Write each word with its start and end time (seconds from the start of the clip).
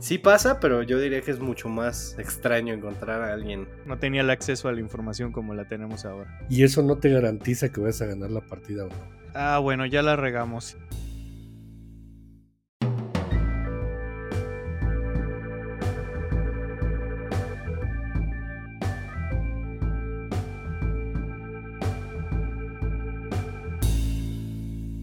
Sí 0.00 0.18
pasa, 0.18 0.60
pero 0.60 0.82
yo 0.82 1.00
diría 1.00 1.20
que 1.22 1.30
es 1.32 1.40
mucho 1.40 1.68
más 1.68 2.16
extraño 2.18 2.72
encontrar 2.72 3.20
a 3.22 3.32
alguien. 3.32 3.66
No 3.84 3.98
tenía 3.98 4.20
el 4.20 4.30
acceso 4.30 4.68
a 4.68 4.72
la 4.72 4.80
información 4.80 5.32
como 5.32 5.54
la 5.54 5.66
tenemos 5.66 6.04
ahora. 6.04 6.40
Y 6.48 6.62
eso 6.62 6.82
no 6.82 6.98
te 6.98 7.10
garantiza 7.10 7.70
que 7.70 7.80
vayas 7.80 8.00
a 8.02 8.06
ganar 8.06 8.30
la 8.30 8.40
partida 8.40 8.84
o 8.84 8.88
no. 8.88 8.94
Ah, 9.34 9.58
bueno, 9.58 9.86
ya 9.86 10.02
la 10.02 10.16
regamos. 10.16 10.76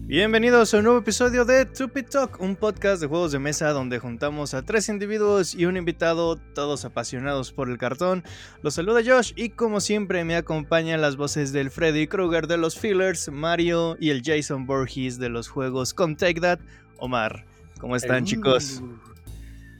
Bienvenidos 0.08 0.72
a 0.72 0.78
un 0.78 0.84
nuevo 0.84 1.00
episodio 1.00 1.44
de 1.44 1.64
Tupi 1.64 2.04
Talk, 2.04 2.40
un 2.40 2.54
podcast 2.54 3.00
de 3.00 3.08
juegos 3.08 3.32
de 3.32 3.40
mesa 3.40 3.72
donde 3.72 3.98
juntamos 3.98 4.54
a 4.54 4.62
tres 4.62 4.88
individuos 4.88 5.52
y 5.52 5.66
un 5.66 5.76
invitado, 5.76 6.36
todos 6.36 6.84
apasionados 6.84 7.50
por 7.50 7.68
el 7.68 7.76
cartón. 7.76 8.22
Los 8.62 8.74
saluda 8.74 9.00
Josh 9.04 9.32
y 9.34 9.50
como 9.50 9.80
siempre 9.80 10.22
me 10.22 10.36
acompañan 10.36 11.00
las 11.00 11.16
voces 11.16 11.52
del 11.52 11.72
Freddy 11.72 12.06
Krueger 12.06 12.46
de 12.46 12.56
los 12.56 12.78
fillers, 12.78 13.28
Mario 13.32 13.96
y 13.98 14.10
el 14.10 14.22
Jason 14.24 14.64
Borges 14.64 15.18
de 15.18 15.28
los 15.28 15.48
juegos 15.48 15.92
Come 15.92 16.14
Take 16.14 16.40
That, 16.40 16.60
Omar. 16.98 17.44
¿Cómo 17.80 17.96
están 17.96 18.24
chicos? 18.24 18.84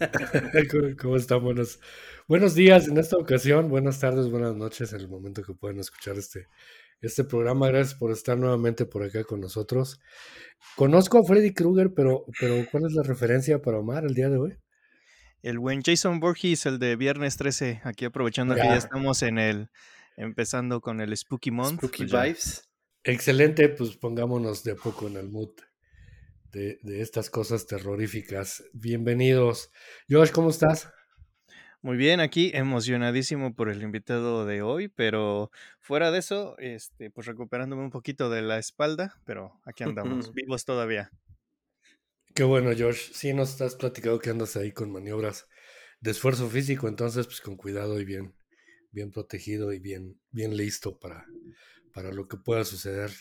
¿Cómo 1.01 1.17
están? 1.19 1.41
Buenos, 1.41 1.79
buenos 2.27 2.57
días 2.57 2.89
en 2.89 2.99
esta 2.99 3.17
ocasión, 3.17 3.69
buenas 3.69 4.01
tardes, 4.01 4.29
buenas 4.29 4.57
noches 4.57 4.93
en 4.93 5.03
el 5.03 5.09
momento 5.09 5.45
que 5.45 5.55
puedan 5.55 5.79
escuchar 5.79 6.17
este 6.17 6.49
este 7.01 7.25
programa. 7.25 7.69
Gracias 7.69 7.95
por 7.95 8.13
estar 8.13 8.39
nuevamente 8.39 8.87
por 8.87 9.03
acá 9.03 9.25
con 9.25 9.41
nosotros. 9.41 10.01
Conozco 10.77 11.19
a 11.19 11.25
Freddy 11.25 11.53
Krueger, 11.53 11.93
pero, 11.95 12.25
pero 12.41 12.55
¿cuál 12.71 12.87
es 12.87 12.93
la 12.93 13.03
referencia 13.03 13.61
para 13.61 13.79
Omar 13.79 14.05
el 14.05 14.15
día 14.15 14.29
de 14.29 14.37
hoy? 14.37 14.57
El 15.43 15.59
buen 15.59 15.83
Jason 15.83 16.19
Borges, 16.19 16.67
el 16.67 16.79
de 16.79 16.97
viernes 16.97 17.37
13, 17.37 17.83
aquí 17.85 18.05
aprovechando 18.05 18.55
que 18.55 18.63
ya 18.63 18.77
estamos 18.77 19.23
en 19.23 19.39
el, 19.39 19.71
empezando 20.17 20.81
con 20.81 21.01
el 21.01 21.17
Spooky 21.17 21.51
Month. 21.51 21.79
Spooky 21.79 22.07
pues 22.07 22.13
Vibes. 22.13 22.69
Excelente, 23.05 23.69
pues 23.69 23.97
pongámonos 23.97 24.65
de 24.65 24.73
a 24.73 24.75
poco 24.75 25.07
en 25.07 25.17
el 25.17 25.29
mood 25.31 25.51
de, 26.51 26.79
de 26.83 27.01
estas 27.01 27.31
cosas 27.31 27.67
terroríficas. 27.67 28.65
Bienvenidos. 28.73 29.71
Josh, 30.11 30.33
¿cómo 30.33 30.51
estás? 30.51 30.89
Muy 31.87 31.97
bien, 31.97 32.19
aquí 32.19 32.51
emocionadísimo 32.53 33.55
por 33.55 33.69
el 33.69 33.81
invitado 33.81 34.45
de 34.45 34.61
hoy, 34.61 34.89
pero 34.89 35.53
fuera 35.79 36.11
de 36.11 36.19
eso, 36.19 36.59
este, 36.59 37.13
pues 37.13 37.29
recuperándome 37.29 37.85
un 37.85 37.93
poquito 37.93 38.29
de 38.29 38.43
la 38.43 38.59
espalda, 38.59 39.21
pero 39.25 39.61
aquí 39.65 39.85
andamos, 39.85 40.33
vivos 40.35 40.65
todavía. 40.65 41.13
Qué 42.35 42.43
bueno, 42.43 42.73
George. 42.75 43.13
Sí, 43.15 43.33
nos 43.33 43.51
estás 43.51 43.77
platicando 43.77 44.19
que 44.19 44.31
andas 44.31 44.57
ahí 44.57 44.73
con 44.73 44.91
maniobras 44.91 45.47
de 46.01 46.11
esfuerzo 46.11 46.51
físico, 46.51 46.89
entonces, 46.89 47.25
pues 47.27 47.41
con 47.41 47.57
cuidado 47.57 48.01
y 48.01 48.05
bien, 48.05 48.35
bien 48.91 49.13
protegido 49.13 49.73
y 49.73 49.79
bien, 49.79 50.21
bien 50.33 50.57
listo 50.57 50.99
para, 50.99 51.25
para 51.95 52.11
lo 52.11 52.27
que 52.27 52.37
pueda 52.37 52.65
suceder 52.65 53.13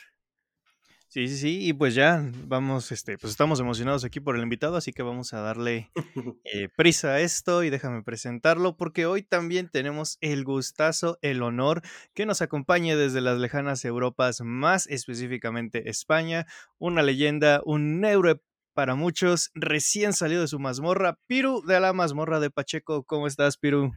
Sí, 1.16 1.30
sí, 1.30 1.38
sí, 1.38 1.60
y 1.70 1.72
pues 1.72 1.96
ya 1.96 2.30
vamos, 2.46 2.92
este, 2.92 3.18
pues 3.18 3.32
estamos 3.32 3.62
emocionados 3.62 4.04
aquí 4.04 4.20
por 4.20 4.36
el 4.36 4.44
invitado, 4.44 4.76
así 4.76 4.92
que 4.92 5.02
vamos 5.02 5.34
a 5.34 5.40
darle 5.40 5.90
eh, 6.44 6.68
prisa 6.76 7.12
a 7.12 7.22
esto 7.22 7.64
y 7.64 7.70
déjame 7.70 8.04
presentarlo 8.04 8.76
porque 8.76 9.06
hoy 9.06 9.22
también 9.22 9.70
tenemos 9.70 10.18
el 10.20 10.44
gustazo, 10.44 11.18
el 11.22 11.42
honor 11.42 11.84
que 12.14 12.26
nos 12.26 12.42
acompañe 12.42 12.98
desde 12.98 13.22
las 13.22 13.40
lejanas 13.40 13.86
Europas, 13.86 14.42
más 14.42 14.88
específicamente 14.88 15.90
España, 15.90 16.48
una 16.80 17.02
leyenda, 17.02 17.62
un 17.64 18.02
neuro 18.02 18.42
para 18.74 18.96
muchos, 18.96 19.52
recién 19.54 20.12
salido 20.12 20.42
de 20.42 20.50
su 20.50 20.60
mazmorra, 20.60 21.18
Piru 21.28 21.62
de 21.66 21.80
la 21.80 21.94
mazmorra 21.94 22.42
de 22.42 22.50
Pacheco. 22.50 23.06
¿Cómo 23.06 23.28
estás, 23.28 23.56
Piru? 23.56 23.94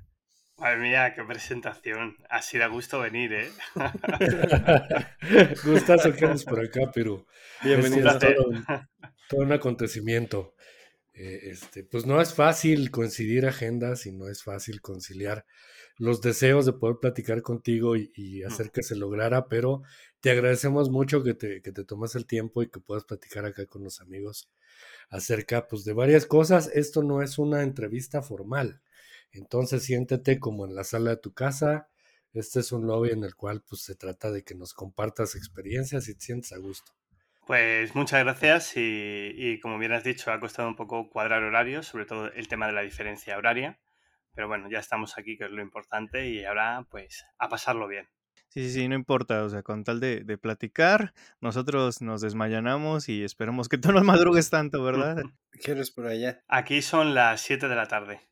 Madre 0.59 0.79
mía, 0.79 1.15
qué 1.15 1.23
presentación. 1.23 2.17
Así 2.29 2.59
da 2.59 2.67
gusto 2.67 2.99
venir, 2.99 3.33
¿eh? 3.33 3.49
Gustazo 5.65 6.13
que 6.13 6.25
andes 6.25 6.45
por 6.45 6.59
acá, 6.59 6.91
pero 6.93 7.27
bienvenido. 7.63 8.11
Es 8.11 8.19
todo, 8.19 8.49
un, 8.49 8.67
todo 9.29 9.41
un 9.43 9.53
acontecimiento. 9.53 10.57
Eh, 11.15 11.51
este, 11.51 11.85
pues 11.85 12.07
no 12.07 12.21
es 12.21 12.35
fácil 12.35 12.91
coincidir 12.91 13.47
agendas 13.47 14.07
y 14.07 14.13
no 14.13 14.27
es 14.29 14.43
fácil 14.43 14.81
conciliar 14.81 15.47
los 15.97 16.21
deseos 16.23 16.67
de 16.67 16.73
poder 16.73 16.97
platicar 17.01 17.41
contigo 17.43 17.95
y, 17.95 18.43
mm. 18.43 18.47
hacer 18.49 18.73
que 18.73 18.83
se 18.83 18.97
lograra, 18.97 19.47
pero 19.47 19.83
te 20.21 20.33
agradecemos 20.33 20.91
mucho 20.91 21.23
que 21.23 21.35
te, 21.35 21.63
que 21.63 21.71
te 21.71 21.85
tomes 21.85 22.17
el 22.17 22.27
tiempo 22.27 22.65
y 22.65 22.69
que 22.69 22.81
puedas 22.81 23.05
platicar 23.05 23.45
acá 23.45 23.65
con 23.67 23.85
los 23.85 24.01
amigos 24.01 24.51
acerca 25.09 25.69
pues, 25.69 25.85
de 25.85 25.93
varias 25.93 26.27
cosas. 26.27 26.69
Esto 26.75 27.05
no 27.05 27.23
es 27.23 27.39
una 27.39 27.63
entrevista 27.63 28.23
formal 28.23 28.81
entonces 29.33 29.85
siéntete 29.85 30.39
como 30.39 30.67
en 30.67 30.75
la 30.75 30.85
sala 30.85 31.11
de 31.11 31.17
tu 31.17 31.33
casa. 31.33 31.89
Este 32.33 32.61
es 32.61 32.73
un 32.73 32.87
lobby 32.87 33.11
en 33.11 33.25
el 33.25 33.35
cual 33.35 33.63
pues 33.67 33.83
se 33.83 33.95
trata 33.95 34.31
de 34.31 34.45
que 34.45 34.55
nos 34.55 34.75
compartas 34.75 35.35
experiencias 35.35 36.09
y 36.09 36.15
te 36.15 36.21
sientes 36.21 36.53
a 36.53 36.59
gusto. 36.59 36.93
Pues 37.49 37.95
muchas 37.95 38.23
gracias 38.25 38.73
y, 38.77 39.59
como 39.63 39.79
bien 39.79 39.93
has 39.93 40.05
dicho, 40.05 40.31
ha 40.31 40.39
costado 40.39 40.69
un 40.69 40.77
poco 40.77 41.09
cuadrar 41.09 41.43
horarios, 41.43 41.87
sobre 41.87 42.05
todo 42.05 42.31
el 42.31 42.47
tema 42.47 42.67
de 42.67 42.75
la 42.75 42.83
diferencia 42.83 43.39
horaria. 43.39 43.81
Pero 44.35 44.49
bueno, 44.49 44.69
ya 44.71 44.79
estamos 44.79 45.17
aquí, 45.17 45.39
que 45.39 45.45
es 45.45 45.51
lo 45.51 45.63
importante, 45.63 46.29
y 46.29 46.45
ahora 46.45 46.87
pues 46.91 47.25
a 47.39 47.49
pasarlo 47.49 47.89
bien. 47.89 48.07
Sí, 48.49 48.65
sí, 48.65 48.71
sí, 48.71 48.89
no 48.89 48.95
importa, 48.95 49.45
o 49.45 49.49
sea, 49.49 49.63
con 49.63 49.83
tal 49.83 49.99
de, 49.99 50.25
de 50.25 50.37
platicar, 50.37 51.15
nosotros 51.41 52.03
nos 52.03 52.21
desmayanamos 52.21 53.09
y 53.09 53.25
esperemos 53.25 53.71
que 53.71 53.79
tú 53.79 53.93
no 53.93 54.05
madrugues 54.05 54.51
tanto, 54.51 54.83
¿verdad? 54.83 55.23
¿Qué 55.53 55.71
eres 55.71 55.91
por 55.91 56.07
allá? 56.07 56.43
Aquí 56.49 56.83
son 56.83 57.15
las 57.15 57.41
7 57.41 57.67
de 57.67 57.77
la 57.77 57.89
tarde. 57.89 58.28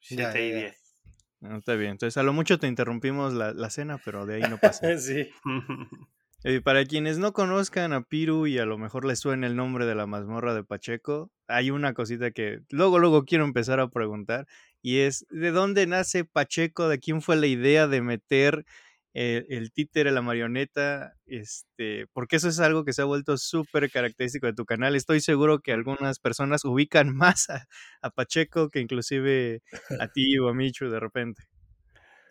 7 0.00 0.46
y 0.46 0.52
10. 0.52 0.96
No, 1.40 1.58
está 1.58 1.74
bien. 1.74 1.92
Entonces, 1.92 2.16
a 2.16 2.22
lo 2.22 2.32
mucho 2.32 2.58
te 2.58 2.66
interrumpimos 2.66 3.32
la, 3.32 3.52
la 3.52 3.70
cena, 3.70 4.00
pero 4.04 4.26
de 4.26 4.36
ahí 4.36 4.50
no 4.50 4.58
pasa. 4.58 4.86
sí. 4.98 5.30
Y 6.44 6.60
para 6.60 6.84
quienes 6.84 7.18
no 7.18 7.32
conozcan 7.32 7.92
a 7.92 8.02
Piru 8.02 8.46
y 8.46 8.58
a 8.58 8.64
lo 8.64 8.78
mejor 8.78 9.04
les 9.04 9.18
suene 9.18 9.48
el 9.48 9.56
nombre 9.56 9.86
de 9.86 9.96
la 9.96 10.06
mazmorra 10.06 10.54
de 10.54 10.62
Pacheco, 10.62 11.32
hay 11.48 11.72
una 11.72 11.94
cosita 11.94 12.30
que 12.30 12.60
luego, 12.70 13.00
luego 13.00 13.24
quiero 13.24 13.44
empezar 13.44 13.80
a 13.80 13.90
preguntar 13.90 14.46
y 14.80 14.98
es, 14.98 15.26
¿de 15.30 15.50
dónde 15.50 15.88
nace 15.88 16.24
Pacheco? 16.24 16.88
¿De 16.88 17.00
quién 17.00 17.22
fue 17.22 17.34
la 17.34 17.48
idea 17.48 17.88
de 17.88 18.02
meter 18.02 18.64
el, 19.14 19.72
títere, 19.72 20.12
la 20.12 20.22
marioneta, 20.22 21.14
este, 21.26 22.06
porque 22.12 22.36
eso 22.36 22.48
es 22.48 22.60
algo 22.60 22.84
que 22.84 22.92
se 22.92 23.02
ha 23.02 23.06
vuelto 23.06 23.36
súper 23.36 23.90
característico 23.90 24.46
de 24.46 24.52
tu 24.52 24.64
canal. 24.64 24.94
Estoy 24.94 25.20
seguro 25.20 25.60
que 25.60 25.72
algunas 25.72 26.18
personas 26.18 26.64
ubican 26.64 27.08
más 27.14 27.48
a, 27.50 28.10
Pacheco 28.10 28.68
que 28.68 28.80
inclusive 28.80 29.62
a 30.00 30.08
ti 30.12 30.38
o 30.38 30.48
a 30.48 30.54
Michu 30.54 30.88
de 30.88 31.00
repente. 31.00 31.42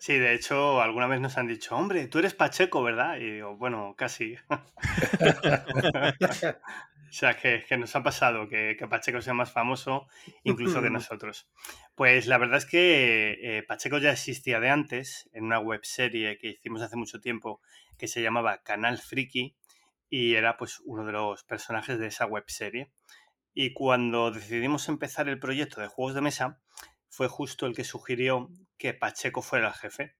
Sí, 0.00 0.16
de 0.16 0.34
hecho, 0.34 0.80
alguna 0.80 1.08
vez 1.08 1.20
nos 1.20 1.38
han 1.38 1.48
dicho, 1.48 1.74
hombre, 1.74 2.06
tú 2.06 2.20
eres 2.20 2.32
Pacheco, 2.32 2.84
¿verdad? 2.84 3.18
Y 3.18 3.32
digo, 3.32 3.56
bueno, 3.56 3.94
casi. 3.96 4.36
O 7.08 7.12
sea, 7.12 7.36
que, 7.36 7.64
nos 7.78 7.96
ha 7.96 8.02
pasado 8.02 8.48
que, 8.48 8.76
Pacheco 8.88 9.22
sea 9.22 9.34
más 9.34 9.52
famoso 9.52 10.08
incluso 10.44 10.82
que 10.82 10.90
nosotros. 10.90 11.48
Pues 11.94 12.26
la 12.26 12.38
verdad 12.38 12.58
es 12.58 12.66
que 12.66 13.38
eh, 13.42 13.62
Pacheco 13.62 13.98
ya 13.98 14.12
existía 14.12 14.60
de 14.60 14.68
antes 14.68 15.28
en 15.32 15.44
una 15.44 15.58
webserie 15.58 16.38
que 16.38 16.48
hicimos 16.48 16.82
hace 16.82 16.96
mucho 16.96 17.20
tiempo 17.20 17.60
que 17.96 18.08
se 18.08 18.22
llamaba 18.22 18.62
Canal 18.62 18.98
Friki 18.98 19.56
y 20.10 20.34
era 20.34 20.56
pues 20.56 20.80
uno 20.84 21.04
de 21.04 21.12
los 21.12 21.44
personajes 21.44 21.98
de 21.98 22.08
esa 22.08 22.26
webserie. 22.26 22.92
Y 23.54 23.72
cuando 23.72 24.30
decidimos 24.30 24.88
empezar 24.88 25.28
el 25.28 25.38
proyecto 25.38 25.80
de 25.80 25.88
juegos 25.88 26.14
de 26.14 26.20
mesa, 26.20 26.60
fue 27.08 27.28
justo 27.28 27.66
el 27.66 27.74
que 27.74 27.84
sugirió 27.84 28.50
que 28.76 28.94
Pacheco 28.94 29.42
fuera 29.42 29.68
el 29.68 29.74
jefe. 29.74 30.16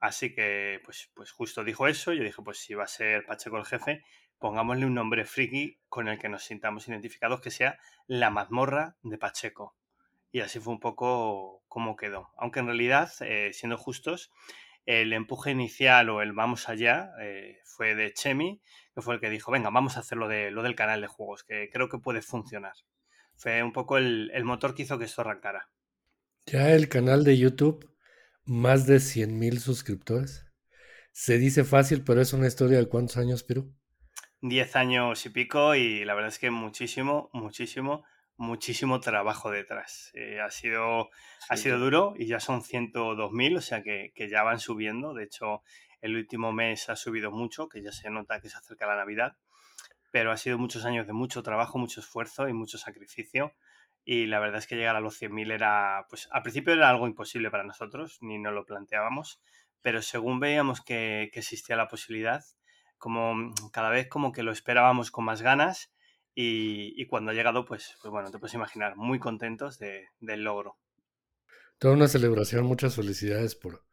Así 0.00 0.34
que, 0.34 0.80
pues, 0.84 1.10
pues 1.14 1.30
justo 1.30 1.64
dijo 1.64 1.88
eso. 1.88 2.12
Yo 2.12 2.22
dije, 2.22 2.42
pues 2.44 2.58
si 2.58 2.74
va 2.74 2.84
a 2.84 2.88
ser 2.88 3.24
Pacheco 3.24 3.56
el 3.56 3.64
jefe, 3.64 4.02
pongámosle 4.44 4.84
un 4.84 4.92
nombre 4.92 5.24
friki 5.24 5.80
con 5.88 6.06
el 6.06 6.18
que 6.18 6.28
nos 6.28 6.44
sintamos 6.44 6.86
identificados, 6.86 7.40
que 7.40 7.50
sea 7.50 7.78
la 8.06 8.28
mazmorra 8.28 8.98
de 9.02 9.16
Pacheco. 9.16 9.74
Y 10.32 10.40
así 10.40 10.60
fue 10.60 10.74
un 10.74 10.80
poco 10.80 11.64
como 11.66 11.96
quedó. 11.96 12.28
Aunque 12.36 12.60
en 12.60 12.66
realidad, 12.66 13.10
eh, 13.20 13.52
siendo 13.54 13.78
justos, 13.78 14.30
el 14.84 15.14
empuje 15.14 15.52
inicial 15.52 16.10
o 16.10 16.20
el 16.20 16.34
vamos 16.34 16.68
allá 16.68 17.12
eh, 17.22 17.56
fue 17.64 17.94
de 17.94 18.12
Chemi, 18.12 18.60
que 18.94 19.00
fue 19.00 19.14
el 19.14 19.20
que 19.22 19.30
dijo, 19.30 19.50
venga, 19.50 19.70
vamos 19.70 19.96
a 19.96 20.00
hacer 20.00 20.18
lo, 20.18 20.28
de, 20.28 20.50
lo 20.50 20.62
del 20.62 20.74
canal 20.74 21.00
de 21.00 21.06
juegos, 21.06 21.42
que 21.42 21.70
creo 21.72 21.88
que 21.88 21.96
puede 21.96 22.20
funcionar. 22.20 22.74
Fue 23.36 23.62
un 23.62 23.72
poco 23.72 23.96
el, 23.96 24.30
el 24.34 24.44
motor 24.44 24.74
que 24.74 24.82
hizo 24.82 24.98
que 24.98 25.06
esto 25.06 25.22
arrancara. 25.22 25.70
Ya 26.44 26.70
el 26.72 26.90
canal 26.90 27.24
de 27.24 27.38
YouTube, 27.38 27.96
más 28.44 28.86
de 28.86 28.96
100.000 28.96 29.56
suscriptores. 29.56 30.44
Se 31.12 31.38
dice 31.38 31.64
fácil, 31.64 32.04
pero 32.04 32.20
es 32.20 32.34
una 32.34 32.46
historia 32.46 32.76
de 32.76 32.90
cuántos 32.90 33.16
años, 33.16 33.42
Perú. 33.42 33.74
10 34.48 34.76
años 34.76 35.24
y 35.24 35.30
pico 35.30 35.74
y 35.74 36.04
la 36.04 36.12
verdad 36.12 36.28
es 36.28 36.38
que 36.38 36.50
muchísimo, 36.50 37.30
muchísimo, 37.32 38.04
muchísimo 38.36 39.00
trabajo 39.00 39.50
detrás. 39.50 40.10
Eh, 40.12 40.38
ha, 40.38 40.50
sido, 40.50 41.08
ha 41.48 41.56
sido 41.56 41.78
duro 41.78 42.12
y 42.14 42.26
ya 42.26 42.40
son 42.40 42.60
102.000, 42.60 43.56
o 43.56 43.60
sea 43.62 43.82
que, 43.82 44.12
ya 44.30 44.42
van 44.42 44.60
subiendo. 44.60 45.14
De 45.14 45.24
hecho, 45.24 45.62
el 46.02 46.14
último 46.14 46.52
mes 46.52 46.90
ha 46.90 46.96
subido 46.96 47.30
mucho, 47.30 47.70
que 47.70 47.82
ya 47.82 47.90
se 47.90 48.10
nota 48.10 48.38
que 48.42 48.50
se 48.50 48.58
acerca 48.58 48.86
la 48.86 48.96
Navidad, 48.96 49.38
pero 50.12 50.30
ha 50.30 50.36
sido 50.36 50.58
muchos 50.58 50.84
años 50.84 51.06
de 51.06 51.14
mucho 51.14 51.42
trabajo, 51.42 51.78
mucho 51.78 52.00
esfuerzo 52.00 52.46
y 52.46 52.52
mucho 52.52 52.76
sacrificio. 52.76 53.54
y 54.04 54.26
la 54.26 54.40
verdad 54.40 54.58
es 54.58 54.66
que 54.66 54.76
llegar 54.76 54.96
a 54.96 55.00
los 55.00 55.18
100.000 55.22 55.52
era, 55.52 56.06
pues 56.10 56.28
al 56.30 56.42
principio 56.42 56.74
era 56.74 56.90
algo 56.90 57.06
imposible 57.06 57.50
para 57.50 57.64
nosotros, 57.64 58.18
ni 58.20 58.38
nos 58.38 58.52
lo 58.52 58.66
planteábamos, 58.66 59.40
pero 59.80 60.02
según 60.02 60.38
veíamos 60.38 60.82
que, 60.82 61.30
existía 61.32 61.76
la 61.76 61.88
posibilidad, 61.88 62.44
como 63.04 63.34
mm, 63.34 63.54
cada 63.70 63.90
vez 63.90 64.08
como 64.08 64.32
que 64.32 64.42
lo 64.42 64.50
esperábamos 64.50 65.10
con 65.10 65.26
más 65.26 65.42
ganas 65.42 65.92
y, 66.34 67.04
cuando 67.06 67.30
ha 67.30 67.34
llegado, 67.34 67.66
pues, 67.66 67.96
pues, 68.00 68.10
bueno, 68.10 68.30
te 68.30 68.38
puedes 68.38 68.54
imaginar, 68.54 68.96
muy 68.96 69.18
contentos 69.18 69.78
del 69.78 70.42
logro. 70.42 70.78
Toda 71.78 71.94
una 71.94 72.08
celebración, 72.08 72.64
muchas 72.64 72.96
felicidades 72.96 73.54
por, 73.56 73.84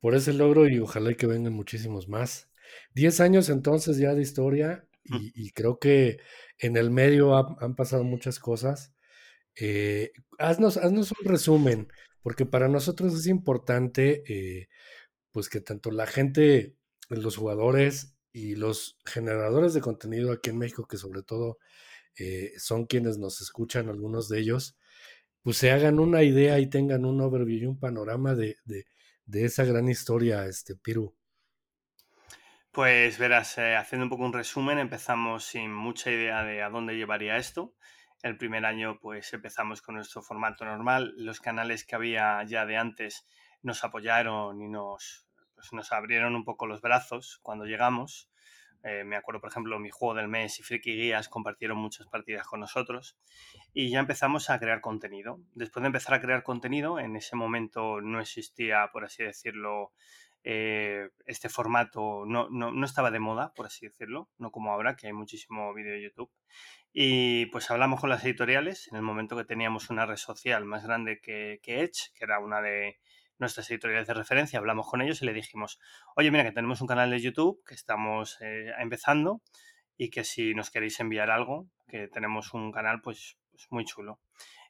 por 0.00 0.14
ese 0.14 0.32
logro 0.32 0.66
y 0.66 0.78
ojalá 0.78 1.12
que 1.12 1.26
vengan 1.26 1.52
muchísimos 1.52 2.08
más. 2.08 2.50
Diez 2.94 3.20
años 3.20 3.50
entonces 3.50 3.98
ya 3.98 4.14
de 4.14 4.22
historia 4.22 4.88
y, 5.04 5.52
creo 5.52 5.78
que 5.78 6.18
en 6.58 6.78
el 6.78 6.90
medio 6.90 7.36
han 7.36 7.76
pasado 7.76 8.02
muchas 8.02 8.40
cosas. 8.40 8.94
Eh, 9.54 10.12
haznos, 10.38 10.78
haznos, 10.78 11.12
un 11.12 11.26
resumen, 11.26 11.88
porque 12.22 12.46
para 12.46 12.68
nosotros 12.68 13.14
es 13.14 13.26
importante 13.26 14.24
eh, 14.26 14.68
pues 15.32 15.48
que 15.50 15.60
tanto 15.60 15.90
la 15.90 16.06
gente, 16.06 16.76
los 17.08 17.36
jugadores 17.36 18.17
y 18.32 18.54
los 18.54 18.98
generadores 19.04 19.74
de 19.74 19.80
contenido 19.80 20.32
aquí 20.32 20.50
en 20.50 20.58
México, 20.58 20.86
que 20.86 20.96
sobre 20.96 21.22
todo 21.22 21.58
eh, 22.18 22.52
son 22.58 22.86
quienes 22.86 23.18
nos 23.18 23.40
escuchan, 23.40 23.88
algunos 23.88 24.28
de 24.28 24.40
ellos, 24.40 24.76
pues 25.42 25.56
se 25.56 25.70
hagan 25.70 25.98
una 26.00 26.22
idea 26.22 26.58
y 26.58 26.68
tengan 26.68 27.04
un 27.04 27.20
overview 27.20 27.58
y 27.58 27.66
un 27.66 27.78
panorama 27.78 28.34
de, 28.34 28.56
esa 29.32 29.64
gran 29.64 29.88
historia, 29.88 30.46
este 30.46 30.74
Piru. 30.74 31.16
Pues 32.72 33.18
verás, 33.18 33.58
haciendo 33.58 34.04
un 34.04 34.10
poco 34.10 34.24
un 34.24 34.32
resumen, 34.32 34.78
empezamos 34.78 35.44
sin 35.44 35.72
mucha 35.72 36.10
idea 36.10 36.42
de 36.42 36.62
a 36.62 36.70
dónde 36.70 36.96
llevaría 36.96 37.36
esto. 37.36 37.74
El 38.22 38.36
primer 38.36 38.66
año 38.66 38.98
pues 39.00 39.32
empezamos 39.32 39.80
con 39.80 39.94
nuestro 39.94 40.22
formato 40.22 40.64
normal. 40.64 41.14
Los 41.16 41.40
canales 41.40 41.84
que 41.84 41.94
había 41.94 42.42
ya 42.44 42.66
de 42.66 42.76
antes 42.76 43.24
nos 43.62 43.84
apoyaron 43.84 44.60
y 44.60 44.68
nos, 44.68 45.27
pues, 45.58 45.72
nos 45.72 45.90
abrieron 45.90 46.36
un 46.36 46.44
poco 46.44 46.68
los 46.68 46.80
brazos 46.80 47.40
cuando 47.42 47.64
llegamos. 47.64 48.30
Eh, 48.84 49.02
me 49.02 49.16
acuerdo, 49.16 49.40
por 49.40 49.50
ejemplo, 49.50 49.80
mi 49.80 49.90
juego 49.90 50.14
del 50.14 50.28
mes 50.28 50.60
y 50.60 50.62
Friki 50.62 50.94
Guías 50.94 51.28
compartieron 51.28 51.78
muchas 51.78 52.06
partidas 52.06 52.46
con 52.46 52.60
nosotros 52.60 53.18
y 53.74 53.90
ya 53.90 53.98
empezamos 53.98 54.50
a 54.50 54.60
crear 54.60 54.80
contenido. 54.80 55.40
Después 55.54 55.82
de 55.82 55.88
empezar 55.88 56.14
a 56.14 56.20
crear 56.20 56.44
contenido, 56.44 57.00
en 57.00 57.16
ese 57.16 57.34
momento 57.34 58.00
no 58.00 58.20
existía, 58.20 58.88
por 58.92 59.04
así 59.04 59.24
decirlo, 59.24 59.90
eh, 60.44 61.08
este 61.26 61.48
formato, 61.48 62.24
no, 62.24 62.48
no, 62.50 62.70
no, 62.70 62.86
estaba 62.86 63.10
de 63.10 63.18
moda, 63.18 63.52
por 63.54 63.66
así 63.66 63.88
decirlo, 63.88 64.30
no 64.38 64.52
como 64.52 64.72
ahora, 64.72 64.94
que 64.94 65.08
hay 65.08 65.12
muchísimo 65.12 65.74
vídeo 65.74 65.94
de 65.94 66.02
YouTube. 66.04 66.30
Y 66.92 67.46
pues 67.46 67.68
hablamos 67.72 68.00
con 68.00 68.10
las 68.10 68.24
editoriales 68.24 68.88
en 68.92 68.96
el 68.96 69.02
momento 69.02 69.36
que 69.36 69.44
teníamos 69.44 69.90
una 69.90 70.06
red 70.06 70.16
social 70.16 70.64
más 70.64 70.84
grande 70.84 71.20
que, 71.20 71.60
Edge, 71.64 72.12
que 72.14 72.24
era 72.24 72.38
una 72.38 72.62
de 72.62 73.00
nuestras 73.38 73.70
editoriales 73.70 74.06
de 74.06 74.14
referencia, 74.14 74.58
hablamos 74.58 74.88
con 74.88 75.00
ellos 75.00 75.22
y 75.22 75.26
le 75.26 75.32
dijimos, 75.32 75.78
oye, 76.16 76.30
mira 76.30 76.44
que 76.44 76.52
tenemos 76.52 76.80
un 76.80 76.86
canal 76.86 77.10
de 77.10 77.20
YouTube 77.20 77.62
que 77.66 77.74
estamos 77.74 78.38
eh, 78.40 78.72
empezando 78.78 79.42
y 79.96 80.10
que 80.10 80.24
si 80.24 80.54
nos 80.54 80.70
queréis 80.70 81.00
enviar 81.00 81.30
algo, 81.30 81.66
que 81.88 82.08
tenemos 82.08 82.54
un 82.54 82.72
canal 82.72 83.00
pues, 83.00 83.38
pues 83.50 83.66
muy 83.70 83.84
chulo. 83.84 84.20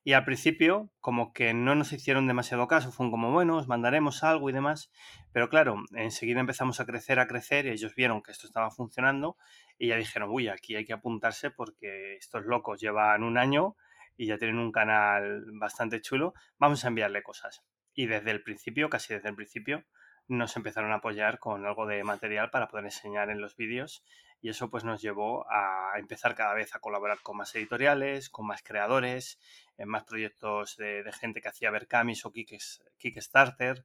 Y 0.04 0.14
al 0.14 0.24
principio, 0.24 0.90
como 1.00 1.32
que 1.32 1.52
no 1.52 1.74
nos 1.74 1.92
hicieron 1.92 2.26
demasiado 2.26 2.66
caso, 2.66 2.92
fue 2.92 3.10
como, 3.10 3.30
bueno, 3.30 3.58
os 3.58 3.68
mandaremos 3.68 4.24
algo 4.24 4.48
y 4.48 4.52
demás. 4.52 4.90
Pero 5.32 5.50
claro, 5.50 5.82
enseguida 5.94 6.40
empezamos 6.40 6.80
a 6.80 6.86
crecer, 6.86 7.18
a 7.18 7.26
crecer, 7.26 7.66
y 7.66 7.70
ellos 7.70 7.94
vieron 7.94 8.22
que 8.22 8.32
esto 8.32 8.46
estaba 8.46 8.70
funcionando 8.70 9.36
y 9.76 9.88
ya 9.88 9.96
dijeron, 9.96 10.30
uy, 10.32 10.48
aquí 10.48 10.76
hay 10.76 10.84
que 10.84 10.92
apuntarse 10.92 11.50
porque 11.50 12.16
estos 12.16 12.44
locos 12.44 12.80
llevan 12.80 13.22
un 13.22 13.36
año 13.38 13.76
y 14.16 14.26
ya 14.26 14.38
tienen 14.38 14.58
un 14.58 14.72
canal 14.72 15.44
bastante 15.52 16.00
chulo, 16.00 16.34
vamos 16.58 16.84
a 16.84 16.88
enviarle 16.88 17.22
cosas. 17.22 17.62
Y 17.98 18.06
desde 18.06 18.30
el 18.30 18.44
principio, 18.44 18.88
casi 18.88 19.12
desde 19.12 19.28
el 19.28 19.34
principio, 19.34 19.82
nos 20.28 20.56
empezaron 20.56 20.92
a 20.92 20.98
apoyar 20.98 21.40
con 21.40 21.66
algo 21.66 21.84
de 21.84 22.04
material 22.04 22.48
para 22.48 22.68
poder 22.68 22.84
enseñar 22.84 23.28
en 23.28 23.40
los 23.40 23.56
vídeos 23.56 24.04
y 24.40 24.50
eso 24.50 24.70
pues 24.70 24.84
nos 24.84 25.02
llevó 25.02 25.50
a 25.50 25.98
empezar 25.98 26.36
cada 26.36 26.54
vez 26.54 26.76
a 26.76 26.78
colaborar 26.78 27.18
con 27.24 27.38
más 27.38 27.52
editoriales, 27.56 28.30
con 28.30 28.46
más 28.46 28.62
creadores, 28.62 29.40
en 29.78 29.88
más 29.88 30.04
proyectos 30.04 30.76
de, 30.76 31.10
gente 31.20 31.40
que 31.40 31.48
hacía 31.48 31.72
Berkamis 31.72 32.24
o 32.24 32.32
Kickstarter, 32.32 33.84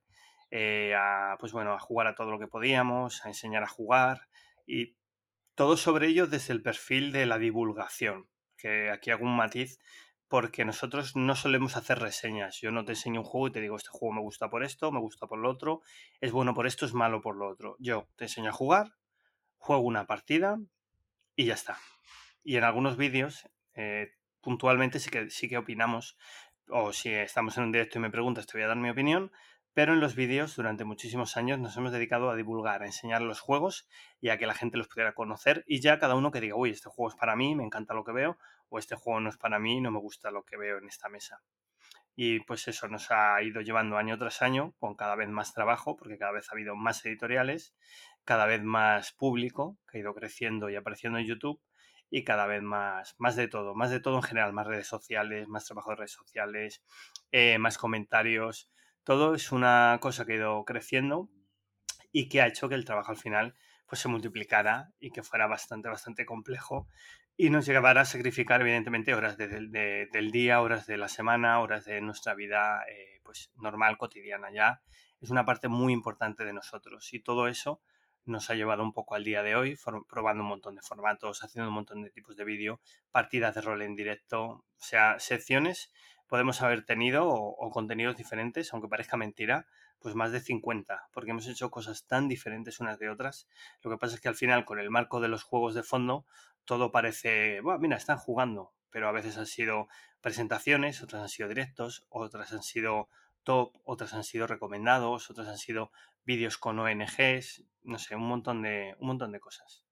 eh, 0.52 0.94
a, 0.96 1.36
pues 1.40 1.52
bueno, 1.52 1.74
a 1.74 1.80
jugar 1.80 2.06
a 2.06 2.14
todo 2.14 2.30
lo 2.30 2.38
que 2.38 2.46
podíamos, 2.46 3.26
a 3.26 3.30
enseñar 3.30 3.64
a 3.64 3.68
jugar 3.68 4.28
y 4.68 4.96
todo 5.56 5.76
sobre 5.76 6.10
ello 6.10 6.28
desde 6.28 6.54
el 6.54 6.62
perfil 6.62 7.14
de 7.14 7.26
la 7.26 7.40
divulgación, 7.40 8.28
que 8.58 8.92
aquí 8.92 9.10
hago 9.10 9.26
un 9.26 9.36
matiz 9.36 9.80
porque 10.34 10.66
nosotros 10.66 11.16
no 11.16 11.36
solemos 11.36 11.78
hacer 11.78 12.00
reseñas. 12.00 12.60
Yo 12.60 12.72
no 12.72 12.84
te 12.86 12.94
enseño 12.94 13.22
un 13.22 13.24
juego 13.24 13.50
y 13.50 13.52
te 13.52 13.62
digo, 13.62 13.76
este 13.76 13.90
juego 13.90 14.16
me 14.16 14.22
gusta 14.22 14.50
por 14.50 14.64
esto, 14.64 14.92
me 14.92 15.00
gusta 15.00 15.28
por 15.28 15.38
lo 15.38 15.48
otro, 15.48 15.84
es 16.22 16.32
bueno 16.32 16.56
por 16.56 16.66
esto, 16.66 16.88
es 16.88 16.96
malo 16.96 17.22
por 17.22 17.36
lo 17.36 17.48
otro. 17.48 17.76
Yo 17.78 18.08
te 18.16 18.24
enseño 18.24 18.50
a 18.50 18.52
jugar, 18.52 18.96
juego 19.58 19.84
una 19.84 20.08
partida 20.08 20.58
y 21.36 21.46
ya 21.46 21.54
está. 21.54 21.78
Y 22.44 22.58
en 22.58 22.64
algunos 22.64 22.98
vídeos, 22.98 23.48
eh, 23.76 24.16
puntualmente 24.42 24.98
sí 24.98 25.12
que, 25.12 25.30
sí 25.30 25.48
que 25.48 25.60
opinamos, 25.60 26.18
o 26.68 26.94
si 26.94 27.14
estamos 27.14 27.56
en 27.60 27.66
un 27.66 27.72
directo 27.72 28.00
y 28.00 28.02
me 28.02 28.10
preguntas, 28.10 28.48
te 28.48 28.58
voy 28.58 28.64
a 28.64 28.70
dar 28.70 28.78
mi 28.78 28.90
opinión, 28.90 29.32
pero 29.74 29.94
en 29.94 30.00
los 30.00 30.16
vídeos 30.16 30.56
durante 30.56 30.84
muchísimos 30.84 31.38
años 31.38 31.60
nos 31.60 31.76
hemos 31.78 31.92
dedicado 31.92 32.30
a 32.30 32.36
divulgar, 32.36 32.84
a 32.84 32.86
enseñar 32.86 33.22
los 33.22 33.40
juegos 33.40 33.88
y 34.22 34.30
a 34.30 34.38
que 34.38 34.46
la 34.46 34.54
gente 34.54 34.78
los 34.78 34.88
pudiera 34.88 35.14
conocer 35.14 35.64
y 35.68 35.82
ya 35.82 36.00
cada 36.00 36.16
uno 36.16 36.32
que 36.32 36.42
diga, 36.42 36.56
uy, 36.56 36.70
este 36.70 36.90
juego 36.90 37.10
es 37.10 37.16
para 37.16 37.36
mí, 37.36 37.56
me 37.56 37.64
encanta 37.64 37.94
lo 37.94 38.04
que 38.04 38.12
veo, 38.12 38.38
o 38.70 38.80
este 38.80 38.96
juego 38.96 39.20
no 39.20 39.30
es 39.30 39.38
para 39.38 39.60
mí, 39.60 39.82
no 39.82 39.92
me 39.92 40.00
gusta 40.00 40.32
lo 40.32 40.44
que 40.44 40.58
veo 40.58 40.78
en 40.78 40.88
esta 40.88 41.10
mesa. 41.10 41.42
Y 42.16 42.42
pues 42.42 42.68
eso 42.68 42.88
nos 42.88 43.10
ha 43.10 43.42
ido 43.42 43.62
llevando 43.62 43.98
año 43.98 44.18
tras 44.20 44.44
año 44.44 44.74
con 44.80 44.96
cada 44.96 45.16
vez 45.16 45.30
más 45.30 45.54
trabajo, 45.54 45.96
porque 45.96 46.18
cada 46.18 46.32
vez 46.32 46.50
ha 46.50 46.54
habido 46.54 46.76
más 46.76 47.04
editoriales 47.06 47.76
cada 48.26 48.46
vez 48.46 48.64
más 48.64 49.12
público, 49.12 49.78
que 49.90 49.98
ha 49.98 50.02
ido 50.02 50.14
creciendo 50.14 50.70
y 50.70 50.76
apareciendo 50.76 51.20
en 51.20 51.26
YouTube, 51.26 51.62
y 52.10 52.24
cada 52.24 52.46
vez 52.46 52.62
más, 52.62 53.16
más 53.18 53.36
de 53.36 53.48
todo, 53.48 53.74
más 53.76 53.90
de 53.90 54.00
todo 54.00 54.18
en 54.18 54.24
general, 54.24 54.54
más 54.54 54.68
redes 54.68 54.88
sociales, 54.88 55.48
más 55.48 55.66
trabajo 55.66 55.90
de 55.90 55.96
redes 55.98 56.12
sociales, 56.12 56.84
eh, 57.32 57.58
más 57.58 57.78
comentarios. 57.78 58.70
Todo 59.04 59.36
es 59.36 59.52
una 59.52 59.98
cosa 60.02 60.26
que 60.26 60.34
ha 60.34 60.38
ido 60.38 60.66
creciendo 60.66 61.30
y 62.12 62.30
que 62.30 62.42
ha 62.42 62.48
hecho 62.48 62.70
que 62.70 62.76
el 62.76 62.86
trabajo 62.86 63.12
al 63.12 63.18
final 63.18 63.56
pues 63.88 64.02
se 64.02 64.08
multiplicara 64.08 64.94
y 65.00 65.12
que 65.12 65.24
fuera 65.24 65.46
bastante, 65.48 65.90
bastante 65.90 66.26
complejo 66.26 66.88
y 67.36 67.50
nos 67.50 67.66
llevara 67.66 68.02
a 68.02 68.06
sacrificar 68.06 68.62
evidentemente 68.62 69.14
horas 69.14 69.38
del 69.38 70.32
día, 70.32 70.62
horas 70.62 70.86
de 70.86 70.98
la 70.98 71.08
semana, 71.08 71.60
horas 71.60 71.86
de 71.86 72.00
nuestra 72.02 72.36
vida 72.36 72.84
eh, 72.90 73.20
pues 73.24 73.52
normal, 73.56 73.98
cotidiana 73.98 74.52
ya. 74.52 74.82
Es 75.20 75.32
una 75.32 75.46
parte 75.46 75.68
muy 75.68 75.94
importante 75.94 76.46
de 76.46 76.54
nosotros 76.54 77.14
y 77.14 77.20
todo 77.20 77.48
eso 77.48 77.82
nos 78.26 78.50
ha 78.50 78.56
llevado 78.56 78.84
un 78.84 78.94
poco 78.94 79.16
al 79.16 79.24
día 79.24 79.44
de 79.44 79.56
hoy, 79.56 79.78
probando 80.08 80.44
un 80.44 80.50
montón 80.50 80.76
de 80.76 80.82
formatos, 80.82 81.44
haciendo 81.44 81.70
un 81.70 81.76
montón 81.76 82.02
de 82.02 82.10
tipos 82.10 82.38
de 82.38 82.46
vídeo, 82.46 82.80
partidas 83.12 83.56
de 83.56 83.62
rol 83.62 83.82
en 83.82 83.96
directo, 83.96 84.44
o 84.44 84.66
sea, 84.78 85.20
secciones 85.20 85.92
podemos 86.34 86.64
haber 86.64 86.84
tenido 86.84 87.28
o, 87.30 87.70
contenidos 87.70 88.18
diferentes, 88.18 88.74
aunque 88.74 88.88
parezca 88.88 89.18
mentira, 89.18 89.68
pues 90.00 90.16
más 90.16 90.32
de 90.32 90.40
50, 90.40 91.10
porque 91.14 91.30
hemos 91.30 91.48
hecho 91.48 91.70
cosas 91.70 92.08
tan 92.08 92.28
diferentes 92.28 92.80
unas 92.80 92.98
de 92.98 93.12
otras. 93.12 93.48
Lo 93.84 93.92
que 93.92 93.98
pasa 94.00 94.16
es 94.16 94.22
que 94.22 94.30
al 94.30 94.36
final, 94.36 94.66
con 94.66 94.80
el 94.80 94.90
marco 94.90 95.22
de 95.22 95.28
los 95.28 95.44
juegos 95.44 95.76
de 95.76 95.84
fondo, 95.84 96.26
todo 96.66 96.92
parece, 96.92 97.62
bueno, 97.62 97.78
mira, 97.78 97.98
están 97.98 98.18
jugando, 98.18 98.74
pero 98.90 99.08
a 99.08 99.12
veces 99.12 99.38
han 99.38 99.46
sido 99.46 99.88
presentaciones, 100.22 101.04
otras 101.04 101.22
han 101.22 101.30
sido 101.30 101.50
directos, 101.50 102.04
otras 102.10 102.52
han 102.52 102.64
sido 102.64 103.10
top, 103.44 103.78
otras 103.84 104.16
han 104.16 104.24
sido 104.24 104.48
recomendados, 104.48 105.30
otras 105.30 105.48
han 105.48 105.60
sido 105.60 105.92
vídeos 106.26 106.58
con 106.58 106.80
ONGs, 106.80 107.64
no 107.84 108.00
sé, 108.00 108.16
un 108.16 108.28
montón 108.28 108.64
de, 108.64 108.96
un 108.98 109.06
montón 109.06 109.32
de 109.34 109.40
cosas. 109.40 109.83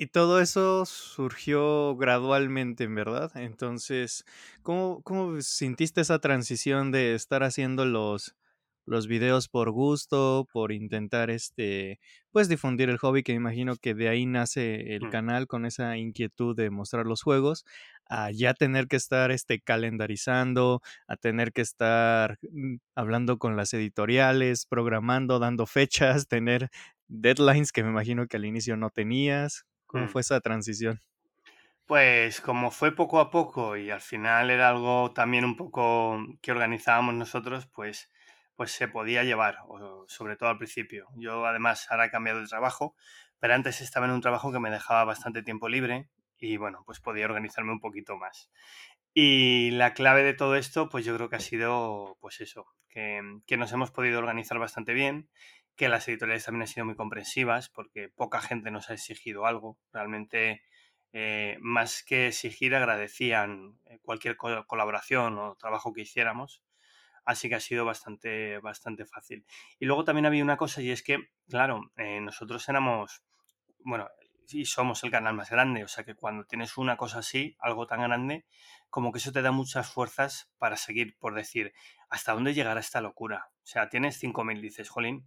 Y 0.00 0.06
todo 0.06 0.40
eso 0.40 0.86
surgió 0.86 1.94
gradualmente, 1.94 2.84
en 2.84 2.94
verdad. 2.94 3.30
Entonces, 3.34 4.24
¿cómo, 4.62 5.02
¿cómo, 5.02 5.42
sintiste 5.42 6.00
esa 6.00 6.20
transición 6.20 6.90
de 6.90 7.14
estar 7.14 7.42
haciendo 7.42 7.84
los, 7.84 8.34
los 8.86 9.06
videos 9.08 9.48
por 9.48 9.70
gusto, 9.70 10.48
por 10.54 10.72
intentar 10.72 11.28
este, 11.28 12.00
pues 12.30 12.48
difundir 12.48 12.88
el 12.88 12.96
hobby, 12.96 13.22
que 13.22 13.32
me 13.32 13.36
imagino 13.36 13.76
que 13.76 13.92
de 13.94 14.08
ahí 14.08 14.24
nace 14.24 14.94
el 14.94 15.08
mm. 15.08 15.10
canal 15.10 15.46
con 15.46 15.66
esa 15.66 15.98
inquietud 15.98 16.56
de 16.56 16.70
mostrar 16.70 17.04
los 17.04 17.22
juegos, 17.22 17.66
a 18.08 18.30
ya 18.30 18.54
tener 18.54 18.88
que 18.88 18.96
estar 18.96 19.30
este 19.30 19.60
calendarizando, 19.60 20.80
a 21.08 21.16
tener 21.16 21.52
que 21.52 21.60
estar 21.60 22.38
mm, 22.50 22.76
hablando 22.94 23.36
con 23.36 23.54
las 23.54 23.74
editoriales, 23.74 24.64
programando, 24.64 25.38
dando 25.38 25.66
fechas, 25.66 26.26
tener 26.26 26.70
deadlines 27.06 27.70
que 27.70 27.82
me 27.84 27.90
imagino 27.90 28.26
que 28.28 28.38
al 28.38 28.46
inicio 28.46 28.78
no 28.78 28.88
tenías. 28.88 29.66
¿Cómo 29.90 30.04
mm. 30.04 30.08
fue 30.08 30.20
esa 30.20 30.40
transición? 30.40 31.00
Pues 31.84 32.40
como 32.40 32.70
fue 32.70 32.94
poco 32.94 33.18
a 33.18 33.30
poco 33.30 33.76
y 33.76 33.90
al 33.90 34.00
final 34.00 34.50
era 34.50 34.68
algo 34.68 35.12
también 35.12 35.44
un 35.44 35.56
poco 35.56 36.16
que 36.40 36.52
organizábamos 36.52 37.14
nosotros, 37.14 37.66
pues 37.66 38.08
pues 38.54 38.72
se 38.72 38.88
podía 38.88 39.24
llevar, 39.24 39.56
sobre 40.06 40.36
todo 40.36 40.50
al 40.50 40.58
principio. 40.58 41.08
Yo 41.16 41.46
además 41.46 41.90
ahora 41.90 42.04
he 42.04 42.10
cambiado 42.10 42.40
de 42.40 42.46
trabajo, 42.46 42.94
pero 43.38 43.54
antes 43.54 43.80
estaba 43.80 44.04
en 44.04 44.12
un 44.12 44.20
trabajo 44.20 44.52
que 44.52 44.60
me 44.60 44.70
dejaba 44.70 45.02
bastante 45.04 45.42
tiempo 45.42 45.68
libre 45.68 46.10
y 46.38 46.58
bueno, 46.58 46.82
pues 46.84 47.00
podía 47.00 47.24
organizarme 47.24 47.72
un 47.72 47.80
poquito 47.80 48.18
más. 48.18 48.50
Y 49.14 49.70
la 49.70 49.94
clave 49.94 50.22
de 50.22 50.34
todo 50.34 50.56
esto, 50.56 50.90
pues 50.90 51.06
yo 51.06 51.16
creo 51.16 51.30
que 51.30 51.36
ha 51.36 51.40
sido, 51.40 52.18
pues 52.20 52.42
eso, 52.42 52.66
que, 52.90 53.22
que, 53.46 53.56
nos 53.56 53.72
hemos 53.72 53.90
podido 53.90 54.18
organizar 54.18 54.58
bastante 54.58 54.92
bien, 54.92 55.30
que 55.80 55.88
las 55.88 56.06
editoriales 56.08 56.44
también 56.44 56.60
han 56.60 56.68
sido 56.68 56.84
muy 56.84 56.94
comprensivas, 56.94 57.70
porque 57.70 58.10
poca 58.10 58.42
gente 58.42 58.70
nos 58.70 58.90
ha 58.90 58.92
exigido 58.92 59.46
algo. 59.46 59.78
Realmente, 59.94 60.62
eh, 61.14 61.56
más 61.62 62.02
que 62.02 62.26
exigir, 62.26 62.74
agradecían 62.74 63.78
eh, 63.86 63.98
cualquier 64.02 64.36
colaboración 64.36 65.38
o 65.38 65.56
trabajo 65.56 65.94
que 65.94 66.02
hiciéramos. 66.02 66.62
Así 67.24 67.48
que 67.48 67.54
ha 67.54 67.60
sido 67.60 67.86
bastante, 67.86 68.58
bastante 68.58 69.06
fácil. 69.06 69.46
Y 69.78 69.86
luego 69.86 70.04
también 70.04 70.26
había 70.26 70.44
una 70.44 70.58
cosa, 70.58 70.82
y 70.82 70.90
es 70.90 71.02
que, 71.02 71.30
claro, 71.48 71.90
eh, 71.96 72.20
nosotros 72.20 72.68
éramos, 72.68 73.22
bueno, 73.78 74.06
y 74.52 74.66
somos 74.66 75.02
el 75.04 75.10
canal 75.10 75.32
más 75.32 75.48
grande, 75.48 75.82
o 75.82 75.88
sea 75.88 76.04
que 76.04 76.14
cuando 76.14 76.44
tienes 76.44 76.76
una 76.76 76.98
cosa 76.98 77.20
así, 77.20 77.56
algo 77.58 77.86
tan 77.86 78.02
grande, 78.02 78.44
como 78.90 79.12
que 79.12 79.18
eso 79.18 79.32
te 79.32 79.40
da 79.40 79.50
muchas 79.50 79.90
fuerzas 79.90 80.50
para 80.58 80.76
seguir, 80.76 81.16
por 81.18 81.34
decir, 81.34 81.72
¿hasta 82.10 82.34
dónde 82.34 82.52
llegará 82.52 82.80
esta 82.80 83.00
locura? 83.00 83.48
O 83.62 83.66
sea, 83.66 83.88
tienes 83.88 84.20
5.000, 84.22 84.60
dices, 84.60 84.90
jolín, 84.90 85.26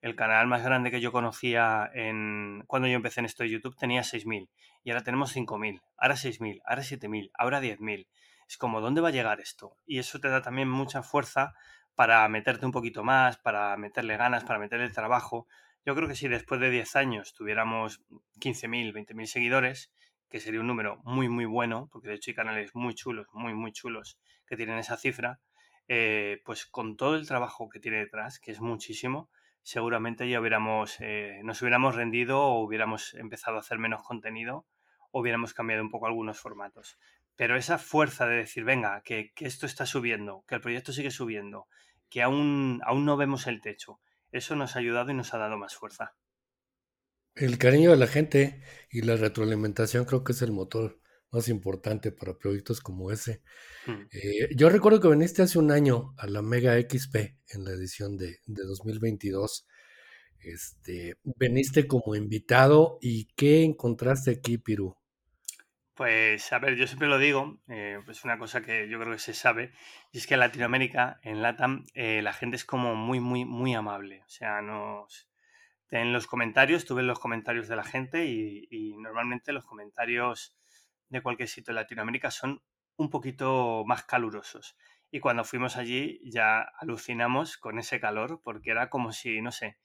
el 0.00 0.16
canal 0.16 0.46
más 0.46 0.62
grande 0.62 0.90
que 0.90 1.00
yo 1.00 1.12
conocía 1.12 1.90
en 1.92 2.64
cuando 2.66 2.88
yo 2.88 2.94
empecé 2.94 3.20
en 3.20 3.26
esto 3.26 3.42
de 3.42 3.50
YouTube 3.50 3.76
tenía 3.76 4.02
6.000 4.02 4.48
y 4.82 4.90
ahora 4.90 5.04
tenemos 5.04 5.36
5.000, 5.36 5.82
ahora 5.98 6.14
6.000, 6.14 6.60
ahora 6.64 6.82
7.000, 6.82 7.30
ahora 7.34 7.60
10.000. 7.60 8.06
Es 8.48 8.56
como, 8.56 8.80
¿dónde 8.80 9.00
va 9.00 9.08
a 9.08 9.12
llegar 9.12 9.40
esto? 9.40 9.76
Y 9.86 9.98
eso 9.98 10.18
te 10.18 10.28
da 10.28 10.42
también 10.42 10.68
mucha 10.68 11.02
fuerza 11.02 11.54
para 11.94 12.26
meterte 12.28 12.66
un 12.66 12.72
poquito 12.72 13.04
más, 13.04 13.38
para 13.38 13.76
meterle 13.76 14.16
ganas, 14.16 14.44
para 14.44 14.58
meterle 14.58 14.88
trabajo. 14.90 15.46
Yo 15.84 15.94
creo 15.94 16.08
que 16.08 16.16
si 16.16 16.28
después 16.28 16.60
de 16.60 16.70
10 16.70 16.96
años 16.96 17.34
tuviéramos 17.34 18.00
15.000, 18.40 18.92
20.000 18.92 19.26
seguidores, 19.26 19.92
que 20.30 20.40
sería 20.40 20.60
un 20.60 20.66
número 20.66 21.00
muy, 21.04 21.28
muy 21.28 21.44
bueno, 21.44 21.88
porque 21.92 22.08
de 22.08 22.14
hecho 22.14 22.30
hay 22.30 22.34
canales 22.34 22.70
muy 22.74 22.94
chulos, 22.94 23.26
muy, 23.32 23.52
muy 23.52 23.72
chulos 23.72 24.18
que 24.46 24.56
tienen 24.56 24.78
esa 24.78 24.96
cifra, 24.96 25.40
eh, 25.88 26.40
pues 26.44 26.66
con 26.66 26.96
todo 26.96 27.16
el 27.16 27.26
trabajo 27.26 27.68
que 27.68 27.80
tiene 27.80 27.98
detrás, 27.98 28.38
que 28.38 28.52
es 28.52 28.60
muchísimo, 28.60 29.28
seguramente 29.62 30.28
ya 30.28 30.40
hubiéramos, 30.40 30.96
eh, 31.00 31.40
nos 31.44 31.60
hubiéramos 31.62 31.94
rendido 31.94 32.40
o 32.40 32.64
hubiéramos 32.64 33.14
empezado 33.14 33.56
a 33.56 33.60
hacer 33.60 33.78
menos 33.78 34.02
contenido 34.02 34.66
o 35.10 35.20
hubiéramos 35.20 35.54
cambiado 35.54 35.82
un 35.82 35.90
poco 35.90 36.06
algunos 36.06 36.38
formatos. 36.38 36.98
Pero 37.36 37.56
esa 37.56 37.78
fuerza 37.78 38.26
de 38.26 38.36
decir, 38.36 38.64
venga, 38.64 39.00
que, 39.02 39.32
que 39.34 39.46
esto 39.46 39.66
está 39.66 39.86
subiendo, 39.86 40.44
que 40.46 40.56
el 40.56 40.60
proyecto 40.60 40.92
sigue 40.92 41.10
subiendo, 41.10 41.68
que 42.08 42.22
aún, 42.22 42.80
aún 42.84 43.04
no 43.04 43.16
vemos 43.16 43.46
el 43.46 43.60
techo, 43.60 44.00
eso 44.32 44.56
nos 44.56 44.76
ha 44.76 44.80
ayudado 44.80 45.10
y 45.10 45.14
nos 45.14 45.34
ha 45.34 45.38
dado 45.38 45.56
más 45.56 45.74
fuerza. 45.74 46.14
El 47.34 47.58
cariño 47.58 47.90
de 47.90 47.96
la 47.96 48.06
gente 48.06 48.62
y 48.90 49.02
la 49.02 49.16
retroalimentación 49.16 50.04
creo 50.04 50.24
que 50.24 50.32
es 50.32 50.42
el 50.42 50.52
motor 50.52 50.99
más 51.30 51.48
importante 51.48 52.12
para 52.12 52.36
proyectos 52.36 52.80
como 52.80 53.10
ese. 53.10 53.42
Mm. 53.86 54.02
Eh, 54.12 54.48
yo 54.56 54.68
recuerdo 54.68 55.00
que 55.00 55.08
viniste 55.08 55.42
hace 55.42 55.58
un 55.58 55.70
año 55.70 56.14
a 56.18 56.26
la 56.26 56.42
Mega 56.42 56.74
XP 56.80 57.16
en 57.48 57.64
la 57.64 57.72
edición 57.72 58.16
de, 58.16 58.38
2022. 58.46 59.66
Este, 60.40 61.16
veniste 61.36 61.86
como 61.86 62.14
invitado 62.14 62.98
y 63.00 63.26
¿qué 63.36 63.62
encontraste 63.62 64.30
aquí, 64.30 64.58
Piru? 64.58 64.96
Pues 65.94 66.50
a 66.54 66.58
ver, 66.58 66.76
yo 66.76 66.86
siempre 66.86 67.08
lo 67.08 67.18
digo, 67.18 67.60
eh, 67.68 67.98
pues 68.06 68.24
una 68.24 68.38
cosa 68.38 68.62
que 68.62 68.88
yo 68.88 68.98
creo 68.98 69.12
que 69.12 69.18
se 69.18 69.34
sabe, 69.34 69.72
y 70.10 70.16
es 70.16 70.26
que 70.26 70.32
en 70.32 70.40
Latinoamérica, 70.40 71.20
en 71.22 71.42
LATAM, 71.42 71.84
eh, 71.92 72.22
la 72.22 72.32
gente 72.32 72.56
es 72.56 72.64
como 72.64 72.94
muy, 72.94 73.20
muy, 73.20 73.44
muy 73.44 73.74
amable. 73.74 74.22
O 74.24 74.28
sea, 74.30 74.62
nos, 74.62 75.30
en 75.90 76.12
los 76.12 76.26
comentarios, 76.26 76.84
tú 76.84 76.94
ves 76.94 77.04
los 77.04 77.18
comentarios 77.18 77.68
de 77.68 77.76
la 77.76 77.84
gente 77.84 78.24
y, 78.26 78.96
normalmente 78.96 79.52
los 79.52 79.64
comentarios 79.64 80.56
de 81.10 81.22
cualquier 81.22 81.48
sitio 81.48 81.74
de 81.74 81.80
Latinoamérica 81.80 82.30
son 82.30 82.62
un 82.96 83.10
poquito 83.10 83.84
más 83.86 84.04
calurosos. 84.04 84.76
Y 85.10 85.20
cuando 85.20 85.44
fuimos 85.44 85.76
allí 85.76 86.20
ya 86.24 86.60
alucinamos 86.78 87.58
con 87.58 87.78
ese 87.78 88.00
calor 88.00 88.40
porque 88.42 88.70
era 88.70 88.88
como 88.88 89.12
si, 89.12 89.42
no 89.42 89.52
sé, 89.52 89.76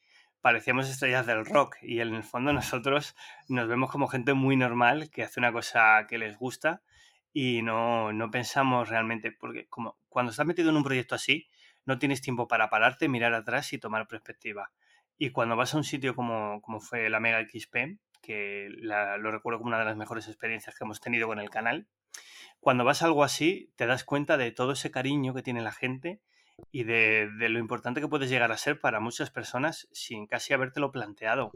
parecíamos 0.42 0.90
estrellas 0.90 1.26
del 1.26 1.46
rock 1.46 1.78
y 1.82 2.00
en 2.00 2.14
el 2.14 2.24
fondo 2.24 2.54
nosotros 2.54 3.16
nos 3.48 3.68
vemos 3.68 3.92
como 3.92 4.08
gente 4.08 4.34
muy 4.34 4.56
normal 4.56 5.10
que 5.10 5.24
hace 5.24 5.40
una 5.40 5.52
cosa 5.52 6.06
que 6.08 6.18
les 6.18 6.38
gusta 6.38 6.84
y 7.34 7.64
no, 7.64 8.14
no 8.14 8.32
pensamos 8.32 8.88
realmente, 8.88 9.32
porque 9.32 9.68
como 9.68 9.98
cuando 10.08 10.32
estás 10.32 10.46
metido 10.46 10.70
en 10.70 10.78
un 10.78 10.84
proyecto 10.84 11.16
así, 11.16 11.50
no 11.86 12.00
tienes 12.00 12.22
tiempo 12.22 12.48
para 12.48 12.70
pararte, 12.70 13.10
mirar 13.10 13.34
atrás 13.34 13.74
y 13.74 13.78
tomar 13.78 14.08
perspectiva. 14.08 14.72
Y 15.18 15.32
cuando 15.32 15.56
vas 15.56 15.74
a 15.74 15.78
un 15.78 15.84
sitio 15.84 16.16
como, 16.16 16.62
como 16.62 16.80
fue 16.80 17.10
la 17.10 17.20
Mega 17.20 17.42
XP, 17.42 18.00
que 18.26 18.68
lo 18.70 19.32
recuerdo 19.32 19.60
como 19.60 19.70
una 19.70 19.80
de 19.80 19.86
las 19.86 19.98
mejores 19.98 20.28
experiencias 20.28 20.76
que 20.76 20.84
hemos 20.84 21.00
tenido 21.00 21.28
con 21.28 21.40
el 21.40 21.50
canal, 21.50 21.88
cuando 22.60 22.84
vas 22.84 23.02
a 23.02 23.06
algo 23.06 23.24
así, 23.24 23.72
te 23.76 23.86
das 23.86 24.04
cuenta 24.04 24.38
de 24.38 24.52
todo 24.52 24.72
ese 24.72 24.92
cariño 24.92 25.34
que 25.34 25.44
tiene 25.44 25.62
la 25.62 25.72
gente 25.72 26.22
y 26.72 26.84
de, 26.84 27.30
de, 27.38 27.50
lo 27.50 27.60
importante 27.60 28.02
que 28.02 28.08
puedes 28.08 28.30
llegar 28.30 28.52
a 28.52 28.58
ser 28.58 28.80
para 28.80 29.00
muchas 29.00 29.30
personas 29.30 29.88
sin 29.92 30.26
casi 30.26 30.54
habértelo 30.54 30.92
planteado. 30.92 31.52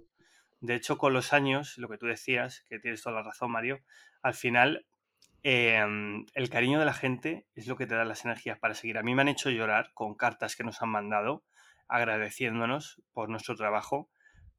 De 0.62 0.76
hecho, 0.76 0.98
con 0.98 1.14
los 1.14 1.34
años, 1.34 1.78
lo 1.78 1.88
que 1.88 1.98
tú 1.98 2.06
decías, 2.06 2.66
que 2.70 2.80
tienes 2.80 3.02
toda 3.02 3.16
la 3.16 3.24
razón, 3.24 3.52
Mario, 3.52 3.80
al 4.22 4.34
final 4.34 4.86
em, 5.42 6.26
el 6.34 6.50
cariño 6.50 6.80
de 6.80 6.86
la 6.86 6.94
gente 6.94 7.48
es 7.56 7.68
lo 7.68 7.78
que 7.78 7.88
te 7.88 7.96
da 7.96 8.04
las 8.04 8.26
energías 8.26 8.60
para 8.60 8.74
seguir. 8.74 8.98
A 8.98 9.04
mí 9.04 9.16
me 9.16 9.22
han 9.22 9.30
hecho 9.30 9.50
llorar 9.50 9.92
con 9.94 10.16
cartas 10.16 10.56
que 10.56 10.64
nos 10.64 10.82
han 10.82 10.90
mandado 10.90 11.44
agradeciéndonos 11.88 13.02
por 13.14 13.30
nuestro 13.30 13.56
trabajo, 13.56 14.10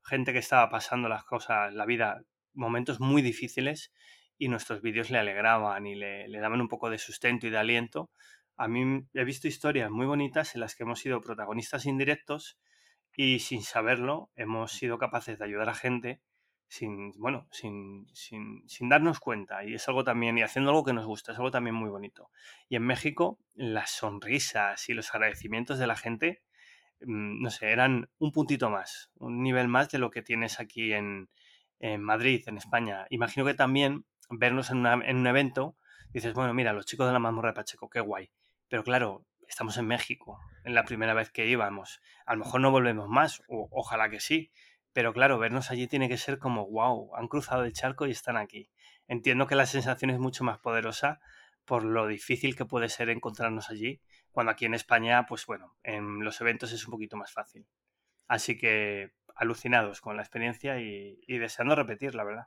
gente 0.05 0.33
que 0.33 0.39
estaba 0.39 0.69
pasando 0.71 1.09
las 1.09 1.25
cosas, 1.25 1.73
la 1.73 1.87
vida, 1.87 2.23
momentos 2.53 3.01
muy 3.01 3.23
difíciles 3.23 3.93
y 4.39 4.49
nuestros 4.49 4.81
vídeos 4.81 5.11
le 5.11 5.19
alegraban 5.19 5.87
y 5.87 5.95
le, 5.95 6.29
daban 6.41 6.61
un 6.61 6.69
poco 6.69 6.91
de 6.91 6.99
sustento 6.99 7.47
y 7.47 7.51
de 7.51 7.59
aliento. 7.59 8.11
A 8.57 8.69
mí 8.69 9.07
he 9.15 9.25
visto 9.25 9.49
historias 9.49 9.91
muy 9.91 10.07
bonitas 10.07 10.55
en 10.55 10.61
las 10.61 10.75
que 10.75 10.85
hemos 10.85 11.01
sido 11.01 11.21
protagonistas 11.21 11.87
indirectos 11.87 12.59
y 13.15 13.41
sin 13.41 13.63
saberlo 13.63 14.31
hemos 14.37 14.73
sido 14.73 14.99
capaces 14.99 15.39
de 15.39 15.45
ayudar 15.45 15.69
a 15.69 15.75
gente 15.75 16.21
sin, 16.69 17.13
bueno, 17.19 17.49
sin, 17.51 18.07
sin, 18.15 18.63
sin, 18.69 18.89
darnos 18.89 19.19
cuenta. 19.19 19.65
Y 19.65 19.75
es 19.75 19.89
algo 19.89 20.05
también, 20.05 20.39
y 20.39 20.43
haciendo 20.43 20.71
algo 20.71 20.85
que 20.85 20.93
nos 20.93 21.05
gusta, 21.05 21.33
es 21.33 21.39
algo 21.39 21.51
también 21.51 21.75
muy 21.75 21.91
bonito. 21.91 22.31
Y 22.69 22.77
en 22.77 22.85
México, 22.85 23.41
las 23.55 23.91
sonrisas 23.91 24.89
y 24.89 24.95
los 24.95 25.13
agradecimientos 25.13 25.81
de 25.81 25.89
la 25.89 25.97
gente 25.97 26.43
no 27.01 27.51
sé, 27.51 27.71
eran 27.71 28.11
un 28.19 28.33
puntito 28.33 28.71
más, 28.71 29.11
un 29.19 29.43
nivel 29.43 29.69
más 29.69 29.91
de 29.91 29.99
lo 29.99 30.11
que 30.11 30.23
tienes 30.23 30.61
aquí 30.61 30.93
en, 30.93 31.29
Madrid, 31.99 32.43
en 32.47 32.59
España. 32.59 33.07
Imagino 33.11 33.47
que 33.47 33.55
también 33.55 34.05
vernos 34.29 34.71
en, 34.71 34.87
un 34.87 35.27
evento, 35.27 35.77
dices, 36.13 36.35
bueno, 36.35 36.53
mira, 36.53 36.73
los 36.73 36.87
chicos 36.87 37.07
de 37.07 37.13
la 37.13 37.19
mazmorra 37.19 37.51
de 37.51 37.55
Pacheco, 37.55 37.89
qué 37.89 38.01
guay. 38.01 38.31
Pero 38.69 38.85
claro, 38.85 39.25
estamos 39.49 39.77
en 39.79 39.87
México, 39.87 40.39
en 40.65 40.75
la 40.75 40.85
primera 40.85 41.15
vez 41.15 41.31
que 41.31 41.47
íbamos. 41.47 42.01
A 42.27 42.35
lo 42.35 42.45
mejor 42.45 42.61
no 42.61 42.71
volvemos 42.71 43.09
más, 43.09 43.43
o, 43.49 43.69
ojalá 43.71 44.11
que 44.11 44.21
sí. 44.21 44.53
Pero 44.93 45.13
claro, 45.13 45.39
vernos 45.39 45.71
allí 45.71 45.87
tiene 45.87 46.09
que 46.09 46.19
ser 46.19 46.39
como, 46.39 46.67
wow, 46.67 47.15
han 47.17 47.29
cruzado 47.29 47.65
el 47.65 47.73
charco 47.73 48.07
y 48.07 48.11
están 48.11 48.37
aquí. 48.37 48.71
Entiendo 49.09 49.47
que 49.47 49.55
la 49.55 49.67
sensación 49.67 50.11
es 50.11 50.19
mucho 50.19 50.45
más 50.45 50.59
poderosa 50.59 51.21
por 51.65 51.85
lo 51.85 52.07
difícil 52.09 52.57
que 52.57 52.65
puede 52.65 52.89
ser 52.89 53.11
encontrarnos 53.11 53.71
allí, 53.71 54.01
cuando 54.33 54.53
aquí 54.53 54.65
en 54.65 54.75
España, 54.75 55.27
pues 55.27 55.47
bueno, 55.47 55.77
en 55.83 56.25
los 56.25 56.41
eventos 56.41 56.73
es 56.73 56.85
un 56.87 56.93
poquito 56.93 57.17
más 57.17 57.33
fácil. 57.33 57.67
Así 58.29 58.57
que 58.57 59.13
alucinados 59.35 60.01
con 60.01 60.17
la 60.17 60.23
experiencia 60.23 60.81
y, 60.81 61.17
deseando 61.27 61.75
repetir, 61.75 62.15
la 62.15 62.25
verdad. 62.25 62.45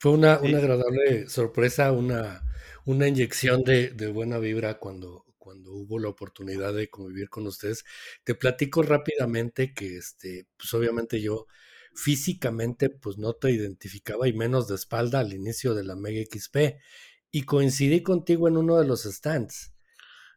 Fue 0.00 0.12
una, 0.12 0.34
agradable 0.34 1.28
sorpresa, 1.28 1.92
una, 1.92 2.42
una 2.84 3.08
inyección 3.08 3.64
de, 3.64 4.10
buena 4.12 4.38
vibra 4.38 4.78
cuando, 4.78 5.24
cuando 5.38 5.72
hubo 5.72 5.98
la 5.98 6.08
oportunidad 6.08 6.74
de 6.74 6.88
convivir 6.88 7.28
con 7.28 7.46
ustedes. 7.46 7.84
Te 8.24 8.34
platico 8.34 8.82
rápidamente 8.82 9.72
que, 9.72 9.96
este, 9.96 10.46
pues 10.56 10.72
obviamente 10.74 11.20
yo 11.20 11.46
físicamente 11.94 12.90
pues 12.90 13.18
no 13.18 13.32
te 13.32 13.50
identificaba 13.50 14.28
y 14.28 14.32
menos 14.32 14.68
de 14.68 14.76
espalda 14.76 15.18
al 15.18 15.32
inicio 15.32 15.74
de 15.74 15.82
la 15.82 15.96
Mega 15.96 16.22
XP 16.22 16.78
y 17.32 17.42
coincidí 17.42 18.02
contigo 18.02 18.46
en 18.46 18.56
uno 18.56 18.78
de 18.78 18.86
los 18.86 19.02
stands 19.02 19.72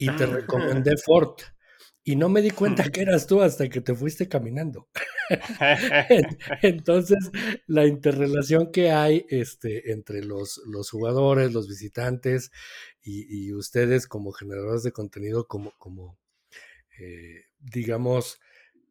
y 0.01 0.08
te 0.15 0.24
ah. 0.24 0.27
recomendé 0.27 0.98
Ford. 0.98 1.36
Y 2.03 2.15
no 2.15 2.27
me 2.27 2.41
di 2.41 2.50
cuenta 2.50 2.89
que 2.89 3.01
eras 3.01 3.27
tú 3.27 3.41
hasta 3.41 3.70
que 3.70 3.81
te 3.81 3.93
fuiste 3.93 4.27
caminando. 4.27 4.89
Entonces, 6.63 7.29
la 7.67 7.86
interrelación 7.86 8.72
que 8.72 8.89
hay 8.89 9.27
este, 9.29 9.91
entre 9.91 10.24
los, 10.24 10.60
los 10.65 10.89
jugadores, 10.89 11.53
los 11.53 11.67
visitantes 11.67 12.51
y, 13.03 13.53
ustedes 13.53 14.08
como 14.08 14.31
generadores 14.31 14.81
de 14.81 14.91
contenido, 14.91 15.48
como, 15.48 15.74
como 15.77 16.17
eh, 17.00 17.46
digamos, 17.60 18.39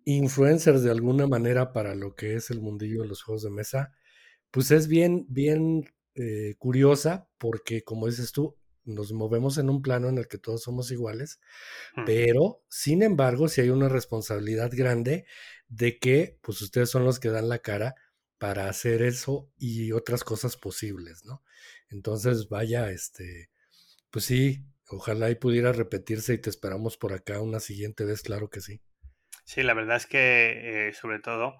influencers 0.04 0.84
de 0.84 0.92
alguna 0.92 1.26
manera 1.26 1.72
para 1.72 1.96
lo 1.96 2.14
que 2.14 2.34
es 2.34 2.50
el 2.50 2.60
mundillo 2.60 3.02
de 3.02 3.08
los 3.08 3.22
juegos 3.24 3.42
de 3.42 3.50
mesa, 3.50 3.92
pues 4.52 4.70
es 4.70 4.86
bien, 4.86 5.26
bien 5.28 5.92
eh, 6.14 6.54
curiosa 6.58 7.28
porque, 7.38 7.82
como 7.82 8.06
dices 8.06 8.30
tú, 8.30 8.59
nos 8.84 9.12
movemos 9.12 9.58
en 9.58 9.70
un 9.70 9.82
plano 9.82 10.08
en 10.08 10.18
el 10.18 10.28
que 10.28 10.38
todos 10.38 10.62
somos 10.62 10.90
iguales, 10.90 11.40
hmm. 11.96 12.04
pero 12.06 12.62
sin 12.68 13.02
embargo, 13.02 13.49
si 13.49 13.60
hay 13.60 13.70
una 13.70 13.88
responsabilidad 13.88 14.70
grande 14.72 15.26
de 15.68 15.99
que 15.99 16.38
pues 16.42 16.60
ustedes 16.62 16.90
son 16.90 17.04
los 17.04 17.20
que 17.20 17.30
dan 17.30 17.49
la 17.49 17.58
cara 17.58 17.94
para 18.38 18.68
hacer 18.68 19.02
eso 19.02 19.50
y 19.58 19.92
otras 19.92 20.25
cosas 20.25 20.56
posibles, 20.56 21.25
¿no? 21.26 21.42
Entonces, 21.90 22.49
vaya, 22.49 22.90
este, 22.90 23.50
pues 24.10 24.25
sí, 24.25 24.64
ojalá 24.88 25.30
y 25.30 25.34
pudiera 25.34 25.72
repetirse 25.72 26.34
y 26.34 26.38
te 26.38 26.49
esperamos 26.49 26.96
por 26.96 27.12
acá 27.12 27.40
una 27.40 27.60
siguiente 27.60 28.04
vez, 28.04 28.22
claro 28.22 28.49
que 28.49 28.60
sí. 28.60 28.80
Sí, 29.44 29.62
la 29.62 29.75
verdad 29.75 29.96
es 29.96 30.06
que, 30.06 30.88
eh, 30.88 30.92
sobre 30.94 31.18
todo, 31.18 31.56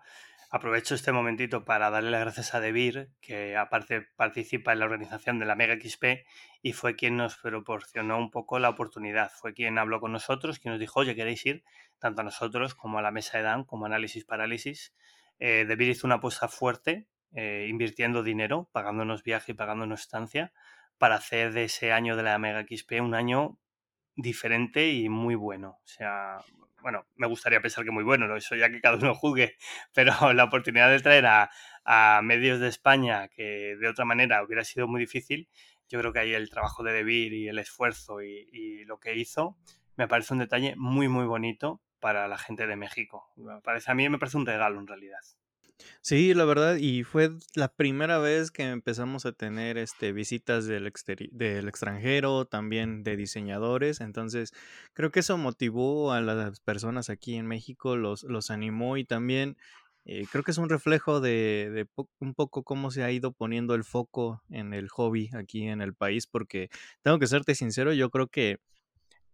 aprovecho 0.50 0.97
este 0.97 1.12
momentito 1.12 1.64
para 1.64 1.90
darle 1.90 2.11
las 2.11 2.23
gracias 2.23 2.54
a 2.54 2.61
Debir, 2.61 3.11
que 3.21 3.57
aparte 3.57 4.02
participa 4.16 4.73
en 4.73 4.80
la 4.80 4.85
organización 4.87 5.38
de 5.38 5.47
la 5.47 5.54
Mega 5.54 5.76
XP 5.76 6.26
y 6.61 6.73
fue 6.73 6.97
quien 6.97 7.16
nos 7.16 7.37
proporcionó 7.37 8.19
un 8.19 8.33
poco 8.33 8.59
la 8.59 8.69
oportunidad. 8.69 9.30
Fue 9.30 9.54
quien 9.54 9.78
habló 9.78 10.00
con 10.00 10.11
nosotros, 10.11 10.59
quien 10.59 10.73
nos 10.73 10.80
dijo, 10.80 11.00
oye, 11.00 11.14
¿queréis 11.14 11.47
ir? 11.47 11.62
Tanto 12.00 12.23
a 12.23 12.25
nosotros 12.25 12.75
como 12.75 12.99
a 12.99 13.02
la 13.02 13.12
mesa 13.12 13.38
de 13.38 13.45
Dan, 13.45 13.64
como 13.64 13.87
Análisis 13.87 14.25
Parálisis. 14.25 14.92
Eh, 15.38 15.64
Debir 15.69 15.88
hizo 15.88 16.07
una 16.07 16.16
apuesta 16.16 16.49
fuerte, 16.49 17.07
eh, 17.33 17.66
invirtiendo 17.71 18.25
dinero, 18.25 18.69
pagándonos 18.73 19.23
viaje 19.23 19.52
y 19.52 19.54
pagándonos 19.54 20.00
estancia, 20.00 20.52
para 20.99 21.14
hacer 21.14 21.52
de 21.52 21.64
ese 21.64 21.92
año 21.92 22.16
de 22.16 22.25
la 22.25 22.38
Mega 22.38 22.66
XP 22.69 23.00
un 23.00 23.14
año 23.14 23.57
diferente 24.16 24.90
y 24.90 25.09
muy 25.09 25.37
bueno. 25.37 25.78
O 25.85 25.87
sea, 25.87 26.38
bueno, 26.83 27.07
me 27.17 27.27
gustaría 27.27 27.61
pensar 27.61 27.85
que 27.85 27.91
muy 27.91 28.05
bueno, 28.05 28.35
eso 28.37 28.57
ya 28.57 28.71
que 28.71 28.81
cada 28.81 28.97
uno 28.97 29.15
juzgue, 29.15 29.57
pero 29.95 30.13
la 30.35 30.45
oportunidad 30.45 30.91
de 30.91 31.01
traer 31.01 31.27
a, 31.27 31.51
medios 32.23 32.61
de 32.61 32.69
España 32.69 33.29
que 33.29 33.77
de 33.77 33.89
otra 33.89 34.05
manera 34.05 34.45
hubiera 34.45 34.63
sido 34.63 34.87
muy 34.87 35.01
difícil, 35.01 35.49
yo 35.89 35.99
creo 35.99 36.13
que 36.13 36.21
ahí 36.21 36.35
el 36.35 36.49
trabajo 36.49 36.85
de 36.85 36.93
Debir 36.93 37.33
y 37.33 37.49
el 37.49 37.59
esfuerzo 37.59 38.23
y, 38.23 38.49
y 38.53 38.85
lo 38.85 39.01
que 39.01 39.17
hizo 39.17 39.57
me 39.97 40.07
parece 40.07 40.35
un 40.35 40.39
detalle 40.39 40.75
muy, 40.77 41.09
muy 41.09 41.27
bonito 41.27 41.83
para 41.99 42.29
la 42.29 42.39
gente 42.39 42.67
de 42.67 42.77
México. 42.77 43.31
Me 43.37 43.61
parece, 43.61 43.91
a 43.91 43.95
mí 43.95 44.09
me 44.09 44.19
parece 44.19 44.37
un 44.37 44.47
regalo 44.47 44.81
en 44.81 44.87
realidad. 44.87 45.21
Sí, 46.03 46.35
la 46.35 46.45
verdad, 46.45 46.77
y 46.77 47.05
fue 47.05 47.31
la 47.55 47.69
primera 47.69 48.19
vez 48.19 48.51
que 48.51 48.65
empezamos 48.65 49.27
a 49.27 49.33
tener 49.33 49.79
este, 49.79 50.13
visitas 50.13 50.67
del, 50.67 50.91
del 51.33 51.69
extranjero, 51.69 52.47
también 52.47 53.03
de 53.03 53.17
diseñadores, 53.17 54.01
entonces 54.01 54.53
creo 54.95 55.11
que 55.11 55.21
eso 55.21 55.37
motivó 55.39 56.13
a 56.13 56.21
las 56.21 56.61
personas 56.61 57.11
aquí 57.11 57.37
en 57.37 57.47
México, 57.47 57.97
los, 57.97 58.25
los 58.25 58.51
animó 58.51 58.97
y 58.97 59.05
también 59.05 59.57
eh, 60.05 60.27
creo 60.31 60.43
que 60.43 60.51
es 60.53 60.59
un 60.59 60.69
reflejo 60.69 61.21
de, 61.21 61.71
de 61.73 61.87
un 62.19 62.35
poco 62.35 62.63
cómo 62.65 62.91
se 62.91 63.05
ha 63.05 63.11
ido 63.11 63.33
poniendo 63.33 63.75
el 63.75 63.85
foco 63.85 64.43
en 64.51 64.73
el 64.75 64.89
hobby 64.89 65.31
aquí 65.35 65.67
en 65.69 65.81
el 65.83 65.95
país, 65.95 66.27
porque 66.27 66.71
tengo 67.03 67.19
que 67.19 67.27
serte 67.27 67.55
sincero, 67.55 67.93
yo 67.93 68.11
creo 68.11 68.29
que 68.29 68.59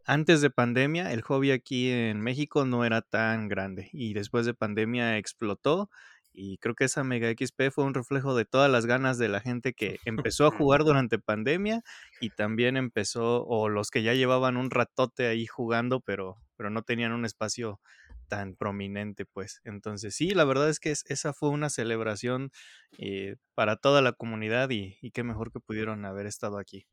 antes 0.08 0.40
de 0.40 0.50
pandemia, 0.50 1.12
el 1.12 1.22
hobby 1.22 1.50
aquí 1.50 1.90
en 1.90 2.20
México 2.20 2.64
no 2.64 2.84
era 2.84 3.02
tan 3.02 3.48
grande 3.48 3.90
y 3.92 4.14
después 4.14 4.46
de 4.46 4.54
pandemia 4.54 5.18
explotó 5.18 5.90
y 6.36 6.58
creo 6.58 6.74
que 6.74 6.84
esa 6.84 7.02
Mega 7.02 7.30
XP 7.30 7.70
fue 7.72 7.84
un 7.84 7.94
reflejo 7.94 8.36
de 8.36 8.44
todas 8.44 8.70
las 8.70 8.84
ganas 8.84 9.16
de 9.16 9.28
la 9.28 9.40
gente 9.40 9.72
que 9.72 9.98
empezó 10.04 10.46
a 10.46 10.50
jugar 10.70 10.84
durante 10.84 11.18
pandemia 11.18 11.82
y 12.20 12.30
también 12.30 12.76
empezó, 12.76 13.44
o 13.46 13.70
los 13.70 13.90
que 13.90 14.02
ya 14.02 14.12
llevaban 14.12 14.58
un 14.58 14.70
ratote 14.70 15.26
ahí 15.26 15.46
jugando, 15.46 16.00
pero, 16.00 16.36
pero 16.56 16.68
no 16.68 16.82
tenían 16.82 17.12
un 17.12 17.24
espacio 17.24 17.80
tan 18.28 18.54
prominente, 18.54 19.24
pues. 19.24 19.62
Entonces, 19.64 20.14
sí, 20.14 20.30
la 20.30 20.44
verdad 20.44 20.68
es 20.68 20.78
que 20.78 20.90
esa 20.90 21.32
fue 21.32 21.48
una 21.48 21.70
celebración 21.70 22.50
eh, 22.98 23.36
para 23.54 23.76
toda 23.76 24.02
la 24.02 24.12
comunidad 24.12 24.68
y, 24.70 24.98
qué 25.12 25.24
mejor 25.24 25.52
que 25.52 25.60
pudieron 25.60 26.04
haber 26.04 26.26
estado 26.26 26.58
aquí. 26.58 26.86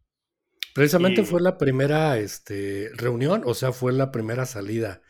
Precisamente 0.73 1.23
fue 1.23 1.41
la 1.41 1.57
primera 1.57 2.17
este, 2.17 2.89
reunión, 2.95 3.43
o 3.45 3.53
sea, 3.53 3.73
fue 3.73 3.91
la 3.91 4.11
primera 4.11 4.45
salida 4.45 5.01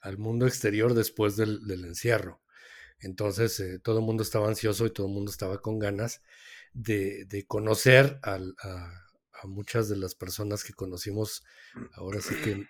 al 0.00 0.16
mundo 0.16 0.46
exterior 0.46 0.94
después 0.94 1.36
del, 1.36 1.66
del 1.66 1.84
encierro. 1.84 2.40
Entonces 3.00 3.58
eh, 3.60 3.78
todo 3.78 3.98
el 3.98 4.04
mundo 4.04 4.22
estaba 4.22 4.48
ansioso 4.48 4.86
y 4.86 4.92
todo 4.92 5.06
el 5.06 5.12
mundo 5.12 5.30
estaba 5.30 5.60
con 5.60 5.78
ganas 5.78 6.22
de, 6.72 7.44
conocer 7.48 8.20
a, 8.22 8.38
muchas 9.44 9.88
de 9.88 9.96
las 9.96 10.14
personas 10.14 10.64
que 10.64 10.74
conocimos 10.74 11.44
ahora 11.94 12.20
sí 12.20 12.34
que 12.44 12.66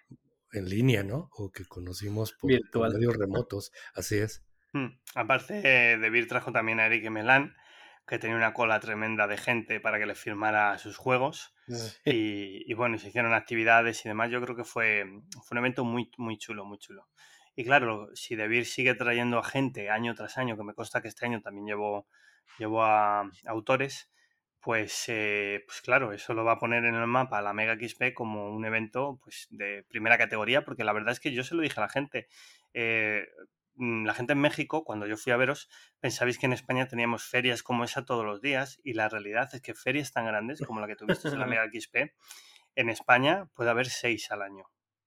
en 0.53 0.69
línea, 0.69 1.03
¿no? 1.03 1.31
O 1.33 1.51
que 1.51 1.65
conocimos 1.65 2.33
por, 2.33 2.51
medios 2.93 3.17
remotos. 3.17 3.73
Así 3.95 4.19
es. 4.19 4.45
Hmm, 4.73 4.89
aparte, 5.15 5.54
de 5.54 6.11
Vir 6.11 6.28
trajo 6.28 6.52
también 6.52 6.81
a 6.81 6.87
Eric 6.87 7.11
Melán, 7.11 7.57
que 8.07 8.19
tenía 8.19 8.37
una 8.37 8.52
cola 8.52 8.78
tremenda 8.81 9.26
de 9.26 9.37
gente 9.37 9.81
para 9.81 9.99
que 9.99 10.07
le 10.07 10.15
firmara 10.15 10.78
sus 10.78 10.97
juegos. 10.97 11.54
Y, 12.04 12.71
y, 12.71 12.75
bueno, 12.75 12.99
se 12.99 13.09
hicieron 13.09 13.33
actividades 13.33 14.04
y 14.04 14.09
demás. 14.09 14.31
Yo 14.31 14.41
creo 14.41 14.57
que 14.57 14.65
fue, 14.65 15.04
fue 15.45 15.54
un 15.57 15.59
evento 15.59 15.85
muy, 15.85 16.11
muy 16.19 16.37
chulo, 16.37 16.65
muy 16.65 16.78
chulo. 16.78 17.07
Y 17.61 17.65
claro, 17.65 18.09
si 18.15 18.37
Debir 18.37 18.65
sigue 18.65 18.95
trayendo 18.95 19.39
a 19.39 19.45
gente 19.45 19.91
año 19.91 20.15
tras 20.15 20.39
año, 20.39 20.57
que 20.57 20.65
me 20.65 20.73
consta 20.73 21.03
que 21.03 21.09
este 21.09 21.27
año 21.27 21.43
también 21.43 21.67
llevo, 21.67 22.07
llevo 22.59 22.83
a, 22.83 23.31
autores, 23.45 24.11
pues, 24.61 25.05
eh, 25.09 25.63
pues 25.67 25.83
claro, 25.83 26.15
eso 26.15 26.33
lo 26.33 26.43
va 26.43 26.53
a 26.53 26.59
poner 26.59 26.87
en 26.87 26.95
el 26.95 27.07
mapa 27.07 27.43
la 27.43 27.53
Mega 27.53 27.75
XP 27.75 28.15
como 28.15 28.49
un 28.51 28.65
evento 28.65 29.21
pues, 29.23 29.47
de 29.51 29.85
primera 29.91 30.17
categoría, 30.17 30.65
porque 30.65 30.85
la 30.85 30.95
verdad 30.95 31.13
es 31.13 31.21
que 31.21 31.33
yo 31.33 31.45
se 31.45 31.55
lo 31.55 31.61
dije 31.61 31.79
a 31.79 31.83
la 31.83 31.91
gente. 31.91 32.29
Eh, 32.73 33.27
mm, 33.75 34.07
la 34.07 34.15
gente 34.15 34.33
en 34.33 34.41
México, 34.41 34.83
cuando 34.83 35.07
yo 35.07 35.19
fui 35.19 35.31
a 35.31 35.37
veros, 35.37 35.69
pensabais 36.01 36.39
que 36.39 36.47
en 36.47 36.55
España 36.55 36.89
teníamos 36.89 37.25
ferias 37.25 37.63
como 37.63 37.85
esa 37.85 38.07
todos 38.07 38.25
los 38.25 38.41
días 38.41 38.81
y 38.85 38.95
la 38.95 39.11
realidad 39.11 39.51
es 39.53 39.61
que 39.61 39.75
ferias 39.75 40.15
tan 40.15 40.25
grandes 40.25 40.63
como 40.67 40.81
la 40.81 40.87
que 40.87 40.97
tuviste 40.97 41.29
en 41.29 41.39
la 41.39 41.45
Mega 41.61 41.67
XP, 41.67 42.15
en 42.75 42.89
España 42.89 43.51
puede 43.53 43.69
haber 43.69 43.91
seis 43.91 44.31
al 44.31 44.41
año 44.41 44.65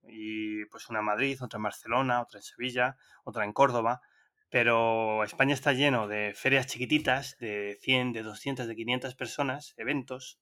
y 0.07 0.65
pues 0.65 0.89
una 0.89 0.99
en 0.99 1.05
Madrid, 1.05 1.41
otra 1.41 1.57
en 1.57 1.63
Barcelona, 1.63 2.21
otra 2.21 2.39
en 2.39 2.43
Sevilla, 2.43 2.97
otra 3.23 3.45
en 3.45 3.53
Córdoba, 3.53 4.01
pero 4.49 5.23
España 5.23 5.53
está 5.53 5.73
lleno 5.73 6.07
de 6.07 6.33
ferias 6.35 6.67
chiquititas 6.67 7.37
de 7.39 7.77
100, 7.81 8.13
de 8.13 8.23
200, 8.23 8.67
de 8.67 8.75
500 8.75 9.15
personas, 9.15 9.73
eventos, 9.77 10.39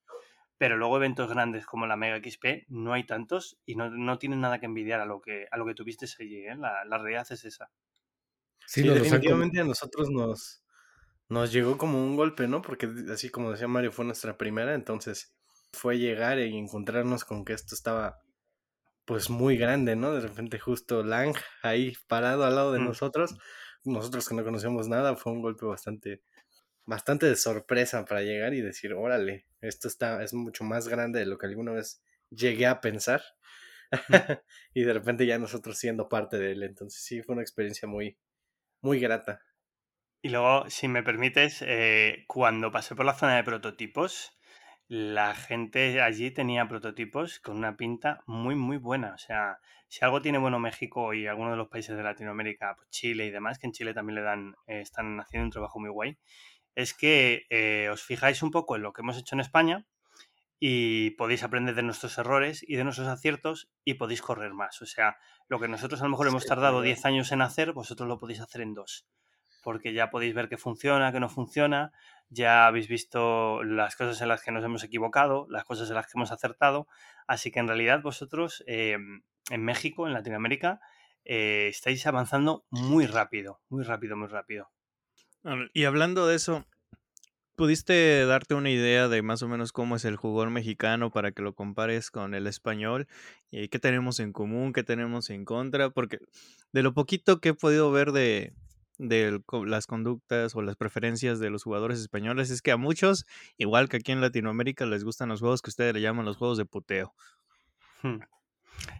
pero 0.57 0.77
luego 0.77 0.97
eventos 0.97 1.29
grandes 1.29 1.65
como 1.65 1.87
la 1.87 1.95
Mega 1.95 2.17
XP 2.17 2.65
no 2.67 2.93
hay 2.93 3.05
tantos 3.05 3.57
y 3.65 3.75
no, 3.75 3.89
no 3.89 4.19
tienen 4.19 4.41
nada 4.41 4.59
que 4.59 4.65
envidiar 4.65 4.99
a 4.99 5.05
lo 5.05 5.21
que, 5.21 5.47
a 5.49 5.57
lo 5.57 5.65
que 5.65 5.73
tuviste 5.73 6.07
allí, 6.19 6.45
¿eh? 6.45 6.55
la, 6.57 6.83
la, 6.85 6.97
realidad 6.97 7.25
es 7.29 7.45
esa. 7.45 7.71
Sí, 8.67 8.83
definitivamente 8.83 9.59
a 9.59 9.63
nosotros 9.63 10.09
nos, 10.09 10.61
nos 11.29 11.51
llegó 11.51 11.77
como 11.77 12.03
un 12.03 12.15
golpe, 12.15 12.47
¿no? 12.47 12.61
Porque 12.61 12.89
así 13.11 13.29
como 13.29 13.51
decía 13.51 13.67
Mario, 13.67 13.91
fue 13.91 14.05
nuestra 14.05 14.37
primera, 14.37 14.75
entonces 14.75 15.33
fue 15.71 15.97
llegar 15.97 16.37
y 16.37 16.57
encontrarnos 16.57 17.23
con 17.23 17.45
que 17.45 17.53
esto 17.53 17.75
estaba 17.75 18.19
pues 19.11 19.29
muy 19.29 19.57
grande, 19.57 19.97
¿no? 19.97 20.13
De 20.13 20.21
repente 20.21 20.57
justo 20.57 21.03
Lang 21.03 21.35
ahí 21.63 21.91
parado 22.07 22.45
al 22.45 22.55
lado 22.55 22.71
de 22.71 22.79
mm. 22.79 22.85
nosotros, 22.85 23.35
nosotros 23.83 24.29
que 24.29 24.35
no 24.35 24.45
conocíamos 24.45 24.87
nada, 24.87 25.17
fue 25.17 25.33
un 25.33 25.41
golpe 25.41 25.65
bastante, 25.65 26.21
bastante 26.85 27.25
de 27.25 27.35
sorpresa 27.35 28.05
para 28.05 28.21
llegar 28.21 28.53
y 28.53 28.61
decir, 28.61 28.93
órale, 28.93 29.47
esto 29.59 29.89
está, 29.89 30.23
es 30.23 30.33
mucho 30.33 30.63
más 30.63 30.87
grande 30.87 31.19
de 31.19 31.25
lo 31.25 31.37
que 31.37 31.45
alguna 31.45 31.73
vez 31.73 32.01
llegué 32.29 32.67
a 32.67 32.79
pensar. 32.79 33.21
Mm. 33.91 34.13
y 34.75 34.83
de 34.85 34.93
repente 34.93 35.25
ya 35.25 35.37
nosotros 35.37 35.77
siendo 35.77 36.07
parte 36.07 36.37
de 36.39 36.53
él. 36.53 36.63
Entonces 36.63 37.03
sí, 37.03 37.21
fue 37.21 37.33
una 37.33 37.41
experiencia 37.41 37.89
muy, 37.89 38.17
muy 38.79 39.01
grata. 39.01 39.41
Y 40.21 40.29
luego, 40.29 40.69
si 40.69 40.87
me 40.87 41.03
permites, 41.03 41.61
eh, 41.67 42.23
cuando 42.27 42.71
pasé 42.71 42.95
por 42.95 43.05
la 43.05 43.15
zona 43.15 43.35
de 43.35 43.43
prototipos, 43.43 44.39
la 44.91 45.35
gente 45.35 46.01
allí 46.01 46.31
tenía 46.31 46.67
prototipos 46.67 47.39
con 47.39 47.55
una 47.55 47.77
pinta 47.77 48.23
muy, 48.25 48.55
muy 48.55 48.75
buena. 48.75 49.13
O 49.13 49.17
sea, 49.17 49.59
si 49.87 50.03
algo 50.03 50.21
tiene 50.21 50.37
bueno 50.37 50.59
México 50.59 51.13
y 51.13 51.27
algunos 51.27 51.53
de 51.53 51.57
los 51.57 51.69
países 51.69 51.95
de 51.95 52.03
Latinoamérica, 52.03 52.75
pues 52.75 52.89
Chile 52.89 53.25
y 53.25 53.31
demás, 53.31 53.57
que 53.57 53.67
en 53.67 53.71
Chile 53.71 53.93
también 53.93 54.15
le 54.15 54.21
dan, 54.21 54.55
eh, 54.67 54.81
están 54.81 55.21
haciendo 55.21 55.45
un 55.45 55.51
trabajo 55.51 55.79
muy 55.79 55.89
guay, 55.89 56.17
es 56.75 56.93
que 56.93 57.45
eh, 57.49 57.87
os 57.89 58.03
fijáis 58.03 58.43
un 58.43 58.51
poco 58.51 58.75
en 58.75 58.81
lo 58.81 58.91
que 58.91 58.99
hemos 58.99 59.17
hecho 59.17 59.33
en 59.33 59.39
España 59.39 59.85
y 60.59 61.11
podéis 61.11 61.43
aprender 61.43 61.73
de 61.73 61.83
nuestros 61.83 62.17
errores 62.17 62.61
y 62.67 62.75
de 62.75 62.83
nuestros 62.83 63.07
aciertos 63.07 63.71
y 63.85 63.93
podéis 63.93 64.21
correr 64.21 64.53
más. 64.53 64.81
O 64.81 64.85
sea, 64.85 65.15
lo 65.47 65.61
que 65.61 65.69
nosotros 65.69 66.01
a 66.01 66.03
lo 66.03 66.09
mejor 66.09 66.27
hemos 66.27 66.45
tardado 66.45 66.81
10 66.81 67.05
años 67.05 67.31
en 67.31 67.41
hacer, 67.41 67.71
vosotros 67.71 68.09
lo 68.09 68.19
podéis 68.19 68.41
hacer 68.41 68.59
en 68.59 68.73
dos. 68.73 69.07
Porque 69.63 69.93
ya 69.93 70.09
podéis 70.09 70.33
ver 70.33 70.49
que 70.49 70.57
funciona, 70.57 71.13
que 71.13 71.21
no 71.21 71.29
funciona, 71.29 71.93
ya 72.31 72.65
habéis 72.65 72.87
visto 72.87 73.61
las 73.63 73.95
cosas 73.95 74.21
en 74.21 74.29
las 74.29 74.41
que 74.41 74.51
nos 74.51 74.63
hemos 74.63 74.83
equivocado, 74.83 75.45
las 75.49 75.65
cosas 75.65 75.89
en 75.89 75.95
las 75.95 76.05
que 76.07 76.13
hemos 76.15 76.31
acertado, 76.31 76.87
así 77.27 77.51
que 77.51 77.59
en 77.59 77.67
realidad 77.67 78.01
vosotros 78.01 78.63
eh, 78.67 78.97
en 79.49 79.63
México, 79.63 80.07
en 80.07 80.13
Latinoamérica, 80.13 80.79
eh, 81.25 81.67
estáis 81.69 82.07
avanzando 82.07 82.65
muy 82.69 83.05
rápido, 83.05 83.59
muy 83.69 83.83
rápido, 83.83 84.15
muy 84.15 84.29
rápido. 84.29 84.71
Y 85.73 85.83
hablando 85.83 86.25
de 86.25 86.35
eso, 86.35 86.65
¿pudiste 87.55 88.25
darte 88.25 88.55
una 88.55 88.69
idea 88.69 89.09
de 89.09 89.21
más 89.21 89.43
o 89.43 89.49
menos 89.49 89.73
cómo 89.73 89.97
es 89.97 90.05
el 90.05 90.15
jugador 90.15 90.51
mexicano 90.51 91.11
para 91.11 91.31
que 91.33 91.41
lo 91.41 91.53
compares 91.53 92.11
con 92.11 92.33
el 92.33 92.47
español? 92.47 93.07
¿Y 93.49 93.67
qué 93.67 93.79
tenemos 93.79 94.21
en 94.21 94.31
común, 94.31 94.71
qué 94.71 94.83
tenemos 94.83 95.29
en 95.29 95.43
contra? 95.43 95.89
Porque 95.89 96.19
de 96.71 96.83
lo 96.83 96.93
poquito 96.93 97.41
que 97.41 97.49
he 97.49 97.53
podido 97.53 97.91
ver 97.91 98.13
de, 98.13 98.53
de 99.01 99.41
las 99.65 99.87
conductas 99.87 100.55
o 100.55 100.61
las 100.61 100.75
preferencias 100.75 101.39
de 101.39 101.49
los 101.49 101.63
jugadores 101.63 101.99
españoles 101.99 102.51
es 102.51 102.61
que 102.61 102.71
a 102.71 102.77
muchos, 102.77 103.25
igual 103.57 103.89
que 103.89 103.97
aquí 103.97 104.11
en 104.11 104.21
Latinoamérica, 104.21 104.85
les 104.85 105.03
gustan 105.03 105.29
los 105.29 105.39
juegos 105.39 105.61
que 105.61 105.71
ustedes 105.71 105.93
le 105.93 106.01
llaman 106.01 106.25
los 106.25 106.37
juegos 106.37 106.57
de 106.57 106.65
puteo. 106.65 107.13
Hmm. 108.03 108.19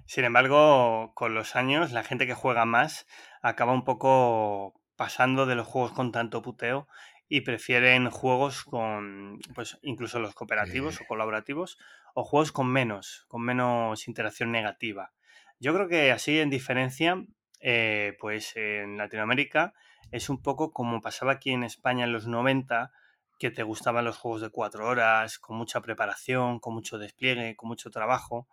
Sin 0.05 0.25
embargo, 0.25 1.13
con 1.13 1.33
los 1.33 1.55
años, 1.55 1.91
la 1.91 2.03
gente 2.03 2.27
que 2.27 2.33
juega 2.33 2.65
más 2.65 3.05
acaba 3.41 3.73
un 3.73 3.83
poco 3.83 4.73
pasando 4.95 5.45
de 5.45 5.55
los 5.55 5.67
juegos 5.67 5.91
con 5.91 6.11
tanto 6.11 6.41
puteo 6.41 6.87
y 7.27 7.41
prefieren 7.41 8.09
juegos 8.09 8.63
con, 8.63 9.39
pues 9.55 9.77
incluso 9.83 10.19
los 10.19 10.33
cooperativos 10.33 10.99
o 10.99 11.05
colaborativos, 11.07 11.77
o 12.13 12.23
juegos 12.23 12.51
con 12.51 12.67
menos, 12.67 13.25
con 13.27 13.41
menos 13.41 14.07
interacción 14.07 14.51
negativa. 14.51 15.13
Yo 15.59 15.73
creo 15.73 15.87
que 15.87 16.11
así, 16.11 16.39
en 16.39 16.49
diferencia, 16.49 17.23
eh, 17.61 18.17
pues 18.19 18.53
en 18.55 18.97
Latinoamérica 18.97 19.73
es 20.11 20.29
un 20.29 20.41
poco 20.41 20.71
como 20.71 21.01
pasaba 21.01 21.33
aquí 21.33 21.51
en 21.51 21.63
España 21.63 22.03
en 22.03 22.11
los 22.11 22.27
90, 22.27 22.91
que 23.39 23.49
te 23.49 23.63
gustaban 23.63 24.05
los 24.05 24.17
juegos 24.17 24.41
de 24.41 24.49
cuatro 24.49 24.87
horas, 24.87 25.39
con 25.39 25.57
mucha 25.57 25.81
preparación, 25.81 26.59
con 26.59 26.73
mucho 26.73 26.99
despliegue, 26.99 27.55
con 27.55 27.69
mucho 27.69 27.89
trabajo, 27.89 28.47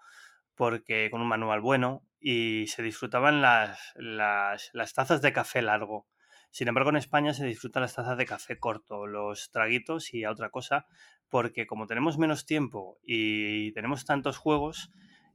porque 0.55 1.11
con 1.11 1.21
un 1.21 1.29
manual 1.29 1.61
bueno, 1.61 2.03
y 2.21 2.67
se 2.69 2.83
disfrutaban 2.83 3.43
las, 3.43 3.79
las, 3.97 4.95
tazas 4.95 5.21
de 5.21 5.33
café 5.33 5.63
largo. 5.63 6.07
Sin 6.51 6.69
embargo, 6.69 6.91
en 6.91 6.97
España 6.97 7.35
se 7.35 7.45
disfrutan 7.45 7.83
las 7.83 7.95
tazas 7.95 8.17
de 8.17 8.25
café 8.25 8.59
corto, 8.59 9.07
los 9.07 9.51
traguitos 9.51 10.15
y 10.15 10.25
a 10.25 10.31
otra 10.31 10.49
cosa, 10.49 10.87
porque 11.29 11.67
como 11.67 11.87
tenemos 11.87 12.17
menos 12.17 12.47
tiempo 12.47 12.99
y 13.03 13.73
tenemos 13.73 14.07
tantos 14.07 14.39
juegos, 14.39 14.91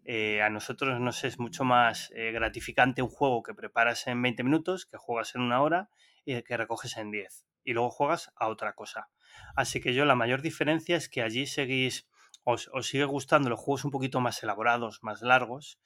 eh, 0.06 0.42
a 0.42 0.50
nosotros 0.50 1.00
nos 1.00 1.24
es 1.24 1.38
mucho 1.38 1.64
más 1.64 2.12
eh, 2.16 2.32
gratificante 2.32 3.02
un 3.02 3.10
juego 3.10 3.44
que 3.44 3.54
preparas 3.54 4.08
en 4.08 4.22
20 4.22 4.44
minutos, 4.44 4.86
que 4.86 4.98
juegas 4.98 5.36
en 5.36 5.42
una 5.42 5.62
hora 5.62 5.90
y 6.26 6.42
que 6.44 6.58
recoges 6.58 6.98
en 6.98 7.12
10. 7.12 7.46
Y 7.64 7.74
luego 7.74 7.90
juegas 7.90 8.32
a 8.36 8.48
otra 8.48 8.74
cosa. 8.74 9.10
Así 9.56 9.80
que 9.82 9.94
yo 9.94 10.06
la 10.06 10.16
mayor 10.16 10.42
diferencia 10.42 10.98
es 10.98 11.10
que 11.10 11.22
allí 11.22 11.46
seguís, 11.46 12.08
os, 12.44 12.70
os 12.74 12.88
sigue 12.88 13.06
gustando 13.06 13.50
los 13.50 13.60
juegos 13.60 13.86
un 13.86 13.92
poquito 13.92 14.20
más 14.20 14.42
elaborados, 14.44 15.04
más 15.04 15.22
largos. 15.22 15.80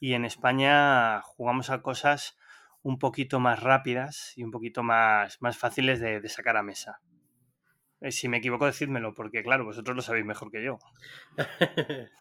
Y 0.00 0.14
en 0.14 0.24
España 0.24 1.20
jugamos 1.22 1.70
a 1.70 1.82
cosas 1.82 2.36
un 2.82 2.98
poquito 2.98 3.40
más 3.40 3.60
rápidas 3.62 4.32
y 4.36 4.44
un 4.44 4.50
poquito 4.50 4.82
más, 4.82 5.40
más 5.40 5.58
fáciles 5.58 6.00
de, 6.00 6.26
sacar 6.28 6.56
a 6.56 6.62
mesa. 6.62 7.00
Eh, 8.00 8.12
si 8.12 8.28
me 8.28 8.38
equivoco, 8.38 8.66
decídmelo, 8.66 9.14
porque 9.14 9.42
claro, 9.42 9.64
vosotros 9.64 9.96
lo 9.96 10.02
sabéis 10.02 10.24
mejor 10.24 10.50
que 10.50 10.64
yo. 10.64 10.78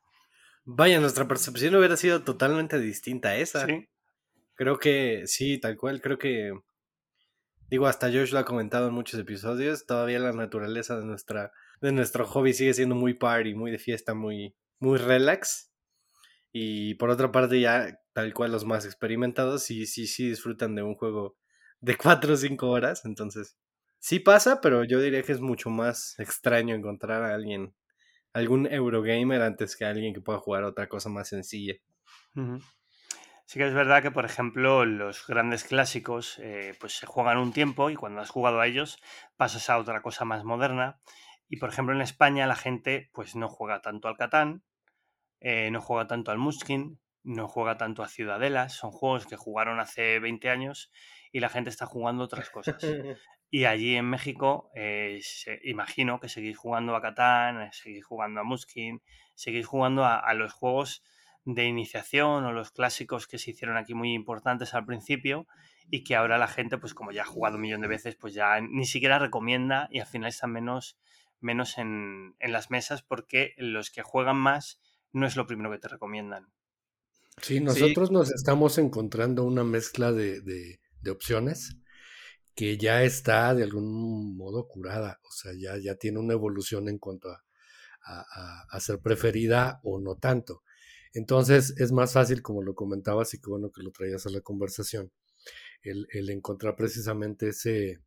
Vaya, 0.65 0.99
nuestra 0.99 1.27
percepción 1.27 1.75
hubiera 1.75 1.95
sido 1.95 2.23
totalmente 2.23 2.79
distinta 2.79 3.29
a 3.29 3.37
esa. 3.37 3.65
¿Sí? 3.65 3.87
Creo 4.55 4.79
que 4.79 5.23
sí, 5.25 5.59
tal 5.59 5.77
cual, 5.77 6.01
creo 6.01 6.17
que 6.17 6.51
digo, 7.69 7.87
hasta 7.87 8.07
Josh 8.07 8.31
lo 8.31 8.39
ha 8.39 8.45
comentado 8.45 8.87
en 8.87 8.93
muchos 8.93 9.19
episodios, 9.19 9.85
todavía 9.85 10.19
la 10.19 10.31
naturaleza 10.31 10.97
de 10.97 11.05
nuestra 11.05 11.51
de 11.81 11.91
nuestro 11.91 12.25
hobby 12.25 12.53
sigue 12.53 12.73
siendo 12.73 12.95
muy 12.95 13.13
party, 13.13 13.53
muy 13.53 13.71
de 13.71 13.77
fiesta, 13.77 14.13
muy 14.13 14.55
muy 14.79 14.97
relax. 14.97 15.71
Y 16.51 16.95
por 16.95 17.09
otra 17.09 17.31
parte 17.31 17.59
ya 17.59 17.99
tal 18.13 18.33
cual 18.33 18.51
los 18.51 18.65
más 18.65 18.85
experimentados, 18.85 19.63
sí, 19.63 19.85
sí, 19.85 20.07
sí 20.07 20.29
disfrutan 20.29 20.75
de 20.75 20.83
un 20.83 20.95
juego 20.95 21.37
de 21.81 21.95
4 21.97 22.33
o 22.33 22.37
5 22.37 22.67
horas. 22.69 23.05
Entonces, 23.05 23.57
sí 23.99 24.19
pasa, 24.19 24.61
pero 24.61 24.83
yo 24.83 24.99
diría 24.99 25.23
que 25.23 25.33
es 25.33 25.41
mucho 25.41 25.69
más 25.69 26.17
extraño 26.19 26.75
encontrar 26.75 27.23
a 27.23 27.35
alguien, 27.35 27.75
algún 28.33 28.65
Eurogamer 28.67 29.41
antes 29.41 29.75
que 29.75 29.85
alguien 29.85 30.13
que 30.13 30.21
pueda 30.21 30.39
jugar 30.39 30.63
otra 30.63 30.87
cosa 30.89 31.09
más 31.09 31.27
sencilla. 31.29 31.75
Sí 33.47 33.59
que 33.59 33.65
es 33.65 33.73
verdad 33.73 34.01
que, 34.01 34.11
por 34.11 34.25
ejemplo, 34.25 34.83
los 34.85 35.25
grandes 35.25 35.63
clásicos 35.63 36.37
eh, 36.39 36.75
pues 36.81 36.97
se 36.97 37.05
juegan 37.05 37.37
un 37.37 37.53
tiempo 37.53 37.89
y 37.89 37.95
cuando 37.95 38.19
has 38.19 38.29
jugado 38.29 38.59
a 38.59 38.67
ellos 38.67 39.01
pasas 39.37 39.69
a 39.69 39.77
otra 39.77 40.01
cosa 40.01 40.25
más 40.25 40.43
moderna. 40.43 40.99
Y, 41.47 41.55
por 41.55 41.69
ejemplo, 41.69 41.95
en 41.95 42.01
España 42.01 42.45
la 42.45 42.57
gente 42.57 43.09
pues 43.13 43.37
no 43.37 43.47
juega 43.47 43.81
tanto 43.81 44.09
al 44.09 44.17
Catán, 44.17 44.63
eh, 45.39 45.71
no 45.71 45.79
juega 45.79 46.07
tanto 46.07 46.31
al 46.31 46.37
Muskin, 46.37 46.99
no 47.23 47.47
juega 47.47 47.77
tanto 47.77 48.03
a 48.03 48.09
Ciudadelas, 48.09 48.73
son 48.73 48.91
juegos 48.91 49.25
que 49.25 49.37
jugaron 49.37 49.79
hace 49.79 50.19
20 50.19 50.49
años 50.49 50.91
y 51.31 51.39
la 51.39 51.47
gente 51.47 51.69
está 51.69 51.85
jugando 51.85 52.25
otras 52.25 52.49
cosas. 52.49 52.77
Y 53.49 53.63
allí 53.63 53.95
en 53.95 54.09
México, 54.09 54.69
eh, 54.75 55.21
imagino 55.63 56.19
que 56.19 56.27
seguís 56.27 56.57
jugando 56.57 56.97
a 56.97 57.01
Catán, 57.01 57.71
seguís 57.71 58.05
jugando 58.05 58.41
a 58.41 58.43
Muskin, 58.43 59.01
seguís 59.35 59.65
jugando 59.65 60.03
a, 60.05 60.33
los 60.33 60.51
juegos 60.51 61.01
de 61.47 61.65
iniciación 61.65 62.43
o 62.43 62.51
los 62.51 62.71
clásicos 62.71 63.25
que 63.25 63.37
se 63.37 63.51
hicieron 63.51 63.77
aquí 63.77 63.93
muy 63.93 64.13
importantes 64.13 64.73
al 64.73 64.85
principio 64.85 65.47
y 65.89 66.03
que 66.03 66.17
ahora 66.17 66.37
la 66.37 66.49
gente, 66.49 66.77
pues 66.77 66.93
como 66.93 67.13
ya 67.13 67.21
ha 67.21 67.25
jugado 67.25 67.55
un 67.55 67.61
millón 67.61 67.79
de 67.79 67.87
veces, 67.87 68.15
pues 68.15 68.33
ya 68.33 68.59
ni 68.59 68.85
siquiera 68.85 69.17
recomienda 69.17 69.87
y 69.89 69.99
al 69.99 70.07
final 70.07 70.27
están 70.27 70.51
menos, 70.51 70.97
menos 71.39 71.77
en, 71.77 72.35
en 72.39 72.51
las 72.51 72.69
mesas 72.69 73.01
porque 73.01 73.53
los 73.57 73.91
que 73.91 74.01
juegan 74.01 74.35
más 74.35 74.81
no 75.13 75.25
es 75.25 75.37
lo 75.37 75.47
primero 75.47 75.71
que 75.71 75.79
te 75.79 75.87
recomiendan. 75.87 76.51
Sí, 77.41 77.61
nosotros 77.61 78.11
nos 78.11 78.29
estamos 78.33 78.77
encontrando 78.77 79.45
una 79.45 79.63
mezcla 79.63 80.11
de, 80.11 80.41
de, 80.41 80.79
opciones 81.09 81.77
que 82.53 82.77
ya 82.77 83.03
está 83.03 83.55
de 83.55 83.63
algún 83.63 84.35
modo 84.35 84.67
curada, 84.67 85.21
o 85.23 85.31
sea, 85.31 85.53
ya, 85.57 85.77
ya 85.77 85.95
tiene 85.95 86.19
una 86.19 86.33
evolución 86.33 86.89
en 86.89 86.97
cuanto 86.97 87.29
a, 87.29 87.41
a, 88.69 88.79
ser 88.81 88.99
preferida 88.99 89.79
o 89.83 89.99
no 90.01 90.15
tanto. 90.15 90.63
Entonces 91.17 91.73
es 91.77 91.91
más 91.91 92.13
fácil, 92.13 92.43
como 92.43 92.61
lo 92.61 92.75
comentabas 92.75 93.33
y 93.33 93.39
qué 93.39 93.49
bueno 93.49 93.71
que 93.71 93.81
lo 93.81 93.89
traías 93.89 94.27
a 94.27 94.29
la 94.29 94.41
conversación, 94.41 95.11
el, 95.81 96.29
encontrar 96.29 96.75
precisamente 96.75 97.49
ese, 97.49 98.03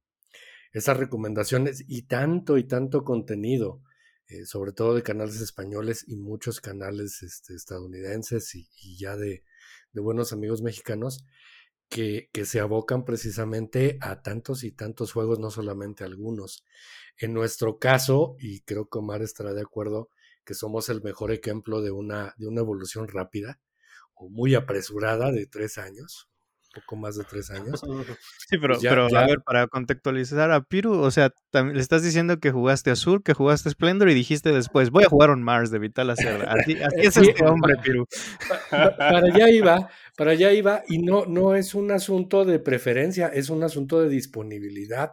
esas 0.73 0.97
recomendaciones 0.97 1.83
y 1.89 2.03
tanto 2.03 2.57
y 2.57 2.69
tanto 2.69 3.03
contenido 3.03 3.83
eh, 4.29 4.47
sobre 4.47 4.71
todo 4.71 4.95
de 4.95 5.03
canales 5.03 5.41
españoles 5.41 6.05
y 6.07 6.15
muchos 6.15 6.61
canales 6.61 7.21
este, 7.25 7.57
estadounidenses 7.57 8.55
y, 8.55 8.69
ya 8.97 9.17
de, 9.17 9.43
buenos 9.93 10.33
amigos 10.33 10.63
mexicanos 10.63 11.25
que, 11.89 12.31
que, 12.33 12.45
se 12.45 12.61
abocan 12.61 13.05
precisamente 13.05 13.99
a 14.03 14.23
tantos 14.23 14.63
y 14.63 14.71
tantos 14.71 15.13
juegos, 15.13 15.41
no 15.41 15.51
solamente 15.51 16.05
algunos. 16.05 16.65
En 17.19 17.35
nuestro 17.35 17.81
caso, 17.81 18.37
y 18.39 18.61
creo 18.61 18.89
que 18.89 19.01
Omar 19.01 19.23
estará 19.23 19.53
de 19.53 19.63
acuerdo, 19.63 20.11
que 20.51 20.55
somos 20.55 20.89
el 20.89 21.01
mejor 21.01 21.31
ejemplo 21.31 21.81
de 21.81 21.93
una, 21.93 22.35
de 22.37 22.49
una 22.49 22.61
evolución 22.61 23.07
rápida 23.07 23.61
o 24.15 24.29
muy 24.29 24.57
apresurada 24.57 25.31
de 25.31 25.47
tres 25.47 25.79
años, 25.79 26.29
poco 26.75 26.97
más 26.97 27.15
de 27.15 27.23
tres 27.23 27.51
años. 27.53 27.79
Sí, 28.49 28.59
pero, 28.61 28.75
pues 28.75 28.81
pero 28.81 29.07
a 29.17 29.27
ver, 29.29 29.43
para 29.47 29.69
contextualizar 29.69 30.51
a 30.51 30.65
Piru, 30.65 30.95
o 30.95 31.11
sea, 31.13 31.33
le 31.53 31.81
estás 31.81 32.03
diciendo 32.03 32.41
que 32.41 32.51
jugaste 32.51 32.91
Azul, 32.91 33.23
que 33.23 33.33
jugaste 33.33 33.71
Splendor 33.71 34.11
y 34.11 34.15
dijiste 34.15 34.51
después, 34.51 34.91
voy 34.91 35.05
a 35.05 35.09
jugar 35.09 35.31
on 35.31 35.41
Mars 35.41 35.71
de 35.71 35.79
Vital 35.79 36.11
Acerda. 36.11 36.53
Así, 36.53 36.77
es 36.97 37.17
este 37.17 37.45
hombre, 37.45 37.77
Piru. 37.85 38.09
Para 38.71 39.19
allá 39.19 39.51
iba, 39.51 39.89
para 40.17 40.33
allá 40.33 40.53
iba, 40.53 40.83
y 40.89 40.99
no, 40.99 41.27
no 41.27 41.55
es 41.55 41.77
un 41.77 41.93
asunto 41.93 42.45
de 42.45 42.59
preferencia, 42.59 43.29
es 43.29 43.51
un 43.51 43.63
asunto 43.63 44.03
de 44.03 44.09
disponibilidad, 44.09 45.13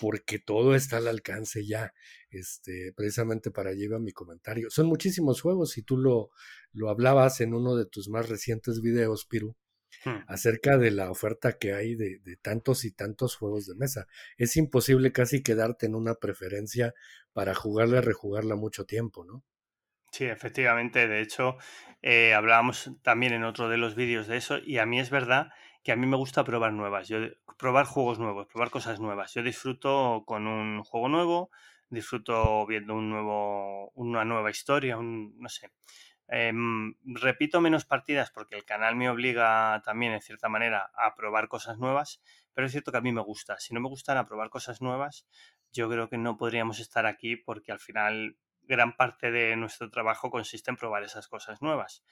porque 0.00 0.38
todo 0.38 0.76
está 0.76 0.98
al 0.98 1.08
alcance 1.08 1.66
ya. 1.66 1.92
Este, 2.30 2.92
precisamente 2.96 3.50
para 3.50 3.70
allá 3.70 3.84
iba 3.84 3.98
mi 3.98 4.12
comentario. 4.12 4.70
Son 4.70 4.86
muchísimos 4.86 5.40
juegos, 5.40 5.78
y 5.78 5.82
tú 5.82 5.96
lo, 5.96 6.30
lo 6.72 6.90
hablabas 6.90 7.40
en 7.40 7.54
uno 7.54 7.76
de 7.76 7.86
tus 7.86 8.08
más 8.08 8.28
recientes 8.28 8.80
videos, 8.80 9.26
Piru 9.26 9.56
Hmm. 10.04 10.24
acerca 10.28 10.78
de 10.78 10.90
la 10.90 11.10
oferta 11.10 11.58
que 11.58 11.74
hay 11.74 11.94
de, 11.94 12.20
tantos 12.42 12.84
y 12.84 12.92
tantos 12.92 13.36
juegos 13.36 13.66
de 13.66 13.74
mesa. 13.74 14.06
Es 14.36 14.56
imposible 14.56 15.12
casi 15.12 15.42
quedarte 15.42 15.86
en 15.86 15.94
una 15.94 16.14
preferencia 16.14 16.94
para 17.32 17.54
jugarla 17.54 17.98
y 17.98 18.00
rejugarla 18.00 18.56
mucho 18.56 18.84
tiempo, 18.84 19.24
¿no? 19.24 19.44
Sí, 20.12 20.24
efectivamente. 20.24 21.08
De 21.08 21.20
hecho, 21.20 21.56
eh, 22.02 22.34
hablábamos 22.34 22.90
también 23.02 23.32
en 23.32 23.44
otro 23.44 23.68
de 23.68 23.76
los 23.76 23.94
vídeos 23.94 24.26
de 24.26 24.36
eso 24.36 24.58
y 24.58 24.78
a 24.78 24.86
mí 24.86 25.00
es 25.00 25.10
verdad 25.10 25.48
que 25.82 25.92
a 25.92 25.96
mí 25.96 26.06
me 26.06 26.16
gusta 26.16 26.44
probar 26.44 26.72
nuevas, 26.72 27.08
yo, 27.08 27.18
probar 27.58 27.86
juegos 27.86 28.18
nuevos, 28.18 28.46
probar 28.48 28.70
cosas 28.70 28.98
nuevas. 28.98 29.34
Yo 29.34 29.42
disfruto 29.42 30.24
con 30.26 30.46
un 30.46 30.82
juego 30.82 31.08
nuevo, 31.08 31.50
disfruto 31.88 32.66
viendo 32.66 32.94
un 32.94 33.10
nuevo, 33.10 33.90
una 33.94 34.24
nueva 34.24 34.50
historia, 34.50 34.96
un, 34.96 35.38
no 35.38 35.48
sé. 35.48 35.70
Em, 36.28 36.94
repito 37.04 37.60
menos 37.60 37.84
partidas 37.84 38.32
porque 38.32 38.56
el 38.56 38.64
canal 38.64 38.96
me 38.96 39.08
obliga 39.08 39.80
también, 39.84 40.12
en 40.12 40.20
cierta 40.20 40.48
manera, 40.48 40.90
a 40.96 41.14
probar 41.14 41.48
cosas 41.48 41.78
nuevas, 41.78 42.20
pero 42.52 42.66
es 42.66 42.72
cierto 42.72 42.90
que 42.90 42.98
a 42.98 43.00
mí 43.00 43.12
me 43.12 43.22
gusta. 43.22 43.58
Si 43.60 43.74
no 43.74 43.80
me 43.80 43.88
gustara 43.88 44.26
probar 44.26 44.50
cosas 44.50 44.82
nuevas, 44.82 45.26
yo 45.72 45.88
creo 45.88 46.08
que 46.08 46.18
no 46.18 46.36
podríamos 46.36 46.80
estar 46.80 47.06
aquí 47.06 47.36
porque 47.36 47.70
al 47.70 47.78
final 47.78 48.36
gran 48.62 48.96
parte 48.96 49.30
de 49.30 49.54
nuestro 49.56 49.90
trabajo 49.90 50.30
consiste 50.30 50.70
en 50.70 50.76
probar 50.76 51.04
esas 51.04 51.28
cosas 51.28 51.62
nuevas. 51.62 52.04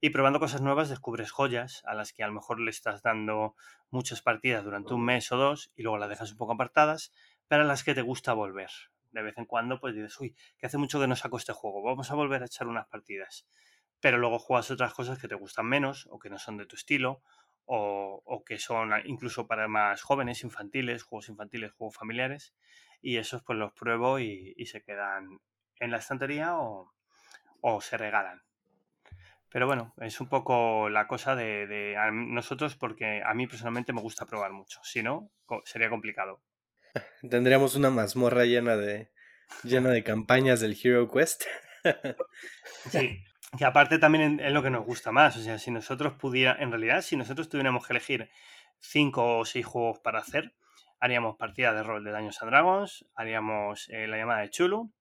Y 0.00 0.10
probando 0.10 0.40
cosas 0.40 0.60
nuevas 0.60 0.90
descubres 0.90 1.30
joyas 1.30 1.82
a 1.86 1.94
las 1.94 2.12
que 2.12 2.22
a 2.22 2.26
lo 2.26 2.34
mejor 2.34 2.60
le 2.60 2.70
estás 2.70 3.02
dando 3.02 3.54
muchas 3.90 4.20
partidas 4.20 4.64
durante 4.64 4.92
un 4.92 5.04
mes 5.04 5.32
o 5.32 5.36
dos 5.38 5.72
y 5.76 5.82
luego 5.82 5.96
las 5.96 6.10
dejas 6.10 6.32
un 6.32 6.38
poco 6.38 6.52
apartadas, 6.52 7.12
pero 7.48 7.62
a 7.62 7.66
las 7.66 7.84
que 7.84 7.94
te 7.94 8.02
gusta 8.02 8.34
volver 8.34 8.70
de 9.12 9.22
vez 9.22 9.36
en 9.38 9.44
cuando 9.44 9.78
pues 9.78 9.94
dices, 9.94 10.18
uy, 10.20 10.34
que 10.58 10.66
hace 10.66 10.78
mucho 10.78 11.00
que 11.00 11.06
no 11.06 11.16
saco 11.16 11.36
este 11.36 11.52
juego, 11.52 11.82
vamos 11.82 12.10
a 12.10 12.14
volver 12.14 12.42
a 12.42 12.46
echar 12.46 12.66
unas 12.66 12.86
partidas. 12.88 13.46
Pero 14.00 14.18
luego 14.18 14.38
juegas 14.38 14.70
otras 14.70 14.94
cosas 14.94 15.18
que 15.18 15.28
te 15.28 15.34
gustan 15.34 15.66
menos 15.66 16.08
o 16.10 16.18
que 16.18 16.30
no 16.30 16.38
son 16.38 16.56
de 16.56 16.66
tu 16.66 16.76
estilo 16.76 17.22
o, 17.64 18.42
que 18.44 18.58
son 18.58 18.90
incluso 19.04 19.46
para 19.46 19.68
más 19.68 20.02
jóvenes, 20.02 20.42
infantiles, 20.42 21.04
juegos 21.04 21.28
infantiles, 21.28 21.72
juegos 21.72 21.96
familiares 21.96 22.54
y 23.00 23.16
esos 23.16 23.42
pues 23.42 23.58
los 23.58 23.72
pruebo 23.72 24.18
y, 24.18 24.54
se 24.66 24.82
quedan 24.82 25.38
en 25.78 25.90
la 25.90 25.98
estantería 25.98 26.56
o, 26.56 26.92
se 27.80 27.96
regalan. 27.96 28.42
Pero 29.48 29.66
bueno, 29.66 29.94
es 29.98 30.20
un 30.20 30.28
poco 30.28 30.88
la 30.88 31.06
cosa 31.06 31.36
de, 31.36 31.66
de, 31.66 31.96
nosotros 32.12 32.74
porque 32.74 33.22
a 33.24 33.34
mí 33.34 33.46
personalmente 33.46 33.92
me 33.92 34.00
gusta 34.00 34.26
probar 34.26 34.52
mucho. 34.52 34.80
Si 34.82 35.02
no, 35.02 35.30
sería 35.64 35.90
complicado. 35.90 36.40
Tendríamos 37.28 37.74
una 37.74 37.90
mazmorra 37.90 38.44
llena 38.44 38.76
de, 38.76 39.10
llena 39.62 39.90
de 39.90 40.02
campañas 40.02 40.60
del 40.60 40.76
Hero 40.82 41.10
Quest. 41.10 41.44
sí, 42.90 43.24
y 43.58 43.64
aparte 43.64 43.98
también 43.98 44.40
es 44.40 44.52
lo 44.52 44.62
que 44.62 44.70
nos 44.70 44.84
gusta 44.84 45.12
más. 45.12 45.36
O 45.36 45.40
sea, 45.40 45.58
si 45.58 45.70
nosotros 45.70 46.14
pudiera, 46.14 46.56
en 46.60 46.70
realidad, 46.70 47.02
si 47.02 47.16
nosotros 47.16 47.48
tuviéramos 47.48 47.86
que 47.86 47.92
elegir 47.92 48.30
cinco 48.78 49.38
o 49.38 49.44
seis 49.44 49.66
juegos 49.66 50.00
para 50.00 50.20
hacer, 50.20 50.54
haríamos 51.00 51.36
partida 51.36 51.72
de 51.72 51.82
rol 51.82 52.04
de 52.04 52.12
Daños 52.12 52.42
a 52.42 52.46
Dragons, 52.46 53.06
haríamos 53.14 53.88
eh, 53.88 54.06
la 54.06 54.16
llamada 54.16 54.40
de 54.40 54.50
Chulu, 54.50 54.92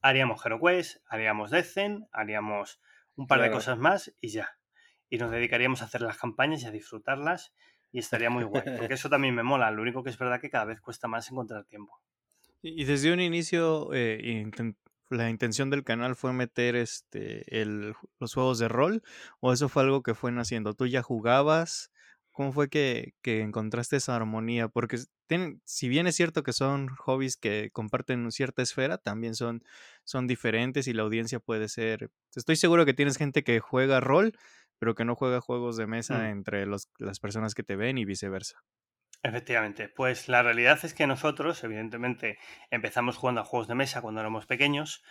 haríamos 0.00 0.44
HeroQuest, 0.44 1.02
haríamos 1.08 1.50
Death 1.50 1.78
haríamos 2.12 2.80
un 3.14 3.26
par 3.26 3.40
de 3.40 3.50
cosas 3.50 3.78
más 3.78 4.14
y 4.20 4.28
ya. 4.28 4.50
Y 5.08 5.18
nos 5.18 5.30
dedicaríamos 5.30 5.82
a 5.82 5.84
hacer 5.84 6.00
las 6.00 6.18
campañas 6.18 6.62
y 6.62 6.66
a 6.66 6.70
disfrutarlas 6.70 7.52
y 7.92 7.98
estaría 7.98 8.30
muy 8.30 8.44
guay. 8.44 8.64
Porque 8.78 8.94
eso 8.94 9.08
también 9.08 9.34
me 9.34 9.42
mola. 9.42 9.70
Lo 9.70 9.82
único 9.82 10.02
que 10.02 10.10
es 10.10 10.18
verdad 10.18 10.40
que 10.40 10.50
cada 10.50 10.64
vez 10.64 10.80
cuesta 10.80 11.06
más 11.08 11.30
encontrar 11.30 11.64
tiempo. 11.64 12.00
Y 12.62 12.84
desde 12.84 13.12
un 13.12 13.20
inicio, 13.20 13.90
eh, 13.92 14.50
la 15.10 15.28
intención 15.28 15.68
del 15.68 15.84
canal 15.84 16.16
fue 16.16 16.32
meter 16.32 16.76
este, 16.76 17.44
los 18.18 18.34
juegos 18.34 18.58
de 18.58 18.68
rol, 18.68 19.02
o 19.40 19.52
eso 19.52 19.68
fue 19.68 19.82
algo 19.82 20.02
que 20.02 20.14
fue 20.14 20.32
naciendo. 20.32 20.74
¿Tú 20.74 20.86
ya 20.86 21.02
jugabas? 21.02 21.90
¿Cómo 22.30 22.52
fue 22.52 22.70
que, 22.70 23.14
encontraste 23.24 23.96
esa 23.96 24.16
armonía? 24.16 24.68
Porque 24.68 24.98
si 25.64 25.88
bien 25.88 26.06
es 26.06 26.16
cierto 26.16 26.42
que 26.42 26.52
son 26.52 26.88
hobbies 26.96 27.36
que 27.36 27.70
comparten 27.72 28.30
cierta 28.30 28.62
esfera, 28.62 28.96
también 28.96 29.34
son, 29.34 29.64
son 30.04 30.26
diferentes 30.26 30.86
y 30.86 30.92
la 30.92 31.02
audiencia 31.02 31.40
puede 31.40 31.68
ser... 31.68 32.10
Estoy 32.34 32.56
seguro 32.56 32.86
que 32.86 32.94
tienes 32.94 33.18
gente 33.18 33.42
que 33.42 33.60
juega 33.60 34.00
rol, 34.00 34.34
pero 34.82 34.96
que 34.96 35.04
no 35.04 35.14
juega 35.14 35.40
juegos 35.40 35.76
de 35.76 35.86
mesa 35.86 36.18
mm. 36.18 36.24
entre 36.24 36.66
las 36.66 37.20
personas 37.20 37.54
que 37.54 37.62
te 37.62 37.76
ven 37.76 37.98
y 37.98 38.04
viceversa. 38.04 38.64
Efectivamente, 39.22 39.88
pues 39.88 40.28
la 40.28 40.42
realidad 40.42 40.80
es 40.82 40.92
que 40.92 41.06
nosotros, 41.06 41.62
evidentemente, 41.62 42.36
empezamos 42.68 43.16
jugando 43.16 43.42
a 43.42 43.44
juegos 43.44 43.68
de 43.68 43.76
mesa 43.76 44.02
cuando 44.02 44.20
éramos 44.20 44.46
pequeños, 44.46 45.04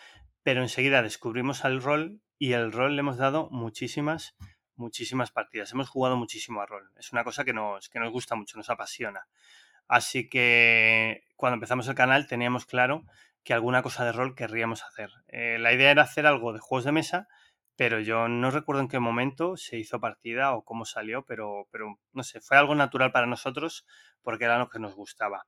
pero 0.43 0.61
enseguida 0.61 1.01
descubrimos 1.01 1.63
el 1.63 1.81
rol 1.81 2.19
y 2.37 2.51
el 2.51 2.73
rol 2.73 2.97
le 2.97 2.99
hemos 2.99 3.15
dado 3.15 3.47
muchísimas, 3.49 4.35
muchísimas 4.75 5.31
partidas. 5.31 5.71
Hemos 5.71 5.87
jugado 5.87 6.17
muchísimo 6.17 6.59
a 6.59 6.65
rol. 6.65 6.91
Es 6.97 7.13
una 7.13 7.23
cosa 7.23 7.45
que 7.45 7.53
nos, 7.53 7.87
que 7.87 8.01
nos 8.01 8.11
gusta 8.11 8.35
mucho, 8.35 8.57
nos 8.57 8.69
apasiona. 8.69 9.21
Así 9.87 10.27
que 10.27 11.23
cuando 11.37 11.53
empezamos 11.53 11.87
el 11.87 11.95
canal 11.95 12.27
teníamos 12.27 12.65
claro 12.65 13.05
que 13.45 13.53
alguna 13.53 13.83
cosa 13.83 14.03
de 14.03 14.11
rol 14.11 14.35
querríamos 14.35 14.83
hacer. 14.83 15.11
Eh, 15.29 15.59
la 15.59 15.71
idea 15.71 15.91
era 15.91 16.01
hacer 16.01 16.25
algo 16.27 16.51
de 16.51 16.59
juegos 16.59 16.83
de 16.83 16.91
mesa, 16.91 17.29
pero 17.81 17.99
yo 17.99 18.27
no 18.27 18.51
recuerdo 18.51 18.83
en 18.83 18.87
qué 18.87 18.99
momento 18.99 19.57
se 19.57 19.79
hizo 19.79 19.99
partida 19.99 20.53
o 20.53 20.63
cómo 20.63 20.85
salió, 20.85 21.25
pero, 21.25 21.65
no 22.13 22.21
sé, 22.21 22.39
fue 22.39 22.55
algo 22.55 22.75
natural 22.75 23.11
para 23.11 23.25
nosotros 23.25 23.87
porque 24.21 24.45
era 24.45 24.59
lo 24.59 24.69
que 24.69 24.77
nos 24.77 24.93
gustaba. 24.93 25.47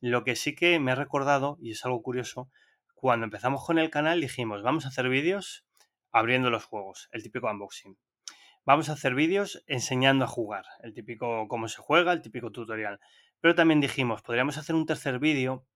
Lo 0.00 0.24
que 0.24 0.34
sí 0.34 0.54
que 0.54 0.78
me 0.80 0.92
ha 0.92 0.94
recordado, 0.94 1.58
y 1.60 1.72
es 1.72 1.84
algo 1.84 2.00
curioso, 2.00 2.48
cuando 2.94 3.24
empezamos 3.24 3.66
con 3.66 3.78
el 3.78 3.90
canal 3.90 4.22
dijimos, 4.22 4.62
vamos 4.62 4.86
a 4.86 4.88
hacer 4.88 5.10
vídeos 5.10 5.66
abriendo 6.10 6.48
los 6.48 6.64
juegos, 6.64 7.10
el 7.12 7.22
típico 7.22 7.50
unboxing. 7.50 7.98
Vamos 8.64 8.88
a 8.88 8.94
hacer 8.94 9.14
vídeos 9.14 9.62
enseñando 9.66 10.24
a 10.24 10.28
jugar, 10.28 10.64
el 10.82 10.94
típico 10.94 11.48
cómo 11.48 11.68
se 11.68 11.82
juega, 11.82 12.14
el 12.14 12.22
típico 12.22 12.50
tutorial. 12.50 12.98
Pero 13.42 13.54
también 13.54 13.82
dijimos, 13.82 14.22
podríamos 14.22 14.56
hacer 14.56 14.74
un 14.74 14.86
tercer 14.86 15.18
vídeo 15.18 15.66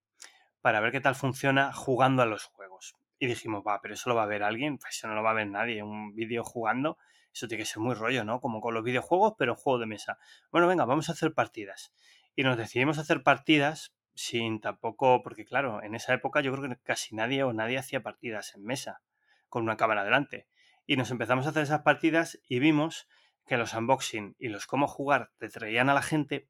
para 0.62 0.80
ver 0.80 0.90
qué 0.90 1.02
tal 1.02 1.16
funciona 1.16 1.70
jugando 1.74 2.22
a 2.22 2.24
los 2.24 2.44
juegos. 2.44 2.94
Y 3.18 3.26
dijimos, 3.26 3.62
va, 3.66 3.80
pero 3.80 3.94
eso 3.94 4.08
lo 4.10 4.16
va 4.16 4.22
a 4.22 4.26
ver 4.26 4.42
alguien, 4.42 4.78
pues 4.78 4.96
eso 4.96 5.08
no 5.08 5.14
lo 5.14 5.22
va 5.22 5.30
a 5.30 5.34
ver 5.34 5.48
nadie, 5.48 5.82
un 5.82 6.14
vídeo 6.14 6.44
jugando, 6.44 6.98
eso 7.32 7.48
tiene 7.48 7.62
que 7.62 7.66
ser 7.66 7.80
muy 7.80 7.94
rollo, 7.94 8.24
¿no? 8.24 8.40
Como 8.40 8.60
con 8.60 8.74
los 8.74 8.84
videojuegos, 8.84 9.34
pero 9.38 9.54
juego 9.54 9.78
de 9.78 9.86
mesa. 9.86 10.18
Bueno, 10.50 10.68
venga, 10.68 10.84
vamos 10.84 11.08
a 11.08 11.12
hacer 11.12 11.34
partidas. 11.34 11.92
Y 12.34 12.42
nos 12.42 12.56
decidimos 12.56 12.98
hacer 12.98 13.22
partidas 13.22 13.94
sin 14.14 14.60
tampoco, 14.60 15.22
porque 15.22 15.44
claro, 15.44 15.82
en 15.82 15.94
esa 15.94 16.12
época 16.14 16.40
yo 16.40 16.52
creo 16.52 16.68
que 16.68 16.76
casi 16.82 17.14
nadie 17.14 17.44
o 17.44 17.52
nadie 17.52 17.78
hacía 17.78 18.02
partidas 18.02 18.54
en 18.54 18.64
mesa, 18.64 19.02
con 19.48 19.62
una 19.62 19.76
cámara 19.76 20.04
delante. 20.04 20.48
Y 20.86 20.96
nos 20.96 21.10
empezamos 21.10 21.46
a 21.46 21.50
hacer 21.50 21.62
esas 21.62 21.82
partidas 21.82 22.40
y 22.48 22.58
vimos 22.58 23.08
que 23.46 23.56
los 23.56 23.74
unboxing 23.74 24.36
y 24.38 24.48
los 24.48 24.66
cómo 24.66 24.88
jugar 24.88 25.30
te 25.38 25.48
traían 25.48 25.88
a 25.88 25.94
la 25.94 26.02
gente, 26.02 26.48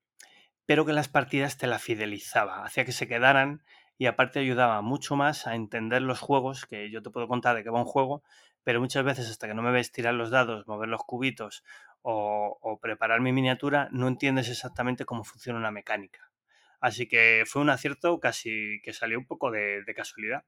pero 0.65 0.85
que 0.85 0.93
las 0.93 1.09
partidas 1.09 1.59
te 1.59 1.67
la 1.67 1.79
fidelizaba, 1.79 2.65
hacía 2.65 2.85
que 2.85 2.93
se 2.93 3.09
quedaran 3.09 3.63
y 3.99 4.07
aparte 4.07 4.39
ayudaba 4.39 4.81
mucho 4.81 5.17
más 5.17 5.49
a 5.49 5.57
entender 5.57 6.03
los 6.03 6.21
juegos, 6.21 6.67
que 6.67 6.89
yo 6.91 7.03
te 7.03 7.11
puedo 7.11 7.27
contar 7.27 7.57
de 7.57 7.65
qué 7.65 7.71
va 7.71 7.81
un 7.81 7.85
juego, 7.85 8.23
pero 8.63 8.81
muchas 8.81 9.05
veces 9.05 9.29
hasta 9.29 9.49
que 9.49 9.55
no 9.55 9.63
me 9.63 9.73
ves 9.73 9.91
tirar 9.91 10.15
los 10.15 10.31
dados, 10.31 10.67
mover 10.69 10.89
los 10.89 11.03
cubitos 11.03 11.65
o, 12.03 12.79
preparar 12.81 13.21
mi 13.21 13.33
miniatura, 13.33 13.89
no 13.91 14.07
entiendes 14.07 14.49
exactamente 14.49 15.05
cómo 15.05 15.25
funciona 15.25 15.59
una 15.59 15.73
mecánica. 15.73 16.31
Así 16.81 17.09
que 17.09 17.43
fue 17.45 17.61
un 17.61 17.71
acierto 17.71 18.21
casi 18.21 18.81
que 18.85 18.93
salió 18.93 19.19
un 19.19 19.27
poco 19.27 19.51
de, 19.51 19.83
casualidad. 19.97 20.45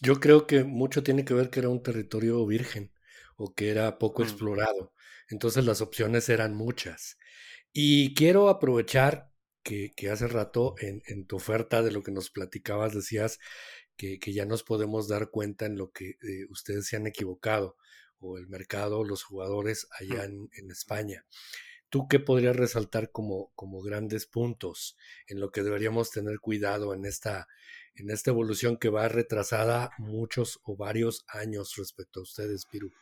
Yo 0.00 0.18
creo 0.18 0.46
que 0.46 0.64
mucho 0.64 1.02
tiene 1.02 1.24
que 1.24 1.34
ver 1.34 1.50
que 1.50 1.60
era 1.60 1.68
un 1.68 1.82
territorio 1.82 2.44
virgen 2.46 2.92
o 3.36 3.54
que 3.54 3.70
era 3.70 3.98
poco 3.98 4.22
mm. 4.22 4.24
explorado. 4.24 4.94
Entonces 5.28 5.64
las 5.66 5.82
opciones 5.82 6.28
eran 6.30 6.54
muchas. 6.54 7.18
Y 7.72 8.14
quiero 8.14 8.48
aprovechar 8.48 9.30
que, 9.66 10.10
hace 10.10 10.28
rato 10.28 10.76
en, 10.78 11.26
tu 11.26 11.36
oferta 11.36 11.82
de 11.82 11.90
lo 11.90 12.02
que 12.02 12.12
nos 12.12 12.30
platicabas 12.30 12.94
decías 12.94 13.40
que, 13.96 14.18
ya 14.20 14.44
nos 14.44 14.62
podemos 14.62 15.08
dar 15.08 15.30
cuenta 15.30 15.66
en 15.66 15.76
lo 15.76 15.90
que 15.90 16.10
eh, 16.10 16.46
ustedes 16.50 16.86
se 16.86 16.96
han 16.96 17.06
equivocado, 17.06 17.76
o 18.20 18.38
el 18.38 18.46
mercado, 18.46 19.02
los 19.02 19.24
jugadores 19.24 19.88
allá 19.98 20.24
en, 20.24 20.70
España. 20.70 21.26
¿Tú 21.88 22.06
qué 22.08 22.20
podrías 22.20 22.56
resaltar 22.56 23.10
como, 23.10 23.52
como 23.54 23.82
grandes 23.82 24.26
puntos 24.26 24.96
en 25.26 25.40
lo 25.40 25.50
que 25.50 25.62
deberíamos 25.62 26.10
tener 26.10 26.38
cuidado 26.38 26.94
en 26.94 27.04
esta, 27.04 27.48
en 27.94 28.10
esta 28.10 28.30
evolución 28.30 28.76
que 28.76 28.88
va 28.88 29.08
retrasada 29.08 29.90
muchos 29.98 30.60
o 30.62 30.76
varios 30.76 31.24
años 31.28 31.74
respecto 31.76 32.20
a 32.20 32.24
ustedes, 32.24 32.66
Piru? 32.66 32.92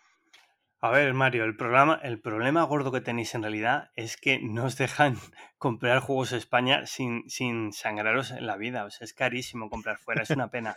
A 0.85 0.91
ver, 0.91 1.15
Mario, 1.15 1.45
el, 1.45 1.57
programa, 1.57 1.99
el 2.03 2.21
problema 2.21 2.63
gordo 2.65 2.93
que 2.93 3.01
tenéis 3.01 3.35
en 3.35 3.41
realidad 3.41 3.91
es 3.97 4.19
que 4.19 4.39
no 4.43 4.67
os 4.67 4.77
dejan 4.77 5.17
comprar 5.57 6.01
juegos 6.01 6.33
en 6.33 6.37
España 6.37 6.85
sin, 6.85 7.23
sin 7.31 7.73
sangraros 7.73 8.33
en 8.33 8.47
la 8.47 8.59
vida. 8.59 8.85
O 8.85 8.91
sea, 8.91 9.07
es 9.07 9.15
carísimo 9.15 9.71
comprar 9.71 9.97
fuera, 9.97 10.25
es 10.25 10.29
una 10.29 10.51
pena. 10.51 10.77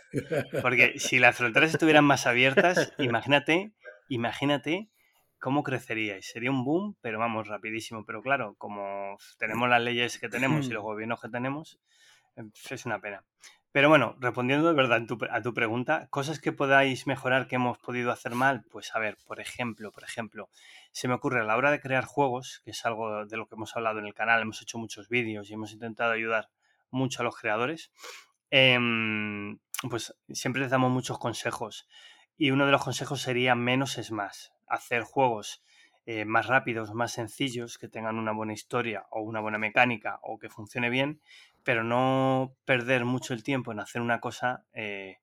Porque 0.62 0.98
si 0.98 1.18
las 1.18 1.36
fronteras 1.36 1.74
estuvieran 1.74 2.06
más 2.06 2.26
abiertas, 2.26 2.94
imagínate, 2.96 3.74
imagínate 4.08 4.88
cómo 5.38 5.62
creceríais. 5.62 6.26
Sería 6.26 6.52
un 6.52 6.64
boom, 6.64 6.96
pero 7.02 7.18
vamos, 7.18 7.46
rapidísimo. 7.46 8.06
Pero 8.06 8.22
claro, 8.22 8.54
como 8.56 9.18
tenemos 9.38 9.68
las 9.68 9.82
leyes 9.82 10.18
que 10.18 10.30
tenemos 10.30 10.68
y 10.68 10.70
los 10.70 10.84
gobiernos 10.84 11.20
que 11.20 11.28
tenemos, 11.28 11.82
es 12.70 12.86
una 12.86 12.98
pena. 12.98 13.26
Pero 13.70 13.90
bueno, 13.90 14.16
respondiendo 14.18 14.68
de 14.68 14.74
verdad 14.74 15.04
a 15.30 15.42
tu 15.42 15.54
pregunta, 15.54 16.08
cosas 16.08 16.40
que 16.40 16.52
podáis 16.52 17.06
mejorar 17.06 17.48
que 17.48 17.56
hemos 17.56 17.78
podido 17.78 18.10
hacer 18.10 18.34
mal, 18.34 18.64
pues 18.70 18.94
a 18.94 18.98
ver, 18.98 19.18
por 19.26 19.40
ejemplo, 19.40 19.92
por 19.92 20.04
ejemplo, 20.04 20.48
se 20.92 21.06
me 21.06 21.14
ocurre 21.14 21.40
a 21.40 21.44
la 21.44 21.56
hora 21.56 21.70
de 21.70 21.80
crear 21.80 22.06
juegos, 22.06 22.62
que 22.64 22.70
es 22.70 22.86
algo 22.86 23.26
de 23.26 23.36
lo 23.36 23.46
que 23.46 23.56
hemos 23.56 23.76
hablado 23.76 23.98
en 23.98 24.06
el 24.06 24.14
canal, 24.14 24.40
hemos 24.40 24.62
hecho 24.62 24.78
muchos 24.78 25.08
vídeos 25.08 25.50
y 25.50 25.54
hemos 25.54 25.72
intentado 25.72 26.12
ayudar 26.12 26.48
mucho 26.90 27.20
a 27.20 27.24
los 27.24 27.36
creadores, 27.36 27.92
em, 28.50 29.58
pues 29.90 30.14
siempre 30.30 30.62
les 30.62 30.70
damos 30.70 30.90
muchos 30.90 31.18
consejos. 31.18 31.86
Y 32.38 32.50
uno 32.52 32.64
de 32.64 32.72
los 32.72 32.82
consejos 32.82 33.20
sería 33.20 33.54
menos 33.54 33.98
es 33.98 34.10
más, 34.12 34.52
hacer 34.66 35.02
juegos 35.02 35.62
eh, 36.06 36.24
más 36.24 36.46
rápidos, 36.46 36.94
más 36.94 37.12
sencillos, 37.12 37.76
que 37.76 37.86
tengan 37.86 38.16
una 38.16 38.32
buena 38.32 38.54
historia 38.54 39.04
o 39.10 39.20
una 39.20 39.40
buena 39.40 39.58
mecánica 39.58 40.20
o 40.22 40.38
que 40.38 40.48
funcione 40.48 40.88
bien 40.88 41.20
pero 41.68 41.84
no 41.84 42.56
perder 42.64 43.04
mucho 43.04 43.34
el 43.34 43.42
tiempo 43.42 43.72
en 43.72 43.80
hacer 43.80 44.00
una 44.00 44.20
cosa 44.20 44.64
eh, 44.72 45.18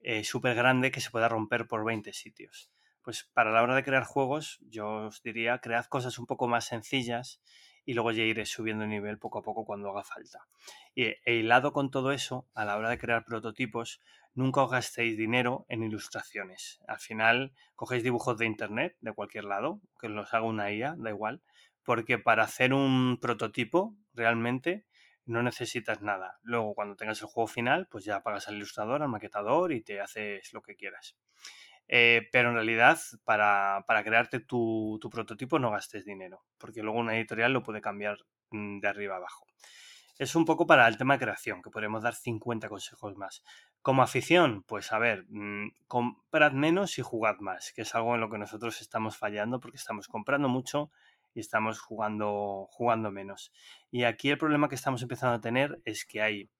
eh, 0.00 0.24
súper 0.24 0.54
grande 0.54 0.90
que 0.90 1.02
se 1.02 1.10
pueda 1.10 1.28
romper 1.28 1.66
por 1.68 1.84
20 1.84 2.14
sitios. 2.14 2.70
Pues 3.02 3.28
para 3.34 3.50
la 3.52 3.62
hora 3.62 3.74
de 3.74 3.84
crear 3.84 4.04
juegos, 4.04 4.60
yo 4.62 5.08
os 5.08 5.22
diría, 5.22 5.58
cread 5.58 5.84
cosas 5.84 6.18
un 6.18 6.24
poco 6.24 6.48
más 6.48 6.64
sencillas 6.64 7.42
y 7.84 7.92
luego 7.92 8.12
ya 8.12 8.22
iré 8.22 8.46
subiendo 8.46 8.84
el 8.84 8.88
nivel 8.88 9.18
poco 9.18 9.40
a 9.40 9.42
poco 9.42 9.66
cuando 9.66 9.90
haga 9.90 10.02
falta. 10.02 10.48
Y 10.94 11.16
e 11.26 11.34
hilado 11.34 11.74
con 11.74 11.90
todo 11.90 12.12
eso, 12.12 12.48
a 12.54 12.64
la 12.64 12.78
hora 12.78 12.88
de 12.88 12.98
crear 12.98 13.26
prototipos, 13.26 14.00
nunca 14.32 14.62
os 14.62 14.70
gastéis 14.70 15.18
dinero 15.18 15.66
en 15.68 15.82
ilustraciones. 15.82 16.80
Al 16.88 17.00
final, 17.00 17.52
cogéis 17.76 18.02
dibujos 18.02 18.38
de 18.38 18.46
internet, 18.46 18.96
de 19.02 19.12
cualquier 19.12 19.44
lado, 19.44 19.82
que 20.00 20.08
los 20.08 20.32
haga 20.32 20.46
una 20.46 20.72
IA, 20.72 20.94
da 20.96 21.10
igual, 21.10 21.42
porque 21.84 22.16
para 22.16 22.44
hacer 22.44 22.72
un 22.72 23.18
prototipo, 23.20 23.94
realmente, 24.14 24.86
no 25.30 25.42
necesitas 25.42 26.02
nada. 26.02 26.38
Luego, 26.42 26.74
cuando 26.74 26.96
tengas 26.96 27.20
el 27.22 27.28
juego 27.28 27.46
final, 27.46 27.86
pues 27.88 28.04
ya 28.04 28.22
pagas 28.22 28.48
al 28.48 28.56
ilustrador, 28.56 29.02
al 29.02 29.08
maquetador 29.08 29.72
y 29.72 29.80
te 29.80 30.00
haces 30.00 30.52
lo 30.52 30.60
que 30.60 30.76
quieras. 30.76 31.16
Eh, 31.88 32.28
pero 32.32 32.50
en 32.50 32.56
realidad, 32.56 32.98
para, 33.24 33.84
crearte 34.04 34.40
tu, 34.40 34.98
prototipo 35.10 35.58
no 35.58 35.70
gastes 35.70 36.04
dinero, 36.04 36.44
porque 36.58 36.82
luego 36.82 36.98
una 36.98 37.16
editorial 37.16 37.52
lo 37.52 37.62
puede 37.62 37.80
cambiar 37.80 38.18
mm, 38.50 38.80
de 38.80 38.88
arriba 38.88 39.16
abajo. 39.16 39.46
Es 40.18 40.34
un 40.34 40.44
poco 40.44 40.66
para 40.66 40.86
el 40.86 40.98
tema 40.98 41.14
de 41.14 41.24
creación, 41.24 41.62
que 41.62 41.70
podemos 41.70 42.02
dar 42.02 42.14
50 42.14 42.68
consejos 42.68 43.16
más. 43.16 43.42
Como 43.82 44.02
afición, 44.02 44.62
pues 44.64 44.92
a 44.92 44.98
ver, 44.98 45.24
mm, 45.28 45.70
comprad 45.86 46.52
menos 46.52 46.98
y 46.98 47.02
jugad 47.02 47.38
más, 47.38 47.72
que 47.72 47.82
es 47.82 47.94
algo 47.94 48.14
en 48.14 48.20
lo 48.20 48.30
que 48.30 48.38
nosotros 48.38 48.80
estamos 48.80 49.16
fallando 49.16 49.60
porque 49.60 49.78
estamos 49.78 50.08
comprando 50.08 50.48
mucho 50.48 50.90
y 51.34 51.40
estamos 51.40 51.80
jugando, 51.80 52.66
jugando 52.70 53.10
menos. 53.10 53.52
Y 53.90 54.04
aquí 54.04 54.30
el 54.30 54.38
problema 54.38 54.68
que 54.68 54.74
estamos 54.74 55.02
empezando 55.02 55.36
a 55.36 55.40
tener 55.40 55.80
es 55.84 56.04
que 56.04 56.22
hay 56.22 56.50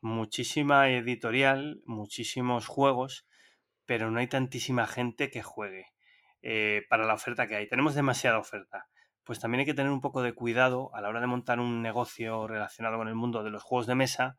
muchísima 0.00 0.88
editorial, 0.90 1.80
muchísimos 1.84 2.66
juegos, 2.66 3.26
pero 3.86 4.10
no 4.10 4.20
hay 4.20 4.28
tantísima 4.28 4.86
gente 4.86 5.30
que 5.30 5.42
juegue 5.42 5.86
eh, 6.42 6.82
para 6.88 7.04
la 7.04 7.14
oferta 7.14 7.46
que 7.46 7.56
hay. 7.56 7.68
Tenemos 7.68 7.94
demasiada 7.94 8.38
oferta. 8.38 8.86
Pues 9.24 9.40
también 9.40 9.60
hay 9.60 9.66
que 9.66 9.74
tener 9.74 9.92
un 9.92 10.00
poco 10.00 10.22
de 10.22 10.32
cuidado 10.32 10.90
a 10.94 11.00
la 11.00 11.08
hora 11.08 11.20
de 11.20 11.26
montar 11.26 11.60
un 11.60 11.82
negocio 11.82 12.46
relacionado 12.46 12.96
con 12.96 13.08
el 13.08 13.14
mundo 13.14 13.42
de 13.42 13.50
los 13.50 13.62
juegos 13.62 13.86
de 13.86 13.94
mesa 13.94 14.38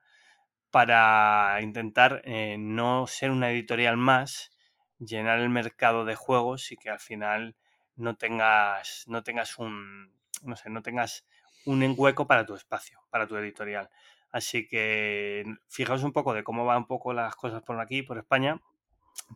para 0.71 1.59
intentar 1.61 2.21
eh, 2.23 2.55
no 2.57 3.05
ser 3.07 3.29
una 3.31 3.51
editorial 3.51 3.97
más, 3.97 4.51
llenar 4.99 5.39
el 5.39 5.49
mercado 5.49 6.05
de 6.05 6.15
juegos 6.15 6.71
y 6.71 6.77
que 6.77 6.89
al 6.89 6.99
final 6.99 7.55
no 7.95 8.15
tengas, 8.15 9.05
no 9.07 9.23
tengas 9.23 9.57
un, 9.57 10.11
no 10.43 10.55
sé, 10.55 10.69
no 10.69 10.81
tengas 10.81 11.25
un 11.65 11.93
hueco 11.97 12.27
para 12.27 12.45
tu 12.45 12.55
espacio, 12.55 12.99
para 13.09 13.27
tu 13.27 13.37
editorial. 13.37 13.89
Así 14.31 14.67
que 14.67 15.43
fijaos 15.67 16.03
un 16.03 16.13
poco 16.13 16.33
de 16.33 16.43
cómo 16.43 16.65
van 16.65 16.79
un 16.79 16.87
poco 16.87 17.13
las 17.13 17.35
cosas 17.35 17.61
por 17.63 17.79
aquí, 17.79 18.01
por 18.01 18.17
España, 18.17 18.61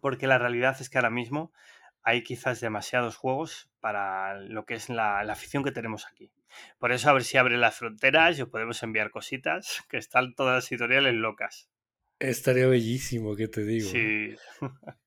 porque 0.02 0.28
la 0.28 0.38
realidad 0.38 0.78
es 0.80 0.90
que 0.90 0.98
ahora 0.98 1.10
mismo 1.10 1.52
hay 2.02 2.24
quizás 2.24 2.62
demasiados 2.62 3.16
juegos 3.16 3.70
para 3.80 4.40
lo 4.40 4.66
que 4.66 4.76
es 4.76 4.90
la, 4.90 5.20
afición 5.22 5.64
que 5.64 5.72
tenemos 5.72 6.06
aquí. 6.08 6.32
Por 6.78 6.92
eso 6.92 7.10
a 7.10 7.14
ver 7.14 7.24
si 7.24 7.38
abre 7.38 7.58
las 7.58 7.76
fronteras 7.76 8.38
y 8.38 8.44
os 8.44 8.50
podemos 8.50 8.82
enviar 8.84 9.12
cositas, 9.12 9.84
que 9.90 9.98
están 9.98 10.36
todas 10.36 10.56
las 10.56 10.72
editoriales 10.72 11.16
locas. 11.16 11.68
Estaría 12.20 12.68
bellísimo, 12.68 13.36
que 13.36 13.48
te 13.48 13.66
digo? 13.66 13.90
Sí. 13.90 14.36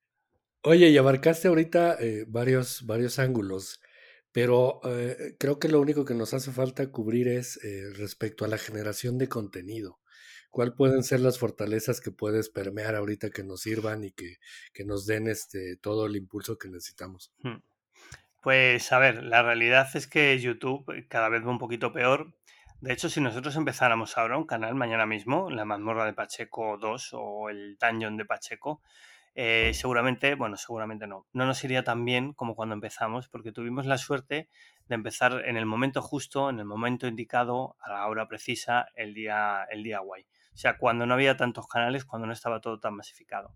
Oye, 0.62 0.88
y 0.88 0.98
abarcaste 0.98 1.48
ahorita 1.48 1.96
eh, 2.00 2.24
varios, 2.26 2.84
varios 2.86 3.18
ángulos. 3.18 3.80
Pero 4.32 4.80
eh, 4.84 5.36
creo 5.38 5.58
que 5.58 5.68
lo 5.68 5.80
único 5.80 6.04
que 6.04 6.14
nos 6.14 6.34
hace 6.34 6.52
falta 6.52 6.90
cubrir 6.90 7.28
es 7.28 7.62
eh, 7.64 7.90
respecto 7.96 8.44
a 8.44 8.48
la 8.48 8.58
generación 8.58 9.18
de 9.18 9.28
contenido. 9.28 9.98
¿Cuáles 10.50 10.74
pueden 10.74 11.02
ser 11.02 11.20
las 11.20 11.38
fortalezas 11.38 12.00
que 12.00 12.10
puedes 12.10 12.48
permear 12.48 12.94
ahorita 12.94 13.30
que 13.30 13.44
nos 13.44 13.62
sirvan 13.62 14.04
y 14.04 14.12
que, 14.12 14.36
que 14.72 14.84
nos 14.84 15.06
den 15.06 15.28
este, 15.28 15.76
todo 15.76 16.06
el 16.06 16.16
impulso 16.16 16.58
que 16.58 16.68
necesitamos? 16.68 17.32
Hmm. 17.42 17.58
Pues 18.42 18.92
a 18.92 18.98
ver, 18.98 19.24
la 19.24 19.42
realidad 19.42 19.88
es 19.94 20.06
que 20.06 20.38
YouTube 20.38 20.88
eh, 20.94 21.06
cada 21.08 21.28
vez 21.28 21.44
va 21.44 21.50
un 21.50 21.58
poquito 21.58 21.92
peor. 21.92 22.34
De 22.80 22.92
hecho, 22.92 23.08
si 23.08 23.20
nosotros 23.20 23.56
empezáramos 23.56 24.16
ahora 24.16 24.38
un 24.38 24.46
canal 24.46 24.74
mañana 24.74 25.04
mismo, 25.04 25.50
la 25.50 25.64
mazmorra 25.64 26.06
de 26.06 26.12
Pacheco 26.12 26.78
2 26.78 27.10
o 27.14 27.50
el 27.50 27.76
dungeon 27.76 28.16
de 28.16 28.24
Pacheco, 28.24 28.82
eh, 29.40 29.72
seguramente, 29.72 30.34
bueno, 30.34 30.56
seguramente 30.56 31.06
no, 31.06 31.28
no 31.32 31.46
nos 31.46 31.62
iría 31.62 31.84
tan 31.84 32.04
bien 32.04 32.32
como 32.32 32.56
cuando 32.56 32.74
empezamos, 32.74 33.28
porque 33.28 33.52
tuvimos 33.52 33.86
la 33.86 33.96
suerte 33.96 34.48
de 34.86 34.94
empezar 34.96 35.44
en 35.46 35.56
el 35.56 35.64
momento 35.64 36.02
justo, 36.02 36.50
en 36.50 36.58
el 36.58 36.64
momento 36.64 37.06
indicado, 37.06 37.76
a 37.78 37.92
la 37.92 38.08
hora 38.08 38.26
precisa, 38.26 38.88
el 38.96 39.14
día, 39.14 39.64
el 39.70 39.84
día 39.84 40.00
guay. 40.00 40.22
O 40.52 40.56
sea, 40.56 40.76
cuando 40.76 41.06
no 41.06 41.14
había 41.14 41.36
tantos 41.36 41.68
canales, 41.68 42.04
cuando 42.04 42.26
no 42.26 42.32
estaba 42.32 42.60
todo 42.60 42.80
tan 42.80 42.94
masificado. 42.94 43.54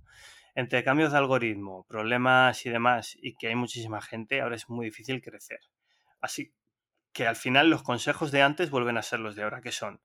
Entre 0.54 0.84
cambios 0.84 1.10
de 1.10 1.18
algoritmo, 1.18 1.84
problemas 1.88 2.64
y 2.64 2.70
demás, 2.70 3.18
y 3.20 3.34
que 3.34 3.48
hay 3.48 3.56
muchísima 3.56 4.00
gente, 4.00 4.40
ahora 4.40 4.54
es 4.54 4.68
muy 4.68 4.86
difícil 4.86 5.20
crecer. 5.20 5.58
Así 6.20 6.54
que 7.12 7.26
al 7.26 7.34
final 7.34 7.70
los 7.70 7.82
consejos 7.82 8.30
de 8.30 8.42
antes 8.42 8.70
vuelven 8.70 8.98
a 8.98 9.02
ser 9.02 9.18
los 9.18 9.34
de 9.34 9.42
ahora, 9.42 9.60
que 9.60 9.72
son, 9.72 10.00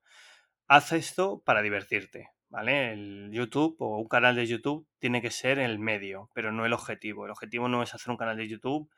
haz 0.68 0.92
esto 0.92 1.44
para 1.46 1.62
divertirte, 1.62 2.32
¿vale? 2.50 2.94
El 2.94 3.32
YouTube 3.32 3.76
o 3.80 3.98
un 3.98 4.08
canal 4.08 4.36
de 4.36 4.48
YouTube 4.48 4.88
tiene 5.00 5.22
que 5.22 5.32
ser 5.32 5.60
el 5.60 5.80
medio, 5.80 6.30
pero 6.34 6.52
no 6.52 6.66
el 6.66 6.74
objetivo. 6.74 7.26
El 7.26 7.32
objetivo 7.32 7.68
no 7.68 7.84
es 7.84 7.94
hacer 7.94 8.12
un 8.12 8.18
canal 8.18 8.38
de 8.38 8.48
YouTube 8.48 8.90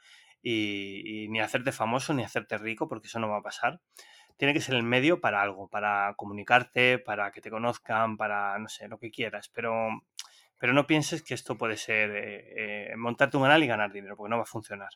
y, 0.42 1.28
ni 1.30 1.40
hacerte 1.40 1.72
famoso 1.72 2.14
ni 2.14 2.24
hacerte 2.24 2.58
rico, 2.58 2.88
porque 2.88 3.08
eso 3.08 3.20
no 3.20 3.30
va 3.30 3.38
a 3.38 3.44
pasar. 3.44 3.82
Tiene 4.38 4.54
que 4.54 4.62
ser 4.62 4.76
el 4.76 4.84
medio 4.84 5.20
para 5.20 5.42
algo, 5.42 5.68
para 5.68 6.14
comunicarte, 6.16 7.00
para 7.00 7.32
que 7.32 7.42
te 7.42 7.50
conozcan, 7.50 8.18
para, 8.18 8.58
no 8.60 8.70
sé, 8.70 8.88
lo 8.88 8.98
que 8.98 9.12
quieras, 9.12 9.50
pero, 9.54 9.90
pero 10.58 10.74
no 10.74 10.88
pienses 10.88 11.24
que 11.24 11.34
esto 11.34 11.58
puede 11.58 11.76
ser 11.76 12.12
eh, 12.12 12.92
eh, 12.92 12.96
montarte 12.96 13.36
un 13.36 13.44
canal 13.44 13.64
y 13.64 13.68
ganar 13.68 13.92
dinero, 13.92 14.16
porque 14.16 14.30
no 14.30 14.38
va 14.38 14.44
a 14.44 14.46
funcionar. 14.46 14.90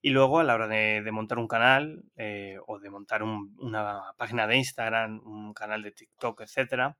Y 0.00 0.10
luego 0.10 0.38
a 0.38 0.44
la 0.44 0.54
hora 0.54 0.68
de, 0.68 1.02
montar 1.12 1.38
un 1.38 1.48
canal 1.48 2.04
eh, 2.16 2.58
o 2.66 2.78
de 2.78 2.90
montar 2.90 3.22
una 3.22 4.02
página 4.18 4.46
de 4.46 4.56
Instagram, 4.56 5.20
un 5.24 5.54
canal 5.54 5.82
de 5.82 5.92
TikTok, 5.92 6.42
etcétera, 6.42 6.98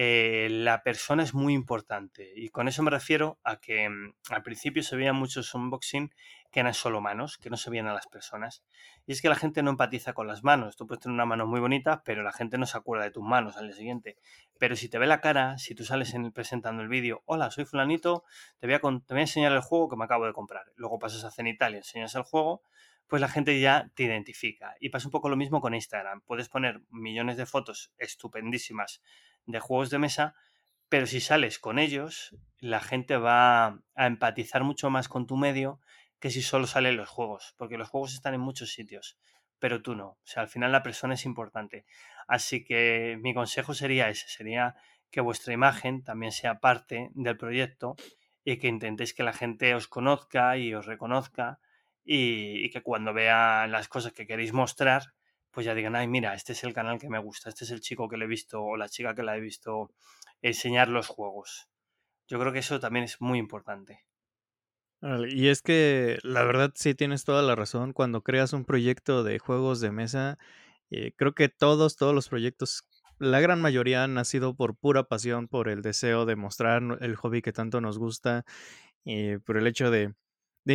eh, 0.00 0.46
la 0.48 0.84
persona 0.84 1.24
es 1.24 1.34
muy 1.34 1.54
importante. 1.54 2.30
Y 2.36 2.50
con 2.50 2.68
eso 2.68 2.84
me 2.84 2.90
refiero 2.92 3.40
a 3.42 3.56
que 3.56 3.88
mm, 3.88 4.14
al 4.30 4.44
principio 4.44 4.84
se 4.84 4.94
veían 4.94 5.16
muchos 5.16 5.52
unboxing 5.52 6.14
que 6.52 6.60
eran 6.60 6.72
solo 6.72 7.00
manos, 7.00 7.36
que 7.36 7.50
no 7.50 7.56
se 7.56 7.68
veían 7.68 7.88
a 7.88 7.92
las 7.92 8.06
personas. 8.06 8.62
Y 9.06 9.12
es 9.12 9.20
que 9.20 9.28
la 9.28 9.34
gente 9.34 9.60
no 9.60 9.70
empatiza 9.70 10.12
con 10.12 10.28
las 10.28 10.44
manos. 10.44 10.76
Tú 10.76 10.86
puedes 10.86 11.02
tener 11.02 11.14
una 11.14 11.26
mano 11.26 11.48
muy 11.48 11.58
bonita, 11.58 12.04
pero 12.04 12.22
la 12.22 12.30
gente 12.30 12.58
no 12.58 12.66
se 12.66 12.78
acuerda 12.78 13.06
de 13.06 13.10
tus 13.10 13.24
manos 13.24 13.56
al 13.56 13.66
día 13.66 13.74
siguiente. 13.74 14.16
Pero 14.60 14.76
si 14.76 14.88
te 14.88 14.98
ve 14.98 15.08
la 15.08 15.20
cara, 15.20 15.58
si 15.58 15.74
tú 15.74 15.82
sales 15.82 16.14
en 16.14 16.30
presentando 16.30 16.80
el 16.80 16.88
vídeo, 16.88 17.24
hola, 17.26 17.50
soy 17.50 17.64
fulanito, 17.64 18.22
te 18.60 18.68
voy, 18.68 18.74
a, 18.74 18.78
te 18.78 19.14
voy 19.14 19.18
a 19.18 19.20
enseñar 19.22 19.50
el 19.50 19.62
juego 19.62 19.88
que 19.88 19.96
me 19.96 20.04
acabo 20.04 20.26
de 20.26 20.32
comprar. 20.32 20.66
Luego 20.76 21.00
pasas 21.00 21.24
a 21.24 21.32
Cenital 21.32 21.74
y 21.74 21.78
enseñas 21.78 22.14
el 22.14 22.22
juego, 22.22 22.62
pues 23.08 23.20
la 23.20 23.28
gente 23.28 23.58
ya 23.58 23.90
te 23.96 24.04
identifica. 24.04 24.76
Y 24.78 24.90
pasa 24.90 25.08
un 25.08 25.12
poco 25.12 25.28
lo 25.28 25.34
mismo 25.34 25.60
con 25.60 25.74
Instagram. 25.74 26.20
Puedes 26.20 26.48
poner 26.48 26.82
millones 26.90 27.36
de 27.36 27.46
fotos 27.46 27.90
estupendísimas 27.98 29.02
de 29.48 29.60
juegos 29.60 29.90
de 29.90 29.98
mesa, 29.98 30.34
pero 30.88 31.06
si 31.06 31.20
sales 31.20 31.58
con 31.58 31.78
ellos, 31.78 32.36
la 32.60 32.80
gente 32.80 33.16
va 33.16 33.80
a 33.94 34.06
empatizar 34.06 34.62
mucho 34.62 34.90
más 34.90 35.08
con 35.08 35.26
tu 35.26 35.36
medio 35.36 35.80
que 36.20 36.30
si 36.30 36.42
solo 36.42 36.66
salen 36.66 36.96
los 36.96 37.08
juegos, 37.08 37.54
porque 37.56 37.78
los 37.78 37.88
juegos 37.88 38.14
están 38.14 38.34
en 38.34 38.40
muchos 38.40 38.72
sitios, 38.72 39.18
pero 39.58 39.82
tú 39.82 39.94
no. 39.94 40.08
O 40.08 40.20
sea, 40.24 40.42
al 40.42 40.48
final 40.48 40.70
la 40.70 40.82
persona 40.82 41.14
es 41.14 41.24
importante. 41.24 41.86
Así 42.26 42.64
que 42.64 43.18
mi 43.20 43.34
consejo 43.34 43.74
sería 43.74 44.08
ese, 44.10 44.28
sería 44.28 44.76
que 45.10 45.20
vuestra 45.20 45.54
imagen 45.54 46.04
también 46.04 46.32
sea 46.32 46.60
parte 46.60 47.10
del 47.14 47.38
proyecto 47.38 47.96
y 48.44 48.58
que 48.58 48.68
intentéis 48.68 49.14
que 49.14 49.22
la 49.22 49.32
gente 49.32 49.74
os 49.74 49.88
conozca 49.88 50.58
y 50.58 50.74
os 50.74 50.86
reconozca 50.86 51.58
y, 52.04 52.64
y 52.64 52.70
que 52.70 52.82
cuando 52.82 53.14
vea 53.14 53.66
las 53.66 53.88
cosas 53.88 54.12
que 54.12 54.26
queréis 54.26 54.52
mostrar, 54.52 55.14
pues 55.50 55.66
ya 55.66 55.74
digan, 55.74 55.96
ay, 55.96 56.08
mira, 56.08 56.34
este 56.34 56.52
es 56.52 56.64
el 56.64 56.74
canal 56.74 56.98
que 56.98 57.08
me 57.08 57.18
gusta, 57.18 57.48
este 57.48 57.64
es 57.64 57.70
el 57.70 57.80
chico 57.80 58.08
que 58.08 58.16
le 58.16 58.26
he 58.26 58.28
visto 58.28 58.62
o 58.62 58.76
la 58.76 58.88
chica 58.88 59.14
que 59.14 59.22
la 59.22 59.36
he 59.36 59.40
visto 59.40 59.90
enseñar 60.42 60.88
los 60.88 61.08
juegos. 61.08 61.68
Yo 62.28 62.38
creo 62.38 62.52
que 62.52 62.58
eso 62.60 62.80
también 62.80 63.04
es 63.04 63.20
muy 63.20 63.38
importante. 63.38 64.04
Y 65.28 65.48
es 65.48 65.62
que 65.62 66.18
la 66.22 66.42
verdad 66.42 66.72
sí 66.74 66.94
tienes 66.94 67.24
toda 67.24 67.42
la 67.42 67.54
razón. 67.54 67.92
Cuando 67.92 68.22
creas 68.22 68.52
un 68.52 68.64
proyecto 68.64 69.22
de 69.22 69.38
juegos 69.38 69.80
de 69.80 69.92
mesa, 69.92 70.38
eh, 70.90 71.12
creo 71.16 71.34
que 71.34 71.48
todos, 71.48 71.96
todos 71.96 72.14
los 72.14 72.28
proyectos, 72.28 72.82
la 73.18 73.40
gran 73.40 73.60
mayoría 73.60 74.04
han 74.04 74.14
nacido 74.14 74.56
por 74.56 74.76
pura 74.76 75.04
pasión, 75.04 75.48
por 75.48 75.68
el 75.68 75.82
deseo 75.82 76.26
de 76.26 76.36
mostrar 76.36 76.82
el 77.00 77.16
hobby 77.16 77.42
que 77.42 77.52
tanto 77.52 77.80
nos 77.80 77.98
gusta, 77.98 78.44
y 79.04 79.38
por 79.38 79.56
el 79.56 79.66
hecho 79.66 79.90
de, 79.90 80.14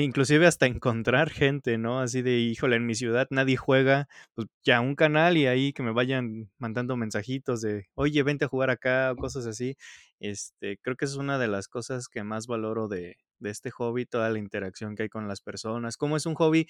inclusive 0.02 0.48
hasta 0.48 0.66
encontrar 0.66 1.30
gente, 1.30 1.78
¿no? 1.78 2.00
Así 2.00 2.22
de, 2.22 2.40
híjole, 2.40 2.78
en 2.78 2.86
mi 2.86 2.96
ciudad 2.96 3.28
nadie 3.30 3.58
juega, 3.58 4.08
pues 4.34 4.48
ya 4.64 4.82
un 4.82 4.96
canal 4.96 5.38
y 5.38 5.46
ahí 5.48 5.74
que 5.74 5.84
me 5.84 5.92
vayan 5.92 6.50
mandando 6.58 6.96
mensajitos 6.98 7.62
de, 7.62 7.88
oye, 7.96 8.24
vente 8.24 8.46
a 8.46 8.48
jugar 8.48 8.70
acá 8.70 9.12
o 9.12 9.16
cosas 9.16 9.46
así. 9.46 9.76
Este, 10.20 10.78
creo 10.82 10.96
que 10.96 11.06
es 11.06 11.16
una 11.16 11.38
de 11.38 11.48
las 11.48 11.68
cosas 11.68 12.08
que 12.08 12.24
más 12.24 12.48
valoro 12.48 12.88
de, 12.88 13.18
de 13.40 13.50
este 13.50 13.72
hobby, 13.72 14.06
toda 14.06 14.30
la 14.30 14.40
interacción 14.40 14.96
que 14.96 15.04
hay 15.04 15.10
con 15.10 15.28
las 15.28 15.42
personas. 15.42 15.98
Como 15.98 16.18
es 16.18 16.26
un 16.26 16.36
hobby 16.36 16.68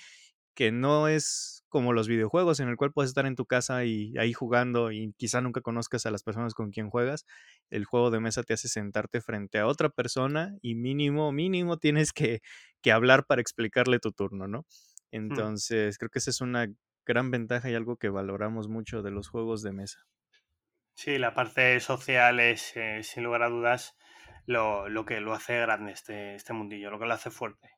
que 0.53 0.71
no 0.71 1.07
es 1.07 1.63
como 1.69 1.91
los 1.91 2.07
videojuegos 2.07 2.59
en 2.59 2.69
el 2.69 2.77
cual 2.77 2.91
puedes 2.91 3.09
estar 3.09 3.25
en 3.25 3.35
tu 3.35 3.47
casa 3.47 3.83
y 3.83 4.13
ahí 4.19 4.31
jugando 4.31 4.91
y 4.91 5.13
quizá 5.17 5.41
nunca 5.41 5.61
conozcas 5.61 6.05
a 6.05 6.11
las 6.11 6.21
personas 6.21 6.53
con 6.53 6.69
quien 6.69 6.89
juegas. 6.89 7.25
El 7.71 7.85
juego 7.85 8.11
de 8.11 8.19
mesa 8.19 8.43
te 8.43 8.53
hace 8.53 8.67
sentarte 8.67 9.21
frente 9.21 9.57
a 9.57 9.65
otra 9.65 9.89
persona 9.89 10.55
y 10.61 10.75
mínimo, 10.75 11.31
mínimo 11.31 11.77
tienes 11.77 12.13
que, 12.13 12.41
que 12.81 12.91
hablar 12.91 13.25
para 13.25 13.41
explicarle 13.41 13.99
tu 13.99 14.11
turno, 14.11 14.47
¿no? 14.47 14.59
Mm. 14.59 15.15
Entonces, 15.15 15.97
creo 15.97 16.09
que 16.09 16.19
esa 16.19 16.29
es 16.29 16.41
una 16.41 16.67
gran 17.05 17.31
ventaja 17.31 17.69
y 17.69 17.75
algo 17.75 17.97
que 17.97 18.09
valoramos 18.09 18.67
mucho 18.67 19.01
de 19.01 19.11
los 19.11 19.29
juegos 19.29 19.63
de 19.63 19.73
mesa. 19.73 19.99
Sí, 20.95 21.17
la 21.17 21.33
parte 21.33 21.79
social 21.79 22.39
es, 22.39 22.77
eh, 22.77 23.01
sin 23.01 23.23
lugar 23.23 23.41
a 23.41 23.49
dudas, 23.49 23.95
lo, 24.45 24.89
lo, 24.89 25.05
que 25.05 25.21
lo 25.21 25.33
hace 25.33 25.59
grande 25.59 25.91
este, 25.91 26.35
este 26.35 26.53
mundillo, 26.53 26.91
lo 26.91 26.99
que 26.99 27.05
lo 27.05 27.13
hace 27.13 27.31
fuerte. 27.31 27.71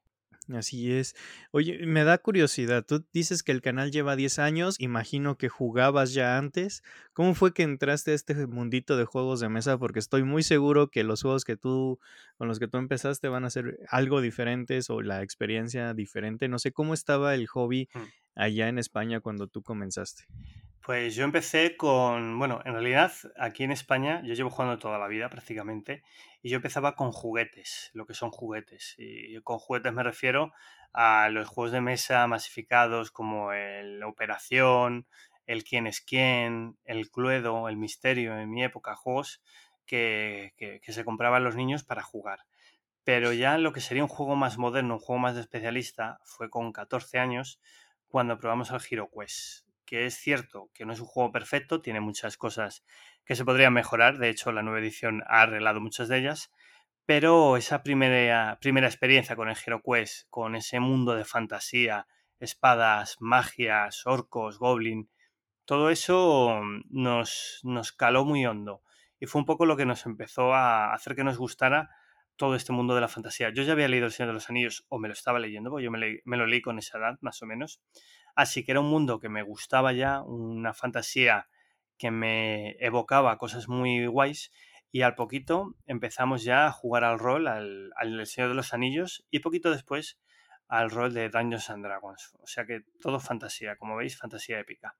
Así 0.54 0.92
es. 0.92 1.16
Oye, 1.52 1.86
me 1.88 2.04
da 2.04 2.20
curiosidad. 2.20 2.86
Tú 2.86 3.04
dices 3.14 3.42
que 3.42 3.52
el 3.52 3.62
canal 3.62 3.92
lleva 3.92 4.16
10 4.16 4.38
años, 4.40 4.76
imagino 4.80 5.38
que 5.38 5.50
jugabas 5.50 6.14
ya 6.14 6.38
antes. 6.38 6.84
¿Cómo 7.14 7.34
fue 7.34 7.54
que 7.54 7.64
entraste 7.64 8.12
a 8.12 8.14
este 8.14 8.46
mundito 8.46 8.96
de 8.96 9.06
juegos 9.06 9.40
de 9.40 9.50
mesa? 9.50 9.80
Porque 9.80 10.00
estoy 10.00 10.24
muy 10.24 10.44
seguro 10.44 10.90
que 10.90 11.04
los 11.04 11.24
juegos 11.24 11.46
que 11.46 11.58
tú 11.58 12.00
con 12.38 12.48
los 12.48 12.60
que 12.60 12.68
tú 12.68 12.78
empezaste 12.78 13.28
van 13.28 13.46
a 13.46 13.50
ser 13.50 13.80
algo 13.90 14.22
diferentes 14.22 14.90
o 14.90 15.02
la 15.02 15.24
experiencia 15.24 15.94
diferente. 15.94 16.48
No 16.48 16.60
sé 16.60 16.72
cómo 16.72 16.94
estaba 16.94 17.34
el 17.34 17.48
hobby 17.48 17.90
mm. 17.94 18.00
allá 18.36 18.68
en 18.68 18.78
España 18.78 19.22
cuando 19.22 19.48
tú 19.48 19.64
comenzaste. 19.64 20.26
Pues 20.86 21.16
yo 21.16 21.24
empecé 21.24 21.78
con, 21.78 22.38
bueno, 22.38 22.62
en 22.64 22.74
realidad 22.74 23.12
aquí 23.40 23.64
en 23.64 23.72
España 23.72 24.22
yo 24.24 24.36
llevo 24.36 24.52
jugando 24.52 24.78
toda 24.78 25.00
la 25.00 25.08
vida 25.08 25.32
prácticamente 25.32 26.04
y 26.44 26.50
yo 26.50 26.58
empezaba 26.58 26.96
con 26.96 27.12
juguetes, 27.12 27.90
lo 27.94 28.06
que 28.06 28.14
son 28.14 28.30
juguetes. 28.30 28.94
Y 29.00 29.42
con 29.42 29.58
juguetes 29.58 29.92
me 29.94 30.04
refiero 30.04 30.54
a 30.94 31.30
los 31.30 31.48
juegos 31.48 31.72
de 31.72 31.82
mesa 31.82 32.28
masificados 32.28 33.10
como 33.10 33.52
el 33.52 34.04
Operación, 34.04 35.08
el 35.48 35.64
Quién 35.64 35.88
es 35.88 36.02
quién, 36.02 36.78
el 36.86 37.10
Cluedo, 37.10 37.68
el 37.68 37.78
Misterio, 37.78 38.38
en 38.38 38.52
mi 38.52 38.64
época, 38.64 38.96
juegos 38.96 39.42
que, 39.88 40.54
se 40.88 41.04
compraban 41.04 41.44
los 41.44 41.56
niños 41.56 41.84
para 41.84 42.04
jugar. 42.04 42.42
Pero 43.04 43.34
ya 43.34 43.58
lo 43.58 43.74
que 43.74 43.82
sería 43.82 44.04
un 44.04 44.10
juego 44.10 44.36
más 44.36 44.60
moderno, 44.60 44.94
un 44.94 45.00
juego 45.00 45.18
más 45.18 45.34
de 45.34 45.42
especialista, 45.42 46.20
fue 46.26 46.52
con 46.52 46.72
14 46.72 47.18
años 47.18 47.60
cuando 48.08 48.38
probamos 48.38 48.70
el 48.70 48.82
Hero 48.88 49.10
Quest. 49.12 49.65
Que 49.86 50.06
es 50.06 50.16
cierto 50.16 50.70
que 50.74 50.86
no 50.86 50.94
es 50.94 51.00
un 51.00 51.06
juego 51.06 51.32
perfecto, 51.32 51.82
tiene 51.82 52.00
muchas 52.00 52.38
cosas 52.38 52.84
que 53.26 53.36
se 53.36 53.46
podrían 53.46 53.74
mejorar. 53.74 54.18
De 54.18 54.30
hecho, 54.30 54.52
la 54.52 54.64
nueva 54.64 54.80
edición 54.80 55.24
ha 55.28 55.44
arreglado 55.44 55.80
muchas 55.82 56.08
de 56.08 56.18
ellas. 56.18 56.52
Pero 57.06 57.56
esa 57.56 57.84
primera, 57.84 58.58
primera 58.60 58.88
experiencia 58.88 59.36
con 59.36 59.50
el 59.50 59.58
Hero 59.64 59.82
Quest, 59.84 60.28
con 60.30 60.56
ese 60.56 60.80
mundo 60.80 61.14
de 61.16 61.24
fantasía, 61.24 62.08
espadas, 62.40 63.18
magias, 63.20 64.08
orcos, 64.08 64.58
goblin, 64.58 65.10
todo 65.66 65.90
eso 65.90 66.62
nos, 66.90 67.60
nos 67.64 67.92
caló 67.92 68.26
muy 68.26 68.46
hondo. 68.46 68.82
Y 69.20 69.28
fue 69.28 69.40
un 69.40 69.46
poco 69.46 69.66
lo 69.66 69.78
que 69.78 69.86
nos 69.86 70.06
empezó 70.06 70.54
a 70.54 70.94
hacer 70.94 71.16
que 71.16 71.24
nos 71.24 71.38
gustara 71.38 71.90
todo 72.36 72.56
este 72.56 72.74
mundo 72.74 72.96
de 72.96 73.02
la 73.02 73.08
fantasía. 73.08 73.50
Yo 73.50 73.64
ya 73.64 73.74
había 73.74 73.88
leído 73.88 74.06
El 74.06 74.12
Señor 74.12 74.30
de 74.30 74.34
los 74.34 74.50
Anillos, 74.50 74.86
o 74.90 75.00
me 75.00 75.08
lo 75.08 75.14
estaba 75.14 75.40
leyendo, 75.40 75.70
porque 75.70 75.86
yo 75.86 75.92
me, 75.92 76.20
me, 76.24 76.38
lo 76.38 76.46
leí 76.46 76.62
con 76.62 76.78
esa 76.78 76.98
edad, 76.98 77.18
más 77.22 77.42
o 77.42 77.46
menos. 77.46 77.82
Así 78.36 78.64
que 78.64 78.72
era 78.72 78.82
un 78.82 78.90
mundo 78.90 79.20
que 79.20 79.30
me 79.30 79.44
gustaba 79.44 79.94
ya, 79.94 80.22
una 80.22 80.74
fantasía 80.74 81.48
que 81.98 82.12
me 82.12 82.72
evocaba 82.80 83.38
cosas 83.38 83.68
muy 83.68 84.06
guays. 84.06 84.52
Y 84.92 85.02
al 85.02 85.16
poquito 85.16 85.76
empezamos 85.86 86.44
ya 86.44 86.68
a 86.68 86.72
jugar 86.72 87.04
al 87.04 87.20
rol, 87.20 87.48
al, 87.48 87.92
al 87.96 88.26
Señor 88.28 88.50
de 88.50 88.56
los 88.56 88.74
Anillos, 88.74 89.26
y 89.30 89.40
poquito 89.40 89.72
después 89.72 90.20
al 90.68 90.90
rol 90.90 91.14
de 91.14 91.30
Dungeons 91.30 91.70
and 91.70 91.86
Dragons. 91.86 92.34
O 92.42 92.48
sea 92.48 92.66
que 92.66 92.82
todo 93.02 93.20
fantasía, 93.20 93.78
como 93.78 93.96
veis, 93.96 94.18
fantasía 94.18 94.60
épica. 94.60 94.98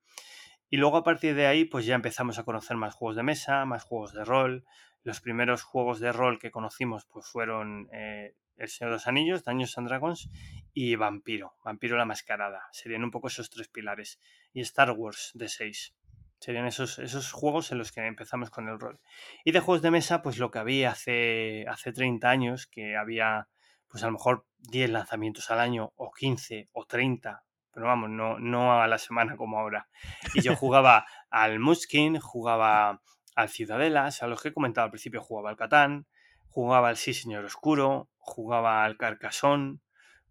Y 0.70 0.78
luego 0.78 0.98
a 0.98 1.04
partir 1.04 1.36
de 1.36 1.48
ahí, 1.48 1.66
pues 1.66 1.86
ya 1.86 1.96
empezamos 1.96 2.40
a 2.40 2.44
conocer 2.44 2.78
más 2.78 2.96
juegos 2.96 3.16
de 3.16 3.24
mesa, 3.24 3.66
más 3.66 3.84
juegos 3.84 4.14
de 4.14 4.26
rol. 4.26 4.66
Los 5.04 5.22
primeros 5.22 5.64
juegos 5.64 6.00
de 6.00 6.12
rol 6.12 6.40
que 6.40 6.52
conocimos, 6.52 7.06
pues 7.06 7.28
fueron 7.28 7.88
eh, 7.94 8.36
El 8.58 8.70
Señor 8.70 8.92
de 8.92 8.96
los 8.96 9.08
Anillos, 9.08 9.44
Dungeons 9.44 9.78
and 9.78 9.88
Dragons 9.88 10.30
y 10.74 10.96
Vampiro, 10.96 11.56
Vampiro 11.64 11.98
la 11.98 12.06
Mascarada. 12.06 12.68
Serían 12.72 13.04
un 13.04 13.12
poco 13.12 13.28
esos 13.28 13.50
tres 13.50 13.68
pilares. 13.68 14.20
Y 14.54 14.62
Star 14.62 14.92
Wars 14.92 15.32
de 15.34 15.50
6. 15.50 15.96
Serían 16.40 16.66
esos, 16.66 17.00
esos 17.00 17.32
juegos 17.32 17.72
en 17.72 17.78
los 17.78 17.92
que 17.92 18.06
empezamos 18.06 18.50
con 18.50 18.68
el 18.68 18.80
rol. 18.80 19.00
Y 19.44 19.52
de 19.52 19.60
juegos 19.60 19.82
de 19.82 19.92
mesa, 19.92 20.22
pues 20.22 20.38
lo 20.38 20.52
que 20.52 20.60
había 20.60 20.92
hace, 20.92 21.66
hace 21.68 21.92
30 21.92 22.30
años, 22.30 22.68
que 22.68 22.96
había 22.96 23.48
pues 23.88 24.04
a 24.04 24.08
lo 24.08 24.14
mejor 24.14 24.46
10 24.60 24.90
lanzamientos 24.90 25.50
al 25.52 25.60
año, 25.60 25.94
o 25.96 26.12
15, 26.12 26.70
o 26.74 26.86
30, 26.86 27.46
pero 27.74 27.88
vamos, 27.88 28.10
no, 28.10 28.40
no 28.40 28.82
a 28.82 28.88
la 28.88 28.98
semana 28.98 29.38
como 29.38 29.60
ahora. 29.60 29.88
Y 30.34 30.42
yo 30.42 30.56
jugaba 30.56 31.06
al 31.30 31.60
Muskin, 31.60 32.20
jugaba 32.20 33.02
al 33.36 33.50
Ciudadelas, 33.50 34.24
a 34.24 34.28
los 34.28 34.42
que 34.42 34.50
he 34.50 34.54
comentado 34.54 34.86
al 34.86 34.92
principio, 34.92 35.22
jugaba 35.22 35.50
al 35.50 35.58
Catán, 35.58 36.08
jugaba 36.56 36.88
al 36.88 36.96
Sí 36.96 37.14
Señor 37.14 37.44
Oscuro, 37.44 38.08
jugaba 38.18 38.86
al 38.86 38.96
Carcasón, 38.96 39.82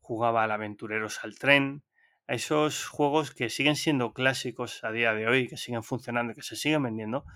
jugaba 0.01 0.45
al 0.45 0.53
Aventureros 0.53 1.22
al 1.22 1.39
Tren, 1.39 1.83
a 2.27 2.33
esos 2.33 2.87
juegos 2.87 3.35
que 3.35 3.51
siguen 3.51 3.77
siendo 3.77 4.14
clásicos 4.14 4.83
a 4.85 4.91
día 4.91 5.12
de 5.12 5.29
hoy, 5.29 5.49
que 5.49 5.59
siguen 5.59 5.83
funcionando 5.83 6.33
y 6.33 6.35
que 6.35 6.41
se 6.41 6.57
siguen 6.57 6.85
vendiendo, 6.85 7.27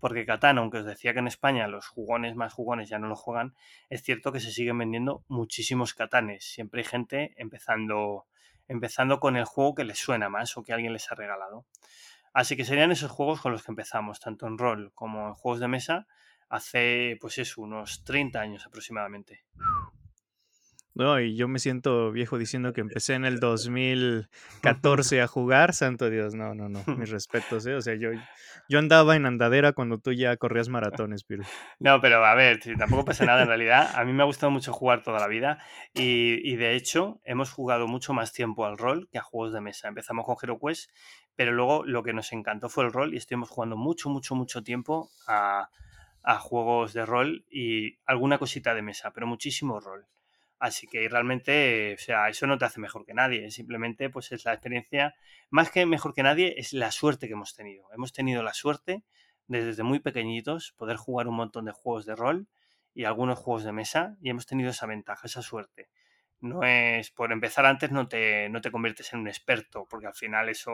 porque 0.00 0.24
Catán, 0.24 0.56
aunque 0.56 0.78
os 0.78 0.86
decía 0.86 1.12
que 1.12 1.18
en 1.18 1.26
España 1.26 1.68
los 1.68 1.88
jugones 1.88 2.36
más 2.36 2.54
jugones 2.54 2.88
ya 2.88 2.98
no 2.98 3.08
lo 3.08 3.16
juegan, 3.16 3.54
es 3.90 4.02
cierto 4.02 4.32
que 4.32 4.40
se 4.40 4.50
siguen 4.50 4.78
vendiendo 4.78 5.24
muchísimos 5.28 5.92
Catanes. 5.92 6.50
Siempre 6.50 6.80
hay 6.80 6.86
gente 6.86 7.34
empezando 7.36 8.24
empezando 8.66 9.20
con 9.20 9.36
el 9.36 9.44
juego 9.44 9.74
que 9.74 9.84
les 9.84 9.98
suena 9.98 10.30
más 10.30 10.56
o 10.56 10.62
que 10.62 10.72
alguien 10.72 10.94
les 10.94 11.12
ha 11.12 11.14
regalado. 11.14 11.66
Así 12.32 12.56
que 12.56 12.64
serían 12.64 12.92
esos 12.92 13.10
juegos 13.10 13.42
con 13.42 13.52
los 13.52 13.62
que 13.62 13.72
empezamos, 13.72 14.20
tanto 14.20 14.46
en 14.46 14.56
rol 14.56 14.90
como 14.94 15.28
en 15.28 15.34
juegos 15.34 15.60
de 15.60 15.68
mesa, 15.68 16.06
hace 16.48 17.16
pues 17.20 17.38
eso, 17.38 17.62
unos 17.62 18.04
30 18.04 18.40
años 18.40 18.66
aproximadamente. 18.66 19.44
No, 20.98 21.20
y 21.20 21.36
yo 21.36 21.46
me 21.46 21.60
siento 21.60 22.10
viejo 22.10 22.38
diciendo 22.38 22.72
que 22.72 22.80
empecé 22.80 23.14
en 23.14 23.24
el 23.24 23.38
2014 23.40 25.22
a 25.22 25.28
jugar, 25.28 25.72
santo 25.72 26.10
Dios, 26.10 26.34
no, 26.34 26.56
no, 26.56 26.68
no, 26.68 26.82
mis 26.96 27.10
respetos, 27.10 27.64
¿eh? 27.66 27.76
O 27.76 27.80
sea, 27.80 27.94
yo, 27.94 28.10
yo 28.68 28.80
andaba 28.80 29.14
en 29.14 29.24
andadera 29.24 29.72
cuando 29.72 29.98
tú 29.98 30.12
ya 30.12 30.36
corrías 30.36 30.68
maratones, 30.68 31.22
pero... 31.22 31.44
No, 31.78 32.00
pero 32.00 32.24
a 32.24 32.34
ver, 32.34 32.58
tampoco 32.76 33.04
pasa 33.04 33.24
nada 33.24 33.42
en 33.42 33.48
realidad. 33.48 33.92
A 33.94 34.04
mí 34.04 34.12
me 34.12 34.24
ha 34.24 34.26
gustado 34.26 34.50
mucho 34.50 34.72
jugar 34.72 35.04
toda 35.04 35.20
la 35.20 35.28
vida 35.28 35.58
y, 35.94 36.40
y, 36.42 36.56
de 36.56 36.74
hecho 36.74 37.20
hemos 37.24 37.52
jugado 37.52 37.86
mucho 37.86 38.12
más 38.12 38.32
tiempo 38.32 38.66
al 38.66 38.76
rol 38.76 39.08
que 39.12 39.18
a 39.18 39.22
juegos 39.22 39.52
de 39.52 39.60
mesa. 39.60 39.86
Empezamos 39.86 40.26
con 40.26 40.36
Hero 40.42 40.58
Quest, 40.58 40.90
pero 41.36 41.52
luego 41.52 41.84
lo 41.84 42.02
que 42.02 42.12
nos 42.12 42.32
encantó 42.32 42.68
fue 42.68 42.84
el 42.84 42.92
rol 42.92 43.14
y 43.14 43.18
estuvimos 43.18 43.50
jugando 43.50 43.76
mucho, 43.76 44.10
mucho, 44.10 44.34
mucho 44.34 44.64
tiempo 44.64 45.12
a, 45.28 45.70
a 46.22 46.38
juegos 46.38 46.92
de 46.92 47.06
rol 47.06 47.44
y 47.50 47.98
alguna 48.06 48.38
cosita 48.38 48.74
de 48.74 48.82
mesa, 48.82 49.12
pero 49.12 49.26
muchísimo 49.26 49.80
rol. 49.80 50.06
Así 50.58 50.88
que 50.88 51.08
realmente, 51.08 51.94
o 51.94 51.98
sea, 51.98 52.28
eso 52.28 52.46
no 52.46 52.58
te 52.58 52.64
hace 52.64 52.80
mejor 52.80 53.06
que 53.06 53.14
nadie, 53.14 53.50
simplemente 53.50 54.10
pues 54.10 54.32
es 54.32 54.44
la 54.44 54.52
experiencia, 54.52 55.14
más 55.50 55.70
que 55.70 55.86
mejor 55.86 56.14
que 56.14 56.24
nadie, 56.24 56.54
es 56.58 56.72
la 56.72 56.90
suerte 56.90 57.28
que 57.28 57.34
hemos 57.34 57.54
tenido. 57.54 57.84
Hemos 57.92 58.12
tenido 58.12 58.42
la 58.42 58.54
suerte 58.54 59.04
de 59.46 59.64
desde 59.64 59.84
muy 59.84 60.00
pequeñitos 60.00 60.74
poder 60.76 60.96
jugar 60.96 61.28
un 61.28 61.36
montón 61.36 61.64
de 61.66 61.72
juegos 61.72 62.06
de 62.06 62.16
rol 62.16 62.48
y 62.92 63.04
algunos 63.04 63.38
juegos 63.38 63.64
de 63.64 63.72
mesa 63.72 64.16
y 64.20 64.30
hemos 64.30 64.46
tenido 64.46 64.70
esa 64.70 64.86
ventaja, 64.86 65.26
esa 65.26 65.42
suerte 65.42 65.88
no 66.40 66.62
es 66.62 67.10
por 67.10 67.32
empezar 67.32 67.66
antes 67.66 67.90
no 67.90 68.06
te, 68.06 68.48
no 68.48 68.60
te 68.60 68.70
conviertes 68.70 69.12
en 69.12 69.20
un 69.20 69.28
experto, 69.28 69.86
porque 69.90 70.06
al 70.06 70.14
final 70.14 70.48
eso, 70.48 70.72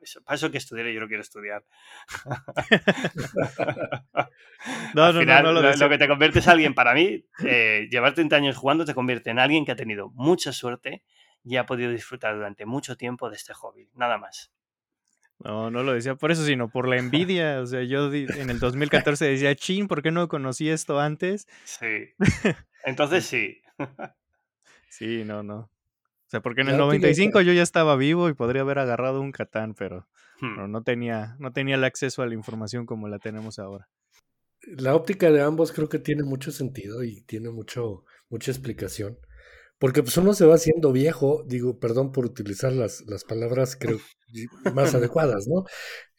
eso 0.00 0.22
para 0.22 0.36
eso 0.36 0.50
que 0.50 0.58
estudiar 0.58 0.86
yo 0.88 1.00
no 1.00 1.08
quiero 1.08 1.22
estudiar. 1.22 1.64
no, 4.94 5.04
al 5.04 5.18
final, 5.18 5.44
no, 5.44 5.52
lo, 5.52 5.88
que 5.88 5.98
te 5.98 6.08
conviertes 6.08 6.46
en 6.46 6.52
alguien, 6.52 6.74
para 6.74 6.94
mí, 6.94 7.24
eh, 7.44 7.88
llevar 7.90 8.14
30 8.14 8.36
años 8.36 8.56
jugando 8.56 8.84
te 8.84 8.94
convierte 8.94 9.30
en 9.30 9.38
alguien 9.38 9.64
que 9.64 9.72
ha 9.72 9.76
tenido 9.76 10.10
mucha 10.14 10.52
suerte 10.52 11.02
y 11.42 11.56
ha 11.56 11.66
podido 11.66 11.90
disfrutar 11.90 12.36
durante 12.36 12.66
mucho 12.66 12.96
tiempo 12.96 13.30
de 13.30 13.36
este 13.36 13.54
hobby, 13.54 13.88
nada 13.94 14.18
más. 14.18 14.52
No, 15.42 15.70
no 15.70 15.82
lo 15.82 15.94
decía 15.94 16.16
por 16.16 16.30
eso, 16.30 16.44
sino 16.44 16.68
por 16.68 16.86
la 16.86 16.98
envidia. 16.98 17.60
O 17.60 17.66
sea, 17.66 17.82
yo 17.82 18.12
en 18.12 18.50
el 18.50 18.60
2014 18.60 19.24
decía, 19.24 19.54
chin, 19.54 19.88
¿por 19.88 20.02
qué 20.02 20.10
no 20.10 20.28
conocí 20.28 20.68
esto 20.68 21.00
antes? 21.00 21.48
Sí. 21.64 22.10
Entonces 22.84 23.24
sí. 23.24 23.62
Sí, 24.90 25.24
no, 25.24 25.42
no. 25.42 25.58
O 25.60 26.30
sea, 26.30 26.42
porque 26.42 26.60
en 26.60 26.68
el 26.68 26.76
95 26.76 27.40
yo 27.40 27.52
ya 27.52 27.62
estaba 27.62 27.96
vivo 27.96 28.28
y 28.28 28.34
podría 28.34 28.62
haber 28.62 28.78
agarrado 28.78 29.20
un 29.20 29.32
Catán, 29.32 29.74
pero, 29.74 30.06
hmm. 30.40 30.70
no, 30.70 30.82
tenía, 30.82 31.36
no 31.38 31.52
tenía 31.52 31.76
el 31.76 31.84
acceso 31.84 32.22
a 32.22 32.26
la 32.26 32.34
información 32.34 32.86
como 32.86 33.08
la 33.08 33.18
tenemos 33.18 33.58
ahora. 33.58 33.88
La 34.62 34.94
óptica 34.94 35.30
de 35.30 35.40
ambos 35.40 35.72
creo 35.72 35.88
que 35.88 35.98
tiene 35.98 36.22
mucho 36.22 36.52
sentido 36.52 37.02
y 37.02 37.22
tiene 37.22 37.50
mucho, 37.50 38.04
mucha 38.28 38.50
explicación. 38.50 39.18
Porque 39.78 40.02
pues 40.02 40.16
uno 40.18 40.34
se 40.34 40.44
va 40.44 40.56
haciendo 40.56 40.92
viejo, 40.92 41.42
digo, 41.46 41.78
perdón 41.78 42.12
por 42.12 42.26
utilizar 42.26 42.72
las, 42.72 43.02
las 43.06 43.24
palabras 43.24 43.76
creo 43.80 43.98
más 44.74 44.94
adecuadas, 44.94 45.46
¿no? 45.48 45.64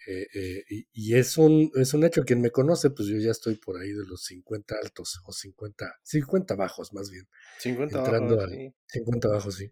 Eh, 0.08 0.28
eh, 0.34 0.64
y, 0.94 1.16
es 1.16 1.38
un, 1.38 1.72
es 1.76 1.94
un 1.94 2.04
hecho, 2.04 2.24
quien 2.24 2.42
me 2.42 2.50
conoce, 2.50 2.90
pues 2.90 3.08
yo 3.08 3.18
ya 3.18 3.32
estoy 3.32 3.56
por 3.56 3.80
ahí 3.80 3.90
de 3.90 4.06
los 4.06 4.24
50 4.24 4.76
altos, 4.82 5.22
o 5.26 5.32
50, 5.32 6.00
50 6.04 6.56
bajos 6.56 6.94
más 6.94 7.10
bien. 7.12 7.28
50 7.60 8.00
entrando 8.00 8.38
bajos, 8.38 8.56
50 8.88 9.28
bajos, 9.28 9.56
sí. 9.56 9.72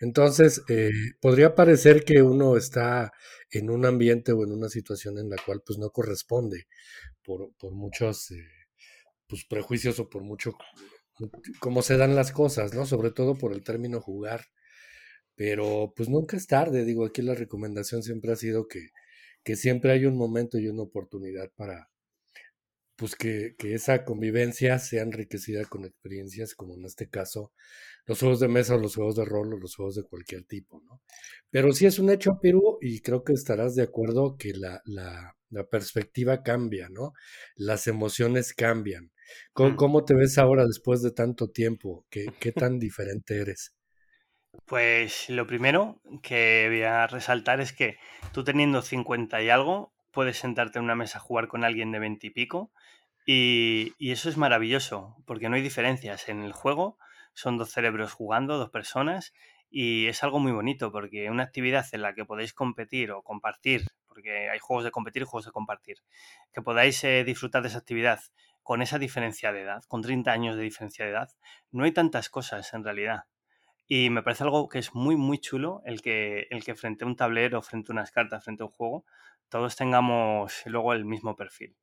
Entonces, 0.00 0.62
eh, 0.68 0.90
podría 1.20 1.54
parecer 1.54 2.04
que 2.04 2.20
uno 2.22 2.56
está 2.56 3.12
en 3.50 3.70
un 3.70 3.86
ambiente 3.86 4.32
o 4.32 4.44
en 4.44 4.52
una 4.52 4.68
situación 4.68 5.18
en 5.18 5.30
la 5.30 5.36
cual 5.44 5.62
pues 5.64 5.78
no 5.78 5.90
corresponde 5.90 6.66
por, 7.22 7.54
por 7.56 7.72
muchos 7.74 8.28
pues, 9.28 9.44
prejuicios 9.44 9.98
o 10.00 10.08
por 10.10 10.22
mucho 10.24 10.54
cómo 11.60 11.82
se 11.82 11.96
dan 11.96 12.16
las 12.16 12.32
cosas, 12.32 12.74
¿no? 12.74 12.86
Sobre 12.86 13.12
todo 13.12 13.36
por 13.36 13.52
el 13.52 13.62
término 13.62 14.00
jugar. 14.00 14.46
Pero 15.36 15.92
pues 15.96 16.08
nunca 16.08 16.36
es 16.36 16.46
tarde, 16.46 16.84
digo, 16.84 17.04
aquí 17.04 17.22
la 17.22 17.34
recomendación 17.34 18.02
siempre 18.02 18.32
ha 18.32 18.36
sido 18.36 18.68
que, 18.68 18.90
que 19.44 19.56
siempre 19.56 19.92
hay 19.92 20.06
un 20.06 20.16
momento 20.16 20.58
y 20.58 20.68
una 20.68 20.82
oportunidad 20.82 21.50
para 21.56 21.90
pues 22.96 23.16
que, 23.16 23.54
que, 23.58 23.74
esa 23.74 24.04
convivencia 24.04 24.78
sea 24.78 25.02
enriquecida 25.02 25.64
con 25.64 25.84
experiencias 25.84 26.54
como 26.54 26.74
en 26.76 26.84
este 26.84 27.08
caso 27.08 27.52
los 28.06 28.20
juegos 28.20 28.40
de 28.40 28.48
mesa 28.48 28.76
o 28.76 28.78
los 28.78 28.94
juegos 28.94 29.16
de 29.16 29.24
rol 29.24 29.54
o 29.54 29.58
los 29.58 29.74
juegos 29.74 29.96
de 29.96 30.04
cualquier 30.04 30.44
tipo, 30.44 30.80
¿no? 30.84 31.02
Pero 31.50 31.72
sí 31.72 31.86
es 31.86 31.98
un 31.98 32.10
hecho, 32.10 32.38
Perú, 32.40 32.78
y 32.80 33.00
creo 33.00 33.24
que 33.24 33.32
estarás 33.32 33.74
de 33.74 33.82
acuerdo 33.82 34.36
que 34.36 34.52
la, 34.52 34.80
la, 34.84 35.36
la 35.50 35.66
perspectiva 35.66 36.42
cambia, 36.42 36.88
¿no? 36.90 37.12
Las 37.56 37.86
emociones 37.86 38.52
cambian. 38.52 39.10
¿Cómo, 39.52 39.70
mm. 39.70 39.76
¿Cómo, 39.76 40.04
te 40.04 40.14
ves 40.14 40.38
ahora 40.38 40.66
después 40.66 41.02
de 41.02 41.12
tanto 41.12 41.50
tiempo? 41.50 42.06
¿Qué, 42.10 42.26
qué 42.38 42.52
tan 42.52 42.78
diferente 42.78 43.38
eres? 43.38 43.74
Pues 44.66 45.28
lo 45.28 45.46
primero 45.46 46.00
que 46.22 46.66
voy 46.68 46.82
a 46.82 47.06
resaltar 47.06 47.60
es 47.60 47.72
que 47.72 47.98
tú 48.32 48.44
teniendo 48.44 48.82
50 48.82 49.42
y 49.42 49.50
algo, 49.50 49.92
puedes 50.10 50.38
sentarte 50.38 50.78
en 50.78 50.84
una 50.84 50.94
mesa 50.94 51.18
a 51.18 51.20
jugar 51.20 51.48
con 51.48 51.64
alguien 51.64 51.92
de 51.92 51.98
20 51.98 52.26
y 52.26 52.30
pico 52.30 52.72
y, 53.26 53.94
eso 53.98 54.28
es 54.28 54.36
maravilloso 54.36 55.16
porque 55.26 55.48
no 55.48 55.56
hay 55.56 55.62
diferencias 55.62 56.28
en 56.28 56.42
el 56.42 56.52
juego, 56.52 56.98
son 57.32 57.58
dos 57.58 57.70
cerebros 57.70 58.12
jugando, 58.12 58.58
dos 58.58 58.70
personas 58.70 59.32
y 59.70 60.06
es 60.06 60.22
algo 60.22 60.38
muy 60.38 60.52
bonito 60.52 60.92
porque 60.92 61.30
una 61.30 61.42
actividad 61.42 61.86
en 61.92 62.02
la 62.02 62.14
que 62.14 62.24
podéis 62.24 62.52
competir 62.52 63.10
o 63.12 63.22
compartir, 63.22 63.86
porque 64.06 64.48
hay 64.50 64.58
juegos 64.60 64.84
de 64.84 64.90
competir 64.92 65.22
y 65.22 65.24
juegos 65.24 65.46
de 65.46 65.52
compartir, 65.52 65.98
que 66.52 66.62
podáis 66.62 67.02
eh, 67.04 67.24
disfrutar 67.24 67.62
de 67.62 67.68
esa 67.68 67.78
actividad 67.78 68.20
con 68.62 68.82
esa 68.82 68.98
diferencia 68.98 69.52
de 69.52 69.62
edad, 69.62 69.82
con 69.88 70.00
30 70.00 70.32
años 70.32 70.56
de 70.56 70.62
diferencia 70.62 71.04
de 71.04 71.10
edad, 71.10 71.28
no 71.70 71.84
hay 71.84 71.92
tantas 71.92 72.30
cosas 72.30 72.72
en 72.72 72.84
realidad. 72.84 73.24
Y 73.86 74.10
me 74.10 74.22
parece 74.22 74.44
algo 74.44 74.68
que 74.68 74.78
es 74.78 74.94
muy, 74.94 75.16
muy 75.16 75.38
chulo 75.38 75.82
el 75.84 76.00
que, 76.00 76.46
el 76.50 76.64
que 76.64 76.74
frente 76.74 77.04
a 77.04 77.06
un 77.06 77.16
tablero, 77.16 77.60
frente 77.62 77.92
a 77.92 77.94
unas 77.94 78.10
cartas, 78.10 78.44
frente 78.44 78.62
a 78.62 78.66
un 78.66 78.72
juego, 78.72 79.04
todos 79.48 79.76
tengamos 79.76 80.62
luego 80.66 80.92
el 80.94 81.04
mismo 81.04 81.36
perfil. 81.36 81.76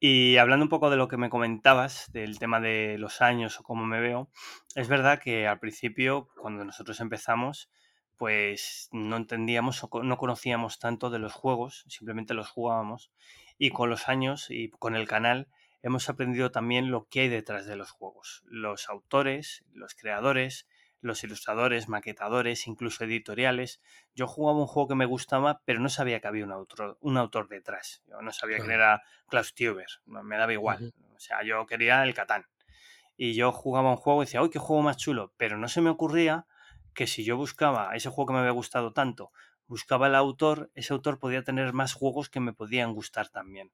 Y 0.00 0.36
hablando 0.36 0.64
un 0.64 0.68
poco 0.68 0.90
de 0.90 0.96
lo 0.98 1.08
que 1.08 1.16
me 1.16 1.30
comentabas, 1.30 2.12
del 2.12 2.38
tema 2.38 2.60
de 2.60 2.98
los 2.98 3.22
años 3.22 3.58
o 3.58 3.62
cómo 3.62 3.86
me 3.86 4.00
veo, 4.00 4.30
es 4.74 4.88
verdad 4.88 5.18
que 5.18 5.46
al 5.46 5.60
principio, 5.60 6.28
cuando 6.36 6.62
nosotros 6.64 7.00
empezamos, 7.00 7.70
pues 8.18 8.88
no 8.92 9.16
entendíamos 9.16 9.82
o 9.82 10.02
no 10.02 10.18
conocíamos 10.18 10.78
tanto 10.78 11.10
de 11.10 11.18
los 11.18 11.32
juegos, 11.32 11.84
simplemente 11.88 12.34
los 12.34 12.50
jugábamos. 12.50 13.10
Y 13.56 13.70
con 13.70 13.88
los 13.88 14.08
años 14.08 14.50
y 14.50 14.68
con 14.70 14.94
el 14.94 15.08
canal 15.08 15.48
hemos 15.82 16.08
aprendido 16.08 16.50
también 16.50 16.90
lo 16.90 17.08
que 17.08 17.20
hay 17.20 17.28
detrás 17.28 17.66
de 17.66 17.76
los 17.76 17.90
juegos. 17.90 18.42
Los 18.46 18.88
autores, 18.90 19.64
los 19.72 19.94
creadores, 19.94 20.66
los 21.04 21.22
ilustradores, 21.22 21.88
maquetadores, 21.88 22.66
incluso 22.66 23.04
editoriales. 23.04 23.80
Yo 24.14 24.26
jugaba 24.26 24.58
un 24.58 24.66
juego 24.66 24.88
que 24.88 24.94
me 24.94 25.04
gustaba, 25.04 25.62
pero 25.64 25.80
no 25.80 25.88
sabía 25.88 26.20
que 26.20 26.28
había 26.28 26.44
un 26.44 26.52
autor, 26.52 26.98
un 27.00 27.18
autor 27.18 27.48
detrás. 27.48 28.02
Yo 28.06 28.22
no 28.22 28.32
sabía 28.32 28.58
quién 28.60 28.72
era 28.72 29.02
Klaus 29.28 29.54
Tuber, 29.54 29.86
me 30.06 30.36
daba 30.36 30.52
igual. 30.52 30.82
O 31.14 31.20
sea, 31.20 31.42
yo 31.44 31.66
quería 31.66 32.02
el 32.02 32.14
Catán. 32.14 32.46
Y 33.16 33.34
yo 33.34 33.52
jugaba 33.52 33.90
un 33.90 33.96
juego 33.96 34.22
y 34.22 34.26
decía, 34.26 34.40
¡ay, 34.40 34.50
qué 34.50 34.58
juego 34.58 34.82
más 34.82 34.96
chulo! 34.96 35.32
Pero 35.36 35.58
no 35.58 35.68
se 35.68 35.80
me 35.80 35.90
ocurría 35.90 36.46
que 36.94 37.06
si 37.06 37.24
yo 37.24 37.36
buscaba 37.36 37.94
ese 37.94 38.08
juego 38.08 38.28
que 38.28 38.32
me 38.34 38.38
había 38.40 38.52
gustado 38.52 38.92
tanto, 38.92 39.30
buscaba 39.66 40.06
el 40.08 40.14
autor, 40.14 40.70
ese 40.74 40.92
autor 40.94 41.18
podía 41.18 41.44
tener 41.44 41.72
más 41.72 41.92
juegos 41.92 42.30
que 42.30 42.40
me 42.40 42.52
podían 42.54 42.92
gustar 42.94 43.28
también. 43.28 43.72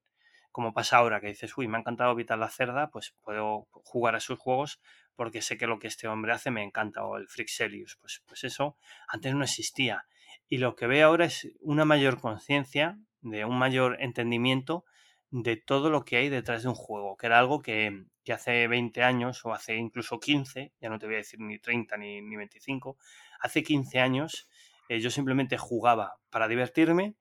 Como 0.53 0.73
pasa 0.73 0.97
ahora, 0.97 1.21
que 1.21 1.29
dices, 1.29 1.57
uy, 1.57 1.69
me 1.69 1.77
ha 1.77 1.81
encantado 1.81 2.15
Vital 2.15 2.41
la 2.41 2.49
Cerda, 2.49 2.91
pues 2.91 3.15
puedo 3.23 3.69
jugar 3.71 4.17
a 4.17 4.21
sus 4.21 4.39
juegos 4.39 4.81
porque 5.15 5.43
sé 5.43 5.59
que 5.59 5.67
lo 5.67 5.79
que 5.79 5.87
este 5.87 6.09
hombre 6.09 6.33
hace 6.33 6.51
me 6.51 6.63
encanta, 6.63 7.05
o 7.05 7.17
el 7.17 7.29
Frixelius, 7.29 7.99
pues, 8.01 8.23
pues 8.27 8.45
eso 8.45 8.77
antes 9.09 9.35
no 9.35 9.45
existía. 9.45 10.07
Y 10.49 10.59
lo 10.59 10.75
que 10.75 10.87
veo 10.87 11.07
ahora 11.07 11.27
es 11.27 11.49
una 11.61 11.85
mayor 11.85 12.21
conciencia, 12.21 12.99
de 13.21 13.45
un 13.45 13.59
mayor 13.59 13.99
entendimiento 14.01 14.85
de 15.31 15.57
todo 15.57 15.91
lo 15.91 16.05
que 16.05 16.17
hay 16.17 16.29
detrás 16.29 16.63
de 16.63 16.71
un 16.71 16.75
juego, 16.75 17.17
que 17.17 17.27
era 17.27 17.39
algo 17.39 17.63
que, 17.63 18.05
hace 18.33 18.69
20 18.69 19.03
años 19.03 19.45
o 19.45 19.53
hace 19.53 19.75
incluso 19.75 20.21
15, 20.21 20.73
ya 20.81 20.89
no 20.89 21.01
te 21.01 21.07
voy 21.07 21.17
a 21.17 21.19
decir 21.19 21.41
ni 21.41 21.59
30 21.59 21.97
ni, 21.97 22.23
ni 22.23 22.37
25, 22.37 22.97
hace 23.41 23.65
15 23.65 23.99
años 23.99 24.49
eh, 24.89 25.01
yo 25.01 25.11
simplemente 25.11 25.59
jugaba 25.59 26.15
para 26.31 26.47
divertirme 26.47 27.17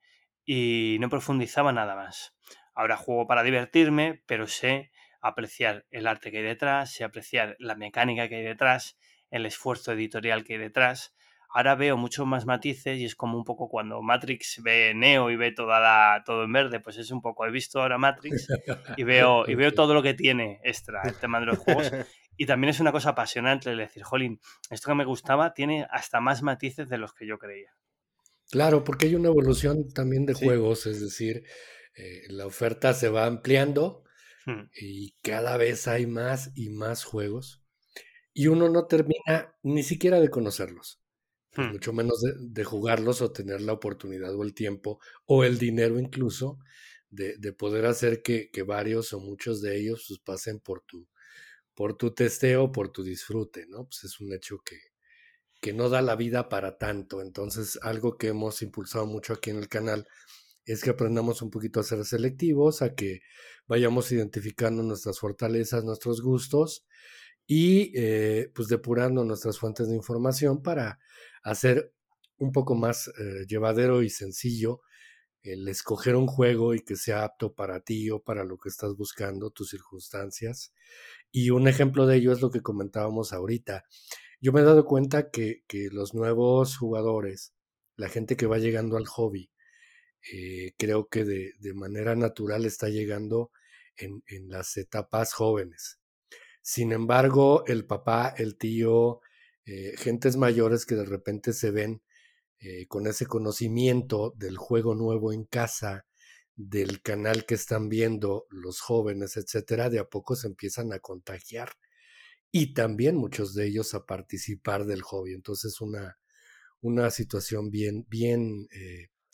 y 0.46 0.98
no 1.00 1.10
profundizaba 1.10 1.74
nada 1.74 1.96
más. 1.96 2.36
Ahora 2.80 2.96
juego 2.96 3.28
para 3.28 3.44
divertirme, 3.44 4.24
pero 4.26 4.48
sé 4.48 4.90
apreciar 5.20 5.86
el 5.92 6.08
arte 6.08 6.32
que 6.32 6.38
hay 6.38 6.46
detrás, 6.46 6.94
sé 6.94 7.04
apreciar 7.04 7.58
la 7.60 7.76
mecánica 7.76 8.30
que 8.30 8.38
hay 8.38 8.44
detrás, 8.44 8.98
el 9.32 9.46
esfuerzo 9.46 9.92
editorial 9.92 10.46
que 10.46 10.54
hay 10.54 10.60
detrás. 10.60 11.14
Ahora 11.54 11.76
veo 11.76 11.98
muchos 11.98 12.26
más 12.26 12.46
matices 12.46 12.98
y 12.98 13.04
es 13.04 13.16
como 13.16 13.38
un 13.38 13.44
poco 13.44 13.68
cuando 13.68 14.02
Matrix 14.02 14.62
ve 14.64 14.94
Neo 14.96 15.30
y 15.30 15.36
ve 15.36 15.52
toda 15.52 15.82
la, 15.82 16.24
todo 16.26 16.46
en 16.46 16.54
verde, 16.54 16.80
pues 16.80 16.96
es 16.98 17.12
un 17.12 17.22
poco, 17.22 17.46
he 17.46 17.52
visto 17.52 17.82
ahora 17.82 17.98
Matrix 17.98 18.48
y 18.96 19.04
veo, 19.04 19.44
y 19.46 19.56
veo 19.56 19.74
todo 19.74 19.94
lo 19.94 20.02
que 20.02 20.14
tiene 20.14 20.62
extra 20.64 21.02
el 21.04 21.20
tema 21.20 21.42
de 21.42 21.48
los 21.48 21.58
juegos. 21.58 21.92
Y 22.38 22.46
también 22.46 22.70
es 22.70 22.80
una 22.80 22.94
cosa 22.94 23.10
apasionante 23.10 23.72
el 23.72 23.78
decir, 23.78 24.04
jolín, 24.04 24.40
esto 24.70 24.88
que 24.88 24.96
me 24.96 25.04
gustaba 25.04 25.54
tiene 25.54 25.86
hasta 25.92 26.22
más 26.22 26.44
matices 26.44 26.88
de 26.88 26.98
los 26.98 27.14
que 27.14 27.28
yo 27.28 27.40
creía. 27.40 27.76
Claro, 28.50 28.86
porque 28.86 29.08
hay 29.08 29.16
una 29.16 29.28
evolución 29.28 29.92
también 29.92 30.26
de 30.26 30.34
juegos, 30.34 30.86
es 30.86 31.02
decir, 31.02 31.44
eh, 32.00 32.24
la 32.30 32.46
oferta 32.46 32.94
se 32.94 33.10
va 33.10 33.26
ampliando 33.26 34.06
hmm. 34.46 34.70
y 34.74 35.18
cada 35.22 35.58
vez 35.58 35.86
hay 35.90 36.08
más 36.08 36.50
y 36.56 36.70
más 36.70 37.04
juegos 37.04 37.62
y 38.34 38.48
uno 38.48 38.70
no 38.70 38.86
termina 38.88 39.54
ni 39.64 39.84
siquiera 39.84 40.22
de 40.22 40.30
conocerlos, 40.30 41.02
pues 41.52 41.68
hmm. 41.68 41.72
mucho 41.72 41.92
menos 41.92 42.24
de, 42.40 42.64
jugarlos 42.64 43.22
o 43.22 43.34
tener 43.34 43.60
la 43.60 43.74
oportunidad 43.74 44.34
o 44.34 44.44
el 44.44 44.54
tiempo 44.54 45.02
o 45.26 45.44
el 45.44 45.60
dinero 45.60 46.00
incluso 46.00 46.60
de, 47.10 47.36
poder 47.52 47.86
hacer 47.86 48.22
que, 48.22 48.50
varios 48.66 49.12
o 49.12 49.20
muchos 49.20 49.62
de 49.62 49.78
ellos 49.78 50.06
pues, 50.08 50.20
pasen 50.20 50.62
por 50.62 50.82
tu, 50.84 51.06
por 51.74 51.98
tu 51.98 52.14
testeo, 52.14 52.72
por 52.72 52.94
tu 52.94 53.04
disfrute, 53.04 53.66
¿no? 53.68 53.84
Pues 53.88 54.06
es 54.06 54.22
un 54.22 54.32
hecho 54.32 54.60
que, 54.64 54.78
que 55.60 55.74
no 55.74 55.90
da 55.90 56.02
la 56.02 56.16
vida 56.16 56.48
para 56.48 56.78
tanto. 56.78 57.22
Entonces, 57.22 57.78
algo 57.82 58.18
que 58.18 58.28
hemos 58.28 58.62
impulsado 58.62 59.06
mucho 59.06 59.34
aquí 59.34 59.50
en 59.50 59.58
el 59.58 59.68
canal 59.68 60.08
es 60.72 60.84
que 60.84 60.92
aprendamos 60.92 61.42
un 61.42 61.50
poquito 61.50 61.80
a 61.80 61.84
ser 61.84 62.06
selectivos, 62.06 62.82
a 62.82 62.94
que 62.94 63.22
vayamos 63.68 64.12
identificando 64.12 64.84
nuestras 64.84 65.20
fortalezas, 65.20 65.84
nuestros 65.84 66.22
gustos 66.22 66.86
y 67.48 67.92
eh, 67.96 68.52
pues 68.54 68.68
depurando 68.68 69.24
nuestras 69.26 69.58
fuentes 69.58 69.88
de 69.88 69.96
información 69.96 70.62
para 70.62 71.00
hacer 71.42 71.92
un 72.38 72.52
poco 72.52 72.76
más 72.76 73.08
eh, 73.08 73.46
llevadero 73.48 74.04
y 74.04 74.10
sencillo 74.12 74.82
el 75.42 75.68
escoger 75.68 76.16
un 76.16 76.28
juego 76.28 76.76
y 76.76 76.82
que 76.82 76.96
sea 76.96 77.24
apto 77.24 77.54
para 77.54 77.80
ti 77.80 78.12
o 78.12 78.22
para 78.22 78.44
lo 78.44 78.58
que 78.58 78.70
estás 78.70 78.96
buscando, 78.96 79.50
tus 79.50 79.70
circunstancias. 79.70 80.74
Y 81.32 81.50
un 81.50 81.68
ejemplo 81.68 82.06
de 82.06 82.18
ello 82.18 82.32
es 82.34 82.42
lo 82.42 82.52
que 82.52 82.62
comentábamos 82.62 83.34
ahorita. 83.34 83.86
Yo 84.42 84.52
me 84.52 84.62
he 84.62 84.64
dado 84.64 84.86
cuenta 84.86 85.32
que, 85.32 85.64
que 85.68 85.90
los 85.92 86.14
nuevos 86.14 86.78
jugadores, 86.78 87.54
la 87.96 88.10
gente 88.10 88.38
que 88.38 88.48
va 88.48 88.58
llegando 88.58 88.98
al 88.98 89.08
hobby, 89.08 89.50
eh, 90.32 90.74
creo 90.78 91.08
que 91.08 91.24
de, 91.24 91.74
manera 91.74 92.16
natural 92.16 92.66
está 92.66 92.90
llegando 92.90 93.52
en, 93.96 94.22
las 94.50 94.78
etapas 94.78 95.34
jóvenes. 95.34 96.00
Sin 96.62 96.92
embargo, 96.92 97.64
el 97.68 97.86
papá, 97.86 98.34
el 98.38 98.58
tío, 98.58 99.22
eh, 99.66 99.94
gentes 99.98 100.38
mayores 100.38 100.86
que 100.86 100.96
de 100.96 101.06
repente 101.06 101.54
se 101.54 101.72
ven 101.72 102.02
eh, 102.60 102.88
con 102.88 103.08
ese 103.08 103.26
conocimiento 103.26 104.34
del 104.38 104.58
juego 104.58 104.96
nuevo 104.96 105.34
en 105.34 105.46
casa, 105.46 106.06
del 106.56 107.02
canal 107.02 107.46
que 107.46 107.56
están 107.56 107.90
viendo 107.90 108.46
los 108.50 108.82
jóvenes, 108.82 109.38
etcétera, 109.38 109.90
de 109.90 110.00
a 110.00 110.06
poco 110.10 110.36
se 110.36 110.48
empiezan 110.48 110.92
a 110.94 111.00
contagiar 111.00 111.72
y 112.52 112.74
también 112.74 113.16
muchos 113.16 113.54
de 113.54 113.68
ellos 113.68 113.94
a 113.94 114.06
participar 114.06 114.86
del 114.86 115.02
hobby. 115.04 115.34
Entonces, 115.34 115.80
una, 115.82 116.18
una 116.82 117.12
situación 117.12 117.70
bien, 117.72 118.06
bien 118.10 118.68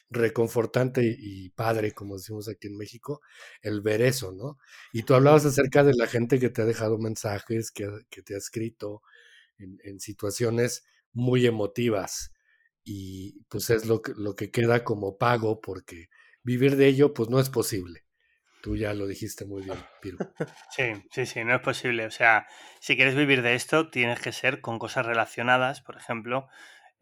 reconfortante 0.09 1.01
y 1.17 1.49
padre, 1.49 1.91
como 1.91 2.17
decimos 2.17 2.47
aquí 2.47 2.67
en 2.67 2.77
México, 2.77 3.21
el 3.61 3.81
ver 3.81 4.01
eso, 4.01 4.31
¿no? 4.31 4.57
Y 4.93 5.03
tú 5.03 5.15
hablabas 5.15 5.45
acerca 5.45 5.83
de 5.83 5.93
la 5.95 6.07
gente 6.07 6.39
que 6.39 6.49
te 6.49 6.61
ha 6.61 6.65
dejado 6.65 6.97
mensajes, 6.97 7.71
que, 7.71 7.87
te 8.23 8.35
ha 8.35 8.37
escrito 8.37 9.01
en, 9.57 9.99
situaciones 9.99 10.85
muy 11.13 11.45
emotivas 11.45 12.31
y 12.83 13.43
pues 13.49 13.69
es 13.69 13.85
lo 13.85 14.01
que, 14.01 14.13
lo 14.15 14.35
que 14.35 14.51
queda 14.51 14.83
como 14.83 15.17
pago 15.17 15.59
porque 15.61 16.09
vivir 16.43 16.75
de 16.75 16.87
ello 16.87 17.13
pues 17.13 17.29
no 17.29 17.39
es 17.39 17.49
posible. 17.49 18.05
Tú 18.61 18.75
ya 18.75 18.95
lo 18.95 19.05
dijiste 19.05 19.45
muy 19.45 19.61
bien, 19.61 19.77
Piru. 20.01 20.17
Sí, 20.75 20.93
sí, 21.11 21.27
sí, 21.27 21.43
no 21.43 21.55
es 21.55 21.61
posible. 21.61 22.07
O 22.07 22.11
sea, 22.11 22.47
si 22.79 22.95
quieres 22.95 23.15
vivir 23.15 23.43
de 23.43 23.53
esto, 23.53 23.91
tienes 23.91 24.19
que 24.19 24.31
ser 24.31 24.59
con 24.59 24.79
cosas 24.79 25.05
relacionadas, 25.05 25.81
por 25.81 25.97
ejemplo, 25.97 26.47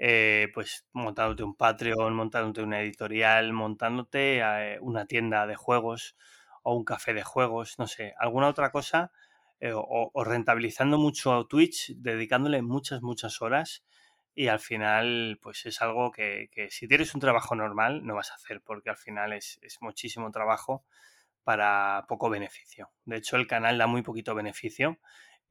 eh, 0.06 0.50
pues 0.54 0.86
montándote 0.92 1.44
un 1.44 1.56
Patreon, 1.56 2.14
montándote 2.14 2.62
una 2.62 2.82
editorial, 2.82 3.54
montándote 3.54 4.40
eh, 4.40 4.78
una 4.82 5.06
tienda 5.06 5.48
de 5.48 5.56
juegos 5.56 6.18
o 6.62 6.76
un 6.76 6.84
café 6.84 7.14
de 7.14 7.24
juegos, 7.24 7.80
no 7.80 7.88
sé, 7.88 8.14
alguna 8.20 8.50
otra 8.50 8.70
cosa, 8.70 9.14
eh, 9.62 9.72
o, 9.74 10.12
rentabilizando 10.26 10.98
mucho 10.98 11.34
a 11.34 11.48
Twitch, 11.48 11.94
dedicándole 11.96 12.62
muchas, 12.62 13.02
muchas 13.02 13.42
horas 13.42 13.86
y 14.36 14.48
al 14.48 14.60
final 14.60 15.40
pues 15.42 15.66
es 15.66 15.82
algo 15.82 16.12
que, 16.12 16.50
si 16.70 16.86
tienes 16.90 17.16
un 17.16 17.22
trabajo 17.22 17.56
normal 17.56 18.06
no 18.06 18.16
vas 18.16 18.32
a 18.32 18.36
hacer 18.36 18.62
porque 18.62 18.90
al 18.90 18.98
final 18.98 19.32
es, 19.32 19.58
es 19.62 19.78
muchísimo 19.80 20.32
trabajo 20.32 20.84
para 21.46 22.04
poco 22.10 22.30
beneficio. 22.30 22.92
De 23.06 23.16
hecho 23.18 23.38
el 23.38 23.48
canal 23.48 23.78
da 23.78 23.88
muy 23.88 24.02
poquito 24.02 24.36
beneficio 24.36 25.00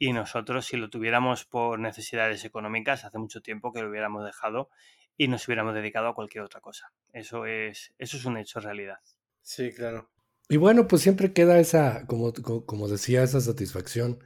y 0.03 0.13
nosotros 0.13 0.67
si 0.67 0.77
lo 0.77 0.91
tuviéramos 0.91 1.45
por 1.45 1.79
necesidades 1.79 2.45
económicas 2.45 3.05
hace 3.05 3.19
mucho 3.19 3.41
tiempo 3.41 3.73
que 3.73 3.83
lo 3.83 3.89
hubiéramos 3.89 4.25
dejado 4.25 4.69
y 5.17 5.29
nos 5.29 5.47
hubiéramos 5.47 5.77
dedicado 5.77 6.09
a 6.09 6.15
cualquier 6.17 6.43
otra 6.43 6.61
cosa. 6.61 6.93
Eso 7.13 7.47
es, 7.47 7.95
eso 7.99 8.17
es 8.17 8.25
un 8.25 8.37
hecho 8.37 8.59
realidad. 8.59 8.99
Sí, 9.43 9.73
claro. 9.73 10.11
Y 10.49 10.57
bueno, 10.57 10.89
pues 10.89 11.03
siempre 11.03 11.33
queda 11.33 11.61
esa, 11.61 12.05
como, 12.09 12.33
como 12.67 12.89
decía, 12.89 13.23
esa 13.23 13.41
satisfacción, 13.41 14.19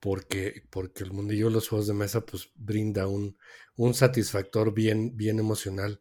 porque, 0.00 0.62
porque 0.70 1.04
el 1.04 1.12
mundillo 1.12 1.48
de 1.48 1.52
los 1.52 1.68
juegos 1.68 1.86
de 1.86 1.92
mesa 1.92 2.24
pues 2.24 2.50
brinda 2.54 3.06
un, 3.06 3.36
un 3.76 3.92
satisfactor 3.92 4.72
bien, 4.72 5.18
bien 5.18 5.38
emocional, 5.38 6.00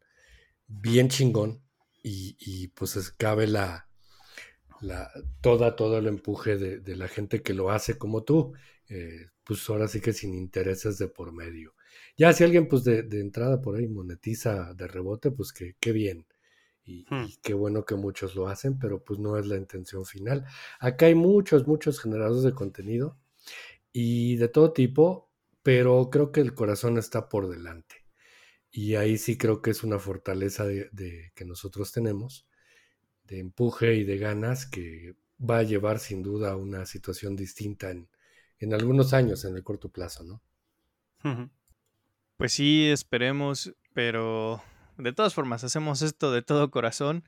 bien 0.66 1.10
chingón, 1.10 1.62
y, 2.01 2.38
y 2.39 2.70
pues 2.70 3.12
cabe 3.18 3.47
la, 3.47 3.89
la, 4.80 5.12
toda, 5.41 5.76
todo 5.76 5.97
el 5.97 6.08
empuje 6.08 6.56
de, 6.56 6.80
de, 6.80 6.95
la 6.95 7.10
gente 7.10 7.41
que 7.41 7.54
lo 7.54 7.70
hace 7.70 7.97
como 7.97 8.24
tú. 8.24 8.54
Eh, 8.89 9.27
pues 9.43 9.69
ahora 9.69 9.88
sí 9.88 10.01
que 10.01 10.13
sin 10.13 10.34
intereses 10.36 10.97
de 10.97 11.07
por 11.07 11.31
medio. 11.34 11.75
Ya 12.17 12.34
si 12.34 12.43
alguien 12.43 12.67
pues 12.67 12.84
de, 12.84 12.99
entrada 13.19 13.61
por 13.61 13.75
ahí 13.75 13.88
monetiza 13.88 14.73
de 14.73 14.88
rebote, 14.88 15.31
pues 15.31 15.53
que 15.53 15.75
qué 15.79 15.91
bien. 15.91 16.25
Y, 16.86 17.07
Hmm. 17.09 17.25
y 17.25 17.38
qué 17.43 17.53
bueno 17.53 17.86
que 17.86 17.95
muchos 17.95 18.36
lo 18.36 18.47
hacen, 18.49 18.77
pero 18.79 19.03
pues 19.03 19.19
no 19.19 19.38
es 19.38 19.47
la 19.47 19.57
intención 19.57 20.05
final. 20.05 20.45
Acá 20.79 21.07
hay 21.07 21.15
muchos, 21.15 21.67
muchos 21.67 22.01
generadores 22.01 22.43
de 22.43 22.53
contenido 22.53 23.17
y 23.91 24.38
de 24.38 24.47
todo 24.49 24.73
tipo, 24.73 25.31
pero 25.63 26.09
creo 26.11 26.31
que 26.31 26.41
el 26.41 26.53
corazón 26.55 26.97
está 26.97 27.29
por 27.29 27.49
delante. 27.49 27.95
Y 28.71 28.95
ahí 28.95 29.17
sí 29.17 29.38
creo 29.38 29.61
que 29.61 29.71
es 29.71 29.84
una 29.84 29.99
fortaleza 29.99 30.65
de, 30.65 30.89
de- 30.91 31.31
que 31.36 31.45
nosotros 31.45 31.91
tenemos, 31.91 32.47
de 33.25 33.39
empuje 33.39 33.95
y 33.95 34.03
de 34.03 34.17
ganas, 34.17 34.65
que 34.65 35.15
va 35.39 35.59
a 35.59 35.63
llevar 35.63 35.99
sin 35.99 36.23
duda 36.23 36.51
a 36.51 36.57
una 36.57 36.86
situación 36.86 37.36
distinta 37.36 37.91
en, 37.91 38.09
en 38.64 38.74
algunos 38.74 39.14
años, 39.14 39.45
en 39.45 39.55
el 39.55 39.64
corto 39.64 39.89
plazo, 39.89 40.24
¿no? 40.24 40.41
Pues 42.38 42.53
sí, 42.53 42.89
esperemos, 42.89 43.74
pero 43.93 44.61
de 44.97 45.14
todas 45.14 45.34
formas 45.34 45.64
hacemos 45.64 46.01
esto 46.01 46.32
de 46.32 46.41
todo 46.41 46.72
corazón 46.72 47.24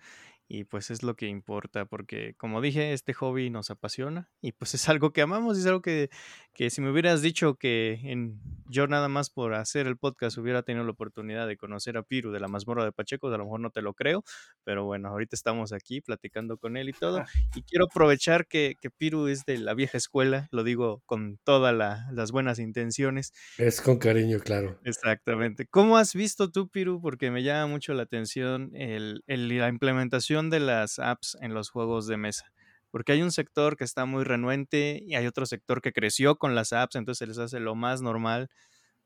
y 0.47 0.65
pues 0.65 0.91
es 0.91 1.01
lo 1.03 1.15
que 1.15 1.27
importa, 1.27 1.85
porque 1.85 2.35
como 2.37 2.61
dije, 2.61 2.93
este 2.93 3.13
hobby 3.13 3.49
nos 3.49 3.71
apasiona 3.71 4.29
y 4.41 4.51
pues 4.51 4.75
es 4.75 4.87
algo 4.89 5.11
que 5.11 5.21
amamos, 5.21 5.57
es 5.57 5.65
algo 5.65 5.81
que, 5.81 6.09
que 6.53 6.69
si 6.69 6.81
me 6.81 6.91
hubieras 6.91 7.21
dicho 7.23 7.55
que 7.55 7.99
en, 8.03 8.39
yo 8.69 8.85
nada 8.87 9.07
más 9.07 9.29
por 9.31 9.55
hacer 9.55 9.87
el 9.87 9.97
podcast 9.97 10.37
hubiera 10.37 10.61
tenido 10.61 10.85
la 10.85 10.91
oportunidad 10.91 11.47
de 11.47 11.57
conocer 11.57 11.97
a 11.97 12.03
Piru 12.03 12.31
de 12.31 12.39
la 12.39 12.47
mazmorra 12.47 12.85
de 12.85 12.91
Pacheco, 12.91 13.27
a 13.27 13.37
lo 13.37 13.43
mejor 13.45 13.59
no 13.59 13.71
te 13.71 13.81
lo 13.81 13.93
creo, 13.95 14.23
pero 14.63 14.85
bueno, 14.85 15.09
ahorita 15.09 15.35
estamos 15.35 15.73
aquí 15.73 16.01
platicando 16.01 16.57
con 16.57 16.77
él 16.77 16.89
y 16.89 16.93
todo, 16.93 17.23
y 17.55 17.63
quiero 17.63 17.85
aprovechar 17.85 18.45
que, 18.45 18.75
que 18.79 18.91
Piru 18.91 19.27
es 19.27 19.45
de 19.45 19.57
la 19.57 19.73
vieja 19.73 19.97
escuela, 19.97 20.47
lo 20.51 20.63
digo 20.63 21.01
con 21.07 21.39
todas 21.43 21.73
la- 21.75 22.07
las 22.11 22.31
buenas 22.31 22.59
intenciones, 22.59 23.33
Es 23.57 23.81
con 23.81 23.97
cariño, 23.97 24.39
claro. 24.39 24.79
Exactamente. 24.83 25.65
¿Cómo 25.67 25.97
has 25.97 26.13
visto 26.13 26.51
tú, 26.51 26.67
Piru? 26.69 27.01
Porque 27.01 27.31
me 27.31 27.41
llama 27.41 27.65
mucho 27.67 27.93
la 27.95 28.03
atención 28.03 28.69
el, 28.75 29.23
el- 29.27 29.47
la 29.57 29.69
implementación 29.69 30.34
de 30.43 30.59
las 30.59 30.99
apps 30.99 31.38
en 31.41 31.53
los 31.53 31.69
juegos 31.69 32.07
de 32.07 32.17
mesa. 32.17 32.51
Porque 32.91 33.13
hay 33.13 33.21
un 33.21 33.31
sector 33.31 33.77
que 33.77 33.83
está 33.83 34.05
muy 34.05 34.23
renuente 34.23 35.01
y 35.05 35.15
hay 35.15 35.27
otro 35.27 35.45
sector 35.45 35.81
que 35.81 35.93
creció 35.93 36.38
con 36.38 36.55
las 36.55 36.73
apps, 36.73 36.95
entonces 36.95 37.19
se 37.19 37.27
les 37.27 37.38
hace 37.38 37.59
lo 37.59 37.75
más 37.75 38.01
normal. 38.01 38.49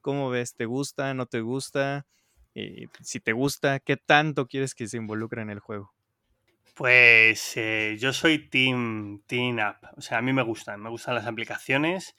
¿Cómo 0.01 0.29
ves? 0.29 0.55
¿Te 0.55 0.65
gusta? 0.65 1.13
¿No 1.13 1.25
te 1.25 1.41
gusta? 1.41 2.05
Y 2.53 2.87
si 3.01 3.19
te 3.19 3.33
gusta, 3.33 3.79
¿qué 3.79 3.97
tanto 3.97 4.47
quieres 4.47 4.75
que 4.75 4.87
se 4.87 4.97
involucre 4.97 5.41
en 5.41 5.49
el 5.49 5.59
juego? 5.59 5.93
Pues 6.75 7.57
eh, 7.57 7.97
yo 7.99 8.13
soy 8.13 8.49
team, 8.49 9.21
team 9.27 9.59
app. 9.59 9.83
O 9.97 10.01
sea, 10.01 10.19
a 10.19 10.21
mí 10.21 10.33
me 10.33 10.43
gustan, 10.43 10.81
me 10.81 10.89
gustan 10.89 11.15
las 11.15 11.25
aplicaciones 11.25 12.15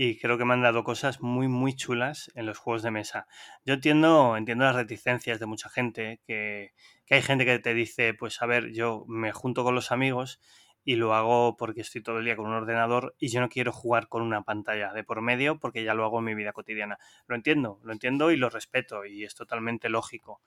y 0.00 0.16
creo 0.16 0.38
que 0.38 0.44
me 0.44 0.54
han 0.54 0.62
dado 0.62 0.84
cosas 0.84 1.20
muy, 1.20 1.48
muy 1.48 1.74
chulas 1.74 2.30
en 2.36 2.46
los 2.46 2.56
juegos 2.56 2.84
de 2.84 2.92
mesa. 2.92 3.26
Yo 3.64 3.74
entiendo, 3.74 4.36
entiendo 4.36 4.64
las 4.64 4.76
reticencias 4.76 5.40
de 5.40 5.46
mucha 5.46 5.68
gente, 5.68 6.20
que, 6.24 6.72
que 7.04 7.16
hay 7.16 7.22
gente 7.22 7.44
que 7.44 7.58
te 7.58 7.74
dice, 7.74 8.14
pues 8.14 8.40
a 8.40 8.46
ver, 8.46 8.72
yo 8.72 9.04
me 9.08 9.32
junto 9.32 9.64
con 9.64 9.74
los 9.74 9.90
amigos 9.90 10.40
y 10.84 10.96
lo 10.96 11.14
hago 11.14 11.56
porque 11.58 11.82
estoy 11.82 12.02
todo 12.02 12.18
el 12.18 12.24
día 12.24 12.34
con 12.34 12.46
un 12.46 12.54
ordenador 12.54 13.14
y 13.18 13.28
yo 13.28 13.40
no 13.40 13.50
quiero 13.50 13.72
jugar 13.72 14.08
con 14.08 14.22
una 14.22 14.42
pantalla 14.42 14.92
de 14.94 15.04
por 15.04 15.20
medio 15.20 15.58
porque 15.58 15.84
ya 15.84 15.92
lo 15.92 16.04
hago 16.04 16.20
en 16.20 16.24
mi 16.24 16.34
vida 16.34 16.54
cotidiana. 16.54 16.98
Lo 17.26 17.34
entiendo, 17.34 17.78
lo 17.82 17.92
entiendo 17.92 18.30
y 18.30 18.38
lo 18.38 18.48
respeto 18.48 19.04
y 19.04 19.24
es 19.24 19.34
totalmente 19.34 19.90
lógico. 19.90 20.40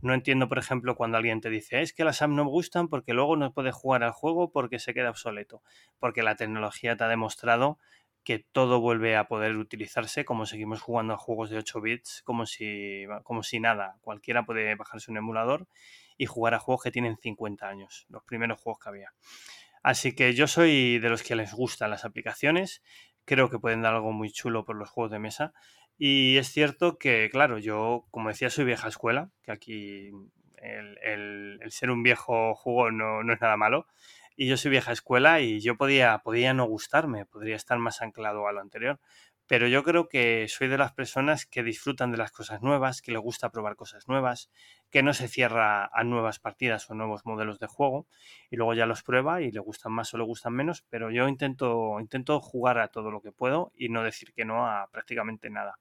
No 0.00 0.14
entiendo, 0.14 0.48
por 0.48 0.58
ejemplo, 0.58 0.94
cuando 0.94 1.16
alguien 1.16 1.40
te 1.40 1.50
dice, 1.50 1.80
es 1.80 1.92
que 1.92 2.04
las 2.04 2.22
apps 2.22 2.32
no 2.32 2.44
me 2.44 2.50
gustan 2.50 2.88
porque 2.88 3.12
luego 3.12 3.36
no 3.36 3.52
puedes 3.52 3.74
jugar 3.74 4.04
al 4.04 4.12
juego 4.12 4.52
porque 4.52 4.78
se 4.78 4.94
queda 4.94 5.10
obsoleto. 5.10 5.62
Porque 5.98 6.22
la 6.22 6.36
tecnología 6.36 6.96
te 6.96 7.02
ha 7.02 7.08
demostrado 7.08 7.78
que 8.24 8.40
todo 8.52 8.80
vuelve 8.80 9.16
a 9.16 9.28
poder 9.28 9.56
utilizarse 9.56 10.24
como 10.24 10.46
seguimos 10.46 10.80
jugando 10.82 11.14
a 11.14 11.18
juegos 11.18 11.50
de 11.50 11.58
8 11.58 11.80
bits, 11.80 12.22
como 12.24 12.46
si, 12.46 13.04
como 13.24 13.42
si 13.42 13.60
nada. 13.60 13.96
Cualquiera 14.02 14.44
puede 14.44 14.74
bajarse 14.74 15.10
un 15.10 15.16
emulador 15.18 15.66
y 16.18 16.26
jugar 16.26 16.54
a 16.54 16.58
juegos 16.60 16.82
que 16.84 16.90
tienen 16.90 17.16
50 17.18 17.68
años, 17.68 18.06
los 18.08 18.22
primeros 18.24 18.60
juegos 18.60 18.80
que 18.82 18.88
había. 18.90 19.12
Así 19.82 20.14
que 20.14 20.34
yo 20.34 20.46
soy 20.46 20.98
de 20.98 21.08
los 21.08 21.22
que 21.22 21.36
les 21.36 21.52
gustan 21.54 21.90
las 21.90 22.04
aplicaciones, 22.04 22.82
creo 23.24 23.48
que 23.50 23.58
pueden 23.58 23.82
dar 23.82 23.94
algo 23.94 24.12
muy 24.12 24.30
chulo 24.30 24.64
por 24.64 24.76
los 24.76 24.90
juegos 24.90 25.10
de 25.12 25.18
mesa. 25.18 25.52
Y 25.98 26.36
es 26.36 26.48
cierto 26.48 26.98
que, 26.98 27.28
claro, 27.30 27.58
yo, 27.58 28.06
como 28.10 28.28
decía, 28.28 28.50
soy 28.50 28.64
vieja 28.64 28.88
escuela, 28.88 29.30
que 29.42 29.52
aquí 29.52 30.10
el, 30.56 30.98
el- 31.02 31.58
el 31.62 31.70
ser 31.72 31.90
un 31.90 32.02
viejo 32.02 32.54
jugo 32.54 32.90
no, 32.90 33.22
no 33.22 33.32
es 33.32 33.40
nada 33.40 33.56
malo. 33.56 33.86
Y 34.40 34.46
yo 34.46 34.56
soy 34.56 34.70
vieja 34.70 34.92
escuela 34.92 35.40
y 35.40 35.58
yo 35.58 35.76
podía, 35.76 36.16
podía 36.18 36.54
no 36.54 36.64
gustarme, 36.64 37.26
podría 37.26 37.56
estar 37.56 37.76
más 37.80 38.02
anclado 38.02 38.46
a 38.46 38.52
lo 38.52 38.60
anterior. 38.60 39.00
Pero 39.48 39.66
yo 39.66 39.82
creo 39.82 40.08
que 40.08 40.46
soy 40.46 40.68
de 40.68 40.78
las 40.78 40.92
personas 40.92 41.44
que 41.44 41.64
disfrutan 41.64 42.12
de 42.12 42.18
las 42.18 42.30
cosas 42.30 42.62
nuevas, 42.62 43.02
que 43.02 43.10
les 43.10 43.20
gusta 43.20 43.50
probar 43.50 43.74
cosas 43.74 44.06
nuevas, 44.06 44.48
que 44.90 45.02
no 45.02 45.12
se 45.12 45.26
cierra 45.26 45.90
a 45.92 46.04
nuevas 46.04 46.38
partidas 46.38 46.88
o 46.88 46.94
nuevos 46.94 47.26
modelos 47.26 47.58
de 47.58 47.66
juego 47.66 48.06
y 48.48 48.54
luego 48.54 48.74
ya 48.74 48.86
los 48.86 49.02
prueba 49.02 49.42
y 49.42 49.50
le 49.50 49.58
gustan 49.58 49.90
más 49.90 50.14
o 50.14 50.18
le 50.18 50.24
gustan 50.24 50.52
menos, 50.52 50.84
pero 50.88 51.10
yo 51.10 51.26
intento, 51.26 51.98
intento 51.98 52.38
jugar 52.38 52.78
a 52.78 52.92
todo 52.92 53.10
lo 53.10 53.20
que 53.20 53.32
puedo 53.32 53.72
y 53.74 53.88
no 53.88 54.04
decir 54.04 54.32
que 54.34 54.44
no 54.44 54.68
a 54.68 54.88
prácticamente 54.92 55.50
nada. 55.50 55.80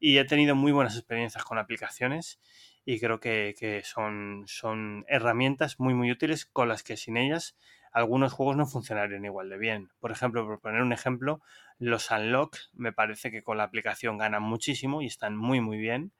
Y 0.00 0.18
he 0.18 0.24
tenido 0.24 0.56
muy 0.56 0.72
buenas 0.72 0.96
experiencias 0.96 1.44
con 1.44 1.58
aplicaciones 1.58 2.40
y 2.84 2.98
creo 2.98 3.20
que, 3.20 3.54
que 3.56 3.82
son, 3.84 4.42
son 4.46 5.04
herramientas 5.06 5.78
muy 5.78 5.94
muy 5.94 6.10
útiles 6.10 6.46
con 6.46 6.68
las 6.68 6.82
que 6.82 6.96
sin 6.96 7.16
ellas 7.16 7.56
algunos 7.96 8.34
juegos 8.34 8.58
no 8.58 8.66
funcionarían 8.66 9.24
igual 9.24 9.48
de 9.48 9.56
bien. 9.56 9.88
Por 10.00 10.12
ejemplo, 10.12 10.44
por 10.44 10.60
poner 10.60 10.82
un 10.82 10.92
ejemplo, 10.92 11.40
los 11.78 12.10
Unlock 12.10 12.54
me 12.74 12.92
parece 12.92 13.30
que 13.30 13.42
con 13.42 13.56
la 13.56 13.64
aplicación 13.64 14.18
ganan 14.18 14.42
muchísimo 14.42 15.00
y 15.00 15.06
están 15.06 15.34
muy 15.34 15.62
muy 15.62 15.78
bien 15.78 16.12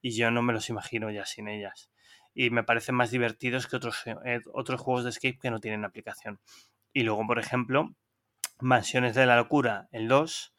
y 0.00 0.16
yo 0.16 0.30
no 0.30 0.42
me 0.42 0.52
los 0.52 0.70
imagino 0.70 1.10
ya 1.10 1.26
sin 1.26 1.48
ellas. 1.48 1.90
Y 2.34 2.50
me 2.50 2.62
parecen 2.62 2.94
más 2.94 3.10
divertidos 3.10 3.66
que 3.66 3.74
otros, 3.74 4.04
eh, 4.24 4.42
otros 4.52 4.80
juegos 4.80 5.02
de 5.02 5.10
escape 5.10 5.40
que 5.42 5.50
no 5.50 5.58
tienen 5.58 5.84
aplicación. 5.84 6.38
Y 6.92 7.02
luego, 7.02 7.26
por 7.26 7.40
ejemplo, 7.40 7.96
Mansiones 8.60 9.16
de 9.16 9.26
la 9.26 9.34
Locura, 9.34 9.88
el 9.90 10.06
2, 10.06 10.54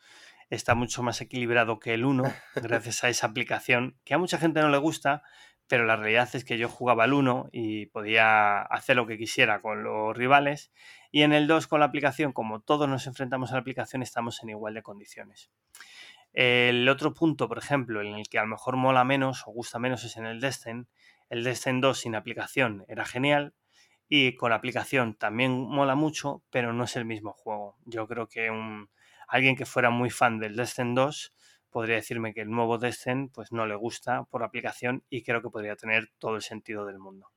está 0.50 0.76
mucho 0.76 1.04
más 1.04 1.22
equilibrado 1.22 1.80
que 1.80 1.94
el 1.94 2.04
1 2.04 2.24
gracias 2.56 3.02
a 3.06 3.08
esa 3.08 3.28
aplicación 3.28 3.98
que 4.04 4.14
a 4.14 4.18
mucha 4.18 4.38
gente 4.38 4.60
no 4.60 4.68
le 4.68 4.78
gusta, 4.78 5.24
pero 5.68 5.86
la 5.86 5.96
realidad 5.96 6.30
es 6.34 6.46
que 6.46 6.58
yo 6.58 6.70
jugaba 6.70 7.06
al 7.06 7.14
1 7.14 7.50
y 7.52 7.88
podía 7.88 8.62
hacer 8.62 8.96
lo 8.96 9.08
que 9.08 9.18
quisiera 9.18 9.62
con 9.62 9.84
los 9.84 10.16
rivales 10.16 10.72
y 11.12 11.24
en 11.24 11.34
el 11.34 11.48
2 11.48 11.68
con 11.68 11.80
la 11.80 11.88
aplicación, 11.88 12.34
como 12.34 12.62
todos 12.62 12.88
nos 12.88 13.08
enfrentamos 13.08 13.52
a 13.52 13.56
la 13.56 13.62
aplicación, 13.62 14.02
estamos 14.02 14.44
en 14.44 14.50
igual 14.50 14.74
de 14.74 14.84
condiciones. 14.84 15.50
El 16.34 16.88
otro 16.90 17.14
punto, 17.14 17.48
por 17.48 17.58
ejemplo, 17.58 18.02
en 18.02 18.16
el 18.16 18.28
que 18.28 18.38
a 18.38 18.42
lo 18.42 18.50
mejor 18.50 18.76
mola 18.76 19.06
menos 19.06 19.44
o 19.48 19.52
gusta 19.52 19.80
menos 19.80 20.04
es 20.04 20.18
en 20.18 20.26
el 20.26 20.42
Destin. 20.42 20.88
El 21.30 21.44
Destin 21.44 21.80
2 21.80 21.98
sin 21.98 22.16
aplicación 22.16 22.84
era 22.90 23.06
genial 23.06 23.54
y 24.10 24.36
con 24.36 24.50
la 24.50 24.58
aplicación 24.58 25.16
también 25.16 25.52
mola 25.54 25.96
mucho, 25.96 26.44
pero 26.50 26.74
no 26.74 26.84
es 26.84 26.96
el 26.98 27.06
mismo 27.06 27.32
juego. 27.32 27.78
Yo 27.86 28.08
creo 28.08 28.28
que 28.28 28.52
alguien 29.28 29.56
que 29.56 29.66
fuera 29.66 29.90
muy 29.90 30.10
fan 30.10 30.40
del 30.40 30.56
Destin 30.56 30.94
2 30.94 31.35
podría 31.76 31.98
decirme 31.98 32.34
que 32.34 32.40
el 32.40 32.50
nuevo 32.50 32.78
Destin 32.78 33.28
pues 33.28 33.52
no 33.52 33.68
le 33.68 33.76
gusta 33.76 34.24
por 34.32 34.44
aplicación 34.44 35.04
y 35.10 35.24
creo 35.24 35.42
que 35.42 35.50
podría 35.50 35.76
tener 35.76 36.10
todo 36.20 36.38
el 36.38 36.42
sentido 36.42 36.86
del 36.86 37.00
mundo. 37.00 37.34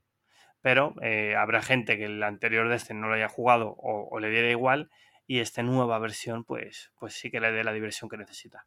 Pero 0.61 0.95
eh, 1.03 1.35
habrá 1.35 1.61
gente 1.61 1.99
que 1.99 2.05
el 2.05 2.23
anterior 2.23 2.69
Destin 2.69 3.01
no 3.01 3.09
lo 3.09 3.15
haya 3.15 3.29
jugado 3.29 3.71
o, 3.71 4.09
o 4.09 4.21
le 4.21 4.31
diera 4.31 4.49
igual 4.49 4.91
y 5.27 5.41
esta 5.41 5.65
nueva 5.65 5.99
versión 5.99 6.45
pues, 6.45 6.93
pues 7.01 7.15
sí 7.15 7.33
que 7.33 7.41
le 7.41 7.51
dé 7.51 7.65
la 7.65 7.73
diversión 7.73 8.09
que 8.09 8.17
necesita. 8.17 8.65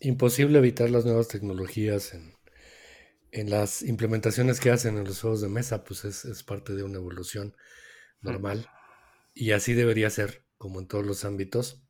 Imposible 0.00 0.58
evitar 0.58 0.90
las 0.90 1.04
nuevas 1.04 1.28
tecnologías 1.28 2.12
en, 2.12 2.34
en 3.30 3.50
las 3.50 3.82
implementaciones 3.82 4.58
que 4.58 4.72
hacen 4.72 4.98
en 4.98 5.04
los 5.04 5.20
juegos 5.20 5.40
de 5.40 5.50
mesa, 5.50 5.84
pues 5.84 6.04
es, 6.04 6.24
es 6.24 6.42
parte 6.42 6.74
de 6.74 6.82
una 6.82 6.96
evolución 6.96 7.54
normal. 8.22 8.68
Y 9.34 9.52
así 9.52 9.74
debería 9.74 10.10
ser, 10.10 10.42
como 10.56 10.80
en 10.80 10.88
todos 10.88 11.06
los 11.06 11.24
ámbitos 11.24 11.87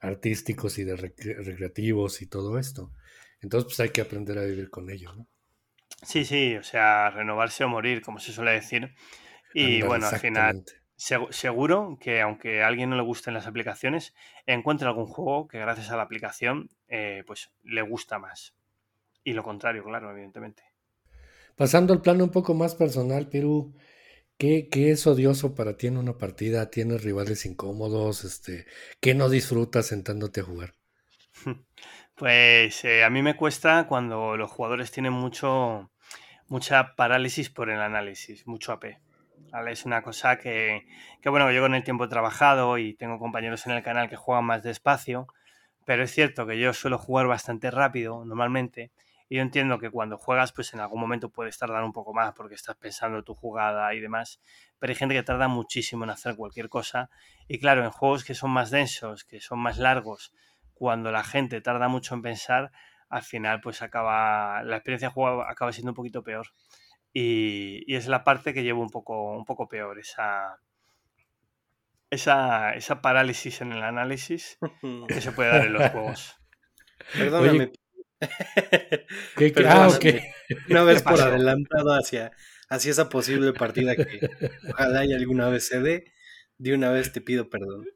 artísticos 0.00 0.78
y 0.78 0.84
de 0.84 0.96
rec- 0.96 1.44
recreativos 1.44 2.22
y 2.22 2.26
todo 2.28 2.58
esto. 2.58 2.92
Entonces, 3.40 3.66
pues 3.66 3.80
hay 3.80 3.90
que 3.90 4.00
aprender 4.02 4.38
a 4.38 4.44
vivir 4.44 4.70
con 4.70 4.90
ello, 4.90 5.14
¿no? 5.14 5.28
Sí, 6.02 6.24
sí, 6.24 6.56
o 6.56 6.62
sea, 6.62 7.10
renovarse 7.10 7.64
o 7.64 7.68
morir, 7.68 8.02
como 8.02 8.18
se 8.20 8.32
suele 8.32 8.52
decir. 8.52 8.94
Y 9.52 9.82
bueno, 9.82 10.08
al 10.08 10.16
final, 10.16 10.52
seguro 10.96 11.98
que 12.00 12.20
aunque 12.22 12.62
a 12.62 12.66
alguien 12.68 12.90
no 12.90 12.96
le 12.96 13.02
gusten 13.02 13.34
las 13.34 13.46
aplicaciones, 13.46 14.14
encuentra 14.46 14.88
algún 14.90 15.06
juego 15.06 15.48
que 15.48 15.58
gracias 15.60 15.90
a 15.90 15.96
la 15.96 16.04
aplicación 16.04 16.70
eh, 16.88 17.24
pues 17.26 17.50
le 17.64 17.82
gusta 17.82 18.18
más. 18.18 18.54
Y 19.24 19.34
lo 19.34 19.44
contrario, 19.44 19.84
claro, 19.84 20.10
evidentemente. 20.12 20.64
Pasando 21.56 21.92
al 21.92 22.00
plano 22.02 22.24
un 22.24 22.30
poco 22.30 22.54
más 22.54 22.74
personal, 22.74 23.28
Perú, 23.28 23.74
¿qué, 24.38 24.68
qué 24.70 24.90
es 24.90 25.06
odioso 25.06 25.54
para 25.54 25.76
ti 25.76 25.88
en 25.88 25.98
una 25.98 26.16
partida? 26.16 26.70
¿Tienes 26.70 27.02
rivales 27.02 27.44
incómodos? 27.44 28.24
Este, 28.24 28.66
¿Qué 29.00 29.14
no 29.14 29.28
disfrutas 29.28 29.86
sentándote 29.86 30.40
a 30.40 30.44
jugar? 30.44 30.74
Pues 32.16 32.84
eh, 32.84 33.04
a 33.04 33.10
mí 33.10 33.22
me 33.22 33.36
cuesta 33.36 33.86
cuando 33.86 34.36
los 34.36 34.50
jugadores 34.50 34.90
tienen 34.90 35.12
mucho, 35.12 35.92
mucha 36.48 36.96
parálisis 36.96 37.48
por 37.48 37.70
el 37.70 37.80
análisis, 37.80 38.44
mucho 38.44 38.72
AP. 38.72 38.98
Es 39.70 39.84
una 39.84 40.02
cosa 40.02 40.36
que, 40.36 40.84
que, 41.22 41.28
bueno, 41.28 41.52
yo 41.52 41.62
con 41.62 41.76
el 41.76 41.84
tiempo 41.84 42.06
he 42.06 42.08
trabajado 42.08 42.76
y 42.76 42.94
tengo 42.94 43.20
compañeros 43.20 43.64
en 43.66 43.72
el 43.74 43.84
canal 43.84 44.10
que 44.10 44.16
juegan 44.16 44.44
más 44.46 44.64
despacio, 44.64 45.28
pero 45.84 46.02
es 46.02 46.10
cierto 46.10 46.44
que 46.44 46.58
yo 46.58 46.72
suelo 46.74 46.98
jugar 46.98 47.28
bastante 47.28 47.70
rápido 47.70 48.24
normalmente 48.24 48.90
Y 49.28 49.36
yo 49.36 49.42
entiendo 49.42 49.78
que 49.78 49.90
cuando 49.90 50.16
juegas, 50.16 50.52
pues 50.52 50.72
en 50.72 50.80
algún 50.80 51.00
momento 51.00 51.28
puedes 51.28 51.58
tardar 51.58 51.84
un 51.84 51.92
poco 51.92 52.14
más 52.14 52.32
porque 52.34 52.54
estás 52.54 52.76
pensando 52.76 53.22
tu 53.22 53.34
jugada 53.34 53.92
y 53.94 54.00
demás. 54.00 54.40
Pero 54.78 54.90
hay 54.90 54.94
gente 54.94 55.14
que 55.14 55.22
tarda 55.22 55.48
muchísimo 55.48 56.04
en 56.04 56.10
hacer 56.10 56.34
cualquier 56.36 56.68
cosa. 56.68 57.10
Y 57.46 57.58
claro, 57.58 57.84
en 57.84 57.90
juegos 57.90 58.24
que 58.24 58.34
son 58.34 58.50
más 58.50 58.70
densos, 58.70 59.24
que 59.24 59.40
son 59.40 59.58
más 59.58 59.78
largos, 59.78 60.32
cuando 60.74 61.12
la 61.12 61.24
gente 61.24 61.60
tarda 61.60 61.88
mucho 61.88 62.14
en 62.14 62.22
pensar, 62.22 62.72
al 63.08 63.22
final 63.22 63.60
pues 63.60 63.82
acaba, 63.82 64.62
la 64.62 64.76
experiencia 64.76 65.08
de 65.08 65.14
juego 65.14 65.42
acaba 65.42 65.72
siendo 65.72 65.90
un 65.90 65.96
poquito 65.96 66.22
peor. 66.22 66.46
Y, 67.12 67.82
y, 67.86 67.96
es 67.96 68.06
la 68.06 68.22
parte 68.22 68.54
que 68.54 68.62
llevo 68.62 68.82
un 68.82 68.90
poco, 68.90 69.36
un 69.36 69.44
poco 69.44 69.66
peor, 69.66 69.98
esa, 69.98 70.60
esa, 72.10 72.74
esa 72.74 73.00
parálisis 73.00 73.60
en 73.60 73.72
el 73.72 73.82
análisis 73.82 74.58
que 75.08 75.20
se 75.20 75.32
puede 75.32 75.50
dar 75.50 75.66
en 75.66 75.72
los 75.72 75.90
juegos. 75.90 76.36
Perdóname. 77.14 77.72
¿Qué, 79.36 79.52
ah, 79.66 79.90
Una 80.68 80.84
vez 80.84 81.02
por 81.02 81.20
adelantado 81.20 81.94
hacia, 81.94 82.32
hacia 82.68 82.90
esa 82.90 83.08
posible 83.08 83.52
partida 83.52 83.96
que 83.96 84.28
ojalá 84.70 85.04
y 85.04 85.12
alguna 85.12 85.48
vez 85.48 85.66
se 85.66 85.80
dé, 85.80 86.12
de 86.56 86.74
una 86.74 86.90
vez 86.90 87.12
te 87.12 87.20
pido 87.20 87.48
perdón. 87.48 87.86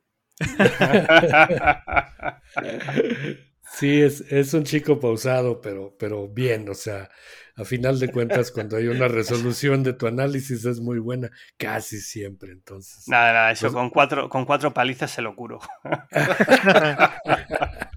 Sí, 3.74 4.02
es, 4.02 4.20
es 4.30 4.52
un 4.52 4.64
chico 4.64 5.00
pausado, 5.00 5.60
pero, 5.60 5.96
pero 5.98 6.28
bien, 6.28 6.68
o 6.68 6.74
sea, 6.74 7.08
a 7.56 7.64
final 7.64 7.98
de 7.98 8.10
cuentas, 8.10 8.50
cuando 8.50 8.76
hay 8.76 8.86
una 8.86 9.08
resolución 9.08 9.82
de 9.82 9.94
tu 9.94 10.06
análisis 10.06 10.64
es 10.64 10.80
muy 10.80 10.98
buena, 10.98 11.30
casi 11.56 12.00
siempre, 12.00 12.52
entonces. 12.52 13.08
Nada, 13.08 13.32
nada, 13.32 13.52
eso 13.52 13.66
pues 13.66 13.74
con, 13.74 13.90
cuatro, 13.90 14.28
con 14.28 14.44
cuatro 14.44 14.74
palizas 14.74 15.10
se 15.10 15.22
lo 15.22 15.34
curo. 15.34 15.60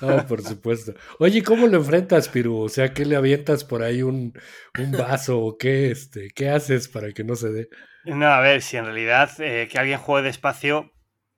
No, 0.00 0.26
por 0.26 0.42
supuesto. 0.42 0.94
Oye, 1.18 1.42
¿cómo 1.42 1.66
lo 1.66 1.78
enfrentas, 1.78 2.28
Piru? 2.28 2.58
O 2.58 2.68
sea, 2.68 2.92
¿qué 2.92 3.04
le 3.04 3.16
avientas 3.16 3.64
por 3.64 3.82
ahí 3.82 4.02
un, 4.02 4.32
un 4.78 4.92
vaso 4.92 5.40
o 5.40 5.58
qué, 5.58 5.90
este, 5.90 6.30
qué 6.34 6.50
haces 6.50 6.88
para 6.88 7.12
que 7.12 7.24
no 7.24 7.36
se 7.36 7.50
dé? 7.50 7.68
No, 8.04 8.26
a 8.26 8.40
ver, 8.40 8.62
si 8.62 8.76
en 8.76 8.84
realidad 8.84 9.30
eh, 9.40 9.68
que 9.70 9.78
alguien 9.78 9.98
juegue 9.98 10.26
despacio 10.26 10.92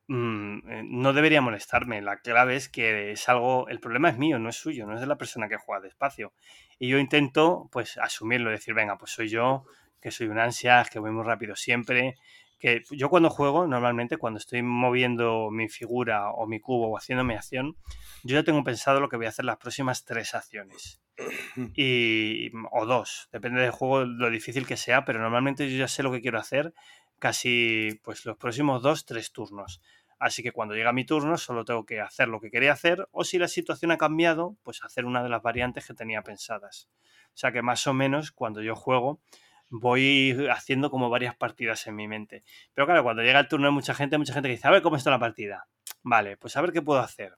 mm, 0.08 0.58
eh, 0.68 0.82
no 0.84 1.12
debería 1.12 1.40
molestarme. 1.40 2.02
La 2.02 2.18
clave 2.18 2.56
es 2.56 2.68
que 2.68 3.12
es 3.12 3.28
algo, 3.28 3.68
el 3.68 3.80
problema 3.80 4.08
es 4.10 4.18
mío, 4.18 4.38
no 4.38 4.48
es 4.48 4.56
suyo, 4.56 4.86
no 4.86 4.94
es 4.94 5.00
de 5.00 5.06
la 5.06 5.16
persona 5.16 5.48
que 5.48 5.56
juega 5.56 5.82
despacio. 5.82 6.32
Y 6.78 6.88
yo 6.88 6.98
intento, 6.98 7.68
pues, 7.72 7.98
asumirlo, 7.98 8.50
decir, 8.50 8.74
venga, 8.74 8.98
pues 8.98 9.12
soy 9.12 9.28
yo, 9.28 9.64
que 10.00 10.10
soy 10.10 10.28
un 10.28 10.38
ansias, 10.38 10.90
que 10.90 10.98
voy 10.98 11.10
muy 11.10 11.24
rápido 11.24 11.56
siempre, 11.56 12.16
que 12.58 12.82
yo 12.90 13.10
cuando 13.10 13.30
juego, 13.30 13.66
normalmente 13.66 14.16
cuando 14.16 14.38
estoy 14.38 14.62
moviendo 14.62 15.50
mi 15.50 15.68
figura 15.68 16.30
o 16.30 16.46
mi 16.46 16.60
cubo 16.60 16.88
o 16.88 16.96
haciendo 16.96 17.24
mi 17.24 17.34
acción, 17.34 17.76
yo 18.22 18.34
ya 18.36 18.44
tengo 18.44 18.64
pensado 18.64 19.00
lo 19.00 19.08
que 19.08 19.16
voy 19.16 19.26
a 19.26 19.30
hacer 19.30 19.44
las 19.44 19.58
próximas 19.58 20.04
tres 20.04 20.34
acciones. 20.34 21.00
Y, 21.74 22.50
o 22.72 22.86
dos, 22.86 23.28
depende 23.32 23.60
del 23.60 23.70
juego, 23.70 24.04
lo 24.04 24.30
difícil 24.30 24.66
que 24.66 24.76
sea, 24.76 25.04
pero 25.04 25.18
normalmente 25.20 25.70
yo 25.70 25.78
ya 25.78 25.88
sé 25.88 26.02
lo 26.02 26.12
que 26.12 26.20
quiero 26.20 26.38
hacer 26.38 26.74
casi 27.18 27.98
pues 28.02 28.24
los 28.26 28.36
próximos 28.36 28.82
dos, 28.82 29.04
tres 29.04 29.32
turnos. 29.32 29.80
Así 30.18 30.42
que 30.42 30.52
cuando 30.52 30.74
llega 30.74 30.92
mi 30.92 31.04
turno 31.04 31.36
solo 31.36 31.64
tengo 31.64 31.84
que 31.84 32.00
hacer 32.00 32.28
lo 32.28 32.40
que 32.40 32.50
quería 32.50 32.72
hacer 32.72 33.06
o 33.10 33.24
si 33.24 33.38
la 33.38 33.48
situación 33.48 33.90
ha 33.90 33.98
cambiado, 33.98 34.56
pues 34.62 34.82
hacer 34.82 35.04
una 35.04 35.22
de 35.22 35.28
las 35.28 35.42
variantes 35.42 35.86
que 35.86 35.94
tenía 35.94 36.22
pensadas. 36.22 36.88
O 37.28 37.38
sea 37.38 37.52
que 37.52 37.60
más 37.60 37.86
o 37.86 37.92
menos 37.92 38.32
cuando 38.32 38.62
yo 38.62 38.74
juego, 38.74 39.20
voy 39.68 40.36
haciendo 40.50 40.90
como 40.90 41.10
varias 41.10 41.36
partidas 41.36 41.86
en 41.86 41.96
mi 41.96 42.08
mente. 42.08 42.42
Pero 42.74 42.86
claro, 42.86 43.02
cuando 43.02 43.22
llega 43.22 43.40
el 43.40 43.48
turno 43.48 43.66
de 43.66 43.72
mucha 43.72 43.94
gente, 43.94 44.18
mucha 44.18 44.32
gente 44.32 44.48
que 44.48 44.54
dice, 44.54 44.68
a 44.68 44.70
ver 44.70 44.82
cómo 44.82 44.96
está 44.96 45.10
la 45.10 45.18
partida. 45.18 45.66
Vale, 46.02 46.36
pues 46.36 46.56
a 46.56 46.60
ver 46.60 46.72
qué 46.72 46.82
puedo 46.82 47.00
hacer. 47.00 47.36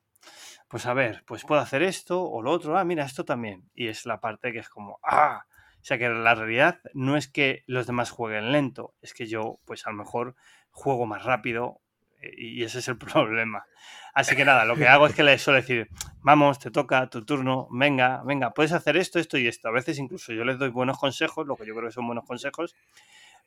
Pues 0.68 0.84
a 0.86 0.94
ver, 0.94 1.24
pues 1.26 1.44
puedo 1.44 1.60
hacer 1.60 1.82
esto 1.82 2.22
o 2.22 2.42
lo 2.42 2.50
otro. 2.50 2.76
Ah, 2.76 2.84
mira, 2.84 3.04
esto 3.04 3.24
también. 3.24 3.70
Y 3.74 3.88
es 3.88 4.04
la 4.04 4.20
parte 4.20 4.52
que 4.52 4.58
es 4.58 4.68
como, 4.68 5.00
ah. 5.02 5.44
O 5.80 5.84
sea 5.88 5.96
que 5.96 6.08
la 6.08 6.34
realidad 6.34 6.80
no 6.92 7.16
es 7.16 7.28
que 7.28 7.62
los 7.66 7.86
demás 7.86 8.10
jueguen 8.10 8.52
lento, 8.52 8.94
es 9.00 9.14
que 9.14 9.26
yo, 9.26 9.60
pues 9.64 9.86
a 9.86 9.90
lo 9.90 9.96
mejor 9.96 10.34
juego 10.70 11.06
más 11.06 11.24
rápido 11.24 11.80
y 12.22 12.62
ese 12.62 12.78
es 12.78 12.88
el 12.88 12.98
problema. 12.98 13.64
Así 14.14 14.34
que 14.34 14.44
nada, 14.44 14.64
lo 14.64 14.74
que 14.74 14.88
hago 14.88 15.06
es 15.06 15.14
que 15.14 15.22
le 15.22 15.38
suelo 15.38 15.60
decir, 15.60 15.88
vamos, 16.22 16.58
te 16.58 16.70
toca 16.70 17.08
tu 17.08 17.24
turno, 17.24 17.68
venga, 17.70 18.22
venga, 18.24 18.52
puedes 18.52 18.72
hacer 18.72 18.96
esto, 18.96 19.18
esto 19.18 19.38
y 19.38 19.46
esto. 19.46 19.68
A 19.68 19.70
veces 19.70 19.98
incluso 19.98 20.32
yo 20.32 20.44
les 20.44 20.58
doy 20.58 20.70
buenos 20.70 20.98
consejos, 20.98 21.46
lo 21.46 21.56
que 21.56 21.66
yo 21.66 21.74
creo 21.74 21.88
que 21.88 21.92
son 21.92 22.06
buenos 22.06 22.24
consejos, 22.26 22.74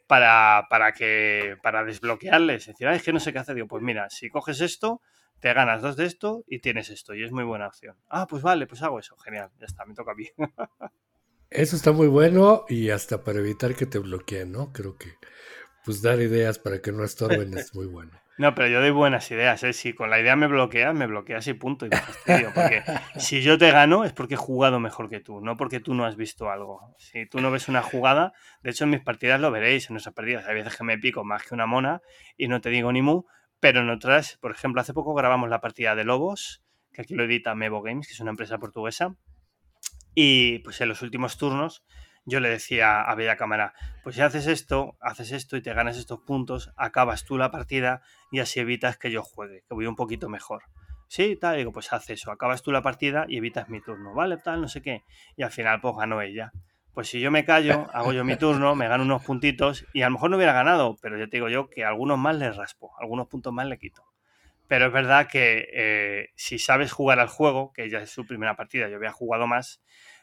para, 0.07 0.67
para 0.69 0.93
que, 0.93 1.57
para 1.61 1.84
desbloquearles. 1.84 2.67
Decir, 2.67 2.88
es 2.88 3.03
que 3.03 3.11
no 3.11 3.19
sé 3.19 3.34
qué 3.34 3.39
hacer. 3.39 3.55
Digo, 3.55 3.67
pues 3.67 3.84
mira, 3.84 4.09
si 4.09 4.30
coges 4.30 4.61
esto, 4.61 5.01
te 5.41 5.53
ganas 5.53 5.82
dos 5.82 5.97
de 5.97 6.05
esto 6.05 6.45
y 6.47 6.59
tienes 6.59 6.89
esto. 6.89 7.13
Y 7.13 7.24
es 7.24 7.32
muy 7.32 7.43
buena 7.43 7.67
opción. 7.67 7.97
Ah, 8.07 8.28
pues 8.28 8.41
vale, 8.41 8.67
pues 8.67 8.82
hago 8.82 8.99
eso. 8.99 9.17
Genial, 9.17 9.49
ya 9.59 9.65
está, 9.65 9.86
me 9.86 9.93
toca 9.93 10.11
a 10.11 10.15
mí. 10.15 10.28
Eso 11.49 11.76
está 11.76 11.91
muy 11.91 12.07
bueno 12.07 12.63
y 12.69 12.91
hasta 12.91 13.26
para 13.26 13.39
evitar 13.39 13.76
que 13.76 13.86
te 13.86 13.99
bloqueen, 13.99 14.53
¿no? 14.53 14.72
Creo 14.72 14.95
que 14.95 15.15
pues 15.84 16.01
dar 16.01 16.22
ideas 16.22 16.59
para 16.59 16.82
que 16.82 16.93
no 16.93 17.03
estorben 17.03 17.57
es 17.57 17.76
muy 17.76 17.88
bueno. 17.88 18.11
No, 18.42 18.56
pero 18.56 18.68
yo 18.70 18.82
doy 18.82 18.89
buenas 18.89 19.30
ideas, 19.30 19.62
¿eh? 19.62 19.72
Si 19.72 19.94
con 19.94 20.10
la 20.10 20.20
idea 20.20 20.36
me 20.36 20.48
bloqueas, 20.48 20.96
me 20.96 21.06
bloqueas 21.06 21.46
y 21.46 21.54
punto. 21.54 21.86
Y 21.86 21.89
porque 22.56 22.82
si 23.20 23.44
yo 23.44 23.60
te 23.60 23.70
gano 23.70 24.04
es 24.04 24.14
porque 24.14 24.34
he 24.34 24.38
jugado 24.38 24.80
mejor 24.80 25.12
que 25.12 25.20
tú, 25.20 25.42
no 25.42 25.58
porque 25.58 25.80
tú 25.80 25.94
no 25.94 26.06
has 26.06 26.16
visto 26.16 26.50
algo. 26.50 26.96
Si 26.98 27.28
tú 27.28 27.39
no 27.39 27.52
ves 27.52 27.68
una 27.68 27.84
jugada, 27.84 28.34
de 28.64 28.72
hecho 28.72 28.86
en 28.86 28.89
mis 28.89 29.02
partidas 29.02 29.39
lo 29.39 29.52
veréis, 29.52 29.92
en 29.92 29.94
nuestras 29.94 30.16
partidas. 30.16 30.48
Hay 30.48 30.56
veces 30.56 30.76
que 30.76 30.84
me 30.84 30.98
pico 30.98 31.24
más 31.24 31.44
que 31.44 31.54
una 31.54 31.68
mona 31.68 32.02
y 32.36 32.48
no 32.48 32.62
te 32.62 32.72
digo 32.72 32.92
ni 32.92 33.04
mu, 33.04 33.26
pero 33.60 33.82
en 33.82 33.92
otras, 33.92 34.39
por 34.42 34.50
ejemplo, 34.50 34.82
hace 34.82 34.96
poco 34.96 35.14
grabamos 35.14 35.48
la 35.48 35.62
partida 35.62 35.94
de 35.94 36.04
Lobos, 36.04 36.64
que 36.94 37.04
aquí 37.04 37.14
lo 37.14 37.26
edita 37.26 37.54
Mevo 37.54 37.84
Games, 37.84 38.08
que 38.08 38.14
es 38.14 38.20
una 38.22 38.32
empresa 38.32 38.58
portuguesa. 38.58 39.18
Y 40.16 40.60
pues 40.64 40.82
en 40.82 40.89
los 40.89 41.04
últimos 41.04 41.38
turnos 41.38 41.84
yo 42.26 42.39
le 42.39 42.49
decía 42.49 43.01
a 43.01 43.15
Bella 43.15 43.38
Cámara, 43.38 43.74
pues 44.03 44.15
si 44.15 44.22
haces 44.22 44.47
esto, 44.47 44.95
haces 44.99 45.32
esto 45.32 45.57
y 45.57 45.61
te 45.61 45.74
ganas 45.74 45.97
estos 45.97 46.19
puntos, 46.19 46.72
acabas 46.78 47.26
tú 47.26 47.38
la 47.38 47.51
partida 47.51 48.01
y 48.32 48.39
así 48.39 48.59
evitas 48.59 48.97
que 48.97 49.11
yo 49.11 49.24
juegue, 49.24 49.63
que 49.67 49.74
voy 49.74 49.88
un 49.88 49.95
poquito 49.95 50.30
mejor. 50.30 50.63
Sí, 51.07 51.36
tal, 51.36 51.57
digo, 51.57 51.74
pues 51.74 51.91
haz 51.91 52.09
eso, 52.09 52.32
acabas 52.32 52.61
tú 52.61 52.72
la 52.72 52.82
partida 52.82 53.26
y 53.28 53.38
evitas 53.38 53.67
mi 53.67 53.82
turno, 53.82 54.13
¿vale? 54.13 54.38
Tal, 54.38 54.61
no 54.61 54.69
sé 54.69 54.82
qué. 54.82 55.03
Y 55.36 55.43
al 55.43 55.51
final, 55.51 55.82
pues 55.82 55.95
ganó 55.97 56.22
ella. 56.22 56.53
Pues 56.93 57.09
si 57.09 57.19
yo 57.19 57.32
me 57.32 57.43
callo, 57.45 57.89
hago 57.93 58.13
yo 58.13 58.24
mi 58.24 58.36
turno, 58.38 58.76
me 58.76 58.88
gano 58.88 59.03
unos 59.03 59.24
puntitos 59.24 59.86
y 59.93 60.01
a 60.01 60.05
lo 60.05 60.11
mejor 60.11 60.30
no 60.30 60.38
hubiera 60.38 60.53
ganado, 60.53 60.97
pero 61.01 61.17
ya 61.17 61.26
te 61.26 61.38
digo 61.38 61.49
yo 61.49 61.69
que 61.69 61.86
algunos 61.86 62.17
más 62.17 62.36
le 62.36 62.51
raspo, 62.51 62.91
algunos 62.99 63.28
puntos 63.28 63.53
más 63.53 63.65
le 63.65 63.78
quito. 63.78 64.03
Pero 64.67 64.86
es 64.86 64.93
verdad 64.93 65.28
que 65.28 65.67
eh, 65.74 66.30
si 66.36 66.59
sabes 66.59 66.91
jugar 66.91 67.19
al 67.19 67.28
juego, 67.28 67.74
que 67.74 67.89
ya 67.89 67.99
es 67.99 68.09
su 68.09 68.26
primera 68.26 68.55
partida, 68.55 68.88
yo 68.88 68.95
había 68.95 69.11
jugado 69.11 69.47
más, 69.47 69.82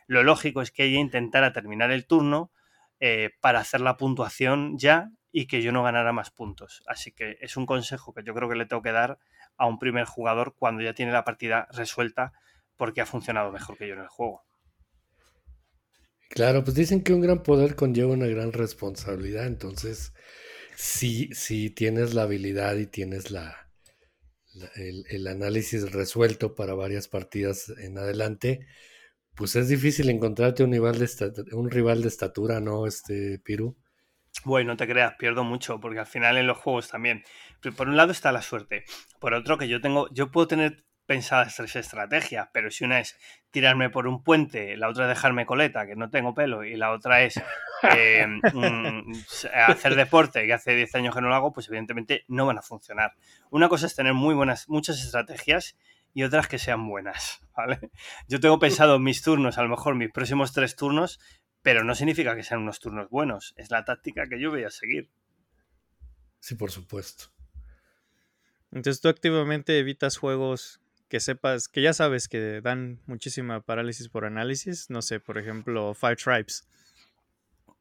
lo 0.09 0.25
lógico 0.25 0.61
es 0.61 0.73
que 0.73 0.85
ella 0.85 0.99
intentara 0.99 1.53
terminar 1.53 1.93
el 1.93 2.07
turno 2.07 2.51
eh, 2.99 3.31
para 3.41 3.61
hacer 3.61 3.81
la 3.81 3.97
puntuación 3.97 4.77
ya 4.77 5.13
y 5.31 5.47
que 5.47 5.63
yo 5.63 5.71
no 5.71 5.85
ganara 5.85 6.13
más 6.13 6.31
puntos. 6.31 6.83
Así 6.89 7.13
que 7.13 7.37
es 7.41 7.57
un 7.57 7.67
consejo 7.67 8.13
que 8.13 8.25
yo 8.25 8.35
creo 8.35 8.49
que 8.49 8.57
le 8.57 8.67
tengo 8.67 8.83
que 8.83 8.91
dar 8.91 9.19
a 9.57 9.67
un 9.67 9.79
primer 9.79 10.07
jugador 10.07 10.57
cuando 10.59 10.83
ya 10.83 10.95
tiene 10.95 11.13
la 11.13 11.25
partida 11.25 11.69
resuelta 11.71 12.33
porque 12.77 13.01
ha 13.01 13.07
funcionado 13.07 13.53
mejor 13.53 13.77
que 13.77 13.87
yo 13.87 13.95
en 13.95 14.01
el 14.01 14.09
juego. 14.09 14.43
Claro, 16.31 16.65
pues 16.65 16.75
dicen 16.75 17.03
que 17.03 17.13
un 17.13 17.21
gran 17.21 17.43
poder 17.43 17.77
conlleva 17.77 18.13
una 18.13 18.27
gran 18.27 18.53
responsabilidad, 18.53 19.47
entonces 19.47 20.13
si, 20.77 21.71
tienes 21.71 22.15
la 22.15 22.23
habilidad 22.23 22.77
y 22.77 22.87
tienes 22.87 23.31
la, 23.31 23.69
el, 24.77 25.27
análisis 25.27 25.91
resuelto 25.91 26.55
para 26.55 26.75
varias 26.75 27.09
partidas 27.09 27.71
en 27.79 27.99
adelante, 27.99 28.67
pues 29.39 29.55
es 29.55 29.69
difícil 29.69 30.11
encontrarte 30.11 30.65
un 30.65 30.73
rival 30.73 30.99
de, 30.99 31.45
un 31.53 31.71
rival 31.71 32.03
de 32.03 32.09
estatura, 32.09 32.59
¿no, 32.59 32.87
este 32.87 33.39
Piru? 33.39 33.77
Bueno, 34.45 34.73
no 34.73 34.77
te 34.77 34.89
creas, 34.89 35.15
pierdo 35.15 35.45
mucho, 35.45 35.79
porque 35.79 36.01
al 36.01 36.07
final 36.07 36.37
en 36.37 36.49
los 36.49 36.59
juegos 36.59 36.89
también. 36.89 37.23
Por 37.77 37.89
un 37.89 37.97
lado 37.97 38.11
está 38.11 38.33
la 38.33 38.43
suerte. 38.43 38.85
Por 39.21 39.35
otro, 39.35 39.57
que 39.57 39.69
yo 39.69 39.81
tengo, 39.81 40.13
yo 40.13 40.33
puedo 40.33 40.49
tener 40.49 40.85
pensadas 41.07 41.55
tres 41.55 41.77
estrategias, 41.77 42.49
pero 42.53 42.71
si 42.71 42.85
una 42.85 42.99
es 42.99 43.17
tirarme 43.51 43.91
por 43.91 44.09
un 44.09 44.23
puente, 44.25 44.77
la 44.77 44.89
otra 44.89 45.05
es 45.05 45.17
dejarme 45.17 45.47
coleta, 45.47 45.87
que 45.87 45.95
no 45.95 46.11
tengo 46.11 46.35
pelo, 46.35 46.65
y 46.65 46.77
la 46.77 46.91
otra 46.91 47.23
es 47.23 47.41
eh, 47.97 48.27
mm, 48.53 49.13
hacer 49.69 49.95
deporte, 49.95 50.47
que 50.47 50.53
hace 50.53 50.75
10 50.75 50.97
años 50.97 51.15
que 51.15 51.21
no 51.21 51.29
lo 51.29 51.35
hago, 51.37 51.53
pues 51.53 51.69
evidentemente 51.69 52.25
no 52.27 52.45
van 52.45 52.59
a 52.59 52.63
funcionar. 52.63 53.15
Una 53.51 53.69
cosa 53.69 53.87
es 53.87 53.95
tener 53.95 54.15
muy 54.15 54.35
buenas, 54.35 54.69
muchas 54.69 55.03
estrategias 55.03 55.77
y 56.19 56.25
otras 56.25 56.49
que 56.49 56.59
sean 56.59 56.89
buenas, 56.89 57.39
¿vale? 57.57 57.79
Yo 58.27 58.41
tengo 58.41 58.59
pensado 58.59 58.99
mis 58.99 59.23
turnos, 59.23 59.57
a 59.57 59.63
lo 59.63 59.69
mejor 59.69 59.95
mis 59.95 60.11
próximos 60.11 60.53
tres 60.53 60.75
turnos, 60.75 61.21
pero 61.63 61.85
no 61.85 61.95
significa 61.95 62.35
que 62.35 62.43
sean 62.43 62.63
unos 62.63 62.81
turnos 62.81 63.09
buenos, 63.09 63.55
es 63.57 63.71
la 63.71 63.85
táctica 63.85 64.27
que 64.29 64.41
yo 64.41 64.51
voy 64.51 64.65
a 64.65 64.71
seguir. 64.71 65.13
Sí, 66.41 66.57
por 66.57 66.73
supuesto. 66.73 67.27
Entonces 68.73 69.01
tú 69.01 69.09
activamente 69.09 69.79
evitas 69.79 70.17
juegos 70.17 70.81
que 71.09 71.21
sepas, 71.21 71.69
que 71.69 71.83
ya 71.83 71.93
sabes 71.93 72.27
que 72.27 72.63
dan 72.63 73.01
muchísima 73.07 73.61
parálisis 73.61 74.09
por 74.09 74.25
análisis, 74.25 74.91
no 74.91 75.03
sé, 75.03 75.21
por 75.21 75.39
ejemplo, 75.39 75.95
Five 75.95 76.17
Tribes. 76.17 76.69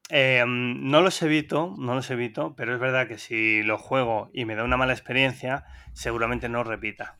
Em, 0.10 0.92
no 0.92 1.02
los 1.02 1.20
evito, 1.24 1.74
no 1.80 1.96
los 1.96 2.12
evito, 2.12 2.56
pero 2.56 2.76
es 2.76 2.80
verdad 2.80 3.08
que 3.08 3.18
si 3.18 3.64
lo 3.64 3.80
juego 3.80 4.30
y 4.32 4.46
me 4.46 4.54
da 4.54 4.64
una 4.64 4.78
mala 4.78 4.94
experiencia, 4.94 5.66
seguramente 5.94 6.50
no 6.50 6.64
repita. 6.64 7.18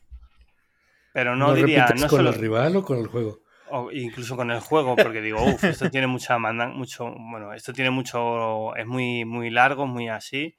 Pero 1.12 1.36
no, 1.36 1.54
diría. 1.54 1.86
¿No 1.96 2.08
con 2.08 2.26
el 2.26 2.34
rival 2.34 2.76
o 2.76 2.84
con 2.84 2.98
el 2.98 3.06
juego? 3.06 3.42
O 3.70 3.90
incluso 3.92 4.36
con 4.36 4.50
el 4.50 4.60
juego, 4.60 4.96
porque 4.96 5.20
digo, 5.20 5.42
uff, 5.42 5.64
esto 5.64 5.90
tiene 5.90 6.06
mucha 6.06 6.38
manda, 6.38 6.68
mucho, 6.68 7.14
bueno, 7.30 7.52
esto 7.52 7.72
tiene 7.72 7.90
mucho, 7.90 8.74
es 8.76 8.86
muy, 8.86 9.24
muy 9.24 9.50
largo, 9.50 9.86
muy 9.86 10.08
así. 10.08 10.56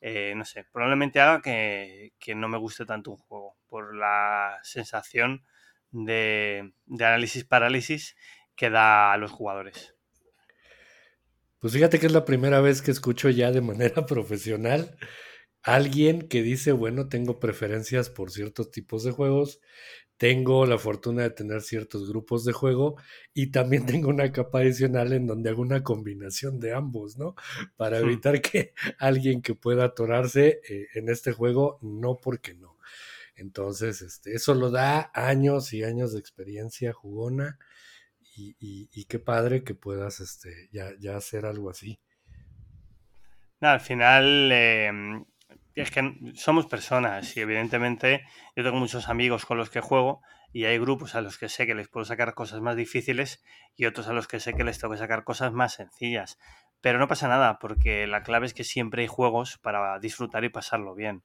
Eh, 0.00 0.34
no 0.36 0.44
sé, 0.44 0.64
probablemente 0.72 1.20
haga 1.20 1.40
que, 1.40 2.12
no 2.34 2.48
me 2.48 2.58
guste 2.58 2.84
tanto 2.84 3.12
un 3.12 3.16
juego, 3.16 3.56
por 3.68 3.94
la 3.96 4.58
sensación 4.62 5.44
de, 5.90 6.72
de 6.86 7.04
análisis 7.04 7.44
parálisis 7.44 8.16
que 8.56 8.70
da 8.70 9.12
a 9.12 9.16
los 9.18 9.30
jugadores. 9.30 9.94
Pues 11.60 11.72
fíjate 11.72 11.98
que 11.98 12.06
es 12.06 12.12
la 12.12 12.24
primera 12.24 12.60
vez 12.60 12.82
que 12.82 12.92
escucho 12.92 13.30
ya 13.30 13.50
de 13.50 13.60
manera 13.60 14.06
profesional 14.06 14.96
alguien 15.62 16.28
que 16.28 16.42
dice, 16.42 16.72
bueno, 16.72 17.08
tengo 17.08 17.38
preferencias 17.40 18.10
por 18.10 18.30
ciertos 18.30 18.70
tipos 18.70 19.04
de 19.04 19.10
juegos, 19.10 19.60
tengo 20.18 20.66
la 20.66 20.78
fortuna 20.78 21.22
de 21.22 21.30
tener 21.30 21.62
ciertos 21.62 22.08
grupos 22.08 22.44
de 22.44 22.52
juego 22.52 22.96
y 23.32 23.52
también 23.52 23.86
tengo 23.86 24.08
una 24.08 24.32
capa 24.32 24.58
adicional 24.60 25.12
en 25.12 25.26
donde 25.26 25.50
hago 25.50 25.62
una 25.62 25.82
combinación 25.82 26.58
de 26.58 26.74
ambos, 26.74 27.16
¿no? 27.16 27.36
Para 27.76 27.98
evitar 27.98 28.40
que 28.42 28.74
alguien 28.98 29.42
que 29.42 29.54
pueda 29.54 29.84
atorarse 29.84 30.60
eh, 30.68 30.88
en 30.94 31.08
este 31.08 31.32
juego, 31.32 31.78
no 31.82 32.16
porque 32.16 32.54
no. 32.54 32.76
Entonces, 33.36 34.02
este, 34.02 34.34
eso 34.34 34.54
lo 34.54 34.70
da 34.70 35.12
años 35.14 35.72
y 35.72 35.84
años 35.84 36.12
de 36.12 36.18
experiencia 36.18 36.92
jugona 36.92 37.58
y, 38.36 39.04
qué 39.06 39.18
padre 39.18 39.64
que 39.64 39.74
puedas 39.74 40.20
este, 40.20 40.68
ya, 40.72 40.92
ya 41.00 41.16
hacer 41.16 41.46
algo 41.46 41.70
así. 41.70 41.98
al 43.60 43.80
final, 43.80 44.52
em, 44.52 45.24
es 45.82 45.90
que 45.90 46.14
somos 46.34 46.66
personas 46.66 47.36
y 47.36 47.40
evidentemente 47.40 48.24
yo 48.56 48.64
tengo 48.64 48.78
muchos 48.78 49.08
amigos 49.08 49.46
con 49.46 49.58
los 49.58 49.70
que 49.70 49.80
juego 49.80 50.20
y 50.52 50.64
hay 50.64 50.78
grupos 50.78 51.14
a 51.14 51.20
los 51.20 51.38
que 51.38 51.48
sé 51.48 51.66
que 51.66 51.74
les 51.74 51.88
puedo 51.88 52.04
sacar 52.04 52.34
cosas 52.34 52.60
más 52.60 52.76
difíciles 52.76 53.44
y 53.76 53.86
otros 53.86 54.08
a 54.08 54.12
los 54.12 54.26
que 54.26 54.40
sé 54.40 54.54
que 54.54 54.64
les 54.64 54.78
tengo 54.78 54.92
que 54.92 54.98
sacar 54.98 55.24
cosas 55.24 55.52
más 55.52 55.74
sencillas. 55.74 56.38
Pero 56.80 56.98
no 56.98 57.08
pasa 57.08 57.28
nada 57.28 57.58
porque 57.58 58.06
la 58.06 58.22
clave 58.22 58.46
es 58.46 58.54
que 58.54 58.64
siempre 58.64 59.02
hay 59.02 59.08
juegos 59.08 59.58
para 59.58 59.98
disfrutar 59.98 60.44
y 60.44 60.48
pasarlo 60.48 60.94
bien. 60.94 61.22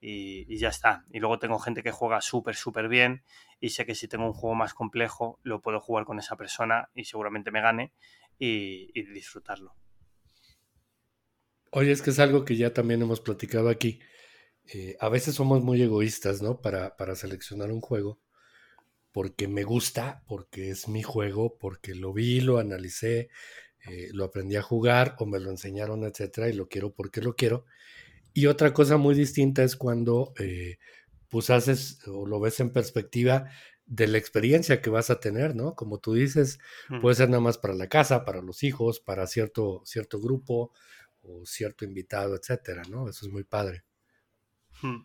Y, 0.00 0.56
ya 0.58 0.68
está. 0.68 1.04
Y 1.10 1.18
luego 1.18 1.40
tengo 1.40 1.58
gente 1.58 1.82
que 1.82 1.90
juega 1.90 2.20
súper, 2.20 2.54
súper 2.54 2.88
bien 2.88 3.24
y 3.58 3.70
sé 3.70 3.84
que 3.84 3.96
si 3.96 4.06
tengo 4.06 4.26
un 4.26 4.32
juego 4.32 4.54
más 4.54 4.74
complejo 4.74 5.40
lo 5.42 5.60
puedo 5.60 5.80
jugar 5.80 6.04
con 6.04 6.18
esa 6.18 6.36
persona 6.36 6.88
y 6.94 7.04
seguramente 7.04 7.50
me 7.50 7.60
gane 7.60 7.92
y 8.38 9.02
disfrutarlo. 9.12 9.74
Oye, 11.70 11.92
es 11.92 12.02
que 12.02 12.10
es 12.10 12.18
algo 12.18 12.44
que 12.44 12.56
ya 12.56 12.72
también 12.72 13.02
hemos 13.02 13.20
platicado 13.20 13.68
aquí. 13.68 14.00
Eh, 14.72 14.96
a 15.00 15.08
veces 15.08 15.34
somos 15.34 15.62
muy 15.62 15.80
egoístas, 15.82 16.42
¿no? 16.42 16.60
Para, 16.60 16.96
para 16.96 17.14
seleccionar 17.14 17.72
un 17.72 17.80
juego, 17.80 18.20
porque 19.12 19.48
me 19.48 19.64
gusta, 19.64 20.22
porque 20.26 20.70
es 20.70 20.88
mi 20.88 21.02
juego, 21.02 21.56
porque 21.58 21.94
lo 21.94 22.12
vi, 22.12 22.40
lo 22.40 22.58
analicé, 22.58 23.30
eh, 23.86 24.08
lo 24.12 24.24
aprendí 24.24 24.56
a 24.56 24.62
jugar 24.62 25.16
o 25.18 25.26
me 25.26 25.40
lo 25.40 25.50
enseñaron, 25.50 26.04
etcétera, 26.04 26.48
y 26.48 26.52
lo 26.52 26.68
quiero 26.68 26.92
porque 26.92 27.22
lo 27.22 27.34
quiero. 27.34 27.64
Y 28.34 28.46
otra 28.46 28.72
cosa 28.72 28.96
muy 28.96 29.14
distinta 29.14 29.62
es 29.62 29.76
cuando 29.76 30.32
eh, 30.38 30.78
pues 31.28 31.50
haces 31.50 32.06
o 32.06 32.26
lo 32.26 32.40
ves 32.40 32.60
en 32.60 32.70
perspectiva 32.70 33.50
de 33.86 34.06
la 34.06 34.18
experiencia 34.18 34.82
que 34.82 34.90
vas 34.90 35.08
a 35.10 35.18
tener, 35.18 35.56
¿no? 35.56 35.74
Como 35.74 35.98
tú 35.98 36.12
dices, 36.12 36.58
mm. 36.90 37.00
puede 37.00 37.16
ser 37.16 37.30
nada 37.30 37.40
más 37.40 37.56
para 37.56 37.74
la 37.74 37.88
casa, 37.88 38.24
para 38.24 38.42
los 38.42 38.62
hijos, 38.62 39.00
para 39.00 39.26
cierto, 39.26 39.82
cierto 39.84 40.20
grupo, 40.20 40.72
o 41.28 41.44
cierto 41.46 41.84
invitado, 41.84 42.36
etcétera, 42.36 42.82
¿no? 42.88 43.08
Eso 43.08 43.26
es 43.26 43.32
muy 43.32 43.44
padre. 43.44 43.84
Hmm. 44.82 45.04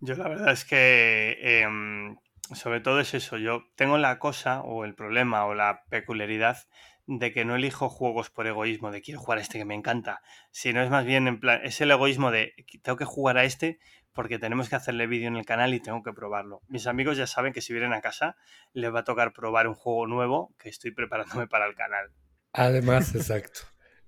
Yo 0.00 0.14
la 0.14 0.28
verdad 0.28 0.52
es 0.52 0.64
que 0.64 1.38
em, 1.42 2.16
sobre 2.54 2.80
todo 2.80 3.00
es 3.00 3.14
eso, 3.14 3.36
yo 3.36 3.64
tengo 3.76 3.98
la 3.98 4.18
cosa 4.18 4.62
o 4.62 4.84
el 4.84 4.94
problema 4.94 5.44
o 5.44 5.54
la 5.54 5.84
peculiaridad 5.90 6.58
de 7.06 7.32
que 7.32 7.44
no 7.44 7.56
elijo 7.56 7.88
juegos 7.88 8.30
por 8.30 8.46
egoísmo, 8.46 8.90
de 8.90 9.02
quiero 9.02 9.20
jugar 9.20 9.38
a 9.38 9.40
este 9.42 9.58
que 9.58 9.64
me 9.64 9.74
encanta, 9.74 10.22
sino 10.50 10.82
es 10.82 10.90
más 10.90 11.04
bien 11.04 11.26
en 11.28 11.40
plan, 11.40 11.60
es 11.64 11.80
el 11.80 11.90
egoísmo 11.90 12.30
de 12.30 12.54
tengo 12.82 12.96
que 12.96 13.04
jugar 13.04 13.36
a 13.36 13.44
este 13.44 13.78
porque 14.12 14.38
tenemos 14.38 14.68
que 14.68 14.76
hacerle 14.76 15.06
vídeo 15.06 15.28
en 15.28 15.36
el 15.36 15.44
canal 15.44 15.74
y 15.74 15.80
tengo 15.80 16.02
que 16.02 16.12
probarlo. 16.12 16.62
Mis 16.68 16.86
amigos 16.86 17.16
ya 17.16 17.26
saben 17.26 17.52
que 17.52 17.60
si 17.60 17.72
vienen 17.72 17.92
a 17.92 18.00
casa 18.00 18.36
les 18.72 18.92
va 18.92 19.00
a 19.00 19.04
tocar 19.04 19.32
probar 19.32 19.68
un 19.68 19.74
juego 19.74 20.06
nuevo 20.06 20.54
que 20.58 20.68
estoy 20.68 20.92
preparándome 20.92 21.46
para 21.46 21.66
el 21.66 21.74
canal. 21.74 22.12
Además, 22.52 23.14
exacto. 23.14 23.60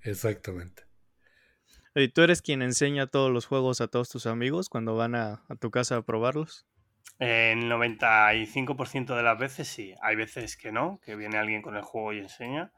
Exactamente. 0.03 0.85
¿Y 1.95 2.09
tú 2.09 2.23
eres 2.23 2.41
quien 2.41 2.63
enseña 2.63 3.07
todos 3.07 3.31
los 3.31 3.47
juegos 3.47 3.81
a 3.81 3.89
todos 3.89 4.09
tus 4.09 4.27
amigos 4.27 4.69
cuando 4.69 4.97
van 4.97 5.15
a, 5.15 5.45
tu 5.61 5.71
casa 5.71 5.97
a 5.97 6.03
probarlos? 6.03 6.67
En 7.19 7.69
95% 7.69 9.15
de 9.15 9.23
las 9.23 9.39
veces 9.39 9.69
sí. 9.69 9.95
Hay 10.03 10.17
veces 10.17 10.57
que 10.57 10.73
no, 10.73 11.01
que 11.05 11.17
viene 11.17 11.37
alguien 11.37 11.61
con 11.61 11.77
el 11.77 11.83
juego 11.83 12.15
y 12.15 12.19
enseña, 12.19 12.73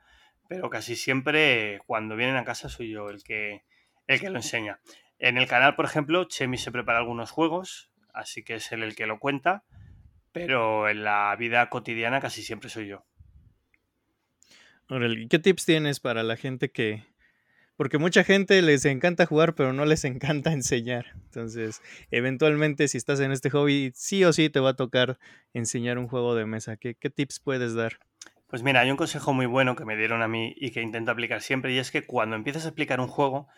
pero 0.48 0.68
casi 0.68 0.96
siempre 0.96 1.80
cuando 1.86 2.16
vienen 2.16 2.36
a 2.36 2.44
casa 2.44 2.68
soy 2.68 2.90
yo 2.90 3.08
el 3.08 3.22
que, 3.22 3.62
el 4.08 4.20
que 4.20 4.30
lo 4.30 4.36
enseña. 4.36 4.80
En 5.18 5.38
el 5.38 5.46
canal, 5.46 5.76
por 5.76 5.84
ejemplo, 5.84 6.24
Chemi 6.24 6.58
se 6.58 6.72
prepara 6.72 6.98
algunos 6.98 7.30
juegos, 7.30 7.92
así 8.12 8.42
que 8.42 8.56
es 8.56 8.72
él 8.72 8.82
el 8.82 8.96
que 8.96 9.06
lo 9.06 9.20
cuenta, 9.20 9.64
pero 10.32 10.88
en 10.88 11.04
la 11.04 11.34
vida 11.36 11.70
cotidiana 11.70 12.20
casi 12.20 12.42
siempre 12.42 12.68
soy 12.68 12.88
yo. 12.88 13.06
¿Qué 15.30 15.38
tips 15.38 15.64
tienes 15.64 16.00
para 16.00 16.22
la 16.22 16.36
gente 16.36 16.70
que, 16.70 17.04
porque 17.76 17.98
mucha 17.98 18.24
gente 18.24 18.60
les 18.62 18.84
encanta 18.84 19.26
jugar, 19.26 19.54
pero 19.54 19.72
no 19.72 19.84
les 19.84 20.04
encanta 20.04 20.52
enseñar. 20.52 21.06
Entonces, 21.14 21.82
eventualmente, 22.10 22.88
si 22.88 22.98
estás 22.98 23.20
en 23.20 23.32
este 23.32 23.50
hobby, 23.50 23.92
sí 23.94 24.24
o 24.24 24.32
sí 24.32 24.50
te 24.50 24.60
va 24.60 24.70
a 24.70 24.76
tocar 24.76 25.18
enseñar 25.52 25.98
un 25.98 26.08
juego 26.08 26.34
de 26.34 26.46
mesa. 26.46 26.76
¿Qué, 26.76 26.94
tips 26.94 27.40
puedes 27.40 27.74
dar? 27.74 27.98
Pues 28.46 28.62
mira, 28.62 28.80
hay 28.80 28.90
un 28.90 28.96
consejo 28.96 29.32
muy 29.32 29.46
bueno 29.46 29.74
que 29.74 29.84
me 29.84 29.96
dieron 29.96 30.22
a 30.22 30.28
mí 30.28 30.54
y 30.56 30.70
que 30.70 30.82
intento 30.82 31.10
aplicar 31.10 31.42
siempre, 31.42 31.72
y 31.72 31.78
es 31.78 31.90
que 31.90 32.06
cuando 32.06 32.36
empiezas 32.36 32.64
a 32.64 32.68
explicar 32.68 33.00
un 33.00 33.08
juego, 33.08 33.48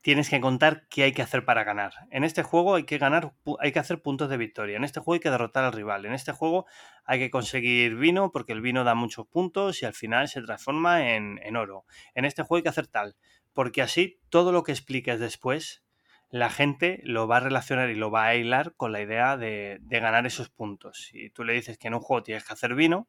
tienes 0.00 0.30
que 0.30 0.40
contar 0.40 0.86
qué 0.88 1.02
hay 1.02 1.12
que 1.12 1.20
hacer 1.20 1.44
para 1.44 1.64
ganar. 1.64 1.92
En 2.10 2.24
este 2.24 2.42
juego 2.42 2.76
hay 2.76 2.84
que 2.84 2.96
ganar, 2.96 3.34
hay 3.58 3.72
que 3.72 3.80
hacer 3.80 4.00
puntos 4.00 4.30
de 4.30 4.36
victoria. 4.36 4.76
En 4.76 4.84
este 4.84 5.00
juego 5.00 5.14
hay 5.14 5.20
que 5.20 5.30
derrotar 5.30 5.64
al 5.64 5.72
rival. 5.72 6.06
En 6.06 6.14
este 6.14 6.32
juego 6.32 6.64
hay 7.04 7.18
que 7.18 7.30
conseguir 7.30 7.96
vino 7.96 8.30
porque 8.30 8.52
el 8.52 8.60
vino 8.60 8.84
da 8.84 8.94
muchos 8.94 9.26
puntos 9.26 9.82
y 9.82 9.84
al 9.84 9.94
final 9.94 10.28
se 10.28 10.40
transforma 10.42 11.10
en, 11.10 11.40
en 11.42 11.56
oro. 11.56 11.84
En 12.14 12.24
este 12.24 12.42
juego 12.42 12.58
hay 12.58 12.62
que 12.62 12.68
hacer 12.68 12.86
tal 12.86 13.16
porque 13.56 13.80
así 13.80 14.20
todo 14.28 14.52
lo 14.52 14.62
que 14.64 14.72
expliques 14.72 15.18
después, 15.18 15.82
la 16.28 16.50
gente 16.50 17.00
lo 17.04 17.26
va 17.26 17.38
a 17.38 17.40
relacionar 17.40 17.88
y 17.88 17.94
lo 17.94 18.10
va 18.10 18.26
a 18.26 18.34
hilar 18.34 18.74
con 18.76 18.92
la 18.92 19.00
idea 19.00 19.38
de, 19.38 19.80
ganar 19.88 20.26
esos 20.26 20.50
puntos. 20.50 21.06
Si 21.06 21.30
tú 21.30 21.42
le 21.42 21.54
dices 21.54 21.78
que 21.78 21.88
en 21.88 21.94
un 21.94 22.00
juego 22.00 22.22
tienes 22.22 22.44
que 22.44 22.52
hacer 22.52 22.74
vino 22.74 23.08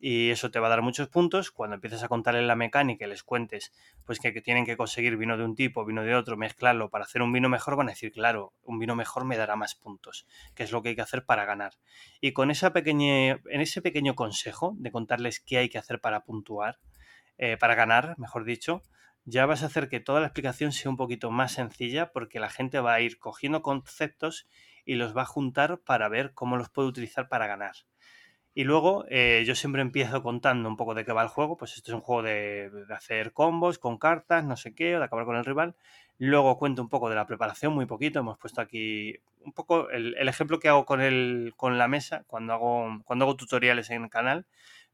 y 0.00 0.30
eso 0.30 0.50
te 0.50 0.58
va 0.58 0.68
a 0.68 0.70
dar 0.70 0.80
muchos 0.80 1.08
puntos, 1.08 1.50
cuando 1.50 1.74
empieces 1.74 2.02
a 2.02 2.08
contarles 2.08 2.44
la 2.44 2.56
mecánica 2.56 3.04
y 3.04 3.10
les 3.10 3.22
cuentes 3.22 3.74
pues 4.06 4.20
que, 4.20 4.32
tienen 4.40 4.64
que 4.64 4.78
conseguir 4.78 5.18
vino 5.18 5.36
de 5.36 5.44
un 5.44 5.54
tipo, 5.54 5.84
vino 5.84 6.02
de 6.02 6.14
otro, 6.14 6.38
mezclarlo 6.38 6.88
para 6.88 7.04
hacer 7.04 7.20
un 7.20 7.34
vino 7.34 7.50
mejor, 7.50 7.76
van 7.76 7.88
a 7.88 7.92
decir, 7.92 8.10
claro, 8.10 8.54
un 8.62 8.78
vino 8.78 8.96
mejor 8.96 9.26
me 9.26 9.36
dará 9.36 9.54
más 9.54 9.74
puntos, 9.74 10.26
que 10.54 10.62
es 10.62 10.72
lo 10.72 10.80
que 10.80 10.88
hay 10.88 10.96
que 10.96 11.02
hacer 11.02 11.26
para 11.26 11.44
ganar. 11.44 11.74
Y 12.22 12.32
con 12.32 12.50
esa 12.50 12.72
pequeña, 12.72 13.32
en 13.50 13.60
ese 13.60 13.82
pequeño 13.82 14.14
consejo 14.14 14.72
de 14.78 14.90
contarles 14.90 15.40
qué 15.40 15.58
hay 15.58 15.68
que 15.68 15.76
hacer 15.76 16.00
para 16.00 16.24
puntuar, 16.24 16.78
eh, 17.36 17.58
para 17.58 17.74
ganar, 17.74 18.14
mejor 18.16 18.44
dicho, 18.44 18.82
ya 19.24 19.46
vas 19.46 19.62
a 19.62 19.66
hacer 19.66 19.88
que 19.88 20.00
toda 20.00 20.20
la 20.20 20.26
explicación 20.26 20.72
sea 20.72 20.90
un 20.90 20.96
poquito 20.96 21.30
más 21.30 21.52
sencilla 21.52 22.12
porque 22.12 22.40
la 22.40 22.50
gente 22.50 22.80
va 22.80 22.94
a 22.94 23.00
ir 23.00 23.18
cogiendo 23.18 23.62
conceptos 23.62 24.46
y 24.84 24.94
los 24.96 25.16
va 25.16 25.22
a 25.22 25.26
juntar 25.26 25.80
para 25.80 26.08
ver 26.08 26.34
cómo 26.34 26.56
los 26.56 26.68
puede 26.68 26.88
utilizar 26.88 27.28
para 27.28 27.46
ganar. 27.46 27.74
Y 28.56 28.64
luego 28.64 29.04
eh, 29.08 29.42
yo 29.46 29.56
siempre 29.56 29.82
empiezo 29.82 30.22
contando 30.22 30.68
un 30.68 30.76
poco 30.76 30.94
de 30.94 31.04
qué 31.04 31.12
va 31.12 31.22
el 31.22 31.28
juego, 31.28 31.56
pues 31.56 31.74
esto 31.76 31.90
es 31.90 31.94
un 31.96 32.02
juego 32.02 32.22
de, 32.22 32.70
hacer 32.90 33.32
combos 33.32 33.78
con 33.78 33.98
cartas, 33.98 34.44
no 34.44 34.56
sé 34.56 34.74
qué, 34.74 34.94
o 34.94 35.00
de 35.00 35.06
acabar 35.06 35.24
con 35.24 35.36
el 35.36 35.44
rival. 35.44 35.74
Luego 36.18 36.56
cuento 36.56 36.80
un 36.80 36.88
poco 36.88 37.08
de 37.08 37.16
la 37.16 37.26
preparación, 37.26 37.74
muy 37.74 37.86
poquito, 37.86 38.20
hemos 38.20 38.38
puesto 38.38 38.60
aquí 38.60 39.16
un 39.40 39.52
poco 39.52 39.90
el, 39.90 40.16
ejemplo 40.28 40.60
que 40.60 40.68
hago 40.68 40.84
con, 40.86 41.00
el, 41.00 41.54
con 41.56 41.78
la 41.78 41.88
mesa 41.88 42.24
cuando 42.28 42.52
hago, 42.52 43.02
cuando 43.04 43.24
hago 43.24 43.36
tutoriales 43.36 43.90
en 43.90 44.04
el 44.04 44.10
canal, 44.10 44.46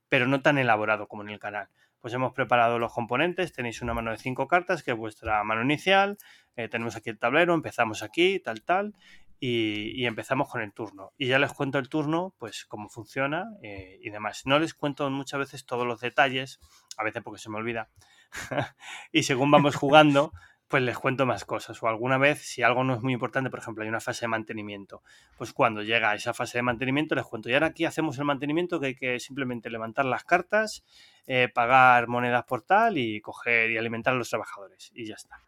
pero 0.09 0.27
no 0.27 0.41
tan 0.41 0.57
elaborado 0.57 1.07
como 1.07 1.23
en 1.23 1.29
el 1.31 1.39
canal 1.39 1.69
pues 2.01 2.15
hemos 2.15 2.33
preparado 2.33 2.79
los 2.79 2.93
componentes, 2.93 3.53
tenéis 3.53 3.83
una 3.83 3.95
mano 3.95 4.11
de 4.11 4.19
cinco 4.19 4.49
cartas, 4.49 4.83
que 4.83 4.93
es 4.93 4.97
vuestra 4.97 5.43
mano 5.45 5.63
inicial, 5.63 6.17
eh, 6.57 6.69
tenemos 6.69 6.97
aquí 6.97 7.11
el 7.11 7.19
tablero, 7.19 7.55
empezamos 7.55 8.03
aquí, 8.03 8.41
tal, 8.41 8.63
tal, 8.63 8.95
y, 9.39 10.05
empezamos 10.05 10.51
con 10.51 10.61
el 10.61 10.73
turno. 10.73 11.13
Y 11.17 11.27
ya 11.27 11.39
les 11.39 11.53
cuento 11.53 11.79
el 11.79 11.89
turno, 11.89 12.35
pues 12.39 12.67
cómo 12.67 12.89
funciona 12.89 13.47
eh, 13.63 13.99
y 14.03 14.11
demás. 14.11 14.43
No 14.45 14.59
les 14.59 14.75
cuento 14.75 15.09
muchas 15.11 15.41
veces 15.41 15.65
todos 15.65 15.87
los 15.87 16.01
detalles, 16.01 16.61
a 16.99 17.05
veces 17.05 17.23
porque 17.23 17.41
se 17.41 17.51
me 17.51 17.57
olvida, 17.57 17.89
y 19.13 19.23
según 19.23 19.51
vamos 19.51 19.77
jugando, 19.77 20.33
pues 20.71 20.85
les 20.85 20.97
cuento 20.97 21.27
más 21.27 21.45
cosas. 21.45 21.83
O 21.83 21.89
alguna 21.89 22.17
vez, 22.17 22.43
si 22.43 22.63
algo 22.63 22.85
no 22.85 22.95
es 22.95 23.03
muy 23.03 23.13
importante, 23.13 23.51
por 23.51 23.59
ejemplo, 23.59 23.83
hay 23.83 23.89
una 23.89 24.01
fase 24.01 24.23
de 24.23 24.29
mantenimiento, 24.29 25.03
pues 25.37 25.53
cuando 25.53 25.83
llega 25.83 26.13
a 26.13 26.15
esa 26.15 26.33
fase 26.33 26.59
de 26.59 26.63
mantenimiento 26.63 27.17
les 27.17 27.25
cuento, 27.25 27.51
y 27.51 27.55
ahora 27.55 27.67
aquí 27.67 27.85
hacemos 27.85 28.17
el 28.19 28.25
mantenimiento 28.25 28.79
que 28.79 28.87
hay 28.87 28.95
que 28.95 29.19
simplemente 29.19 29.69
levantar 29.69 30.05
las 30.05 30.25
cartas, 30.25 30.85
eh, 31.27 31.49
pagar 31.53 32.07
monedas 32.07 32.45
por 32.45 32.63
tal 32.63 32.99
y 32.99 33.21
coger 33.21 33.73
y 33.73 33.79
alimentar 33.79 34.15
a 34.15 34.17
los 34.17 34.31
trabajadores. 34.31 34.93
Y 34.95 35.07
ya 35.07 35.17
está. 35.17 35.41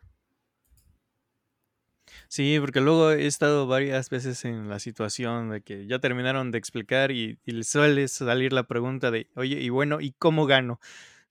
Sí, 2.26 2.58
porque 2.60 2.80
luego 2.80 3.12
he 3.12 3.26
estado 3.26 3.68
varias 3.68 4.10
veces 4.10 4.44
en 4.44 4.68
la 4.68 4.80
situación 4.80 5.50
de 5.50 5.62
que 5.62 5.86
ya 5.86 6.00
terminaron 6.00 6.50
de 6.50 6.58
explicar 6.58 7.12
y, 7.12 7.38
y 7.44 7.62
suele 7.62 8.08
salir 8.08 8.52
la 8.52 8.64
pregunta 8.64 9.12
de, 9.12 9.30
oye, 9.36 9.60
y 9.60 9.68
bueno, 9.68 10.00
¿y 10.00 10.12
cómo 10.12 10.46
gano? 10.46 10.80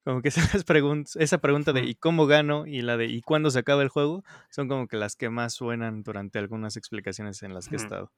Como 0.04 0.22
que 0.22 0.28
esas 0.60 0.64
preguntas, 0.64 1.16
esa 1.16 1.38
pregunta 1.38 1.72
de 1.72 1.84
¿y 1.84 1.94
cómo 1.94 2.26
gano? 2.26 2.66
y 2.66 2.82
la 2.82 2.96
de 2.96 3.06
¿y 3.06 3.22
cuándo 3.22 3.50
se 3.50 3.58
acaba 3.58 3.82
el 3.82 3.88
juego? 3.88 4.24
son 4.50 4.68
como 4.68 4.88
que 4.88 4.96
las 4.96 5.16
que 5.16 5.30
más 5.30 5.54
suenan 5.54 6.02
durante 6.02 6.38
algunas 6.38 6.76
explicaciones 6.76 7.42
en 7.42 7.54
las 7.54 7.68
que 7.68 7.76
he 7.76 7.78
estado. 7.78 8.12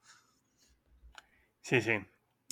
Sí, 1.61 1.81
sí. 1.81 1.93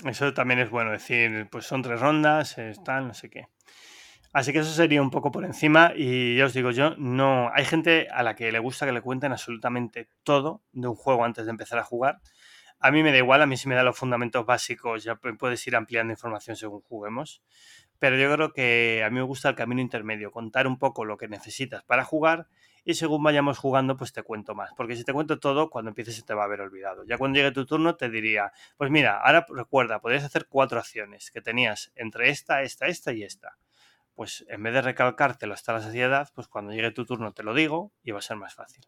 Eso 0.06 0.34
también 0.34 0.60
es 0.60 0.70
bueno 0.70 0.92
decir, 0.92 1.48
pues 1.52 1.66
son 1.66 1.82
tres 1.82 2.00
rondas, 2.00 2.56
tal, 2.84 3.08
no 3.08 3.14
sé 3.14 3.30
qué. 3.30 3.48
Así 4.34 4.52
que 4.52 4.60
eso 4.60 4.72
sería 4.72 5.02
un 5.02 5.12
poco 5.12 5.32
por 5.32 5.46
encima 5.46 5.94
y 5.96 6.36
ya 6.36 6.46
os 6.46 6.54
digo 6.54 6.72
yo, 6.72 6.96
no 6.98 7.52
hay 7.54 7.66
gente 7.66 8.08
a 8.10 8.24
la 8.24 8.36
que 8.36 8.52
le 8.52 8.58
gusta 8.58 8.88
que 8.88 8.92
le 8.92 9.02
cuenten 9.02 9.32
absolutamente 9.32 10.10
todo 10.24 10.64
de 10.72 10.88
un 10.88 10.96
juego 10.96 11.24
antes 11.24 11.46
de 11.46 11.52
empezar 11.52 11.78
a 11.78 11.84
jugar. 11.84 12.20
A 12.80 12.90
mí 12.90 13.04
me 13.04 13.12
da 13.12 13.20
igual, 13.20 13.44
a 13.44 13.46
mí 13.46 13.56
si 13.56 13.70
me 13.70 13.76
da 13.76 13.84
los 13.84 13.96
fundamentos 13.96 14.44
básicos 14.46 15.04
ya 15.04 15.16
puedes 15.16 15.66
ir 15.68 15.76
ampliando 15.76 16.12
información 16.12 16.58
según 16.58 16.82
juguemos. 16.82 17.44
Pero 18.04 18.18
yo 18.18 18.30
creo 18.34 18.52
que 18.52 19.02
a 19.02 19.10
mí 19.10 19.16
me 19.16 19.22
gusta 19.22 19.48
el 19.48 19.56
camino 19.56 19.80
intermedio, 19.80 20.30
contar 20.30 20.68
un 20.68 20.78
poco 20.78 21.06
lo 21.06 21.16
que 21.16 21.30
necesitas 21.30 21.86
para 21.86 22.04
jugar 22.04 22.50
y 22.84 22.96
según 22.96 23.24
vayamos 23.24 23.58
jugando 23.58 23.96
pues 23.96 24.12
te 24.12 24.24
cuento 24.24 24.56
más. 24.56 24.72
Porque 24.76 24.98
si 24.98 25.06
te 25.06 25.14
cuento 25.14 25.40
todo, 25.40 25.70
cuando 25.70 25.88
empieces 25.88 26.18
se 26.18 26.22
te 26.22 26.34
va 26.34 26.42
a 26.42 26.46
haber 26.48 26.60
olvidado. 26.60 27.06
Ya 27.06 27.18
cuando 27.18 27.38
llegue 27.38 27.52
tu 27.52 27.66
turno 27.66 27.96
te 27.96 28.10
diría, 28.10 28.52
pues 28.76 28.92
mira, 28.92 29.22
ahora 29.22 29.46
recuerda, 29.48 30.02
podrías 30.02 30.26
hacer 30.26 30.48
cuatro 30.50 30.80
acciones 30.80 31.32
que 31.32 31.40
tenías 31.40 31.94
entre 31.96 32.30
esta, 32.30 32.64
esta, 32.64 32.88
esta 32.88 33.14
y 33.14 33.24
esta 33.24 33.58
pues 34.16 34.44
en 34.50 34.62
vez 34.62 34.74
de 34.74 34.82
recalcártelo 34.82 35.54
hasta 35.54 35.72
la 35.72 35.82
saciedad, 35.82 36.30
pues 36.36 36.50
cuando 36.50 36.74
llegue 36.74 36.92
tu 36.92 37.06
turno 37.06 37.32
te 37.32 37.42
lo 37.42 37.54
digo 37.54 37.94
y 38.04 38.12
va 38.12 38.20
a 38.20 38.22
ser 38.22 38.36
más 38.36 38.54
fácil. 38.54 38.86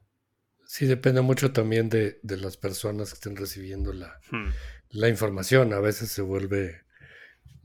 Sí, 0.66 0.88
depende 0.88 1.22
mucho 1.22 1.53
también 1.53 1.88
de, 1.88 2.20
las 2.22 2.57
personas 2.57 3.11
que 3.11 3.16
estén 3.16 3.38
recibiendo 3.38 3.93
la, 3.93 4.20
hmm. 4.30 4.49
la, 4.89 5.07
información. 5.07 5.72
A 5.72 5.80
veces 5.80 6.11
se 6.11 6.22
vuelve 6.22 6.84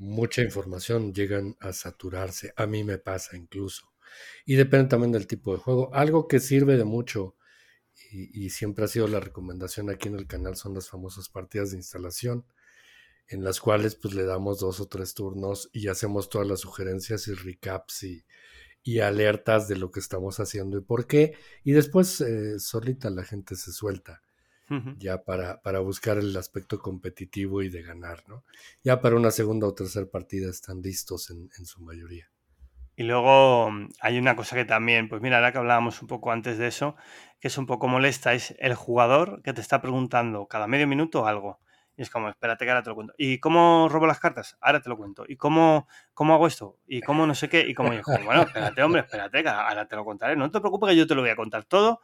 mucha 0.01 0.43
información, 0.43 1.13
llegan 1.15 1.57
a 1.61 1.73
saturarse. 1.73 2.53
A 2.57 2.67
mí 2.67 2.85
me 2.85 2.99
pasa 2.99 3.37
incluso. 3.37 3.93
Y 4.45 4.57
depende 4.57 4.89
también 4.89 5.13
del 5.13 5.27
tipo 5.27 5.53
de 5.53 5.59
juego. 5.59 5.95
Algo 5.95 6.27
que 6.27 6.41
sirve 6.41 6.77
de 6.77 6.85
mucho 6.85 7.37
y, 8.11 8.47
y 8.47 8.51
siempre 8.51 8.85
ha 8.85 8.89
sido 8.89 9.07
la 9.07 9.21
recomendación 9.21 9.91
aquí 9.91 10.09
en 10.09 10.17
el 10.17 10.27
canal 10.27 10.57
son 10.57 10.75
las 10.75 10.89
famosas 10.89 11.29
partidas 11.29 11.71
de 11.71 11.77
instalación 11.77 12.47
en 13.31 13.45
las 13.45 13.61
cuales 13.61 13.95
pues 13.95 14.15
le 14.15 14.25
damos 14.25 14.59
dos 14.59 14.81
o 14.81 14.89
tres 14.89 15.15
turnos 15.15 15.71
y 15.73 15.89
hacemos 15.89 16.29
todas 16.29 16.49
las 16.49 16.61
sugerencias 16.61 17.29
y 17.29 17.35
recaps 17.35 18.03
y, 18.03 18.25
alertas 19.01 19.69
de 19.69 19.77
lo 19.77 19.93
que 19.93 20.01
estamos 20.01 20.41
haciendo 20.41 20.79
y 20.79 20.81
por 20.81 21.07
qué. 21.07 21.35
Y 21.63 21.73
después 21.73 22.21
eh, 22.23 22.59
solita 22.59 23.09
la 23.11 23.23
gente 23.23 23.55
se 23.55 23.73
suelta 23.73 24.21
ya 24.99 25.23
para, 25.25 25.61
para, 25.63 25.81
buscar 25.81 26.19
el 26.19 26.37
aspecto 26.37 26.79
competitivo 26.79 27.63
y 27.63 27.69
de 27.69 27.83
ganar, 27.83 28.23
¿no? 28.29 28.45
Ya 28.85 29.01
para 29.01 29.17
una 29.17 29.31
segunda 29.31 29.67
o 29.67 29.75
tercera 29.75 30.07
partida 30.07 30.49
están 30.51 30.81
listos 30.83 31.31
en, 31.31 31.49
en 31.59 31.67
su 31.67 31.83
mayoría. 31.83 32.31
Y 33.01 33.05
luego 33.05 33.71
mm, 33.71 33.89
hay 34.03 34.19
una 34.19 34.37
cosa 34.37 34.57
que 34.57 34.67
también, 34.67 35.09
pues 35.09 35.23
mira, 35.23 35.37
ahora 35.37 35.53
que 35.53 35.59
hablábamos 35.59 36.03
un 36.03 36.09
poco 36.09 36.33
antes 36.33 36.59
de 36.59 36.67
eso, 36.67 36.97
que 37.41 37.49
es 37.49 37.57
un 37.57 37.65
poco 37.65 37.89
molesta, 37.89 38.35
es 38.35 38.55
el 38.59 38.75
jugador 38.75 39.41
que 39.43 39.55
te 39.55 39.63
está 39.63 39.81
preguntando 39.81 40.47
cada 40.47 40.67
medio 40.67 40.87
minuto 40.87 41.27
algo. 41.27 41.61
Y 41.97 42.03
es 42.03 42.11
como, 42.11 42.29
espérate 42.29 42.65
que 42.65 42.71
ahora 42.71 42.83
te 42.83 42.91
lo 42.91 42.95
cuento. 42.97 43.15
¿Y 43.17 43.41
cómo 43.41 43.89
robo 43.91 44.07
las 44.07 44.21
cartas? 44.21 44.57
Ahora 44.61 44.81
te 44.81 44.89
lo 44.89 44.97
cuento. 44.97 45.25
¿Y 45.27 45.37
cómo, 45.37 45.89
cómo 46.15 46.35
hago 46.35 46.47
esto? 46.47 46.79
¿Y 46.87 47.01
cómo 47.01 47.27
no 47.27 47.35
sé 47.35 47.49
qué? 47.49 47.61
Y 47.67 47.75
como 47.75 47.93
yo, 47.93 48.03
bueno, 48.25 48.43
espérate, 48.43 48.83
hombre, 48.83 49.01
espérate, 49.01 49.43
que 49.43 49.49
ahora 49.49 49.87
te 49.89 49.97
lo 49.97 50.05
contaré. 50.05 50.37
No 50.37 50.51
te 50.51 50.61
preocupes 50.61 50.91
que 50.91 50.97
yo 50.97 51.07
te 51.07 51.15
lo 51.15 51.23
voy 51.23 51.31
a 51.31 51.37
contar 51.37 51.65
todo, 51.65 52.01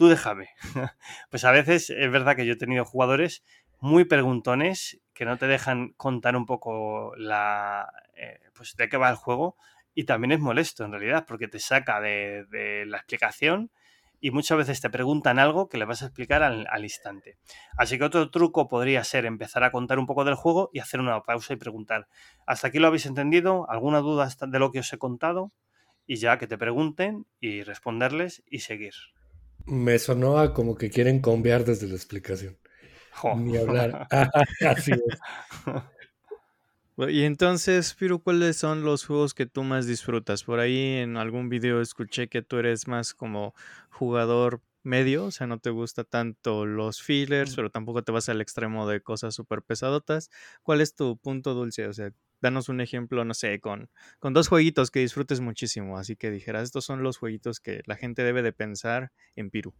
tú 0.00 0.08
déjame. 0.08 0.48
pues 1.30 1.44
a 1.44 1.50
veces 1.50 1.90
es 1.90 2.10
verdad 2.10 2.34
que 2.34 2.46
yo 2.46 2.54
he 2.54 2.56
tenido 2.56 2.86
jugadores 2.86 3.44
muy 3.80 4.06
preguntones 4.06 4.98
que 5.12 5.26
no 5.26 5.36
te 5.36 5.46
dejan 5.46 5.92
contar 5.98 6.36
un 6.36 6.46
poco 6.46 7.14
la, 7.16 7.92
eh, 8.16 8.40
pues 8.54 8.76
de 8.76 8.88
qué 8.88 8.96
va 8.96 9.10
el 9.10 9.16
juego 9.16 9.58
y 9.94 10.04
también 10.04 10.32
es 10.32 10.40
molesto 10.40 10.86
en 10.86 10.92
realidad 10.92 11.26
porque 11.28 11.48
te 11.48 11.58
saca 11.58 12.00
de, 12.00 12.46
de 12.48 12.86
la 12.86 12.96
explicación 12.96 13.70
y 14.20 14.30
muchas 14.30 14.56
veces 14.56 14.80
te 14.80 14.88
preguntan 14.88 15.38
algo 15.38 15.68
que 15.68 15.76
le 15.76 15.84
vas 15.84 16.00
a 16.00 16.06
explicar 16.06 16.42
al, 16.42 16.82
instante. 16.82 17.36
Así 17.76 17.98
que 17.98 18.04
otro 18.04 18.30
truco 18.30 18.68
podría 18.68 19.04
ser 19.04 19.26
empezar 19.26 19.64
a 19.64 19.70
contar 19.70 19.98
un 19.98 20.06
poco 20.06 20.24
del 20.24 20.34
juego 20.34 20.70
y 20.72 20.78
hacer 20.78 21.00
una 21.00 21.20
pausa 21.20 21.52
y 21.52 21.56
preguntar, 21.56 22.08
¿hasta 22.46 22.68
aquí 22.68 22.78
lo 22.78 22.86
habéis 22.86 23.04
entendido? 23.04 23.68
¿Alguna 23.68 23.98
duda 23.98 24.26
de 24.46 24.58
lo 24.58 24.72
que 24.72 24.78
os 24.78 24.90
he 24.94 24.98
contado? 24.98 25.52
Y 26.06 26.16
ya 26.16 26.38
que 26.38 26.46
te 26.46 26.56
pregunten 26.56 27.26
y 27.38 27.64
responderles 27.64 28.42
y 28.46 28.60
seguir. 28.60 28.94
Me 29.70 29.98
sonó 29.98 30.52
como 30.52 30.74
que 30.74 30.90
quieren 30.90 31.20
cambiar 31.22 31.64
desde 31.64 31.86
la 31.86 31.94
explicación. 31.94 32.58
Ni 33.36 33.56
hablar. 33.56 34.08
Así 34.66 34.92
es. 34.92 35.18
Y 37.08 37.22
entonces, 37.22 37.94
Piru, 37.94 38.22
¿cuáles 38.22 38.58
son 38.58 38.82
los 38.84 39.06
juegos 39.06 39.32
que 39.32 39.46
tú 39.46 39.62
más 39.62 39.86
disfrutas? 39.86 40.44
Por 40.44 40.60
ahí 40.60 40.98
en 40.98 41.16
algún 41.16 41.48
video 41.48 41.80
escuché 41.80 42.28
que 42.28 42.42
tú 42.42 42.58
eres 42.58 42.88
más 42.88 43.14
como 43.14 43.54
jugador 43.90 44.60
medio, 44.82 45.26
o 45.26 45.30
sea, 45.30 45.46
no 45.46 45.58
te 45.58 45.70
gusta 45.70 46.04
tanto 46.04 46.66
los 46.66 47.00
fillers, 47.02 47.54
pero 47.54 47.70
tampoco 47.70 48.02
te 48.02 48.12
vas 48.12 48.28
al 48.28 48.40
extremo 48.40 48.86
de 48.86 49.00
cosas 49.00 49.34
súper 49.34 49.62
pesadotas. 49.62 50.30
¿Cuál 50.62 50.80
es 50.80 50.94
tu 50.94 51.16
punto 51.16 51.54
dulce? 51.54 51.86
O 51.86 51.92
sea, 51.92 52.10
danos 52.40 52.68
un 52.68 52.80
ejemplo, 52.80 53.24
no 53.24 53.34
sé, 53.34 53.60
con, 53.60 53.90
con 54.18 54.32
dos 54.32 54.48
jueguitos 54.48 54.90
que 54.90 55.00
disfrutes 55.00 55.40
muchísimo, 55.40 55.98
así 55.98 56.16
que 56.16 56.30
dijeras, 56.30 56.64
estos 56.64 56.84
son 56.84 57.02
los 57.02 57.18
jueguitos 57.18 57.60
que 57.60 57.82
la 57.86 57.96
gente 57.96 58.22
debe 58.22 58.42
de 58.42 58.52
pensar 58.52 59.12
en 59.36 59.50
Piru. 59.50 59.74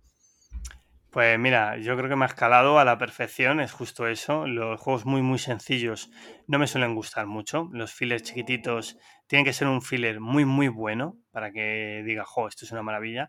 Pues 1.11 1.37
mira, 1.41 1.77
yo 1.77 1.97
creo 1.97 2.09
que 2.09 2.15
me 2.15 2.25
ha 2.25 2.29
escalado 2.29 2.79
a 2.79 2.85
la 2.85 2.97
perfección, 2.97 3.59
es 3.59 3.73
justo 3.73 4.07
eso. 4.07 4.47
Los 4.47 4.81
juegos 4.81 5.07
muy, 5.07 5.23
muy 5.23 5.41
sencillos 5.41 6.09
no 6.47 6.61
me 6.61 6.69
suelen 6.69 6.95
gustar 6.95 7.27
mucho. 7.27 7.69
Los 7.73 7.93
fillers 7.93 8.23
chiquititos 8.23 8.97
tienen 9.27 9.45
que 9.45 9.53
ser 9.53 9.67
un 9.67 9.83
filler 9.83 10.21
muy, 10.21 10.45
muy 10.45 10.69
bueno 10.69 11.19
para 11.33 11.51
que 11.51 12.05
diga, 12.07 12.25
jo, 12.25 12.47
esto 12.47 12.65
es 12.65 12.71
una 12.71 12.83
maravilla. 12.83 13.29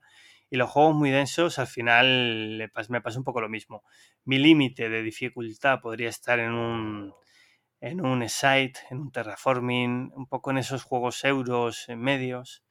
Y 0.51 0.57
los 0.57 0.69
juegos 0.69 0.95
muy 0.95 1.09
densos, 1.09 1.57
al 1.57 1.65
final 1.65 2.69
me 2.89 3.01
pasa 3.01 3.17
un 3.17 3.23
poco 3.23 3.41
lo 3.41 3.49
mismo. 3.49 3.83
Mi 4.25 4.37
límite 4.37 4.89
de 4.89 5.01
dificultad 5.01 5.79
podría 5.81 6.09
estar 6.09 6.39
en 6.39 6.51
un, 6.51 7.13
en 7.81 7.99
un 8.05 8.27
site, 8.29 8.79
en 8.89 8.99
un 8.99 9.11
terraforming, 9.11 10.13
un 10.15 10.27
poco 10.27 10.51
en 10.51 10.59
esos 10.59 10.83
juegos 10.83 11.23
euros 11.25 11.87
medios, 11.97 12.63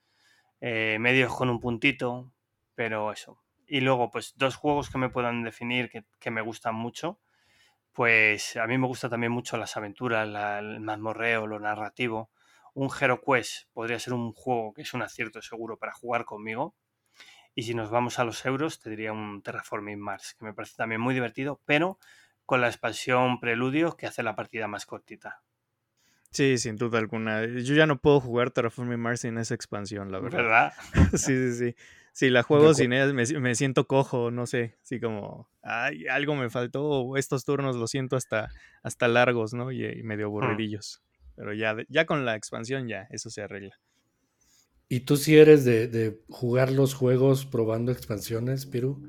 eh, 0.61 0.97
medios 0.99 1.35
con 1.35 1.51
un 1.51 1.61
puntito, 1.61 2.33
pero 2.75 3.13
eso, 3.13 3.43
y 3.71 3.81
luego, 3.83 4.11
pues 4.11 4.35
dos 4.37 4.57
juegos 4.57 4.91
que 4.91 4.99
me 4.99 5.11
puedan 5.11 5.45
definir 5.45 5.91
que, 6.19 6.31
me 6.33 6.41
gustan 6.41 6.75
mucho. 6.75 7.21
Pues 7.93 8.57
a 8.57 8.67
mí 8.67 8.79
me 8.79 8.89
gusta 8.89 9.09
también 9.09 9.31
mucho 9.33 9.57
las 9.57 9.77
aventuras, 9.77 10.29
el 10.59 10.81
mazmorreo, 10.81 11.47
lo 11.47 11.61
narrativo. 11.61 12.33
Un 12.75 12.91
Hero 13.01 13.21
Quest 13.25 13.69
podría 13.73 14.01
ser 14.01 14.15
un 14.15 14.33
juego 14.33 14.75
que 14.75 14.83
es 14.83 14.93
un 14.93 15.03
acierto 15.03 15.41
seguro 15.41 15.77
para 15.77 15.93
jugar 15.93 16.25
conmigo. 16.25 16.75
Y 17.55 17.63
si 17.63 17.75
nos 17.75 17.91
vamos 17.91 18.19
a 18.19 18.25
los 18.25 18.45
euros, 18.45 18.81
te 18.81 18.91
diría 18.91 19.13
un 19.13 19.41
Terraforming 19.41 20.01
Mars, 20.01 20.35
que 20.37 20.45
me 20.45 20.53
parece 20.53 20.75
también 20.77 21.01
muy 21.01 21.15
divertido, 21.15 21.61
pero 21.65 22.01
con 22.51 22.61
la 22.61 22.67
expansión 22.67 23.39
Preludio 23.39 23.97
que 23.97 24.09
hace 24.09 24.25
la 24.25 24.35
partida 24.35 24.67
más 24.67 24.85
cortita. 24.85 25.41
Sí, 26.33 26.59
sin 26.59 26.75
duda 26.75 26.99
alguna. 26.99 27.47
Yo 27.47 27.77
ya 27.77 27.87
no 27.87 28.01
puedo 28.01 28.19
jugar 28.19 28.51
Terraforming 28.51 28.99
Mars 28.99 29.21
sin 29.21 29.39
esa 29.39 29.55
expansión, 29.55 30.11
la 30.11 30.19
verdad. 30.19 30.39
¿Verdad? 30.39 30.73
sí, 31.13 31.53
sí, 31.53 31.53
sí. 31.53 31.77
Si 32.13 32.29
la 32.29 32.43
juego 32.43 32.75
sin 32.75 32.93
ellas 32.93 33.13
me, 33.15 33.55
siento 33.55 33.87
cojo, 33.87 34.33
no 34.33 34.49
sé, 34.49 34.77
así 34.83 34.99
como, 34.99 35.49
ay, 35.63 36.09
algo 36.09 36.35
me 36.35 36.51
faltó, 36.51 37.17
estos 37.17 37.45
turnos 37.45 37.77
los 37.77 37.93
siento 37.93 38.17
hasta, 38.17 38.49
hasta 38.83 39.07
largos, 39.07 39.55
¿no? 39.55 39.71
Y, 39.71 40.03
medio 40.03 40.27
hmm. 40.27 40.31
aburridillos. 40.31 41.05
Pero 41.37 41.55
ya, 41.55 41.77
ya 41.89 42.05
con 42.05 42.25
la 42.25 42.35
expansión 42.35 42.89
ya, 42.89 43.07
eso 43.11 43.31
se 43.31 43.43
arregla. 43.43 43.79
¿Y 44.89 45.01
tú 45.01 45.17
si 45.17 45.39
eres 45.39 45.65
de, 45.65 45.87
de 45.87 46.21
jugar 46.29 46.73
los 46.73 46.95
juegos 46.95 47.47
probando 47.47 47.93
expansiones, 47.93 48.67
Piru? 48.67 49.09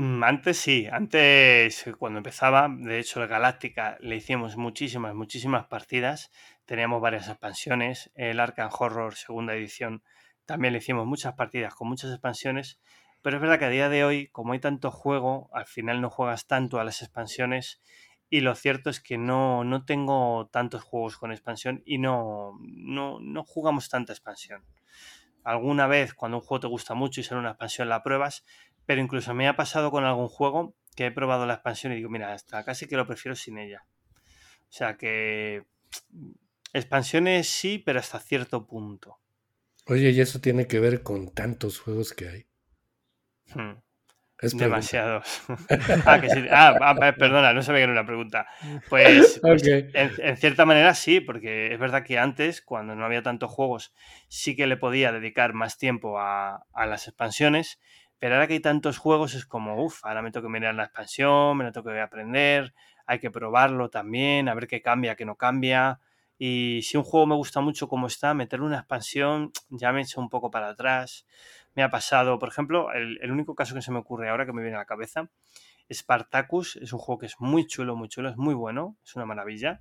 Mm, 0.00 0.22
antes 0.22 0.58
sí, 0.58 0.86
antes 0.92 1.84
cuando 1.98 2.18
empezaba, 2.18 2.68
de 2.70 3.00
hecho 3.00 3.20
el 3.20 3.28
Galáctica 3.28 3.96
le 4.00 4.14
hicimos 4.14 4.56
muchísimas, 4.56 5.12
muchísimas 5.12 5.66
partidas, 5.66 6.30
teníamos 6.66 7.00
varias 7.00 7.26
expansiones, 7.28 8.08
el 8.14 8.38
Arkham 8.38 8.70
Horror 8.78 9.16
segunda 9.16 9.54
edición 9.56 10.04
también 10.46 10.72
le 10.72 10.78
hicimos 10.78 11.04
muchas 11.04 11.34
partidas 11.34 11.74
con 11.74 11.88
muchas 11.88 12.12
expansiones, 12.12 12.78
pero 13.22 13.38
es 13.38 13.42
verdad 13.42 13.58
que 13.58 13.64
a 13.64 13.70
día 13.70 13.88
de 13.88 14.04
hoy, 14.04 14.28
como 14.28 14.52
hay 14.52 14.60
tanto 14.60 14.92
juego, 14.92 15.50
al 15.52 15.66
final 15.66 16.00
no 16.00 16.10
juegas 16.10 16.46
tanto 16.46 16.78
a 16.78 16.84
las 16.84 17.02
expansiones 17.02 17.80
y 18.30 18.42
lo 18.42 18.54
cierto 18.54 18.90
es 18.90 19.00
que 19.00 19.18
no, 19.18 19.64
no 19.64 19.84
tengo 19.84 20.48
tantos 20.52 20.84
juegos 20.84 21.18
con 21.18 21.32
expansión 21.32 21.82
y 21.84 21.98
no, 21.98 22.52
no, 22.60 23.18
no 23.20 23.42
jugamos 23.42 23.88
tanta 23.88 24.12
expansión. 24.12 24.62
Alguna 25.44 25.86
vez 25.86 26.12
cuando 26.12 26.36
un 26.36 26.42
juego 26.42 26.60
te 26.60 26.66
gusta 26.66 26.92
mucho 26.94 27.20
y 27.20 27.24
sale 27.24 27.40
una 27.40 27.50
expansión 27.50 27.88
la 27.88 28.02
pruebas, 28.02 28.44
pero 28.88 29.02
incluso 29.02 29.34
me 29.34 29.46
ha 29.46 29.54
pasado 29.54 29.90
con 29.90 30.06
algún 30.06 30.28
juego 30.28 30.74
que 30.96 31.04
he 31.04 31.10
probado 31.10 31.44
la 31.44 31.52
expansión 31.52 31.92
y 31.92 31.96
digo, 31.96 32.08
mira, 32.08 32.32
hasta 32.32 32.64
casi 32.64 32.86
que 32.86 32.96
lo 32.96 33.06
prefiero 33.06 33.36
sin 33.36 33.58
ella. 33.58 33.84
O 34.62 34.72
sea 34.72 34.96
que 34.96 35.64
expansiones 36.72 37.50
sí, 37.50 37.82
pero 37.84 37.98
hasta 37.98 38.18
cierto 38.18 38.66
punto. 38.66 39.18
Oye, 39.84 40.08
y 40.08 40.20
eso 40.22 40.40
tiene 40.40 40.66
que 40.66 40.80
ver 40.80 41.02
con 41.02 41.34
tantos 41.34 41.78
juegos 41.78 42.14
que 42.14 42.28
hay. 42.30 42.46
Hmm. 43.54 43.74
Demasiados. 44.40 45.42
ah, 46.06 46.20
que 46.20 46.30
sí. 46.30 46.46
ah, 46.50 46.78
ah 46.80 47.12
perdona, 47.12 47.52
no 47.52 47.62
sabía 47.62 47.80
que 47.80 47.84
era 47.84 47.92
una 47.92 48.06
pregunta. 48.06 48.46
Pues, 48.88 49.38
pues 49.42 49.62
en, 49.66 50.36
cierta 50.36 50.64
manera 50.64 50.94
sí, 50.94 51.20
porque 51.20 51.74
es 51.74 51.78
verdad 51.78 52.04
que 52.04 52.18
antes, 52.18 52.62
cuando 52.62 52.94
no 52.94 53.04
había 53.04 53.22
tantos 53.22 53.50
juegos, 53.50 53.92
sí 54.28 54.54
que 54.54 54.66
le 54.68 54.76
podía 54.76 55.10
dedicar 55.10 55.54
más 55.54 55.76
tiempo 55.76 56.20
a, 56.20 56.64
las 56.74 57.08
expansiones, 57.08 57.80
pero 58.18 58.34
ahora 58.34 58.46
que 58.46 58.54
hay 58.54 58.60
tantos 58.60 58.98
juegos 58.98 59.34
es 59.34 59.46
como, 59.46 59.82
uff, 59.82 60.04
ahora 60.04 60.22
me 60.22 60.30
tengo 60.30 60.46
que 60.46 60.52
mirar 60.52 60.74
la 60.74 60.84
expansión, 60.84 61.56
me 61.56 61.64
la 61.64 61.72
tengo 61.72 61.90
que 61.90 62.00
aprender, 62.00 62.74
hay 63.06 63.18
que 63.20 63.30
probarlo 63.30 63.90
también, 63.90 64.48
a 64.48 64.54
ver 64.54 64.66
qué 64.66 64.82
cambia, 64.82 65.16
qué 65.16 65.24
no 65.24 65.36
cambia. 65.36 66.00
Y 66.38 66.82
si 66.82 66.96
un 66.96 67.04
juego 67.04 67.26
me 67.26 67.34
gusta 67.34 67.60
mucho 67.60 67.88
como 67.88 68.06
está, 68.06 68.34
meterle 68.34 68.66
una 68.66 68.78
expansión 68.78 69.52
ya 69.70 69.92
me 69.92 70.02
echo 70.02 70.20
un 70.20 70.28
poco 70.28 70.50
para 70.50 70.68
atrás 70.68 71.26
me 71.74 71.82
ha 71.84 71.90
pasado, 71.90 72.40
por 72.40 72.48
ejemplo, 72.48 72.92
el, 72.92 73.30
único 73.30 73.54
caso 73.54 73.74
que 73.74 73.82
se 73.82 73.92
me 73.92 73.98
ocurre 73.98 74.28
ahora 74.28 74.46
que 74.46 74.52
me 74.52 74.62
viene 74.62 74.76
a 74.76 74.80
la 74.80 74.84
cabeza, 74.84 75.30
Spartacus 75.92 76.76
es 76.76 76.92
un 76.92 76.98
juego 76.98 77.20
que 77.20 77.26
es 77.26 77.36
muy 77.38 77.66
chulo, 77.66 77.94
muy 77.94 78.08
chulo, 78.08 78.30
es 78.30 78.36
muy 78.36 78.54
bueno, 78.54 78.96
es 79.04 79.14
una 79.14 79.26
maravilla. 79.26 79.80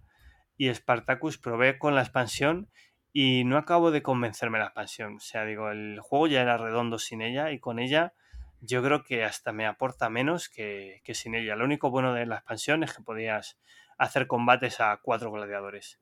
Y 0.57 0.71
Spartacus 0.71 1.39
probé 1.39 1.79
con 1.79 1.95
la 1.95 2.01
expansión 2.01 2.69
y 3.13 3.45
no 3.45 3.57
acabo 3.57 3.89
de 3.89 4.03
convencerme 4.03 4.59
la 4.59 4.65
expansión. 4.65 5.15
O 5.15 5.19
sea, 5.19 5.43
digo, 5.43 5.71
el 5.71 5.99
juego 6.01 6.27
ya 6.27 6.41
era 6.41 6.57
redondo 6.57 6.99
sin 6.99 7.21
ella 7.21 7.51
y 7.51 7.59
con 7.59 7.79
ella 7.79 8.13
yo 8.61 8.83
creo 8.83 9.03
que 9.03 9.23
hasta 9.23 9.51
me 9.51 9.65
aporta 9.65 10.09
menos 10.09 10.49
que, 10.49 11.01
que 11.03 11.13
sin 11.13 11.35
ella. 11.35 11.55
Lo 11.55 11.65
único 11.65 11.91
bueno 11.91 12.13
de 12.13 12.25
la 12.25 12.35
expansión 12.35 12.83
es 12.83 12.93
que 12.93 13.03
podías 13.03 13.57
hacer 13.97 14.27
combates 14.27 14.79
a 14.79 14.99
cuatro 15.01 15.31
gladiadores. 15.31 15.99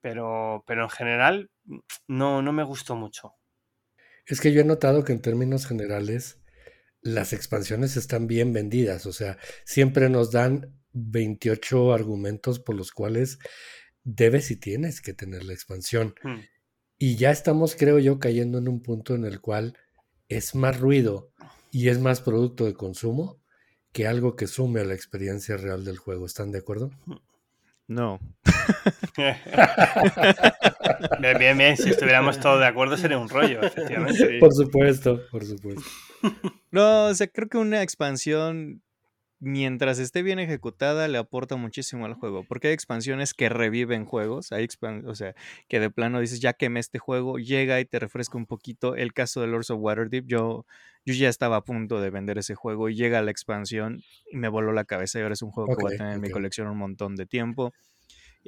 Pero, 0.00 0.62
pero 0.66 0.84
en 0.84 0.90
general 0.90 1.50
no, 2.06 2.42
no 2.42 2.52
me 2.52 2.62
gustó 2.62 2.96
mucho. 2.96 3.34
Es 4.26 4.40
que 4.40 4.52
yo 4.52 4.60
he 4.60 4.64
notado 4.64 5.04
que 5.04 5.12
en 5.12 5.22
términos 5.22 5.66
generales 5.66 6.40
las 7.00 7.32
expansiones 7.32 7.96
están 7.96 8.26
bien 8.26 8.52
vendidas, 8.52 9.06
o 9.06 9.12
sea, 9.12 9.38
siempre 9.64 10.08
nos 10.08 10.32
dan 10.32 10.74
28 10.92 11.92
argumentos 11.92 12.58
por 12.58 12.74
los 12.74 12.90
cuales 12.90 13.38
debes 14.02 14.50
y 14.50 14.56
tienes 14.56 15.00
que 15.00 15.12
tener 15.12 15.44
la 15.44 15.52
expansión. 15.52 16.14
Hmm. 16.22 16.40
Y 16.98 17.16
ya 17.16 17.30
estamos, 17.30 17.76
creo 17.76 17.98
yo, 17.98 18.18
cayendo 18.18 18.58
en 18.58 18.68
un 18.68 18.82
punto 18.82 19.14
en 19.14 19.24
el 19.24 19.40
cual 19.40 19.76
es 20.28 20.54
más 20.54 20.80
ruido 20.80 21.32
y 21.76 21.90
es 21.90 21.98
más 21.98 22.22
producto 22.22 22.64
de 22.64 22.72
consumo 22.72 23.38
que 23.92 24.06
algo 24.06 24.34
que 24.34 24.46
sume 24.46 24.80
a 24.80 24.84
la 24.84 24.94
experiencia 24.94 25.58
real 25.58 25.84
del 25.84 25.98
juego. 25.98 26.24
¿Están 26.24 26.50
de 26.50 26.60
acuerdo? 26.60 26.90
No. 27.86 28.18
bien, 31.20 31.38
bien, 31.38 31.58
bien. 31.58 31.76
Si 31.76 31.90
estuviéramos 31.90 32.40
todos 32.40 32.60
de 32.60 32.66
acuerdo 32.66 32.96
sería 32.96 33.18
un 33.18 33.28
rollo, 33.28 33.60
efectivamente. 33.60 34.38
Por 34.40 34.54
supuesto, 34.54 35.20
por 35.30 35.44
supuesto. 35.44 35.82
No, 36.70 37.06
o 37.06 37.14
sea, 37.14 37.26
creo 37.26 37.48
que 37.48 37.58
una 37.58 37.82
expansión, 37.82 38.82
mientras 39.46 40.00
esté 40.00 40.22
bien 40.22 40.40
ejecutada, 40.40 41.06
le 41.06 41.18
aporta 41.18 41.54
muchísimo 41.54 42.04
al 42.04 42.14
juego. 42.14 42.44
Porque 42.48 42.68
hay 42.68 42.74
expansiones 42.74 43.32
que 43.32 43.48
reviven 43.48 44.04
juegos. 44.04 44.50
Hay 44.50 44.66
o 45.06 45.14
sea, 45.14 45.34
que 45.68 45.78
de 45.78 45.88
plano 45.88 46.20
dices, 46.20 46.40
ya 46.40 46.52
quemé 46.52 46.80
este 46.80 46.98
juego, 46.98 47.38
llega 47.38 47.78
y 47.78 47.84
te 47.84 48.00
refresca 48.00 48.36
un 48.36 48.46
poquito. 48.46 48.96
El 48.96 49.12
caso 49.12 49.40
de 49.40 49.46
Lords 49.46 49.70
of 49.70 49.78
Waterdeep, 49.80 50.26
yo 50.26 50.66
yo 51.04 51.14
ya 51.14 51.28
estaba 51.28 51.56
a 51.56 51.64
punto 51.64 52.00
de 52.00 52.10
vender 52.10 52.36
ese 52.38 52.56
juego 52.56 52.88
y 52.88 52.96
llega 52.96 53.22
la 53.22 53.30
expansión 53.30 54.02
y 54.30 54.36
me 54.36 54.48
voló 54.48 54.72
la 54.72 54.84
cabeza 54.84 55.20
y 55.20 55.22
ahora 55.22 55.34
es 55.34 55.42
un 55.42 55.52
juego 55.52 55.76
que 55.76 55.82
voy 55.84 55.94
a 55.94 55.96
tener 55.96 56.14
en 56.14 56.20
mi 56.20 56.30
colección 56.30 56.66
un 56.66 56.78
montón 56.78 57.14
de 57.14 57.26
tiempo. 57.26 57.72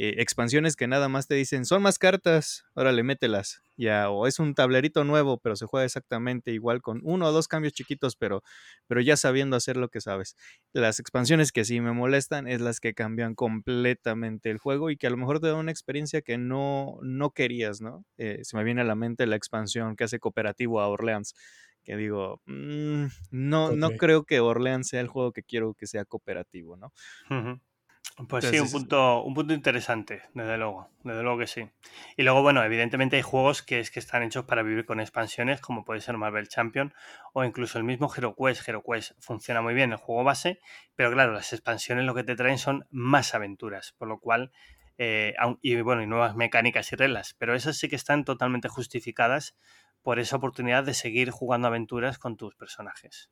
Eh, 0.00 0.22
expansiones 0.22 0.76
que 0.76 0.86
nada 0.86 1.08
más 1.08 1.26
te 1.26 1.34
dicen, 1.34 1.64
son 1.64 1.82
más 1.82 1.98
cartas, 1.98 2.64
órale, 2.74 3.02
mételas. 3.02 3.62
Ya, 3.76 4.10
o 4.10 4.28
es 4.28 4.38
un 4.38 4.54
tablerito 4.54 5.02
nuevo, 5.02 5.38
pero 5.38 5.56
se 5.56 5.66
juega 5.66 5.84
exactamente 5.84 6.52
igual 6.52 6.82
con 6.82 7.00
uno 7.02 7.26
o 7.26 7.32
dos 7.32 7.48
cambios 7.48 7.72
chiquitos, 7.72 8.14
pero, 8.14 8.44
pero 8.86 9.00
ya 9.00 9.16
sabiendo 9.16 9.56
hacer 9.56 9.76
lo 9.76 9.88
que 9.88 10.00
sabes. 10.00 10.36
Las 10.72 11.00
expansiones 11.00 11.50
que 11.50 11.64
sí 11.64 11.80
me 11.80 11.90
molestan 11.90 12.46
es 12.46 12.60
las 12.60 12.78
que 12.78 12.94
cambian 12.94 13.34
completamente 13.34 14.50
el 14.50 14.58
juego 14.58 14.90
y 14.90 14.96
que 14.96 15.08
a 15.08 15.10
lo 15.10 15.16
mejor 15.16 15.40
te 15.40 15.48
da 15.48 15.56
una 15.56 15.72
experiencia 15.72 16.22
que 16.22 16.38
no, 16.38 17.00
no 17.02 17.30
querías, 17.30 17.80
¿no? 17.80 18.04
Eh, 18.18 18.38
se 18.44 18.56
me 18.56 18.62
viene 18.62 18.82
a 18.82 18.84
la 18.84 18.94
mente 18.94 19.26
la 19.26 19.34
expansión 19.34 19.96
que 19.96 20.04
hace 20.04 20.20
cooperativo 20.20 20.80
a 20.80 20.86
Orleans 20.86 21.34
que 21.82 21.96
digo, 21.96 22.42
mm, 22.44 23.06
no, 23.30 23.72
no 23.72 23.90
creo 23.92 24.24
que 24.24 24.40
Orleans 24.40 24.88
sea 24.88 25.00
el 25.00 25.08
juego 25.08 25.32
que 25.32 25.42
quiero 25.42 25.72
que 25.72 25.86
sea 25.86 26.04
cooperativo, 26.04 26.76
¿no? 26.76 26.92
Pues 28.26 28.46
sí, 28.46 28.58
un 28.58 28.70
punto, 28.70 29.22
un 29.22 29.32
punto 29.32 29.54
interesante, 29.54 30.22
desde 30.34 30.58
luego, 30.58 30.88
desde 31.04 31.22
luego 31.22 31.38
que 31.38 31.46
sí. 31.46 31.70
Y 32.16 32.24
luego, 32.24 32.42
bueno, 32.42 32.64
evidentemente 32.64 33.14
hay 33.14 33.22
juegos 33.22 33.62
que 33.62 33.78
es 33.78 33.92
que 33.92 34.00
están 34.00 34.24
hechos 34.24 34.44
para 34.44 34.64
vivir 34.64 34.84
con 34.86 34.98
expansiones, 34.98 35.60
como 35.60 35.84
puede 35.84 36.00
ser 36.00 36.16
Marvel 36.16 36.48
Champion 36.48 36.92
o 37.32 37.44
incluso 37.44 37.78
el 37.78 37.84
mismo 37.84 38.12
Hero 38.12 38.34
Quest. 38.34 38.68
Hero 38.68 38.82
Quest 38.82 39.12
funciona 39.20 39.62
muy 39.62 39.72
bien 39.72 39.92
el 39.92 39.98
juego 39.98 40.24
base, 40.24 40.58
pero 40.96 41.12
claro, 41.12 41.32
las 41.32 41.52
expansiones 41.52 42.04
lo 42.06 42.14
que 42.14 42.24
te 42.24 42.34
traen 42.34 42.58
son 42.58 42.86
más 42.90 43.34
aventuras, 43.34 43.94
por 43.96 44.08
lo 44.08 44.18
cual 44.18 44.50
eh, 44.98 45.34
y 45.62 45.80
bueno, 45.80 46.02
y 46.02 46.08
nuevas 46.08 46.34
mecánicas 46.34 46.92
y 46.92 46.96
reglas, 46.96 47.36
pero 47.38 47.54
esas 47.54 47.76
sí 47.76 47.88
que 47.88 47.94
están 47.94 48.24
totalmente 48.24 48.68
justificadas 48.68 49.56
por 50.02 50.18
esa 50.18 50.36
oportunidad 50.36 50.82
de 50.82 50.94
seguir 50.94 51.30
jugando 51.30 51.68
aventuras 51.68 52.18
con 52.18 52.36
tus 52.36 52.56
personajes. 52.56 53.30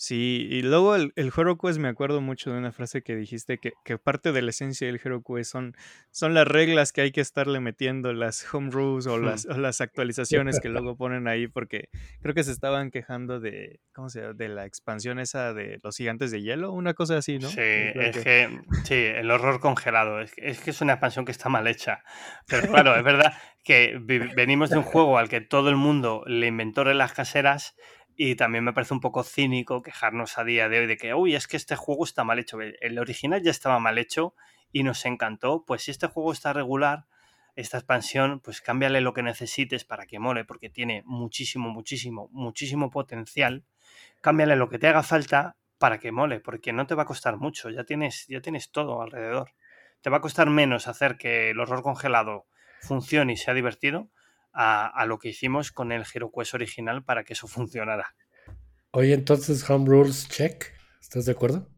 Sí, 0.00 0.46
y 0.48 0.62
luego 0.62 0.94
el, 0.94 1.12
el 1.16 1.32
Hero 1.36 1.58
Quest 1.58 1.80
me 1.80 1.88
acuerdo 1.88 2.20
mucho 2.20 2.52
de 2.52 2.58
una 2.58 2.70
frase 2.70 3.02
que 3.02 3.16
dijiste 3.16 3.58
que, 3.58 3.72
que, 3.84 3.98
parte 3.98 4.30
de 4.30 4.42
la 4.42 4.50
esencia 4.50 4.86
del 4.86 5.00
Hero 5.04 5.24
Quest 5.26 5.50
son, 5.50 5.74
son 6.12 6.34
las 6.34 6.46
reglas 6.46 6.92
que 6.92 7.00
hay 7.00 7.10
que 7.10 7.20
estarle 7.20 7.58
metiendo, 7.58 8.12
las 8.12 8.46
home 8.54 8.70
rules 8.70 9.08
o 9.08 9.18
las, 9.18 9.46
o 9.46 9.58
las 9.58 9.80
actualizaciones 9.80 10.60
que 10.60 10.68
luego 10.68 10.96
ponen 10.96 11.26
ahí, 11.26 11.48
porque 11.48 11.88
creo 12.22 12.32
que 12.32 12.44
se 12.44 12.52
estaban 12.52 12.92
quejando 12.92 13.40
de, 13.40 13.80
¿cómo 13.92 14.08
se 14.08 14.20
llama? 14.20 14.34
De 14.34 14.48
la 14.48 14.66
expansión 14.66 15.18
esa 15.18 15.52
de 15.52 15.80
los 15.82 15.96
gigantes 15.96 16.30
de 16.30 16.42
hielo, 16.42 16.70
una 16.70 16.94
cosa 16.94 17.16
así, 17.16 17.40
¿no? 17.40 17.48
Sí, 17.48 17.58
es 17.58 18.18
que, 18.18 18.56
sí, 18.84 18.94
el 18.94 19.28
horror 19.32 19.58
congelado, 19.58 20.20
es, 20.20 20.32
es 20.36 20.60
que 20.60 20.70
es 20.70 20.80
una 20.80 20.92
expansión 20.92 21.24
que 21.24 21.32
está 21.32 21.48
mal 21.48 21.66
hecha, 21.66 22.04
pero 22.46 22.68
claro, 22.68 22.94
es 22.94 23.02
verdad 23.02 23.32
que 23.64 23.98
venimos 24.36 24.70
de 24.70 24.78
un 24.78 24.84
juego 24.84 25.18
al 25.18 25.28
que 25.28 25.40
todo 25.40 25.70
el 25.70 25.76
mundo 25.76 26.22
le 26.28 26.46
inventó 26.46 26.84
reglas 26.84 27.12
caseras 27.12 27.74
y 28.20 28.34
también 28.34 28.64
me 28.64 28.72
parece 28.72 28.94
un 28.94 29.00
poco 29.00 29.22
cínico 29.22 29.80
quejarnos 29.80 30.38
a 30.38 30.44
día 30.44 30.68
de 30.68 30.80
hoy 30.80 30.86
de 30.88 30.96
que, 30.96 31.14
uy, 31.14 31.36
es 31.36 31.46
que 31.46 31.56
este 31.56 31.76
juego 31.76 32.02
está 32.02 32.24
mal 32.24 32.40
hecho. 32.40 32.58
El 32.60 32.98
original 32.98 33.40
ya 33.40 33.52
estaba 33.52 33.78
mal 33.78 33.96
hecho 33.96 34.34
y 34.72 34.82
nos 34.82 35.06
encantó. 35.06 35.64
Pues 35.64 35.82
si 35.82 35.92
este 35.92 36.08
juego 36.08 36.32
está 36.32 36.52
regular, 36.52 37.06
esta 37.54 37.78
expansión, 37.78 38.40
pues 38.40 38.60
cámbiale 38.60 39.02
lo 39.02 39.14
que 39.14 39.22
necesites 39.22 39.84
para 39.84 40.06
que 40.06 40.18
mole, 40.18 40.44
porque 40.44 40.68
tiene 40.68 41.04
muchísimo, 41.06 41.70
muchísimo, 41.70 42.28
muchísimo 42.32 42.90
potencial. 42.90 43.64
Cámbiale 44.20 44.56
lo 44.56 44.68
que 44.68 44.80
te 44.80 44.88
haga 44.88 45.04
falta 45.04 45.56
para 45.78 45.98
que 45.98 46.10
mole, 46.10 46.40
porque 46.40 46.72
no 46.72 46.88
te 46.88 46.96
va 46.96 47.04
a 47.04 47.06
costar 47.06 47.36
mucho. 47.36 47.70
Ya 47.70 47.84
tienes, 47.84 48.26
ya 48.26 48.40
tienes 48.40 48.72
todo 48.72 49.00
alrededor. 49.00 49.52
Te 50.00 50.10
va 50.10 50.16
a 50.16 50.20
costar 50.20 50.50
menos 50.50 50.88
hacer 50.88 51.18
que 51.18 51.50
el 51.50 51.60
horror 51.60 51.84
congelado 51.84 52.48
funcione 52.80 53.34
y 53.34 53.36
sea 53.36 53.54
divertido 53.54 54.10
a, 54.60 55.06
lo 55.06 55.18
que 55.18 55.28
hicimos 55.28 55.70
con 55.70 55.92
el 55.92 56.04
HeroQuest 56.04 56.54
original 56.54 57.04
para 57.04 57.22
que 57.22 57.34
eso 57.34 57.46
funcionara. 57.48 58.14
Oye, 58.90 59.14
entonces 59.14 59.68
Home 59.70 59.86
Rules 59.86 60.28
check, 60.28 60.72
¿estás 61.00 61.26
de 61.26 61.32
acuerdo? 61.32 61.68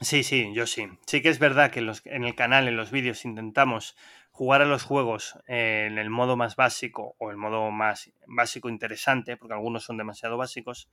Sí, 0.00 0.24
sí, 0.24 0.52
yo 0.52 0.66
sí. 0.66 0.88
Sí 1.06 1.22
que 1.22 1.28
es 1.28 1.38
verdad 1.38 1.70
que 1.70 1.80
en, 1.80 2.24
el 2.24 2.34
canal, 2.34 2.68
en 2.68 2.76
los 2.76 2.90
vídeos, 2.90 3.24
intentamos 3.24 3.96
jugar 4.30 4.60
a 4.60 4.66
los 4.66 4.82
juegos 4.82 5.38
en 5.46 5.96
el 5.96 6.10
modo 6.10 6.36
más 6.36 6.56
básico 6.56 7.14
o 7.18 7.30
el 7.30 7.38
modo 7.38 7.70
más 7.70 8.12
básico 8.26 8.68
interesante, 8.68 9.36
porque 9.36 9.54
algunos 9.54 9.84
son 9.84 9.96
demasiado 9.96 10.36
básicos, 10.36 10.90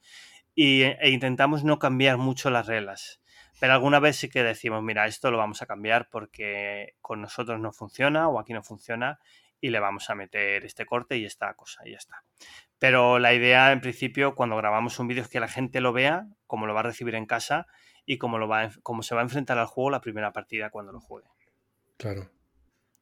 y, 0.55 0.83
e 0.83 1.09
intentamos 1.09 1.63
no 1.65 1.79
cambiar 1.79 2.17
mucho 2.17 2.49
las 2.49 2.67
reglas. 2.67 3.19
Pero 3.59 3.73
alguna 3.73 3.99
vez 3.99 4.15
sí 4.17 4.29
que 4.29 4.43
decimos, 4.43 4.83
mira, 4.83 5.07
esto 5.07 5.31
lo 5.31 5.37
vamos 5.37 5.61
a 5.61 5.65
cambiar 5.65 6.07
porque 6.09 6.95
con 7.01 7.21
nosotros 7.21 7.59
no 7.59 7.73
funciona 7.73 8.29
o 8.29 8.39
aquí 8.39 8.53
no 8.53 8.63
funciona 8.63 9.19
y 9.63 9.69
le 9.69 9.79
vamos 9.79 10.09
a 10.09 10.15
meter 10.15 10.65
este 10.65 10.85
corte 10.85 11.17
y 11.17 11.23
esta 11.23 11.53
cosa 11.53 11.87
y 11.87 11.91
ya 11.91 11.97
está. 11.97 12.25
Pero 12.79 13.17
la 13.17 13.33
idea 13.33 13.71
en 13.71 13.79
principio 13.79 14.35
cuando 14.35 14.57
grabamos 14.57 14.99
un 14.99 15.07
vídeo 15.07 15.23
es 15.23 15.29
que 15.29 15.39
la 15.39 15.47
gente 15.47 15.79
lo 15.79 15.93
vea, 15.93 16.27
cómo 16.47 16.67
lo 16.67 16.73
va 16.73 16.81
a 16.81 16.83
recibir 16.83 17.15
en 17.15 17.25
casa 17.25 17.65
y 18.05 18.17
cómo, 18.17 18.37
lo 18.37 18.49
va 18.49 18.71
cómo 18.83 19.03
se 19.03 19.15
va 19.15 19.21
a 19.21 19.23
enfrentar 19.23 19.57
al 19.57 19.67
juego 19.67 19.89
la 19.89 20.01
primera 20.01 20.33
partida 20.33 20.69
cuando 20.69 20.91
lo 20.91 20.99
juegue. 20.99 21.29
Claro. 21.95 22.29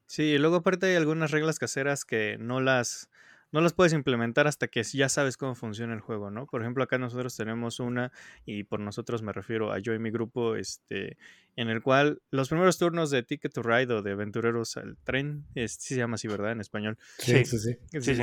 Sí, 0.06 0.22
y 0.22 0.38
luego 0.38 0.58
aparte 0.58 0.86
hay 0.86 0.98
algunas 0.98 1.32
reglas 1.32 1.58
caseras 1.58 2.06
que 2.06 2.38
no 2.40 2.62
las 2.62 3.10
no 3.52 3.62
las 3.62 3.74
puedes 3.74 3.94
implementar 3.94 4.48
hasta 4.48 4.68
que 4.68 4.84
ya 4.84 5.10
sabes 5.10 5.38
cómo 5.38 5.56
funciona 5.56 5.94
el 5.94 6.00
juego, 6.00 6.32
¿no? 6.32 6.46
Por 6.46 6.62
ejemplo, 6.62 6.84
acá 6.84 6.98
nosotros 6.98 7.36
tenemos 7.36 7.80
una, 7.80 8.12
y 8.46 8.64
por 8.64 8.80
nosotros 8.80 9.22
me 9.22 9.34
refiero 9.34 9.72
a 9.72 9.80
yo 9.80 9.94
y 9.94 10.00
mi 10.00 10.12
grupo, 10.12 10.56
este, 10.56 11.18
en 11.56 11.70
el 11.70 11.82
cual 11.82 12.22
los 12.32 12.50
primeros 12.50 12.78
turnos 12.78 13.12
de 13.12 13.24
Ticket 13.24 13.54
to 13.54 13.62
Ride 13.62 13.94
o 13.94 14.02
de 14.02 14.12
Aventureros 14.12 14.78
al 14.78 14.98
Tren, 15.04 15.46
es, 15.56 15.74
sí 15.74 15.96
se 15.96 16.00
llama 16.00 16.16
así, 16.16 16.28
¿verdad? 16.28 16.54
En 16.54 16.62
español. 16.62 16.98
Sí, 17.18 17.46
sí, 17.46 17.60
sí. 17.60 17.78
Sí, 18.00 18.16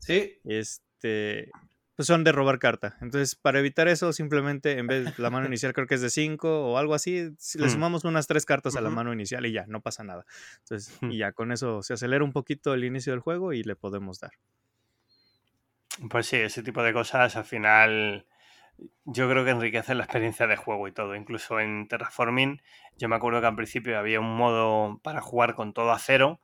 sí. 0.00 0.40
Este, 0.44 1.50
pues 1.94 2.06
son 2.06 2.24
de 2.24 2.32
robar 2.32 2.58
carta. 2.58 2.96
Entonces, 3.00 3.34
para 3.34 3.60
evitar 3.60 3.86
eso, 3.86 4.12
simplemente 4.12 4.78
en 4.78 4.86
vez 4.86 5.04
de 5.04 5.22
la 5.22 5.30
mano 5.30 5.46
inicial 5.46 5.72
creo 5.72 5.86
que 5.86 5.94
es 5.94 6.00
de 6.00 6.10
5 6.10 6.72
o 6.72 6.78
algo 6.78 6.94
así, 6.94 7.30
le 7.54 7.66
mm. 7.66 7.70
sumamos 7.70 8.04
unas 8.04 8.26
3 8.26 8.44
cartas 8.46 8.76
a 8.76 8.80
la 8.80 8.90
mano 8.90 9.12
inicial 9.12 9.44
y 9.46 9.52
ya, 9.52 9.66
no 9.68 9.80
pasa 9.80 10.02
nada. 10.02 10.24
Entonces, 10.60 10.98
y 11.02 11.18
ya 11.18 11.32
con 11.32 11.52
eso 11.52 11.82
se 11.82 11.94
acelera 11.94 12.24
un 12.24 12.32
poquito 12.32 12.74
el 12.74 12.84
inicio 12.84 13.12
del 13.12 13.20
juego 13.20 13.52
y 13.52 13.62
le 13.62 13.76
podemos 13.76 14.18
dar. 14.20 14.32
Pues 16.10 16.26
sí, 16.26 16.36
ese 16.36 16.62
tipo 16.62 16.82
de 16.82 16.92
cosas 16.92 17.36
al 17.36 17.44
final 17.44 18.26
yo 19.04 19.28
creo 19.28 19.44
que 19.44 19.50
enriquece 19.50 19.94
la 19.94 20.04
experiencia 20.04 20.46
de 20.46 20.56
juego 20.56 20.88
y 20.88 20.92
todo. 20.92 21.14
Incluso 21.14 21.60
en 21.60 21.88
Terraforming, 21.88 22.62
yo 22.96 23.08
me 23.08 23.16
acuerdo 23.16 23.40
que 23.40 23.46
al 23.46 23.56
principio 23.56 23.98
había 23.98 24.20
un 24.20 24.34
modo 24.36 25.00
para 25.02 25.20
jugar 25.20 25.54
con 25.54 25.72
todo 25.72 25.92
a 25.92 25.98
cero 25.98 26.40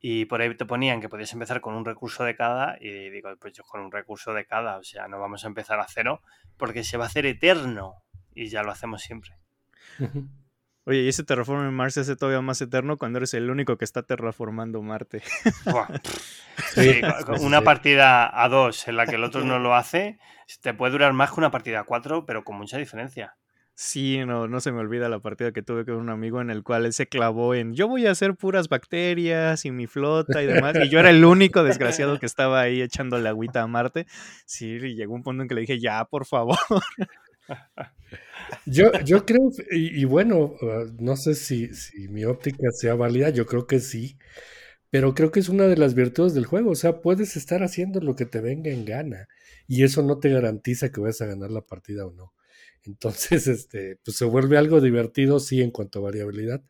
y 0.00 0.24
por 0.24 0.40
ahí 0.40 0.54
te 0.56 0.66
ponían 0.66 1.00
que 1.00 1.08
podías 1.08 1.32
empezar 1.32 1.60
con 1.60 1.74
un 1.74 1.84
recurso 1.84 2.24
de 2.24 2.36
cada 2.36 2.76
y 2.80 3.10
digo, 3.10 3.30
pues 3.40 3.52
yo 3.52 3.62
con 3.64 3.80
un 3.80 3.92
recurso 3.92 4.32
de 4.34 4.46
cada, 4.46 4.78
o 4.78 4.82
sea, 4.82 5.08
no 5.08 5.20
vamos 5.20 5.44
a 5.44 5.48
empezar 5.48 5.78
a 5.80 5.86
cero 5.88 6.22
porque 6.56 6.84
se 6.84 6.96
va 6.96 7.04
a 7.04 7.06
hacer 7.06 7.26
eterno 7.26 7.94
y 8.34 8.48
ya 8.48 8.62
lo 8.62 8.72
hacemos 8.72 9.02
siempre. 9.02 9.36
Oye, 10.84 11.02
y 11.02 11.08
ese 11.08 11.22
Terraforming 11.22 11.72
Mars 11.72 11.94
se 11.94 12.00
hace 12.00 12.16
todavía 12.16 12.40
más 12.40 12.60
eterno 12.60 12.96
cuando 12.96 13.18
eres 13.18 13.34
el 13.34 13.50
único 13.50 13.76
que 13.76 13.84
está 13.84 14.02
terraformando 14.02 14.82
Marte. 14.82 15.22
sí, 16.74 17.00
una 17.40 17.62
partida 17.62 18.42
a 18.42 18.48
dos 18.48 18.88
en 18.88 18.96
la 18.96 19.06
que 19.06 19.14
el 19.14 19.24
otro 19.24 19.44
no 19.44 19.60
lo 19.60 19.76
hace, 19.76 20.18
te 20.60 20.74
puede 20.74 20.92
durar 20.92 21.12
más 21.12 21.30
que 21.30 21.40
una 21.40 21.52
partida 21.52 21.80
a 21.80 21.84
cuatro, 21.84 22.26
pero 22.26 22.42
con 22.42 22.56
mucha 22.56 22.78
diferencia. 22.78 23.36
Sí, 23.74 24.18
no, 24.26 24.48
no 24.48 24.60
se 24.60 24.70
me 24.70 24.80
olvida 24.80 25.08
la 25.08 25.18
partida 25.18 25.52
que 25.52 25.62
tuve 25.62 25.86
con 25.86 25.94
un 25.94 26.10
amigo 26.10 26.40
en 26.40 26.50
el 26.50 26.62
cual 26.62 26.84
él 26.84 26.92
se 26.92 27.06
clavó 27.06 27.54
en 27.54 27.74
yo 27.74 27.88
voy 27.88 28.06
a 28.06 28.10
hacer 28.10 28.34
puras 28.34 28.68
bacterias 28.68 29.64
y 29.64 29.70
mi 29.70 29.86
flota 29.86 30.42
y 30.42 30.46
demás. 30.46 30.76
Y 30.84 30.90
yo 30.90 30.98
era 30.98 31.10
el 31.10 31.24
único 31.24 31.64
desgraciado 31.64 32.18
que 32.18 32.26
estaba 32.26 32.60
ahí 32.60 32.82
echando 32.82 33.18
la 33.18 33.30
agüita 33.30 33.62
a 33.62 33.66
Marte. 33.66 34.06
Sí, 34.44 34.66
y 34.66 34.94
llegó 34.94 35.14
un 35.14 35.22
punto 35.22 35.42
en 35.42 35.48
que 35.48 35.54
le 35.54 35.62
dije, 35.62 35.80
ya, 35.80 36.04
por 36.04 36.26
favor. 36.26 36.58
Yo, 38.66 38.92
yo 39.04 39.24
creo, 39.24 39.50
y, 39.70 40.04
bueno, 40.04 40.54
ah, 40.62 40.84
no 40.98 41.16
sé 41.16 41.34
si, 41.34 41.74
si, 41.74 42.08
mi 42.08 42.24
óptica 42.24 42.70
sea 42.72 42.94
válida, 42.94 43.30
yo 43.30 43.46
creo 43.46 43.66
que 43.66 43.80
sí, 43.80 44.18
pero 44.90 45.14
creo 45.14 45.32
que 45.32 45.40
es 45.40 45.48
una 45.48 45.68
de 45.68 45.76
las 45.76 45.94
virtudes 45.94 46.34
del 46.34 46.46
juego, 46.46 46.70
o 46.72 46.74
sea, 46.76 47.00
puedes 47.00 47.36
estar 47.36 47.62
haciendo 47.62 48.00
lo 48.00 48.16
que 48.16 48.26
te 48.26 48.40
venga 48.40 48.70
en 48.70 48.84
gana 48.84 49.28
y 49.68 49.84
eso 49.84 50.02
no 50.02 50.18
te 50.20 50.30
garantiza 50.30 50.92
que 50.92 51.00
vayas 51.00 51.22
a 51.22 51.26
ganar 51.26 51.50
la 51.50 51.62
partida 51.62 52.06
o 52.06 52.12
no. 52.12 52.34
Entonces, 52.84 53.46
este, 53.48 53.98
pues 54.04 54.16
se 54.16 54.24
vuelve 54.26 54.58
algo 54.58 54.80
divertido, 54.80 55.40
sí, 55.40 55.62
en 55.62 55.70
cuanto 55.70 56.00
a 56.00 56.02
variabilidad, 56.02 56.62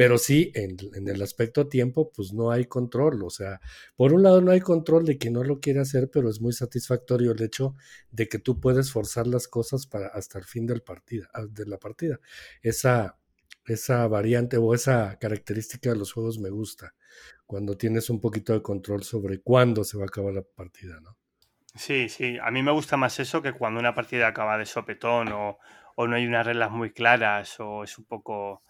pero 0.00 0.16
sí, 0.16 0.50
en, 0.54 0.78
el 1.08 1.20
aspecto 1.20 1.68
tiempo, 1.68 2.10
pues 2.10 2.32
no 2.32 2.50
hay 2.50 2.64
control. 2.64 3.22
O 3.22 3.28
sea, 3.28 3.60
por 3.96 4.14
un 4.14 4.22
lado 4.22 4.40
no 4.40 4.50
hay 4.50 4.62
control 4.62 5.04
de 5.04 5.18
que 5.18 5.28
no 5.28 5.44
lo 5.44 5.60
quiere 5.60 5.80
hacer, 5.80 6.08
pero 6.10 6.30
es 6.30 6.40
muy 6.40 6.54
satisfactorio 6.54 7.32
el 7.32 7.42
hecho 7.42 7.76
de 8.10 8.26
que 8.26 8.38
tú 8.38 8.60
puedes 8.60 8.90
forzar 8.90 9.26
las 9.26 9.46
cosas 9.46 9.86
para 9.86 10.06
hasta 10.06 10.38
el 10.38 10.46
fin 10.46 10.66
del 10.66 10.80
partida, 10.80 11.28
ah, 11.34 11.44
de 11.46 11.66
la 11.66 11.76
partida. 11.76 12.18
Esa, 12.62 13.18
esa 13.66 14.08
variante 14.08 14.56
o 14.56 14.72
esa 14.72 15.18
característica 15.18 15.90
de 15.90 15.96
los 15.96 16.14
juegos 16.14 16.38
me 16.38 16.48
gusta, 16.48 16.94
cuando 17.44 17.76
tienes 17.76 18.08
un 18.08 18.22
poquito 18.22 18.54
de 18.54 18.62
control 18.62 19.02
sobre 19.02 19.42
cuándo 19.42 19.84
se 19.84 19.98
va 19.98 20.04
a 20.04 20.06
acabar 20.06 20.32
la 20.32 20.40
partida, 20.40 20.98
¿no? 21.02 21.14
Sí, 21.74 22.08
sí, 22.08 22.38
a 22.42 22.50
mí 22.50 22.62
me 22.62 22.72
gusta 22.72 22.96
más 22.96 23.20
eso 23.20 23.42
que 23.42 23.52
cuando 23.52 23.78
una 23.78 23.94
partida 23.94 24.28
acaba 24.28 24.56
de 24.56 24.64
sopetón 24.64 25.30
o, 25.32 25.58
o 25.94 26.06
no 26.06 26.16
hay 26.16 26.26
unas 26.26 26.46
reglas 26.46 26.70
muy 26.70 26.90
claras 26.90 27.60
o 27.60 27.84
es 27.84 27.98
un 27.98 28.06
poco 28.06 28.62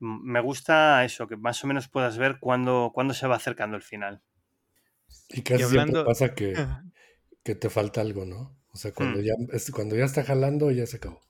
me 0.00 0.40
gusta 0.40 1.04
eso, 1.04 1.28
que 1.28 1.36
más 1.36 1.62
o 1.62 1.66
menos 1.66 1.88
puedas 1.88 2.18
ver 2.18 2.38
cuándo, 2.40 2.92
se 3.12 3.26
va 3.26 3.36
acercando 3.36 3.76
el 3.76 3.82
final. 3.82 4.22
Y 5.28 5.42
casi 5.42 5.64
siempre 5.64 6.04
pasa 6.04 6.34
que, 6.34 6.54
que, 7.42 7.54
te 7.54 7.70
falta 7.70 8.00
algo, 8.00 8.24
¿no? 8.24 8.56
O 8.72 8.76
sea, 8.76 8.92
cuando, 8.92 9.20
hmm. 9.20 9.22
ya, 9.22 9.34
cuando 9.72 9.96
ya 9.96 10.04
está 10.04 10.24
jalando, 10.24 10.70
ya 10.70 10.86
se 10.86 10.96
acabó. 10.96 11.20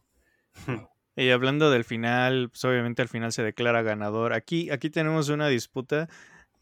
Y 1.17 1.31
hablando 1.31 1.71
del 1.71 1.85
final, 1.85 2.51
pues 2.51 2.65
obviamente 2.65 3.03
al 3.03 3.09
final 3.09 3.33
se 3.33 3.43
declara 3.43 3.83
ganador. 3.83 4.33
Aquí, 4.33 4.71
aquí 4.71 4.89
tenemos 4.91 5.29
una 5.29 5.49
disputa 5.49 6.09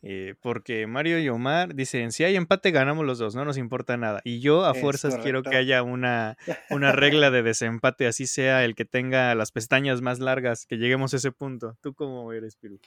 eh, 0.02 0.34
porque 0.40 0.86
Mario 0.86 1.18
y 1.18 1.28
Omar 1.28 1.74
dicen, 1.74 2.12
si 2.12 2.24
hay 2.24 2.36
empate 2.36 2.70
ganamos 2.70 3.04
los 3.04 3.18
dos, 3.18 3.34
no 3.34 3.44
nos 3.44 3.58
importa 3.58 3.96
nada. 3.96 4.20
Y 4.24 4.40
yo 4.40 4.64
a 4.64 4.74
fuerzas 4.74 5.18
quiero 5.18 5.42
que 5.42 5.56
haya 5.56 5.82
una, 5.82 6.36
una 6.70 6.92
regla 6.92 7.30
de 7.30 7.42
desempate, 7.42 8.06
así 8.06 8.26
sea 8.26 8.64
el 8.64 8.74
que 8.74 8.84
tenga 8.84 9.34
las 9.34 9.50
pestañas 9.50 10.00
más 10.00 10.20
largas, 10.20 10.66
que 10.66 10.76
lleguemos 10.76 11.14
a 11.14 11.16
ese 11.16 11.32
punto. 11.32 11.76
¿Tú 11.80 11.94
cómo 11.94 12.32
eres, 12.32 12.56
Piru? 12.56 12.78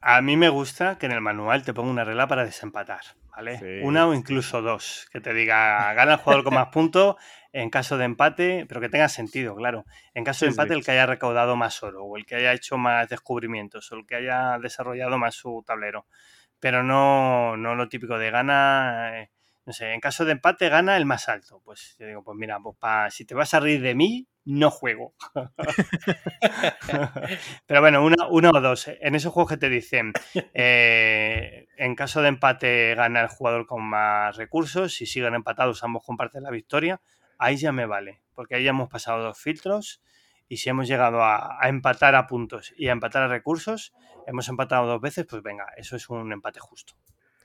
A 0.00 0.20
mí 0.20 0.36
me 0.36 0.48
gusta 0.48 0.98
que 0.98 1.06
en 1.06 1.12
el 1.12 1.20
manual 1.20 1.62
te 1.62 1.72
ponga 1.72 1.90
una 1.90 2.02
regla 2.02 2.26
para 2.26 2.44
desempatar, 2.44 3.02
¿vale? 3.30 3.82
Una 3.84 4.08
o 4.08 4.14
incluso 4.14 4.60
dos, 4.60 5.06
que 5.12 5.20
te 5.20 5.32
diga, 5.32 5.94
gana 5.94 6.14
el 6.14 6.18
jugador 6.18 6.42
con 6.42 6.54
más 6.54 6.68
puntos 6.72 7.16
en 7.52 7.70
caso 7.70 7.98
de 7.98 8.04
empate, 8.04 8.64
pero 8.66 8.80
que 8.80 8.88
tenga 8.88 9.08
sentido, 9.08 9.54
claro. 9.54 9.84
En 10.14 10.24
caso 10.24 10.44
de 10.44 10.50
empate, 10.50 10.74
el 10.74 10.84
que 10.84 10.92
haya 10.92 11.06
recaudado 11.06 11.56
más 11.56 11.82
oro, 11.82 12.04
o 12.04 12.16
el 12.16 12.24
que 12.24 12.36
haya 12.36 12.52
hecho 12.52 12.78
más 12.78 13.08
descubrimientos, 13.08 13.90
o 13.92 13.96
el 13.96 14.06
que 14.06 14.16
haya 14.16 14.58
desarrollado 14.58 15.18
más 15.18 15.34
su 15.34 15.62
tablero. 15.66 16.06
Pero 16.60 16.82
no, 16.82 17.56
no 17.56 17.74
lo 17.74 17.88
típico 17.88 18.18
de 18.18 18.30
gana, 18.30 19.20
eh, 19.20 19.30
no 19.66 19.72
sé, 19.72 19.92
en 19.92 20.00
caso 20.00 20.24
de 20.24 20.32
empate 20.32 20.68
gana 20.68 20.96
el 20.96 21.04
más 21.04 21.28
alto. 21.28 21.60
Pues 21.64 21.96
yo 21.98 22.06
digo, 22.06 22.24
pues 22.24 22.38
mira, 22.38 22.58
pues 22.60 23.14
si 23.14 23.24
te 23.24 23.34
vas 23.34 23.52
a 23.52 23.60
reír 23.60 23.82
de 23.82 23.94
mí, 23.94 24.28
no 24.44 24.70
juego. 24.70 25.14
Pero 27.66 27.80
bueno, 27.80 28.04
uno, 28.04 28.28
uno, 28.30 28.50
o 28.50 28.60
dos. 28.60 28.88
En 29.00 29.14
esos 29.14 29.32
juegos 29.32 29.50
que 29.50 29.58
te 29.58 29.68
dicen, 29.68 30.12
eh, 30.54 31.68
en 31.76 31.94
caso 31.94 32.22
de 32.22 32.28
empate 32.28 32.94
gana 32.94 33.20
el 33.20 33.28
jugador 33.28 33.66
con 33.66 33.84
más 33.84 34.36
recursos, 34.36 34.94
si 34.94 35.06
siguen 35.06 35.34
empatados 35.34 35.84
ambos 35.84 36.04
comparten 36.04 36.42
la 36.42 36.50
victoria, 36.50 37.00
ahí 37.42 37.56
ya 37.56 37.72
me 37.72 37.86
vale, 37.86 38.22
porque 38.34 38.54
ahí 38.54 38.64
ya 38.64 38.70
hemos 38.70 38.88
pasado 38.88 39.22
dos 39.22 39.38
filtros 39.38 40.00
y 40.48 40.58
si 40.58 40.70
hemos 40.70 40.86
llegado 40.86 41.22
a, 41.22 41.58
empatar 41.64 42.14
a 42.14 42.26
puntos 42.26 42.72
y 42.76 42.88
a 42.88 42.92
empatar 42.92 43.22
a 43.22 43.28
recursos, 43.28 43.92
hemos 44.26 44.48
empatado 44.48 44.86
dos 44.86 45.00
veces, 45.00 45.26
pues 45.28 45.42
venga, 45.42 45.66
eso 45.76 45.96
es 45.96 46.08
un 46.08 46.32
empate 46.32 46.60
justo. 46.60 46.94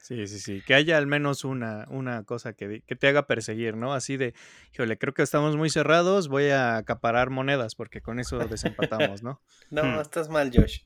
Sí, 0.01 0.25
sí, 0.27 0.39
sí. 0.39 0.61
Que 0.65 0.73
haya 0.73 0.97
al 0.97 1.07
menos 1.07 1.43
una, 1.43 1.85
una 1.89 2.23
cosa 2.23 2.53
que, 2.53 2.81
te 2.81 3.07
haga 3.07 3.27
perseguir, 3.27 3.75
¿no? 3.75 3.93
Así 3.93 4.15
de, 4.15 4.33
híjole, 4.73 4.97
creo 4.97 5.13
que 5.13 5.21
estamos 5.21 5.57
muy 5.57 5.69
cerrados, 5.69 6.29
voy 6.29 6.49
a 6.49 6.77
acaparar 6.77 7.29
monedas 7.29 7.75
porque 7.75 8.01
con 8.01 8.19
eso 8.19 8.37
desempatamos, 8.39 9.23
¿no? 9.23 9.41
no, 9.69 9.83
hmm. 9.83 9.99
estás 9.99 10.29
mal, 10.29 10.51
Josh. 10.53 10.81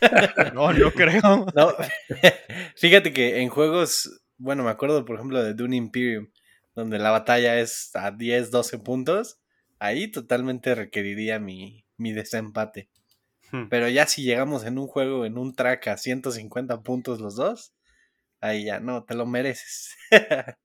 no, 0.54 0.72
no 0.72 0.90
creo. 0.92 1.46
No. 1.54 1.72
Fíjate 2.76 3.12
que 3.12 3.40
en 3.40 3.48
juegos, 3.48 4.22
bueno, 4.36 4.64
me 4.64 4.70
acuerdo, 4.70 5.04
por 5.04 5.16
ejemplo, 5.16 5.42
de 5.42 5.54
Dune 5.54 5.76
Imperium, 5.76 6.28
donde 6.74 6.98
la 6.98 7.10
batalla 7.10 7.58
es 7.58 7.94
a 7.94 8.10
10, 8.10 8.50
12 8.50 8.78
puntos, 8.78 9.40
ahí 9.78 10.10
totalmente 10.10 10.74
requeriría 10.74 11.38
mi, 11.38 11.84
mi 11.96 12.12
desempate. 12.12 12.88
Hmm. 13.50 13.68
Pero 13.68 13.88
ya 13.88 14.06
si 14.06 14.22
llegamos 14.22 14.64
en 14.64 14.78
un 14.78 14.86
juego, 14.86 15.24
en 15.24 15.38
un 15.38 15.54
track 15.54 15.88
a 15.88 15.96
150 15.96 16.82
puntos 16.82 17.20
los 17.20 17.36
dos, 17.36 17.74
ahí 18.40 18.64
ya, 18.64 18.80
no, 18.80 19.04
te 19.04 19.14
lo 19.14 19.26
mereces. 19.26 19.96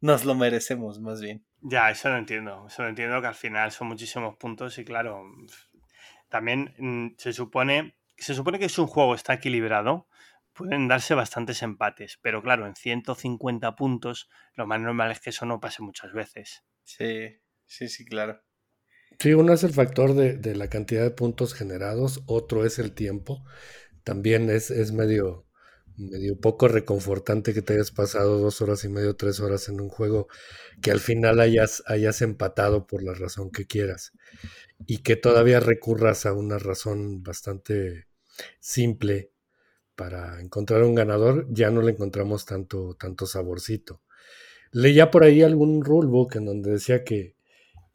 Nos 0.00 0.24
lo 0.24 0.34
merecemos 0.34 1.00
más 1.00 1.20
bien. 1.20 1.44
Ya, 1.62 1.90
eso 1.90 2.10
lo 2.10 2.18
entiendo. 2.18 2.66
Eso 2.68 2.82
lo 2.82 2.88
entiendo 2.88 3.20
que 3.20 3.26
al 3.28 3.34
final 3.34 3.72
son 3.72 3.88
muchísimos 3.88 4.36
puntos 4.36 4.78
y 4.78 4.84
claro, 4.84 5.24
también 6.28 6.74
mm, 6.78 7.14
se 7.16 7.32
supone, 7.32 7.96
se 8.16 8.34
supone 8.34 8.58
que 8.58 8.68
si 8.68 8.80
un 8.80 8.86
juego 8.86 9.14
está 9.14 9.34
equilibrado, 9.34 10.06
pueden 10.56 10.88
darse 10.88 11.14
bastantes 11.14 11.62
empates, 11.62 12.18
pero 12.22 12.42
claro, 12.42 12.66
en 12.66 12.74
150 12.74 13.76
puntos 13.76 14.28
lo 14.54 14.66
más 14.66 14.80
normal 14.80 15.10
es 15.10 15.20
que 15.20 15.30
eso 15.30 15.46
no 15.46 15.60
pase 15.60 15.82
muchas 15.82 16.12
veces. 16.12 16.64
Sí, 16.82 17.40
sí, 17.66 17.88
sí, 17.88 18.04
claro. 18.04 18.42
Sí, 19.18 19.34
uno 19.34 19.52
es 19.52 19.62
el 19.64 19.72
factor 19.72 20.14
de, 20.14 20.36
de 20.36 20.56
la 20.56 20.68
cantidad 20.68 21.02
de 21.02 21.10
puntos 21.10 21.54
generados, 21.54 22.22
otro 22.26 22.64
es 22.64 22.78
el 22.78 22.92
tiempo. 22.92 23.44
También 24.04 24.50
es, 24.50 24.70
es 24.70 24.92
medio, 24.92 25.46
medio 25.96 26.38
poco 26.38 26.68
reconfortante 26.68 27.54
que 27.54 27.62
te 27.62 27.74
hayas 27.74 27.90
pasado 27.90 28.38
dos 28.38 28.60
horas 28.60 28.84
y 28.84 28.88
medio, 28.88 29.16
tres 29.16 29.40
horas 29.40 29.68
en 29.68 29.80
un 29.80 29.88
juego 29.88 30.28
que 30.82 30.90
al 30.90 31.00
final 31.00 31.40
hayas, 31.40 31.82
hayas 31.86 32.22
empatado 32.22 32.86
por 32.86 33.02
la 33.02 33.14
razón 33.14 33.50
que 33.50 33.66
quieras 33.66 34.12
y 34.86 34.98
que 34.98 35.16
todavía 35.16 35.60
recurras 35.60 36.26
a 36.26 36.32
una 36.32 36.58
razón 36.58 37.22
bastante 37.22 38.06
simple 38.60 39.32
para 39.96 40.40
encontrar 40.40 40.82
un 40.82 40.94
ganador, 40.94 41.46
ya 41.50 41.70
no 41.70 41.82
le 41.82 41.92
encontramos 41.92 42.44
tanto, 42.44 42.94
tanto 42.94 43.26
saborcito. 43.26 44.02
Leía 44.72 45.10
por 45.10 45.24
ahí 45.24 45.42
algún 45.42 45.84
rulebook 45.84 46.36
en 46.36 46.46
donde 46.46 46.70
decía 46.72 47.02
que 47.02 47.34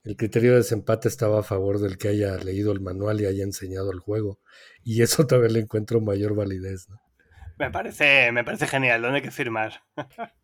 el 0.04 0.18
criterio 0.18 0.52
de 0.52 0.58
desempate 0.58 1.08
estaba 1.08 1.40
a 1.40 1.44
favor 1.44 1.80
del 1.80 1.98
que 1.98 2.08
haya 2.08 2.36
leído 2.38 2.72
el 2.72 2.82
manual 2.82 3.22
y 3.22 3.26
haya 3.28 3.44
enseñado 3.44 3.92
el 3.92 4.00
juego, 4.00 4.40
y 4.84 5.04
eso 5.04 5.28
todavía 5.28 5.52
le 5.52 5.60
encuentro 5.60 6.02
mayor 6.02 6.36
validez. 6.36 6.90
¿no? 6.90 7.00
Me 7.60 7.70
parece, 7.70 8.32
me 8.32 8.44
parece 8.44 8.66
genial, 8.66 9.02
¿dónde 9.02 9.18
hay 9.18 9.24
que 9.24 9.32
firmar? 9.32 9.84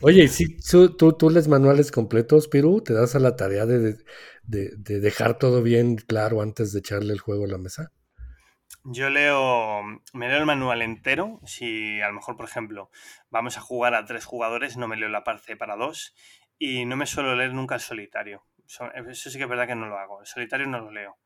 Oye, 0.00 0.28
si 0.28 0.56
tú, 0.56 0.96
tú, 0.96 1.30
lees 1.30 1.48
manuales 1.48 1.92
completos, 1.92 2.48
Piru, 2.48 2.80
te 2.80 2.92
das 2.92 3.14
a 3.14 3.20
la 3.20 3.36
tarea 3.36 3.66
de, 3.66 3.98
dejar 4.46 5.38
todo 5.38 5.62
bien 5.62 5.96
claro 5.96 6.42
antes 6.42 6.72
de 6.72 6.80
echarle 6.80 7.12
el 7.12 7.20
juego 7.20 7.44
a 7.44 7.48
la 7.48 7.58
mesa. 7.58 7.92
Yo 8.84 9.10
leo, 9.10 9.82
me 10.12 10.28
leo 10.28 10.38
el 10.38 10.46
manual 10.46 10.82
entero. 10.82 11.40
Si 11.44 12.00
a 12.00 12.08
lo 12.08 12.14
mejor, 12.14 12.36
por 12.36 12.46
ejemplo, 12.46 12.90
vamos 13.30 13.56
a 13.56 13.60
jugar 13.60 13.94
a 13.94 14.04
tres 14.04 14.24
jugadores, 14.24 14.76
no 14.76 14.88
me 14.88 14.96
leo 14.96 15.08
la 15.08 15.24
parte 15.24 15.56
para 15.56 15.76
dos. 15.76 16.14
Y 16.58 16.84
no 16.84 16.96
me 16.96 17.06
suelo 17.06 17.34
leer 17.36 17.54
nunca 17.54 17.76
el 17.76 17.80
solitario. 17.80 18.46
Eso 18.66 19.30
sí 19.30 19.38
que 19.38 19.44
es 19.44 19.50
verdad 19.50 19.66
que 19.66 19.74
no 19.74 19.86
lo 19.86 19.98
hago. 19.98 20.20
El 20.20 20.26
solitario 20.26 20.66
no 20.66 20.80
lo 20.80 20.90
leo 20.90 21.18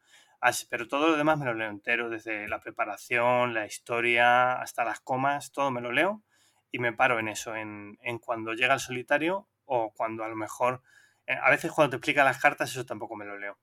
pero 0.69 0.87
todo 0.89 1.09
lo 1.09 1.17
demás 1.17 1.39
me 1.39 1.45
lo 1.47 1.55
leo 1.55 1.69
entero, 1.69 2.09
desde 2.09 2.49
la 2.49 2.61
preparación, 2.61 3.55
la 3.55 3.67
historia, 3.67 4.61
hasta 4.61 4.85
las 4.85 5.01
comas, 5.01 5.53
todo 5.53 5.71
me 5.71 5.81
lo 5.81 5.93
leo 5.93 6.23
y 6.71 6.79
me 6.79 6.93
paro 6.93 7.19
en 7.19 7.29
eso, 7.29 7.57
en, 7.57 7.97
cuando 8.21 8.53
llega 8.55 8.75
el 8.75 8.81
solitario 8.81 9.49
o 9.65 9.93
cuando 9.93 10.25
a 10.25 10.29
lo 10.29 10.37
mejor 10.37 10.83
eh, 11.27 11.37
a 11.41 11.51
veces 11.51 11.73
cuando 11.73 11.91
te 11.91 11.97
explica 11.97 12.25
las 12.25 12.39
cartas, 12.41 12.71
eso 12.71 12.87
tampoco 12.87 13.17
me 13.17 13.25
lo 13.25 13.39
leo. 13.39 13.59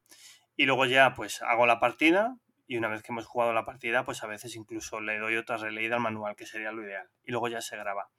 Y 0.55 0.65
luego 0.65 0.85
ya, 0.85 1.13
pues 1.13 1.41
hago 1.41 1.65
la 1.65 1.79
partida 1.79 2.35
y 2.65 2.77
una 2.77 2.87
vez 2.87 3.03
que 3.03 3.11
hemos 3.11 3.25
jugado 3.25 3.53
la 3.53 3.65
partida, 3.65 4.05
pues 4.05 4.23
a 4.23 4.27
veces 4.27 4.55
incluso 4.55 5.01
le 5.01 5.19
doy 5.19 5.35
otra 5.35 5.57
releída 5.57 5.95
al 5.95 6.01
manual, 6.01 6.35
que 6.35 6.45
sería 6.45 6.71
lo 6.71 6.83
ideal. 6.83 7.09
Y 7.23 7.31
luego 7.31 7.47
ya 7.47 7.61
se 7.61 7.77
graba. 7.77 8.09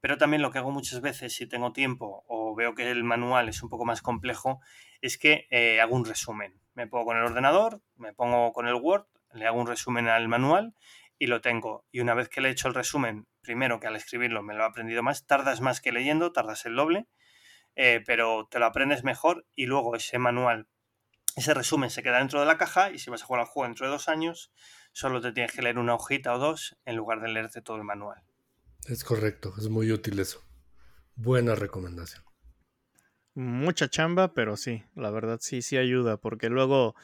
Pero 0.00 0.18
también 0.18 0.42
lo 0.42 0.50
que 0.50 0.58
hago 0.58 0.70
muchas 0.70 1.00
veces, 1.00 1.34
si 1.34 1.46
tengo 1.46 1.72
tiempo 1.72 2.24
o 2.28 2.54
veo 2.54 2.74
que 2.74 2.90
el 2.90 3.04
manual 3.04 3.48
es 3.48 3.62
un 3.62 3.68
poco 3.68 3.84
más 3.84 4.02
complejo, 4.02 4.60
es 5.00 5.18
que 5.18 5.46
eh, 5.50 5.80
hago 5.80 5.96
un 5.96 6.04
resumen. 6.04 6.60
Me 6.74 6.86
pongo 6.86 7.06
con 7.06 7.16
el 7.16 7.24
ordenador, 7.24 7.82
me 7.96 8.12
pongo 8.12 8.52
con 8.52 8.68
el 8.68 8.74
Word, 8.74 9.06
le 9.32 9.46
hago 9.46 9.60
un 9.60 9.66
resumen 9.66 10.08
al 10.08 10.28
manual 10.28 10.74
y 11.18 11.26
lo 11.26 11.40
tengo. 11.40 11.84
Y 11.90 12.00
una 12.00 12.14
vez 12.14 12.28
que 12.28 12.40
le 12.40 12.48
he 12.48 12.52
hecho 12.52 12.68
el 12.68 12.74
resumen, 12.74 13.26
primero 13.40 13.80
que 13.80 13.88
al 13.88 13.96
escribirlo 13.96 14.42
me 14.42 14.54
lo 14.54 14.62
he 14.62 14.66
aprendido 14.66 15.02
más, 15.02 15.26
tardas 15.26 15.60
más 15.60 15.80
que 15.80 15.92
leyendo, 15.92 16.32
tardas 16.32 16.64
el 16.66 16.76
doble, 16.76 17.06
eh, 17.74 18.02
pero 18.06 18.46
te 18.50 18.58
lo 18.58 18.66
aprendes 18.66 19.04
mejor 19.04 19.46
y 19.54 19.66
luego 19.66 19.96
ese 19.96 20.18
manual, 20.18 20.68
ese 21.36 21.54
resumen 21.54 21.90
se 21.90 22.02
queda 22.02 22.18
dentro 22.18 22.40
de 22.40 22.46
la 22.46 22.58
caja 22.58 22.90
y 22.90 22.98
si 22.98 23.10
vas 23.10 23.22
a 23.22 23.26
jugar 23.26 23.42
al 23.42 23.46
juego 23.46 23.68
dentro 23.68 23.86
de 23.86 23.92
dos 23.92 24.08
años, 24.08 24.52
solo 24.92 25.20
te 25.20 25.32
tienes 25.32 25.52
que 25.52 25.62
leer 25.62 25.78
una 25.78 25.94
hojita 25.94 26.34
o 26.34 26.38
dos 26.38 26.76
en 26.84 26.96
lugar 26.96 27.20
de 27.20 27.28
leerte 27.28 27.62
todo 27.62 27.76
el 27.76 27.84
manual. 27.84 28.22
Es 28.86 29.04
correcto, 29.04 29.52
es 29.58 29.68
muy 29.68 29.92
útil 29.92 30.18
eso. 30.18 30.42
Buena 31.14 31.54
recomendación. 31.54 32.22
Mucha 33.34 33.88
chamba, 33.88 34.34
pero 34.34 34.56
sí, 34.56 34.82
la 34.94 35.10
verdad 35.10 35.38
sí, 35.40 35.62
sí 35.62 35.76
ayuda, 35.76 36.16
porque 36.16 36.48
luego 36.48 36.96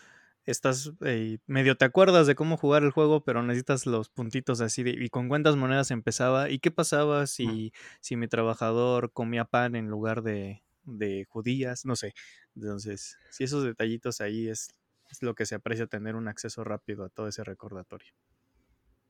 estás 0.46 0.92
eh, 1.04 1.38
medio 1.46 1.76
te 1.76 1.84
acuerdas 1.84 2.26
de 2.26 2.34
cómo 2.34 2.56
jugar 2.56 2.82
el 2.82 2.90
juego, 2.90 3.24
pero 3.24 3.42
necesitas 3.42 3.86
los 3.86 4.08
puntitos 4.08 4.60
así 4.60 4.82
de 4.82 4.90
y 4.90 5.08
con 5.08 5.28
cuántas 5.28 5.56
monedas 5.56 5.90
empezaba 5.90 6.50
y 6.50 6.58
qué 6.58 6.70
pasaba 6.70 7.22
mm. 7.22 7.26
si, 7.26 7.72
si 8.00 8.16
mi 8.16 8.28
trabajador 8.28 9.12
comía 9.12 9.44
pan 9.44 9.76
en 9.76 9.88
lugar 9.88 10.22
de, 10.22 10.62
de 10.84 11.26
judías, 11.28 11.84
no 11.84 11.96
sé. 11.96 12.14
Entonces, 12.56 13.16
si 13.30 13.44
esos 13.44 13.64
detallitos 13.64 14.20
ahí 14.20 14.48
es, 14.48 14.68
es 15.10 15.22
lo 15.22 15.34
que 15.34 15.46
se 15.46 15.54
aprecia 15.54 15.86
tener 15.86 16.14
un 16.14 16.28
acceso 16.28 16.64
rápido 16.64 17.04
a 17.04 17.08
todo 17.08 17.28
ese 17.28 17.44
recordatorio. 17.44 18.12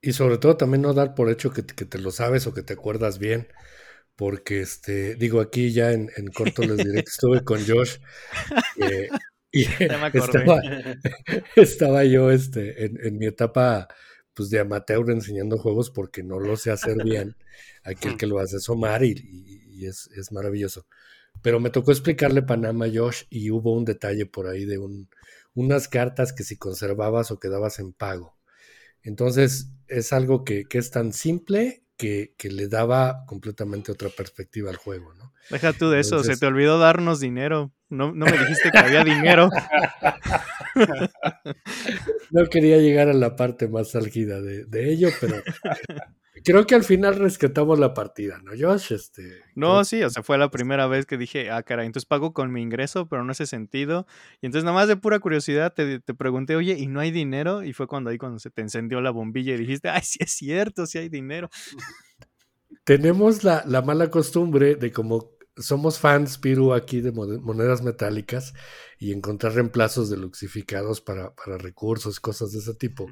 Y 0.01 0.13
sobre 0.13 0.37
todo 0.37 0.57
también 0.57 0.83
no 0.83 0.93
dar 0.93 1.15
por 1.15 1.29
hecho 1.31 1.51
que, 1.51 1.63
te 1.63 1.97
lo 1.97 2.11
sabes 2.11 2.45
o 2.47 2.53
que 2.53 2.61
te 2.61 2.73
acuerdas 2.73 3.17
bien, 3.17 3.47
porque 4.15 4.61
este, 4.61 5.15
digo 5.15 5.41
aquí 5.41 5.71
ya 5.71 5.91
en, 5.91 6.09
corto 6.33 6.61
les 6.61 6.77
diré 6.77 7.03
que 7.03 7.09
estuve 7.09 7.43
con 7.43 7.65
Josh 7.65 7.97
eh, 8.77 9.09
y 9.51 9.63
estaba, 9.63 10.11
estaba, 11.55 12.03
yo 12.03 12.29
este, 12.29 12.85
en, 12.85 13.17
mi 13.17 13.25
etapa 13.25 13.87
pues 14.35 14.49
de 14.49 14.59
amateur 14.59 15.09
enseñando 15.09 15.57
juegos 15.57 15.89
porque 15.89 16.21
no 16.21 16.39
lo 16.39 16.55
sé 16.55 16.69
hacer 16.69 17.03
bien, 17.03 17.35
aquel 17.83 18.15
que 18.17 18.27
lo 18.27 18.39
hace 18.39 18.57
es 18.57 18.69
Omar 18.69 19.03
y, 19.03 19.15
y, 19.71 19.87
es, 19.87 20.07
es, 20.15 20.31
maravilloso. 20.31 20.85
Pero 21.45 21.59
me 21.59 21.69
tocó 21.69 21.91
explicarle 21.91 22.41
Panama 22.41 22.85
a 22.85 22.89
Josh 22.91 23.25
y 23.29 23.51
hubo 23.51 23.75
un 23.75 23.85
detalle 23.85 24.25
por 24.25 24.47
ahí 24.47 24.65
de 24.65 24.79
un, 24.79 25.07
unas 25.53 25.87
cartas 25.87 26.33
que 26.33 26.43
si 26.43 26.57
conservabas 26.57 27.29
o 27.29 27.37
quedabas 27.37 27.77
en 27.77 27.93
pago. 27.93 28.35
Entonces, 29.03 29.69
es 29.87 30.11
algo 30.11 30.43
que, 30.43 30.65
es 30.67 30.89
tan 30.89 31.13
simple 31.13 31.83
que, 31.97 32.33
le 32.41 32.67
daba 32.67 33.25
completamente 33.27 33.91
otra 33.91 34.09
perspectiva 34.09 34.71
al 34.71 34.77
juego, 34.77 35.13
¿no? 35.13 35.33
Deja 35.51 35.71
tú 35.71 35.91
de 35.91 35.99
eso, 35.99 36.23
se 36.23 36.35
te 36.35 36.47
olvidó 36.47 36.79
darnos 36.79 37.19
dinero. 37.19 37.71
No, 37.89 38.11
no 38.11 38.25
me 38.25 38.39
dijiste 38.39 38.71
que 38.71 38.79
había 38.79 39.03
dinero. 39.03 39.51
no 42.31 42.45
quería 42.47 42.77
llegar 42.77 43.09
a 43.09 43.13
la 43.13 43.35
parte 43.35 43.67
más 43.67 43.95
álgida 43.95 44.41
de, 44.41 44.65
de 44.65 44.91
ello, 44.91 45.09
pero 45.19 45.35
creo 46.43 46.67
que 46.67 46.75
al 46.75 46.83
final 46.83 47.15
rescatamos 47.15 47.79
la 47.79 47.93
partida, 47.93 48.39
¿no, 48.43 48.51
Josh? 48.57 48.93
Este, 48.93 49.41
no, 49.55 49.83
sí, 49.83 50.03
o 50.03 50.09
sea, 50.09 50.23
fue 50.23 50.37
la 50.37 50.51
primera 50.51 50.87
vez 50.87 51.05
que 51.05 51.17
dije, 51.17 51.49
ah, 51.49 51.63
caray, 51.63 51.87
entonces 51.87 52.05
pago 52.05 52.33
con 52.33 52.51
mi 52.51 52.61
ingreso, 52.61 53.07
pero 53.07 53.23
no 53.23 53.31
hace 53.31 53.45
sentido. 53.47 54.05
Y 54.41 54.45
entonces, 54.45 54.63
nada 54.63 54.75
más 54.75 54.87
de 54.87 54.95
pura 54.95 55.19
curiosidad, 55.19 55.73
te, 55.73 55.99
te, 55.99 56.13
pregunté, 56.13 56.55
oye, 56.55 56.77
¿y 56.77 56.87
no 56.87 56.99
hay 56.99 57.11
dinero? 57.11 57.63
Y 57.63 57.73
fue 57.73 57.87
cuando 57.87 58.09
ahí 58.09 58.17
cuando 58.17 58.39
se 58.39 58.51
te 58.51 58.61
encendió 58.61 59.01
la 59.01 59.11
bombilla 59.11 59.55
y 59.55 59.57
dijiste, 59.57 59.89
ay, 59.89 60.01
sí 60.03 60.19
es 60.21 60.31
cierto, 60.31 60.85
sí 60.85 60.99
hay 60.99 61.09
dinero. 61.09 61.49
Tenemos 62.83 63.43
la, 63.43 63.63
la 63.65 63.81
mala 63.81 64.09
costumbre 64.09 64.75
de 64.75 64.91
como 64.91 65.34
somos 65.57 65.99
fans, 65.99 66.37
Piru, 66.37 66.73
aquí 66.73 67.01
de 67.01 67.11
monedas 67.11 67.81
metálicas 67.81 68.53
y 68.99 69.13
encontrar 69.13 69.53
reemplazos 69.53 70.09
de 70.09 70.17
luxificados 70.17 71.01
para, 71.01 71.33
para 71.33 71.57
recursos, 71.57 72.19
cosas 72.19 72.51
de 72.51 72.59
ese 72.59 72.73
tipo. 72.75 73.07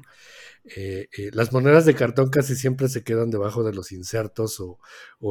Eh, 0.64 1.08
eh, 1.16 1.30
las 1.32 1.52
monedas 1.52 1.86
de 1.86 1.94
cartón 1.94 2.30
casi 2.30 2.56
siempre 2.56 2.88
se 2.88 3.02
quedan 3.04 3.30
debajo 3.30 3.62
de 3.64 3.72
los 3.74 3.92
insertos 3.92 4.60
o, 4.60 4.78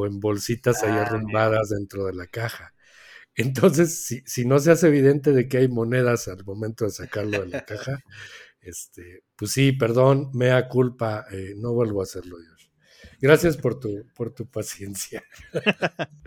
en 0.06 0.20
bolsitas 0.20 0.82
ahí 0.82 0.90
ah, 0.92 1.02
arrumbadas 1.02 1.70
dentro 1.70 2.06
de 2.06 2.14
la 2.14 2.26
caja. 2.26 2.74
Entonces, 3.36 4.04
si, 4.04 4.22
si, 4.26 4.44
no 4.44 4.58
se 4.60 4.70
hace 4.72 4.88
evidente 4.88 5.32
de 5.32 5.48
que 5.48 5.58
hay 5.58 5.68
monedas 5.68 6.28
al 6.28 6.44
momento 6.44 6.84
de 6.84 6.92
sacarlo 6.92 7.40
de 7.40 7.48
la 7.48 7.64
caja, 7.64 7.98
este, 8.60 9.24
pues 9.36 9.52
sí, 9.52 9.72
perdón, 9.72 10.30
mea 10.34 10.68
culpa, 10.68 11.26
eh, 11.32 11.54
no 11.56 11.72
vuelvo 11.72 12.00
a 12.00 12.04
hacerlo 12.04 12.38
yo. 12.38 12.53
Gracias 13.20 13.56
por 13.56 13.78
tu, 13.78 14.06
por 14.14 14.32
tu 14.32 14.46
paciencia. 14.46 15.22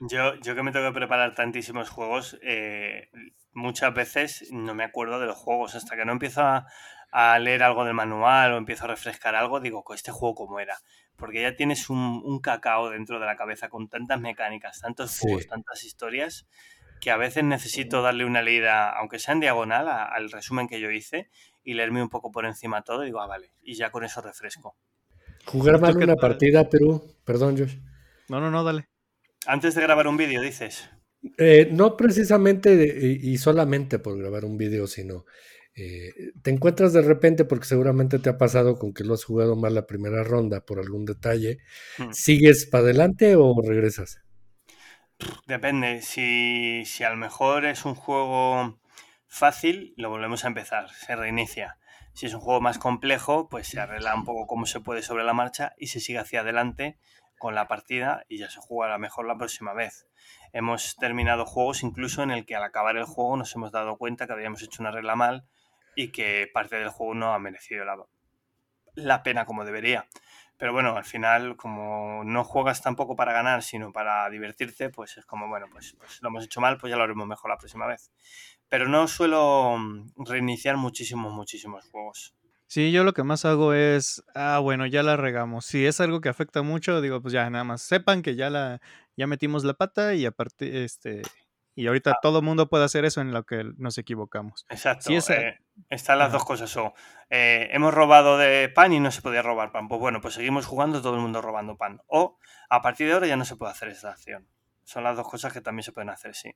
Yo, 0.00 0.34
yo 0.40 0.54
que 0.54 0.62
me 0.62 0.72
tengo 0.72 0.88
que 0.88 0.94
preparar 0.94 1.34
tantísimos 1.34 1.88
juegos, 1.88 2.38
eh, 2.42 3.08
muchas 3.52 3.94
veces 3.94 4.48
no 4.50 4.74
me 4.74 4.84
acuerdo 4.84 5.20
de 5.20 5.26
los 5.26 5.36
juegos. 5.36 5.74
Hasta 5.74 5.96
que 5.96 6.04
no 6.04 6.12
empiezo 6.12 6.42
a, 6.42 6.66
leer 7.38 7.62
algo 7.62 7.84
del 7.84 7.94
manual 7.94 8.52
o 8.52 8.56
empiezo 8.58 8.84
a 8.84 8.88
refrescar 8.88 9.36
algo, 9.36 9.60
digo, 9.60 9.84
¿este 9.94 10.10
juego 10.10 10.34
cómo 10.34 10.58
era? 10.58 10.76
Porque 11.16 11.42
ya 11.42 11.54
tienes 11.54 11.88
un, 11.88 12.40
cacao 12.40 12.90
dentro 12.90 13.20
de 13.20 13.26
la 13.26 13.36
cabeza 13.36 13.68
con 13.68 13.88
tantas 13.88 14.20
mecánicas, 14.20 14.80
tantos 14.80 15.20
juegos, 15.20 15.46
tantas 15.46 15.84
historias, 15.84 16.48
que 17.00 17.12
a 17.12 17.16
veces 17.16 17.44
necesito 17.44 18.02
darle 18.02 18.24
una 18.24 18.42
leída, 18.42 18.90
aunque 18.90 19.20
sea 19.20 19.34
en 19.34 19.40
diagonal, 19.40 19.88
al 19.88 20.30
resumen 20.32 20.66
que 20.66 20.80
yo 20.80 20.90
hice 20.90 21.30
y 21.62 21.74
leerme 21.74 22.02
un 22.02 22.08
poco 22.08 22.32
por 22.32 22.46
encima 22.46 22.82
todo 22.82 23.02
y 23.02 23.06
digo, 23.06 23.20
ah, 23.20 23.28
vale, 23.28 23.52
y 23.62 23.74
ya 23.74 23.90
con 23.90 24.04
eso 24.04 24.20
refresco. 24.20 24.76
Jugar 25.46 25.80
mal 25.80 25.96
una 25.96 26.16
partida, 26.16 26.68
Perú. 26.68 27.14
Perdón, 27.24 27.58
Josh. 27.58 27.76
No, 28.28 28.40
no, 28.40 28.50
no, 28.50 28.64
dale. 28.64 28.88
Antes 29.46 29.74
de 29.74 29.82
grabar 29.82 30.06
un 30.08 30.16
vídeo, 30.16 30.40
dices. 30.40 30.88
Eh, 31.38 31.68
no 31.70 31.96
precisamente 31.96 32.74
y 32.74 33.38
solamente 33.38 33.98
por 33.98 34.18
grabar 34.18 34.44
un 34.44 34.58
vídeo, 34.58 34.86
sino 34.86 35.24
eh, 35.76 36.32
te 36.42 36.50
encuentras 36.50 36.92
de 36.92 37.02
repente, 37.02 37.44
porque 37.44 37.66
seguramente 37.66 38.18
te 38.18 38.30
ha 38.30 38.38
pasado 38.38 38.78
con 38.78 38.94
que 38.94 39.04
lo 39.04 39.14
has 39.14 39.24
jugado 39.24 39.56
mal 39.56 39.74
la 39.74 39.86
primera 39.86 40.22
ronda 40.22 40.64
por 40.64 40.78
algún 40.78 41.04
detalle. 41.04 41.58
Hmm. 41.98 42.12
¿Sigues 42.12 42.66
para 42.66 42.84
adelante 42.84 43.34
o 43.36 43.54
regresas? 43.60 44.20
Depende. 45.46 46.02
Si, 46.02 46.84
si 46.84 47.02
a 47.02 47.10
lo 47.10 47.16
mejor 47.16 47.64
es 47.64 47.84
un 47.84 47.94
juego 47.94 48.80
fácil, 49.26 49.94
lo 49.96 50.10
volvemos 50.10 50.44
a 50.44 50.48
empezar, 50.48 50.90
se 50.90 51.16
reinicia. 51.16 51.76
Si 52.14 52.26
es 52.26 52.34
un 52.34 52.40
juego 52.40 52.60
más 52.60 52.78
complejo, 52.78 53.48
pues 53.48 53.66
se 53.66 53.80
arregla 53.80 54.14
un 54.14 54.24
poco 54.24 54.46
cómo 54.46 54.66
se 54.66 54.78
puede 54.78 55.02
sobre 55.02 55.24
la 55.24 55.32
marcha 55.32 55.74
y 55.76 55.88
se 55.88 55.98
sigue 55.98 56.20
hacia 56.20 56.40
adelante 56.40 56.96
con 57.38 57.56
la 57.56 57.66
partida 57.66 58.24
y 58.28 58.38
ya 58.38 58.48
se 58.48 58.60
jugará 58.60 58.98
mejor 58.98 59.26
la 59.26 59.36
próxima 59.36 59.72
vez. 59.72 60.06
Hemos 60.52 60.94
terminado 60.94 61.44
juegos 61.44 61.82
incluso 61.82 62.22
en 62.22 62.30
el 62.30 62.46
que 62.46 62.54
al 62.54 62.62
acabar 62.62 62.96
el 62.96 63.04
juego 63.04 63.36
nos 63.36 63.52
hemos 63.56 63.72
dado 63.72 63.96
cuenta 63.96 64.28
que 64.28 64.32
habíamos 64.32 64.62
hecho 64.62 64.80
una 64.80 64.92
regla 64.92 65.16
mal 65.16 65.44
y 65.96 66.12
que 66.12 66.48
parte 66.54 66.76
del 66.76 66.90
juego 66.90 67.14
no 67.14 67.34
ha 67.34 67.38
merecido 67.40 67.84
la, 67.84 67.96
la 68.94 69.24
pena 69.24 69.44
como 69.44 69.64
debería. 69.64 70.06
Pero 70.56 70.72
bueno, 70.72 70.96
al 70.96 71.04
final, 71.04 71.56
como 71.56 72.22
no 72.22 72.44
juegas 72.44 72.80
tampoco 72.80 73.16
para 73.16 73.32
ganar, 73.32 73.64
sino 73.64 73.92
para 73.92 74.30
divertirte, 74.30 74.88
pues 74.88 75.16
es 75.16 75.26
como, 75.26 75.48
bueno, 75.48 75.66
pues, 75.68 75.96
pues 75.98 76.22
lo 76.22 76.28
hemos 76.28 76.44
hecho 76.44 76.60
mal, 76.60 76.78
pues 76.78 76.92
ya 76.92 76.96
lo 76.96 77.02
haremos 77.02 77.26
mejor 77.26 77.50
la 77.50 77.58
próxima 77.58 77.88
vez 77.88 78.12
pero 78.68 78.88
no 78.88 79.06
suelo 79.08 79.76
mm, 79.78 80.24
reiniciar 80.24 80.76
muchísimos, 80.76 81.32
muchísimos 81.32 81.84
juegos. 81.90 82.34
Sí, 82.66 82.90
yo 82.90 83.04
lo 83.04 83.12
que 83.12 83.22
más 83.22 83.44
hago 83.44 83.72
es, 83.72 84.24
ah, 84.34 84.58
bueno, 84.58 84.86
ya 84.86 85.02
la 85.02 85.16
regamos. 85.16 85.66
Si 85.66 85.86
es 85.86 86.00
algo 86.00 86.20
que 86.20 86.28
afecta 86.28 86.62
mucho, 86.62 87.00
digo, 87.00 87.20
pues 87.20 87.32
ya 87.32 87.48
nada 87.48 87.64
más 87.64 87.82
sepan 87.82 88.22
que 88.22 88.34
ya 88.34 88.50
la, 88.50 88.80
ya 89.16 89.26
metimos 89.26 89.64
la 89.64 89.74
pata 89.74 90.14
y 90.14 90.26
aparte, 90.26 90.84
este, 90.84 91.22
y 91.76 91.86
ahorita 91.88 92.12
ah. 92.12 92.18
todo 92.22 92.38
el 92.38 92.44
mundo 92.44 92.68
puede 92.68 92.84
hacer 92.84 93.04
eso 93.04 93.20
en 93.20 93.32
lo 93.32 93.44
que 93.44 93.64
nos 93.76 93.98
equivocamos. 93.98 94.64
Exacto. 94.68 95.10
Eh, 95.10 95.58
están 95.90 96.18
las 96.18 96.32
dos 96.32 96.44
cosas. 96.44 96.74
O 96.76 96.94
eh, 97.30 97.68
hemos 97.72 97.92
robado 97.92 98.38
de 98.38 98.68
pan 98.68 98.92
y 98.92 99.00
no 99.00 99.10
se 99.10 99.22
podía 99.22 99.42
robar 99.42 99.72
pan. 99.72 99.88
Pues 99.88 100.00
bueno, 100.00 100.20
pues 100.20 100.34
seguimos 100.34 100.66
jugando 100.66 101.02
todo 101.02 101.14
el 101.14 101.20
mundo 101.20 101.42
robando 101.42 101.76
pan. 101.76 102.00
O 102.06 102.38
a 102.70 102.80
partir 102.80 103.08
de 103.08 103.14
ahora 103.14 103.26
ya 103.26 103.36
no 103.36 103.44
se 103.44 103.56
puede 103.56 103.72
hacer 103.72 103.88
esa 103.88 104.10
acción. 104.10 104.48
Son 104.84 105.02
las 105.02 105.16
dos 105.16 105.28
cosas 105.28 105.52
que 105.52 105.60
también 105.60 105.82
se 105.82 105.92
pueden 105.92 106.10
hacer, 106.10 106.34
sí. 106.34 106.54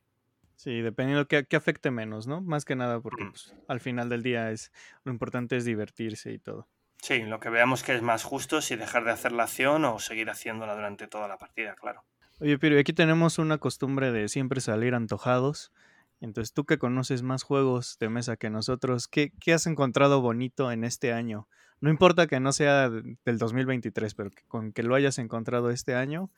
Sí, 0.59 0.81
dependiendo 0.81 1.25
que, 1.25 1.45
que 1.45 1.55
afecte 1.55 1.89
menos, 1.89 2.27
¿no? 2.27 2.41
Más 2.41 2.65
que 2.65 2.75
nada 2.75 2.99
porque 2.99 3.23
pues, 3.23 3.55
al 3.69 3.79
final 3.79 4.09
del 4.09 4.23
día 4.23 4.51
es 4.51 4.73
lo 5.05 5.11
importante 5.13 5.55
es 5.55 5.63
divertirse 5.63 6.33
y 6.33 6.37
todo. 6.37 6.67
Sí, 7.01 7.21
lo 7.21 7.39
que 7.39 7.49
veamos 7.49 7.81
que 7.81 7.95
es 7.95 8.01
más 8.01 8.25
justo 8.25 8.59
si 8.59 8.75
dejar 8.75 9.05
de 9.05 9.11
hacer 9.11 9.31
la 9.31 9.43
acción 9.43 9.85
o 9.85 9.99
seguir 9.99 10.29
haciéndola 10.29 10.75
durante 10.75 11.07
toda 11.07 11.29
la 11.29 11.37
partida, 11.37 11.75
claro. 11.75 12.03
Oye, 12.41 12.59
pero 12.59 12.77
aquí 12.77 12.91
tenemos 12.91 13.39
una 13.39 13.57
costumbre 13.57 14.11
de 14.11 14.27
siempre 14.27 14.59
salir 14.59 14.95
antojados. 14.95 15.71
Entonces, 16.19 16.53
tú 16.53 16.65
que 16.65 16.77
conoces 16.77 17.23
más 17.23 17.43
juegos 17.43 17.97
de 17.97 18.09
mesa 18.09 18.35
que 18.35 18.49
nosotros, 18.49 19.07
¿qué, 19.07 19.31
qué 19.39 19.53
has 19.53 19.65
encontrado 19.65 20.19
bonito 20.19 20.73
en 20.73 20.83
este 20.83 21.13
año? 21.13 21.47
No 21.79 21.89
importa 21.89 22.27
que 22.27 22.41
no 22.41 22.51
sea 22.51 22.89
del 22.89 23.37
2023, 23.37 24.13
pero 24.13 24.31
con 24.49 24.73
que 24.73 24.83
lo 24.83 24.95
hayas 24.95 25.19
encontrado 25.19 25.69
este 25.69 25.95
año, 25.95 26.29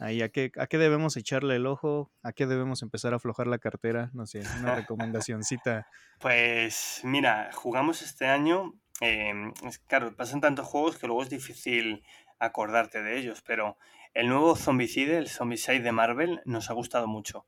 Ahí, 0.00 0.22
¿a 0.22 0.28
qué, 0.28 0.52
¿a 0.56 0.68
qué 0.68 0.78
debemos 0.78 1.16
echarle 1.16 1.56
el 1.56 1.66
ojo? 1.66 2.12
¿A 2.22 2.32
qué 2.32 2.46
debemos 2.46 2.82
empezar 2.82 3.12
a 3.12 3.16
aflojar 3.16 3.48
la 3.48 3.58
cartera? 3.58 4.10
No 4.14 4.26
sé, 4.26 4.42
una 4.60 4.74
recomendacióncita. 4.86 5.88
Pues 6.20 7.00
mira, 7.02 7.50
jugamos 7.52 8.02
este 8.02 8.26
año. 8.26 8.74
Eh, 9.00 9.32
claro, 9.86 10.14
pasan 10.14 10.40
tantos 10.40 10.66
juegos 10.66 10.98
que 10.98 11.06
luego 11.06 11.22
es 11.22 11.30
difícil 11.30 12.04
acordarte 12.38 13.02
de 13.02 13.18
ellos, 13.18 13.42
pero 13.44 13.76
el 14.14 14.28
nuevo 14.28 14.54
Zombicide, 14.54 15.18
el 15.18 15.28
Zombicide 15.28 15.80
de 15.80 15.92
Marvel, 15.92 16.40
nos 16.44 16.70
ha 16.70 16.74
gustado 16.74 17.08
mucho. 17.08 17.46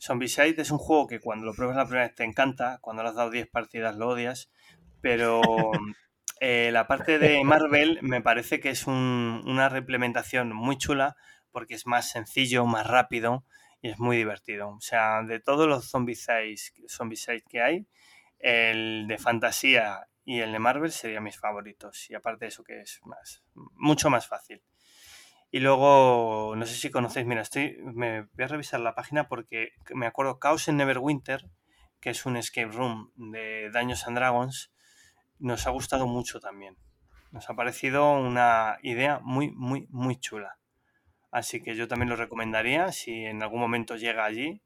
Zombicide 0.00 0.62
es 0.62 0.70
un 0.70 0.78
juego 0.78 1.08
que 1.08 1.20
cuando 1.20 1.46
lo 1.46 1.54
pruebas 1.54 1.76
la 1.76 1.84
primera 1.84 2.06
vez 2.06 2.14
te 2.14 2.24
encanta, 2.24 2.78
cuando 2.80 3.02
le 3.02 3.08
has 3.08 3.16
dado 3.16 3.30
10 3.30 3.48
partidas 3.48 3.96
lo 3.96 4.08
odias, 4.08 4.50
pero 5.00 5.40
eh, 6.40 6.70
la 6.72 6.86
parte 6.86 7.18
de 7.18 7.42
Marvel 7.42 7.98
me 8.02 8.20
parece 8.20 8.60
que 8.60 8.70
es 8.70 8.86
una 8.86 9.68
reimplementación 9.68 10.52
muy 10.52 10.78
chula 10.78 11.16
porque 11.52 11.74
es 11.74 11.86
más 11.86 12.10
sencillo, 12.10 12.66
más 12.66 12.86
rápido 12.86 13.44
y 13.80 13.90
es 13.90 13.98
muy 13.98 14.16
divertido. 14.16 14.70
O 14.70 14.80
sea, 14.80 15.22
de 15.22 15.40
todos 15.40 15.68
los 15.68 15.90
Zombicide 15.90 17.42
que 17.48 17.62
hay, 17.62 17.86
el 18.38 19.06
de 19.08 19.18
fantasía 19.18 20.08
y 20.24 20.40
el 20.40 20.52
de 20.52 20.58
Marvel 20.58 20.92
serían 20.92 21.24
mis 21.24 21.38
favoritos. 21.38 22.10
Y 22.10 22.14
aparte 22.14 22.44
de 22.44 22.48
eso 22.48 22.64
que 22.64 22.80
es 22.80 23.00
más, 23.04 23.42
mucho 23.54 24.10
más 24.10 24.26
fácil. 24.26 24.62
Y 25.50 25.60
luego, 25.60 26.54
no 26.56 26.66
sé 26.66 26.74
si 26.74 26.90
conocéis, 26.90 27.26
mira, 27.26 27.40
estoy, 27.40 27.78
me 27.82 28.22
voy 28.22 28.44
a 28.44 28.48
revisar 28.48 28.80
la 28.80 28.94
página 28.94 29.28
porque 29.28 29.72
me 29.94 30.06
acuerdo 30.06 30.38
Chaos 30.42 30.68
en 30.68 30.76
Neverwinter, 30.76 31.48
que 32.00 32.10
es 32.10 32.26
un 32.26 32.36
escape 32.36 32.70
room 32.70 33.10
de 33.16 33.70
Daños 33.70 34.06
and 34.06 34.18
Dragons, 34.18 34.70
nos 35.38 35.66
ha 35.66 35.70
gustado 35.70 36.06
mucho 36.06 36.40
también. 36.40 36.76
Nos 37.30 37.48
ha 37.48 37.54
parecido 37.54 38.12
una 38.12 38.78
idea 38.82 39.20
muy, 39.22 39.50
muy, 39.50 39.86
muy 39.90 40.16
chula. 40.16 40.58
Así 41.30 41.62
que 41.62 41.74
yo 41.74 41.88
también 41.88 42.08
lo 42.08 42.16
recomendaría 42.16 42.92
si 42.92 43.24
en 43.24 43.42
algún 43.42 43.60
momento 43.60 43.96
llega 43.96 44.24
allí. 44.24 44.62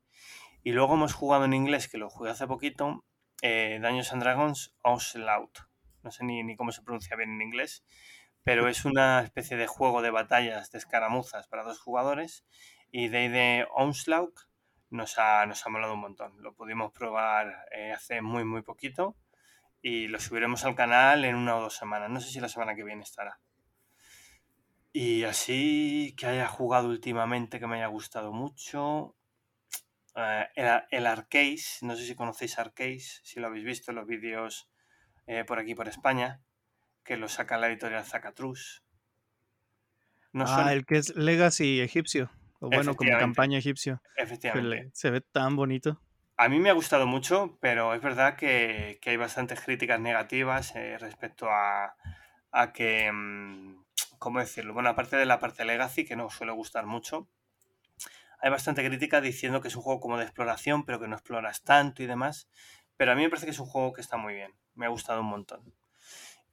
Y 0.63 0.73
luego 0.73 0.95
hemos 0.95 1.13
jugado 1.13 1.45
en 1.45 1.55
inglés, 1.55 1.89
que 1.89 1.99
lo 1.99 2.09
jugué 2.09 2.31
hace 2.31 2.47
poquito, 2.47 3.05
eh, 3.43 3.79
Daños 3.83 4.13
and 4.13 4.23
Dragons 4.23 4.77
Onslaught. 4.83 5.59
No 6.03 6.11
sé 6.11 6.25
ni, 6.25 6.43
ni 6.43 6.57
cómo 6.57 6.73
se 6.73 6.83
pronuncia 6.83 7.17
bien 7.17 7.31
en 7.31 7.43
inglés 7.43 7.85
pero 8.45 8.69
es 8.69 8.85
una 8.85 9.21
especie 9.21 9.57
de 9.57 9.67
juego 9.67 10.03
de 10.03 10.11
batallas 10.11 10.71
de 10.71 10.79
escaramuzas 10.79 11.47
para 11.49 11.63
dos 11.63 11.81
jugadores 11.81 12.45
y 12.91 13.09
de 13.09 13.67
Onslaught 13.75 14.37
nos 14.91 15.19
ha, 15.19 15.47
nos 15.47 15.65
ha 15.65 15.71
molado 15.71 15.95
un 15.95 16.01
montón. 16.01 16.35
Lo 16.43 16.55
pudimos 16.55 16.93
probar 16.93 17.67
eh, 17.71 17.93
hace 17.93 18.21
muy, 18.21 18.45
muy 18.45 18.63
poquito 18.63 19.17
y 19.81 20.09
lo 20.09 20.19
subiremos 20.19 20.65
al 20.65 20.75
canal 20.75 21.25
en 21.25 21.37
una 21.37 21.57
o 21.57 21.63
dos 21.63 21.77
semanas. 21.77 22.11
No 22.11 22.21
sé 22.21 22.31
si 22.31 22.41
la 22.41 22.49
semana 22.49 22.75
que 22.75 22.85
viene 22.85 23.03
estará. 23.03 23.41
Y 24.93 25.25
así 25.25 26.15
que 26.19 26.27
haya 26.27 26.49
jugado 26.49 26.89
últimamente 26.89 27.59
que 27.59 27.67
me 27.67 27.77
haya 27.77 27.87
gustado 27.87 28.33
mucho. 28.33 29.17
Eh, 30.17 30.47
el, 30.55 30.83
el 30.91 31.07
Arcade, 31.07 31.63
no 31.81 31.97
sé 31.97 32.05
si 32.05 32.15
conocéis 32.15 32.59
Arcade, 32.59 33.01
si 33.01 33.41
lo 33.41 33.47
habéis 33.47 33.65
visto 33.65 33.91
en 33.91 33.97
los 33.97 34.07
vídeos 34.07 34.69
eh, 35.27 35.45
por 35.45 35.59
aquí 35.59 35.75
por 35.75 35.89
España 35.89 36.43
que 37.05 37.17
lo 37.17 37.29
saca 37.29 37.59
la 37.59 37.69
editorial 37.69 38.05
Zacatrus. 38.05 38.83
ah, 40.35 40.73
el 40.73 40.87
que 40.87 40.99
es 40.99 41.15
Legacy 41.17 41.81
egipcio. 41.81 42.31
O 42.61 42.69
bueno, 42.69 42.95
como 42.95 43.11
campaña 43.19 43.59
egipcio. 43.59 44.01
Efectivamente. 44.17 44.91
Se 44.95 45.11
ve 45.11 45.21
tan 45.21 45.57
bonito. 45.57 46.01
A 46.37 46.49
mí 46.49 46.61
me 46.61 46.71
ha 46.71 46.75
gustado 46.75 47.07
mucho, 47.07 47.59
pero 47.61 47.93
es 47.95 48.01
verdad 48.01 48.37
que, 48.37 49.01
hay 49.05 49.17
bastantes 49.17 49.61
críticas 49.61 50.01
negativas 50.01 50.75
eh, 50.77 50.97
respecto 50.99 51.51
a, 51.51 51.97
a 52.53 52.73
que. 52.73 53.11
Mm, 53.11 53.82
¿Cómo 54.23 54.39
decirlo? 54.39 54.73
Bueno, 54.73 54.89
aparte 54.89 55.17
de 55.17 55.27
la 55.27 55.41
parte 55.41 55.65
Legacy, 55.65 56.05
que 56.05 56.15
no 56.15 56.31
suele 56.31 56.53
gustar 56.53 56.87
mucho, 56.87 57.27
hay 58.41 58.51
bastante 58.51 58.87
crítica 58.87 59.21
diciendo 59.21 59.61
que 59.61 59.67
es 59.67 59.75
un 59.75 59.83
juego 59.83 59.99
como 59.99 60.17
de 60.17 60.23
exploración, 60.23 60.85
pero 60.85 61.01
que 61.01 61.09
no 61.09 61.17
exploras 61.17 61.65
tanto 61.65 62.05
y 62.05 62.07
demás. 62.07 62.49
Pero 62.97 63.11
a 63.11 63.15
mí 63.17 63.23
me 63.23 63.31
parece 63.31 63.47
que 63.47 63.51
es 63.51 63.59
un 63.59 63.67
juego 63.67 63.93
que 63.93 64.01
está 64.01 64.17
muy 64.17 64.35
bien. 64.35 64.53
Me 64.77 64.87
ha 64.87 64.91
gustado 64.91 65.23
un 65.23 65.27
montón. 65.27 65.75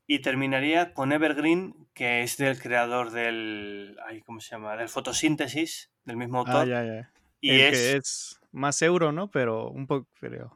Y 0.07 0.17
terminaría 0.19 0.95
con 0.95 1.11
Evergreen, 1.11 1.75
que 1.93 2.23
es 2.23 2.37
del 2.37 2.59
creador 2.59 3.11
del. 3.11 3.95
Ay, 4.07 4.21
¿Cómo 4.21 4.39
se 4.39 4.49
llama? 4.49 4.75
Del 4.75 4.89
fotosíntesis, 4.89 5.91
del 6.05 6.17
mismo 6.17 6.39
ah, 6.39 6.41
autor. 6.41 6.61
Ah, 6.61 6.65
ya, 6.65 6.83
ya. 6.83 7.11
Y 7.39 7.59
es, 7.61 7.71
que 7.71 7.97
es 7.97 8.41
más 8.51 8.81
euro, 8.81 9.11
¿no? 9.11 9.29
Pero 9.29 9.69
un 9.69 9.85
poco. 9.85 10.07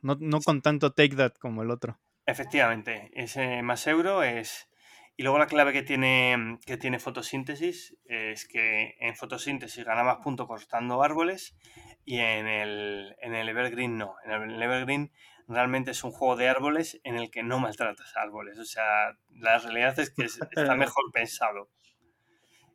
No, 0.01 0.17
no 0.19 0.41
con 0.41 0.63
tanto 0.63 0.93
take 0.93 1.15
that 1.15 1.33
como 1.33 1.61
el 1.61 1.69
otro. 1.69 1.99
Efectivamente, 2.25 3.11
ese 3.13 3.61
más 3.61 3.85
euro 3.85 4.23
es. 4.23 4.67
Y 5.15 5.23
luego 5.23 5.37
la 5.37 5.47
clave 5.47 5.73
que 5.73 5.83
tiene, 5.83 6.59
que 6.65 6.77
tiene 6.77 6.99
fotosíntesis 6.99 7.95
es 8.05 8.47
que 8.47 8.95
en 8.99 9.15
fotosíntesis 9.15 9.85
gana 9.85 10.03
más 10.03 10.17
puntos 10.23 10.47
cortando 10.47 11.03
árboles 11.03 11.55
y 12.03 12.17
en 12.17 12.47
el, 12.47 13.15
en 13.21 13.35
el 13.35 13.47
Evergreen 13.47 13.97
no. 13.97 14.15
En 14.25 14.31
el 14.31 14.61
Evergreen 14.61 15.11
realmente 15.47 15.91
es 15.91 16.03
un 16.03 16.11
juego 16.11 16.35
de 16.35 16.49
árboles 16.49 16.99
en 17.03 17.15
el 17.15 17.29
que 17.29 17.43
no 17.43 17.59
maltratas 17.59 18.15
árboles. 18.15 18.57
O 18.57 18.65
sea, 18.65 19.17
la 19.29 19.59
realidad 19.59 19.99
es 19.99 20.09
que 20.09 20.25
está 20.25 20.41
mejor 20.75 21.11
pensado. 21.13 21.69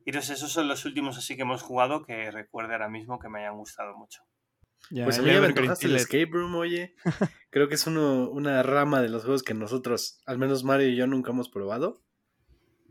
Y 0.04 0.10
entonces 0.10 0.38
esos 0.38 0.52
son 0.52 0.68
los 0.68 0.84
últimos 0.84 1.18
así 1.18 1.36
que 1.36 1.42
hemos 1.42 1.62
jugado 1.62 2.04
que 2.04 2.30
recuerdo 2.30 2.72
ahora 2.72 2.88
mismo 2.88 3.18
que 3.18 3.28
me 3.28 3.40
hayan 3.40 3.56
gustado 3.56 3.96
mucho. 3.96 4.22
pues 4.90 5.18
a 5.18 5.22
mí 5.22 5.30
me 5.32 5.48
el 5.48 5.96
Escape 5.96 6.30
Room, 6.30 6.54
oye. 6.54 6.94
Creo 7.50 7.68
que 7.68 7.74
es 7.74 7.86
uno, 7.86 8.30
una 8.30 8.62
rama 8.62 9.02
de 9.02 9.08
los 9.08 9.24
juegos 9.24 9.42
que 9.42 9.54
nosotros, 9.54 10.22
al 10.24 10.38
menos 10.38 10.62
Mario 10.62 10.88
y 10.88 10.96
yo, 10.96 11.06
nunca 11.06 11.32
hemos 11.32 11.50
probado. 11.50 12.04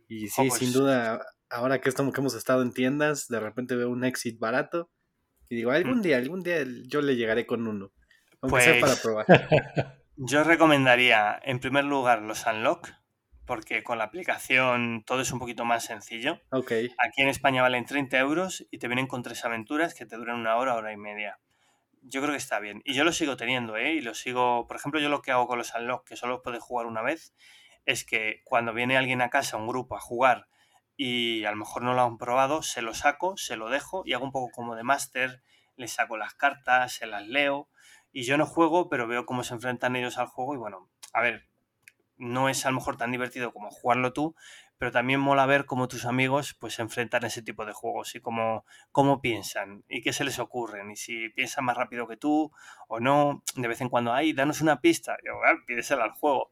Y 0.08 0.28
sí, 0.30 0.50
sin 0.52 0.74
duda, 0.74 1.26
ahora 1.50 1.80
que, 1.82 1.90
estamos, 1.90 2.14
que 2.14 2.22
hemos 2.22 2.36
estado 2.36 2.62
en 2.62 2.72
tiendas, 2.72 3.28
de 3.28 3.40
repente 3.40 3.76
veo 3.76 3.90
un 3.90 4.04
exit 4.04 4.40
barato. 4.40 4.90
Y 5.50 5.56
digo, 5.56 5.72
algún 5.72 6.00
mm. 6.00 6.02
día, 6.02 6.18
algún 6.18 6.44
día 6.44 6.64
yo 6.88 7.02
le 7.02 7.16
llegaré 7.16 7.46
con 7.46 7.68
uno 7.68 7.92
pues, 8.40 8.82
para 8.82 8.96
probar. 8.96 9.26
Yo 10.20 10.44
recomendaría, 10.44 11.40
en 11.44 11.60
primer 11.60 11.84
lugar, 11.84 12.24
los 12.24 12.44
Unlock, 12.48 12.90
porque 13.46 13.84
con 13.84 14.00
la 14.00 14.06
aplicación 14.06 15.04
todo 15.06 15.22
es 15.22 15.32
un 15.32 15.38
poquito 15.38 15.64
más 15.64 15.86
sencillo. 15.86 16.42
Okay. 16.50 16.92
Aquí 16.98 17.22
en 17.22 17.30
España 17.30 17.62
valen 17.62 17.86
30 17.86 18.18
euros 18.18 18.66
y 18.72 18.80
te 18.80 18.88
vienen 18.88 19.06
con 19.06 19.22
tres 19.22 19.46
aventuras 19.46 19.94
que 19.94 20.08
te 20.08 20.18
duran 20.18 20.40
una 20.40 20.56
hora, 20.56 20.74
hora 20.74 20.92
y 20.92 20.98
media. 20.98 21.40
Yo 22.02 22.22
creo 22.22 22.32
que 22.32 22.40
está 22.40 22.60
bien. 22.60 22.82
Y 22.84 22.96
yo 22.96 23.04
lo 23.04 23.12
sigo 23.12 23.38
teniendo, 23.38 23.78
¿eh? 23.78 23.94
Y 23.94 24.02
lo 24.02 24.16
sigo. 24.16 24.66
Por 24.66 24.78
ejemplo, 24.78 25.00
yo 25.00 25.10
lo 25.10 25.22
que 25.22 25.32
hago 25.32 25.48
con 25.48 25.60
los 25.60 25.74
Unlock, 25.76 26.08
que 26.08 26.16
solo 26.16 26.42
puedes 26.42 26.64
jugar 26.64 26.88
una 26.88 27.04
vez, 27.04 27.36
es 27.88 28.04
que 28.04 28.42
cuando 28.44 28.74
viene 28.74 28.98
alguien 28.98 29.22
a 29.22 29.30
casa, 29.30 29.58
un 29.58 29.66
grupo, 29.66 29.96
a 29.96 30.02
jugar 30.02 30.48
y 30.98 31.46
a 31.46 31.52
lo 31.52 31.58
mejor 31.58 31.84
no 31.84 31.94
lo 31.94 32.02
han 32.02 32.18
probado, 32.18 32.62
se 32.62 32.82
lo 32.82 32.94
saco, 32.94 33.38
se 33.38 33.56
lo 33.56 33.70
dejo 33.70 34.04
y 34.06 34.14
hago 34.14 34.26
un 34.26 34.34
poco 34.34 34.52
como 34.52 34.76
de 34.76 34.84
máster, 34.84 35.42
les 35.78 35.94
saco 35.94 36.18
las 36.18 36.34
cartas, 36.34 36.92
se 36.94 37.08
las 37.08 37.26
leo 37.26 37.70
y 38.12 38.24
yo 38.24 38.38
no 38.38 38.46
juego, 38.46 38.90
pero 38.90 39.08
veo 39.08 39.26
cómo 39.26 39.44
se 39.46 39.54
enfrentan 39.54 39.96
ellos 39.96 40.18
al 40.18 40.28
juego 40.28 40.54
y 40.54 40.58
bueno, 40.58 40.90
a 41.14 41.22
ver, 41.22 41.48
no 42.18 42.50
es 42.50 42.66
a 42.66 42.72
lo 42.72 42.76
mejor 42.76 42.98
tan 42.98 43.12
divertido 43.12 43.54
como 43.54 43.72
jugarlo 43.72 44.12
tú, 44.12 44.36
pero 44.78 44.92
también 44.92 45.22
mola 45.22 45.46
ver 45.46 45.66
cómo 45.66 45.88
tus 45.88 46.04
amigos 46.04 46.56
pues 46.60 46.74
se 46.74 46.82
enfrentan 46.82 47.24
a 47.24 47.28
ese 47.28 47.42
tipo 47.42 47.66
de 47.66 47.72
juegos 47.72 48.16
y 48.16 48.20
cómo, 48.20 48.66
cómo 48.92 49.22
piensan 49.22 49.86
y 49.88 50.02
qué 50.02 50.12
se 50.12 50.26
les 50.26 50.40
ocurren 50.40 50.92
y 50.92 50.98
si 50.98 51.30
piensan 51.30 51.64
más 51.64 51.78
rápido 51.78 52.06
que 52.06 52.18
tú 52.18 52.52
o 52.90 53.00
no, 53.00 53.44
de 53.56 53.68
vez 53.70 53.80
en 53.80 53.88
cuando, 53.88 54.12
ay, 54.12 54.34
danos 54.34 54.60
una 54.60 54.82
pista, 54.82 55.16
yo, 55.24 55.32
ah, 55.46 55.56
pídesela 55.66 56.04
al 56.04 56.12
juego 56.12 56.52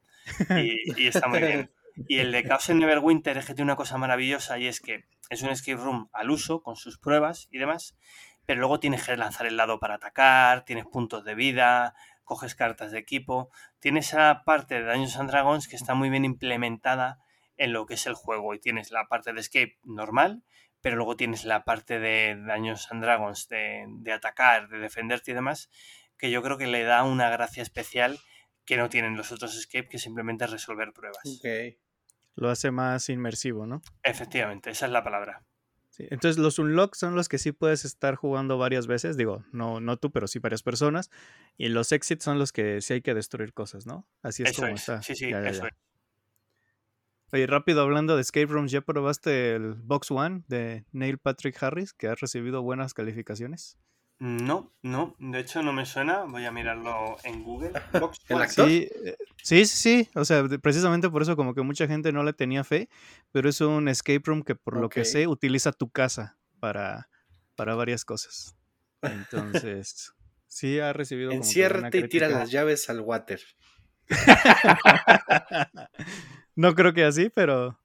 y, 0.49 1.03
y, 1.03 1.07
está 1.07 1.27
muy 1.27 1.39
bien. 1.39 1.71
Y 2.07 2.19
el 2.19 2.33
de 2.33 2.43
Chaos 2.43 2.69
en 2.69 2.79
Neverwinter 2.79 3.37
es 3.37 3.45
que 3.45 3.53
tiene 3.53 3.71
una 3.71 3.77
cosa 3.77 3.97
maravillosa 3.97 4.59
y 4.59 4.67
es 4.67 4.81
que 4.81 5.05
es 5.29 5.41
un 5.43 5.49
escape 5.49 5.81
room 5.81 6.09
al 6.11 6.29
uso 6.29 6.61
con 6.61 6.75
sus 6.75 6.97
pruebas 6.97 7.47
y 7.51 7.57
demás, 7.57 7.97
pero 8.45 8.59
luego 8.59 8.81
tienes 8.81 9.05
que 9.05 9.15
lanzar 9.15 9.47
el 9.47 9.55
lado 9.55 9.79
para 9.79 9.95
atacar, 9.95 10.65
tienes 10.65 10.85
puntos 10.85 11.23
de 11.23 11.35
vida, 11.35 11.95
coges 12.25 12.53
cartas 12.53 12.91
de 12.91 12.99
equipo, 12.99 13.49
tienes 13.79 14.09
esa 14.09 14.43
parte 14.45 14.75
de 14.75 14.85
Dungeons 14.85 15.17
and 15.17 15.29
Dragons 15.29 15.67
que 15.69 15.77
está 15.77 15.93
muy 15.93 16.09
bien 16.09 16.25
implementada 16.25 17.19
en 17.57 17.71
lo 17.71 17.85
que 17.85 17.93
es 17.93 18.05
el 18.07 18.13
juego 18.13 18.53
y 18.53 18.59
tienes 18.59 18.91
la 18.91 19.07
parte 19.07 19.31
de 19.31 19.39
escape 19.39 19.77
normal, 19.85 20.43
pero 20.81 20.97
luego 20.97 21.15
tienes 21.15 21.45
la 21.45 21.63
parte 21.63 21.99
de 21.99 22.35
Dungeons 22.35 22.91
and 22.91 23.01
Dragons 23.03 23.47
de, 23.47 23.85
de 23.87 24.11
atacar, 24.11 24.67
de 24.67 24.79
defenderte 24.79 25.31
y 25.31 25.33
demás, 25.33 25.69
que 26.17 26.29
yo 26.29 26.43
creo 26.43 26.57
que 26.57 26.67
le 26.67 26.83
da 26.83 27.03
una 27.03 27.29
gracia 27.29 27.63
especial 27.63 28.19
que 28.65 28.77
no 28.77 28.89
tienen 28.89 29.15
los 29.15 29.31
otros 29.31 29.55
escape, 29.57 29.89
que 29.89 29.99
simplemente 29.99 30.47
resolver 30.47 30.91
pruebas. 30.93 31.23
Lo 32.35 32.49
hace 32.49 32.71
más 32.71 33.09
inmersivo, 33.09 33.65
¿no? 33.65 33.81
Efectivamente, 34.03 34.71
esa 34.71 34.87
es 34.87 34.91
la 34.91 35.03
palabra 35.03 35.45
entonces 35.97 36.37
los 36.37 36.59
unlocks 36.59 36.97
son 36.97 37.15
los 37.15 37.29
que 37.29 37.37
sí 37.37 37.51
puedes 37.51 37.85
estar 37.85 38.15
jugando 38.15 38.57
varias 38.57 38.87
veces, 38.87 39.17
digo, 39.17 39.43
no, 39.51 39.79
no 39.79 39.97
tú, 39.97 40.11
pero 40.11 40.27
sí 40.27 40.39
varias 40.39 40.63
personas. 40.63 41.09
Y 41.57 41.69
los 41.69 41.91
exits 41.91 42.23
son 42.23 42.39
los 42.39 42.51
que 42.51 42.81
sí 42.81 42.93
hay 42.93 43.01
que 43.01 43.13
destruir 43.13 43.53
cosas, 43.53 43.85
¿no? 43.85 44.07
Así 44.21 44.43
es 44.43 44.55
como 44.55 44.67
está. 44.69 45.01
Sí, 45.01 45.15
sí, 45.15 45.29
eso 45.29 45.65
es. 45.67 45.73
Oye, 47.31 47.47
rápido 47.47 47.81
hablando 47.81 48.15
de 48.15 48.21
escape 48.21 48.45
rooms, 48.45 48.71
¿ya 48.71 48.81
probaste 48.81 49.55
el 49.55 49.73
Box 49.73 50.11
One 50.11 50.43
de 50.47 50.85
Neil 50.91 51.17
Patrick 51.17 51.61
Harris, 51.61 51.93
que 51.93 52.07
ha 52.07 52.15
recibido 52.15 52.61
buenas 52.61 52.93
calificaciones? 52.93 53.77
No, 54.17 54.73
no, 54.81 55.13
de 55.19 55.39
hecho 55.39 55.61
no 55.61 55.73
me 55.73 55.85
suena, 55.85 56.23
voy 56.23 56.45
a 56.45 56.51
mirarlo 56.51 57.17
en 57.23 57.43
Google. 57.43 57.73
Sí, 58.49 58.89
eh, 59.03 59.17
sí, 59.43 59.65
sí, 59.65 60.09
o 60.15 60.23
sea, 60.23 60.43
precisamente 60.61 61.09
por 61.09 61.21
eso 61.21 61.35
como 61.35 61.53
que 61.53 61.61
mucha 61.61 61.87
gente 61.87 62.11
no 62.11 62.23
le 62.23 62.33
tenía 62.33 62.63
fe, 62.63 62.89
pero 63.31 63.49
es 63.49 63.59
un 63.61 63.87
escape 63.87 64.21
room 64.23 64.41
que 64.41 64.55
por 64.55 64.77
lo 64.77 64.89
que 64.89 65.05
sé 65.05 65.27
utiliza 65.27 65.71
tu 65.71 65.89
casa 65.89 66.37
para, 66.59 67.09
para 67.55 67.75
varias 67.75 68.05
cosas. 68.05 68.55
Entonces, 69.01 70.13
sí 70.47 70.79
ha 70.79 70.93
recibido. 70.93 71.31
Enciérrate 71.31 71.97
y 71.97 72.07
tira 72.07 72.29
las 72.29 72.51
llaves 72.51 72.89
al 72.89 73.01
water. 73.01 73.41
no 76.55 76.73
creo 76.73 76.93
que 76.93 77.03
así, 77.03 77.29
pero. 77.29 77.79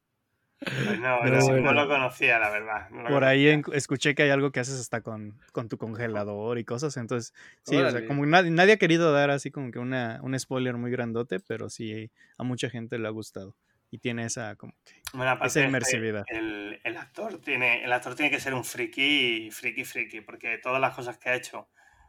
Pues 0.61 1.01
no, 1.01 1.23
no, 1.23 1.73
lo 1.73 1.89
conocía, 1.89 2.39
la 2.39 2.51
verdad. 2.51 2.89
por 3.09 3.25
ahí 3.25 3.63
escuché 3.73 4.15
que 4.15 4.25
hay 4.25 4.31
algo 4.31 4.53
que 4.53 4.61
haces 4.61 4.79
hasta 4.79 5.01
con, 5.01 5.41
con 5.53 5.71
tu 5.71 5.79
congelador 5.79 6.59
y 6.59 6.65
cosas. 6.65 6.99
Entonces, 6.99 7.33
sí, 7.63 7.77
o 7.77 7.91
sea, 7.91 8.07
como 8.07 8.27
nadie, 8.27 8.51
nadie, 8.51 8.75
ha 8.75 8.77
querido 8.77 9.11
dar 9.11 9.31
así 9.31 9.51
como 9.51 9.71
que 9.71 9.79
una, 9.79 10.21
un 10.23 10.39
spoiler 10.39 10.77
muy 10.77 10.91
grandote, 10.91 11.41
pero 11.41 11.71
sí 11.71 12.11
a 12.37 12.45
mucha 12.45 12.69
gente 12.69 12.99
le 12.99 13.09
ha 13.09 13.11
gustado. 13.11 13.57
Y 13.91 13.99
tiene 13.99 14.25
esa 14.25 14.55
como 14.57 14.75
que 14.85 15.47
esa 15.47 15.65
inmersividad. 15.65 16.25
El, 16.29 16.79
el, 16.85 16.97
actor 16.97 17.41
tiene, 17.41 17.83
el 17.83 17.93
actor 17.93 18.15
tiene 18.15 18.31
que 18.31 18.39
ser 18.39 18.55
un 18.55 18.65
friki, 18.65 19.51
friki, 19.51 19.85
friki, 19.85 20.21
porque 20.21 20.59
todas 20.59 20.81
las 20.81 20.95
cosas 20.95 21.17
que 21.17 21.31
ha 21.31 21.35
hecho. 21.35 21.69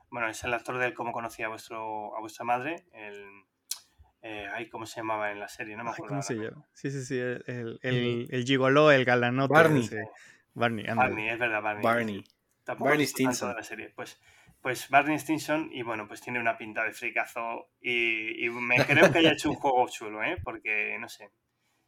Bueno, 0.09 0.27
es 0.27 0.43
el 0.43 0.53
actor 0.53 0.77
del 0.77 0.93
cómo 0.93 1.13
conocía 1.13 1.45
a 1.45 1.49
vuestro, 1.49 2.15
a 2.17 2.19
vuestra 2.19 2.43
madre, 2.43 2.83
el 2.91 3.25
eh, 4.21 4.47
ay, 4.53 4.69
¿cómo 4.69 4.85
se 4.85 4.97
llamaba 4.97 5.31
en 5.31 5.39
la 5.39 5.47
serie? 5.47 5.75
No 5.75 5.83
me 5.83 5.91
acuerdo. 5.91 6.09
¿Cómo 6.09 6.21
se 6.21 6.35
llama? 6.35 6.65
Sí, 6.73 6.91
sí, 6.91 7.03
sí. 7.03 7.17
El, 7.17 7.79
el, 7.81 8.27
el, 8.29 8.45
gigoló, 8.45 8.91
el 8.91 9.03
galanote. 9.03 9.53
Barney. 9.53 9.89
Barney, 10.53 10.85
Barney, 10.85 11.29
es 11.29 11.39
verdad, 11.39 11.61
Barney. 11.61 11.83
Barney. 11.83 12.23
Barney 12.77 13.07
Stinson. 13.07 13.55
La 13.55 13.63
serie. 13.63 13.91
Pues, 13.95 14.19
pues 14.61 14.89
Barney 14.89 15.17
Stinson, 15.17 15.69
y 15.71 15.81
bueno, 15.81 16.07
pues 16.07 16.21
tiene 16.21 16.39
una 16.39 16.57
pinta 16.57 16.83
de 16.83 16.91
fricazo. 16.91 17.71
Y, 17.79 18.45
y 18.45 18.49
me 18.49 18.75
creo 18.85 19.11
que 19.11 19.19
haya 19.19 19.31
hecho 19.31 19.49
un 19.49 19.55
juego 19.55 19.87
chulo, 19.89 20.23
¿eh? 20.23 20.37
Porque, 20.43 20.97
no 20.99 21.09
sé, 21.09 21.31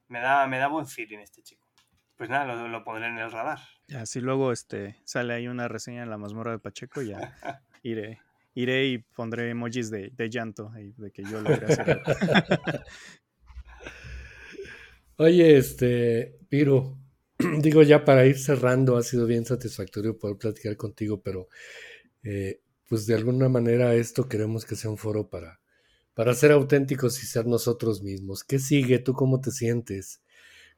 me 0.07 0.19
da, 0.19 0.47
me 0.47 0.57
da 0.57 0.67
buen 0.67 0.87
feeling 0.87 1.19
este 1.19 1.43
chico. 1.43 1.67
Pues 2.15 2.29
nada, 2.29 2.45
lo, 2.45 2.67
lo 2.67 2.83
pondré 2.83 3.07
en 3.07 3.17
el 3.17 3.31
radar. 3.31 3.59
Ya, 3.87 4.05
si 4.05 4.21
luego 4.21 4.51
este, 4.51 4.97
sale 5.03 5.33
ahí 5.33 5.47
una 5.47 5.67
reseña 5.67 6.03
en 6.03 6.09
la 6.09 6.17
mazmorra 6.17 6.51
de 6.51 6.59
Pacheco, 6.59 7.01
ya 7.01 7.19
iré, 7.83 8.21
iré 8.55 8.87
y 8.87 8.97
pondré 8.99 9.49
emojis 9.49 9.89
de, 9.89 10.11
de 10.15 10.29
llanto, 10.29 10.71
de 10.75 11.11
que 11.11 11.23
yo 11.23 11.41
lo 11.41 11.49
hacer. 11.49 12.01
Oye, 15.17 15.57
este, 15.57 16.39
Piro, 16.49 16.97
digo 17.59 17.83
ya 17.83 18.03
para 18.03 18.25
ir 18.25 18.37
cerrando, 18.37 18.97
ha 18.97 19.03
sido 19.03 19.25
bien 19.25 19.45
satisfactorio 19.45 20.17
poder 20.17 20.37
platicar 20.37 20.75
contigo, 20.75 21.21
pero 21.21 21.47
eh, 22.23 22.61
pues 22.89 23.05
de 23.05 23.15
alguna 23.15 23.49
manera 23.49 23.95
esto 23.95 24.27
queremos 24.27 24.65
que 24.65 24.75
sea 24.75 24.91
un 24.91 24.97
foro 24.97 25.29
para, 25.29 25.61
para 26.13 26.33
ser 26.33 26.51
auténticos 26.51 27.21
y 27.23 27.27
ser 27.27 27.45
nosotros 27.45 28.01
mismos. 28.01 28.43
¿Qué 28.43 28.59
sigue? 28.59 28.99
¿Tú 28.99 29.13
cómo 29.13 29.39
te 29.39 29.51
sientes? 29.51 30.21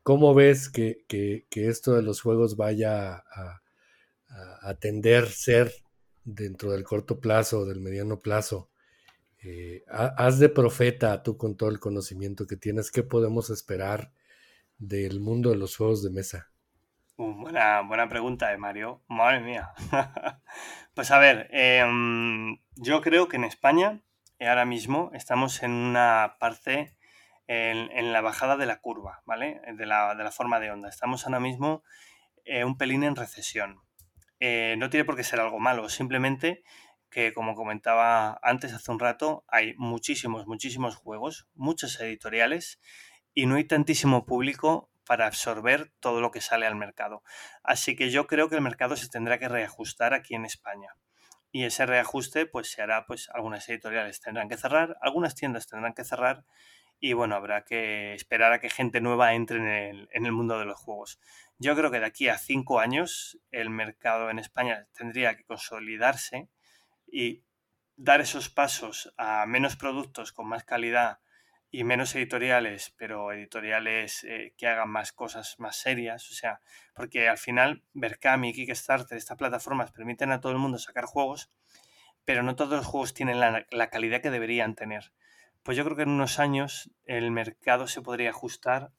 ¿Cómo 0.03 0.33
ves 0.33 0.69
que, 0.69 1.03
que, 1.07 1.45
que 1.49 1.67
esto 1.67 1.95
de 1.95 2.03
los 2.03 2.21
juegos 2.21 2.57
vaya 2.57 3.15
a, 3.15 3.61
a, 4.27 4.69
a 4.69 4.75
tender 4.75 5.29
ser 5.29 5.73
dentro 6.25 6.71
del 6.71 6.83
corto 6.83 7.19
plazo 7.19 7.65
del 7.65 7.79
mediano 7.79 8.19
plazo. 8.19 8.69
Eh, 9.43 9.85
haz 9.87 10.39
de 10.39 10.49
profeta 10.49 11.21
tú 11.21 11.37
con 11.37 11.55
todo 11.55 11.69
el 11.69 11.79
conocimiento 11.79 12.47
que 12.47 12.57
tienes. 12.57 12.91
¿Qué 12.91 13.03
podemos 13.03 13.51
esperar 13.51 14.11
del 14.79 15.19
mundo 15.19 15.51
de 15.51 15.55
los 15.55 15.77
juegos 15.77 16.03
de 16.03 16.09
mesa? 16.09 16.49
Buena, 17.15 17.81
buena 17.81 18.09
pregunta, 18.09 18.47
de 18.47 18.55
eh, 18.55 18.57
Mario. 18.57 19.03
Madre 19.07 19.41
mía. 19.41 19.71
pues 20.95 21.11
a 21.11 21.19
ver, 21.19 21.47
em, 21.51 22.57
yo 22.75 23.01
creo 23.01 23.27
que 23.27 23.37
en 23.37 23.43
España 23.43 24.01
eh, 24.39 24.47
ahora 24.47 24.65
mismo 24.65 25.11
estamos 25.13 25.61
en 25.61 25.71
una 25.71 26.37
parte 26.39 26.97
en, 27.47 28.11
la 28.11 28.21
bajada 28.21 28.57
de 28.57 28.65
la 28.65 28.81
curva, 28.81 29.21
¿vale? 29.25 29.61
De 29.77 29.85
la, 29.85 30.15
de 30.15 30.23
la, 30.23 30.31
forma 30.31 30.59
de 30.59 30.71
onda. 30.71 30.89
Estamos 30.89 31.25
ahora 31.25 31.39
mismo 31.39 31.83
un 32.65 32.77
pelín 32.77 33.03
en 33.03 33.15
recesión. 33.15 33.84
Eh, 34.47 34.75
no 34.77 34.91
tiene 34.91 35.05
por 35.05 35.15
qué 35.15 35.23
ser 35.23 35.39
algo 35.39 35.59
malo, 35.59 35.89
simplemente 35.89 36.63
que 37.09 37.33
como 37.33 37.55
comentaba 37.55 38.39
antes 38.43 38.73
hace 38.73 38.91
un 38.91 38.99
rato, 38.99 39.43
hay 39.47 39.73
muchísimos, 39.75 40.45
muchísimos 40.45 40.95
juegos, 40.95 41.47
muchos 41.55 41.99
editoriales 41.99 42.79
y 43.33 43.47
no 43.47 43.55
hay 43.55 43.63
tantísimo 43.63 44.27
público 44.27 44.91
para 45.03 45.25
absorber 45.25 45.91
todo 45.99 46.21
lo 46.21 46.29
que 46.29 46.41
sale 46.41 46.67
al 46.67 46.75
mercado. 46.75 47.23
Así 47.63 47.95
que 47.95 48.11
yo 48.11 48.27
creo 48.27 48.47
que 48.47 48.53
el 48.53 48.61
mercado 48.61 48.95
se 48.95 49.09
tendrá 49.09 49.39
que 49.39 49.49
reajustar 49.49 50.13
aquí 50.13 50.35
en 50.35 50.45
España. 50.45 50.95
Y 51.51 51.63
ese 51.63 51.87
reajuste 51.87 52.45
pues 52.45 52.69
se 52.69 52.83
hará, 52.83 53.07
pues 53.07 53.29
algunas 53.33 53.67
editoriales 53.67 54.21
tendrán 54.21 54.47
que 54.47 54.57
cerrar, 54.57 54.95
algunas 55.01 55.33
tiendas 55.33 55.65
tendrán 55.65 55.95
que 55.95 56.03
cerrar 56.03 56.45
y 56.99 57.13
bueno, 57.13 57.35
habrá 57.35 57.63
que 57.65 58.13
esperar 58.13 58.53
a 58.53 58.59
que 58.59 58.69
gente 58.69 59.01
nueva 59.01 59.33
entre 59.33 59.57
en 59.57 59.67
el, 59.67 60.09
en 60.11 60.25
el 60.25 60.31
mundo 60.31 60.57
de 60.59 60.65
los 60.65 60.79
juegos. 60.79 61.19
Yo 61.57 61.75
creo 61.75 61.91
que 61.91 61.99
de 61.99 62.05
aquí 62.05 62.27
a 62.27 62.37
cinco 62.37 62.79
años 62.79 63.39
el 63.51 63.69
mercado 63.69 64.29
en 64.29 64.39
España 64.39 64.87
tendría 64.93 65.35
que 65.35 65.45
consolidarse 65.45 66.49
y 67.07 67.43
dar 67.95 68.21
esos 68.21 68.49
pasos 68.49 69.13
a 69.17 69.45
menos 69.45 69.75
productos 69.75 70.33
con 70.33 70.47
más 70.47 70.63
calidad 70.63 71.19
y 71.71 71.83
menos 71.83 72.15
editoriales, 72.15 72.93
pero 72.97 73.31
editoriales 73.31 74.23
eh, 74.23 74.53
que 74.57 74.67
hagan 74.67 74.89
más 74.89 75.11
cosas 75.11 75.59
más 75.59 75.75
serias. 75.75 76.29
O 76.31 76.33
sea, 76.33 76.61
porque 76.93 77.27
al 77.27 77.37
final 77.37 77.83
Berkami, 77.93 78.53
Kickstarter, 78.53 79.17
estas 79.17 79.37
plataformas 79.37 79.91
permiten 79.91 80.31
a 80.31 80.39
todo 80.39 80.51
el 80.51 80.57
mundo 80.57 80.77
sacar 80.77 81.05
juegos, 81.05 81.51
pero 82.23 82.43
no 82.43 82.55
todos 82.55 82.77
los 82.77 82.85
juegos 82.85 83.13
tienen 83.13 83.39
la, 83.39 83.65
la 83.71 83.89
calidad 83.89 84.21
que 84.21 84.31
deberían 84.31 84.75
tener. 84.75 85.11
Pues 85.65 85.75
yo 85.75 85.83
creo 85.83 85.97
que 85.97 86.03
en 86.03 86.09
unos 86.09 86.37
años 86.37 86.91
el 87.05 87.31
mercado 87.31 87.87
se 87.87 88.03
podría 88.03 88.29
ajustar 88.29 88.91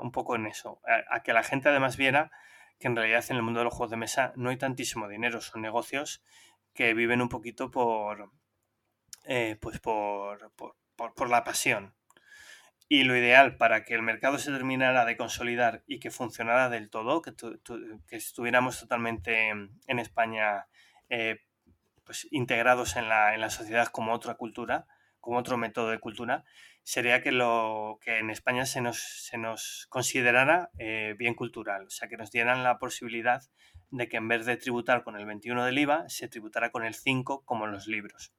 un 0.00 0.12
poco 0.12 0.36
en 0.36 0.46
eso, 0.46 0.80
a, 1.10 1.24
que 1.24 1.32
la 1.32 1.42
gente 1.42 1.68
además 1.68 1.96
viera 1.96 2.30
que 2.78 2.86
en 2.86 2.94
realidad 2.94 3.24
en 3.28 3.36
el 3.36 3.42
mundo 3.42 3.58
de 3.58 3.64
los 3.64 3.74
juegos 3.74 3.90
de 3.90 3.96
mesa 3.96 4.32
no 4.36 4.50
hay 4.50 4.58
tantísimo 4.58 5.08
dinero, 5.08 5.40
son 5.40 5.62
negocios 5.62 6.22
que 6.72 6.94
viven 6.94 7.20
un 7.20 7.28
poquito 7.28 7.68
por, 7.68 8.30
eh, 9.24 9.58
pues 9.60 9.80
por, 9.80 10.52
por, 10.94 11.28
la 11.28 11.42
pasión. 11.42 11.96
Y 12.88 13.02
lo 13.02 13.16
ideal 13.16 13.56
para 13.56 13.84
que 13.84 13.94
el 13.94 14.02
mercado 14.02 14.38
se 14.38 14.52
terminara 14.52 15.04
de 15.04 15.16
consolidar 15.16 15.82
y 15.88 15.98
que 15.98 16.12
funcionara 16.12 16.68
del 16.68 16.90
todo, 16.90 17.22
que, 17.22 17.34
que 18.06 18.16
estuviéramos 18.16 18.78
totalmente 18.78 19.48
en 19.48 19.98
España 19.98 20.68
eh, 21.08 21.40
pues 22.04 22.28
integrados 22.30 22.94
en 22.94 23.08
la, 23.08 23.34
en 23.34 23.40
la 23.40 23.50
sociedad 23.50 23.88
como 23.88 24.12
otra 24.12 24.34
cultura, 24.34 24.86
como 25.20 25.38
otro 25.38 25.56
método 25.56 25.90
de 25.90 25.98
cultura, 25.98 26.44
sería 26.82 27.22
que, 27.22 27.32
lo, 27.32 27.98
que 28.00 28.18
en 28.18 28.30
España 28.30 28.66
se 28.66 28.80
nos, 28.80 28.98
se 29.00 29.38
nos 29.38 29.86
considerara 29.90 30.70
eh, 30.78 31.14
bien 31.18 31.34
cultural, 31.34 31.86
o 31.86 31.90
sea, 31.90 32.08
que 32.08 32.16
nos 32.16 32.30
dieran 32.30 32.62
la 32.64 32.78
posibilidad 32.78 33.42
de 33.90 34.08
que 34.08 34.16
en 34.16 34.28
vez 34.28 34.46
de 34.46 34.56
tributar 34.56 35.02
con 35.02 35.16
el 35.16 35.26
21 35.26 35.64
del 35.64 35.78
IVA, 35.78 36.08
se 36.08 36.28
tributara 36.28 36.70
con 36.70 36.84
el 36.84 36.94
5 36.94 37.44
como 37.44 37.66
en 37.66 37.72
los 37.72 37.86
libros. 37.86 38.32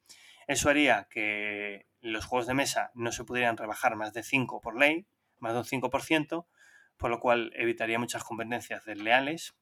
Eso 0.48 0.70
haría 0.70 1.08
que 1.10 1.88
los 2.02 2.26
juegos 2.26 2.48
de 2.48 2.54
mesa 2.54 2.92
no 2.94 3.12
se 3.12 3.24
pudieran 3.24 3.58
rebajar 3.58 3.96
más 3.96 4.14
de 4.14 4.24
5 4.24 4.62
por 4.62 4.78
ley, 4.78 5.06
más 5.40 5.54
de 5.54 5.60
un 5.60 5.66
5%, 5.66 6.46
por 6.98 7.10
lo 7.10 7.20
cual 7.20 7.52
evitaría 7.56 8.00
muchas 8.00 8.24
competencias 8.24 8.86
desleales 8.86 9.56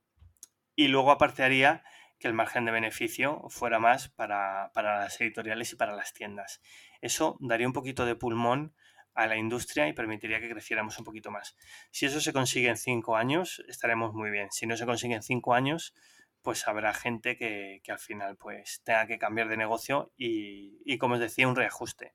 y 0.76 0.88
luego 0.88 1.12
aparte 1.12 1.44
haría 1.44 1.84
que 2.20 2.28
el 2.28 2.34
margen 2.34 2.66
de 2.66 2.72
beneficio 2.72 3.44
fuera 3.50 3.80
más 3.80 4.10
para, 4.10 4.72
para 4.74 5.00
las 5.00 5.20
editoriales 5.22 5.72
y 5.74 5.76
para 5.76 5.96
las 5.96 6.14
tiendas. 6.14 6.62
Eso 7.02 7.38
daría 7.40 7.68
un 7.68 7.74
poquito 7.74 8.06
de 8.06 8.16
pulmón 8.16 8.74
a 9.16 9.28
la 9.28 9.38
industria 9.38 9.88
y 9.88 9.94
permitiría 9.94 10.40
que 10.40 10.50
creciéramos 10.50 10.98
un 11.00 11.06
poquito 11.06 11.32
más. 11.32 11.56
Si 11.92 12.06
eso 12.06 12.22
se 12.22 12.34
consigue 12.34 12.70
en 12.70 12.78
cinco 12.78 13.16
años, 13.16 13.64
estaremos 13.68 14.14
muy 14.14 14.30
bien. 14.32 14.50
Si 14.52 14.66
no 14.68 14.78
se 14.78 14.86
consigue 14.86 15.16
en 15.16 15.24
cinco 15.24 15.54
años, 15.54 15.94
pues 16.42 16.68
habrá 16.68 16.94
gente 16.94 17.38
que, 17.38 17.82
al 17.88 18.00
final 18.00 18.38
pues 18.38 18.82
tenga 18.84 19.08
que 19.08 19.18
cambiar 19.18 19.50
de 19.50 19.58
negocio 19.58 20.12
y, 20.18 20.80
y, 20.86 20.98
como 20.98 21.16
os 21.16 21.20
decía, 21.20 21.48
un 21.48 21.56
reajuste. 21.56 22.14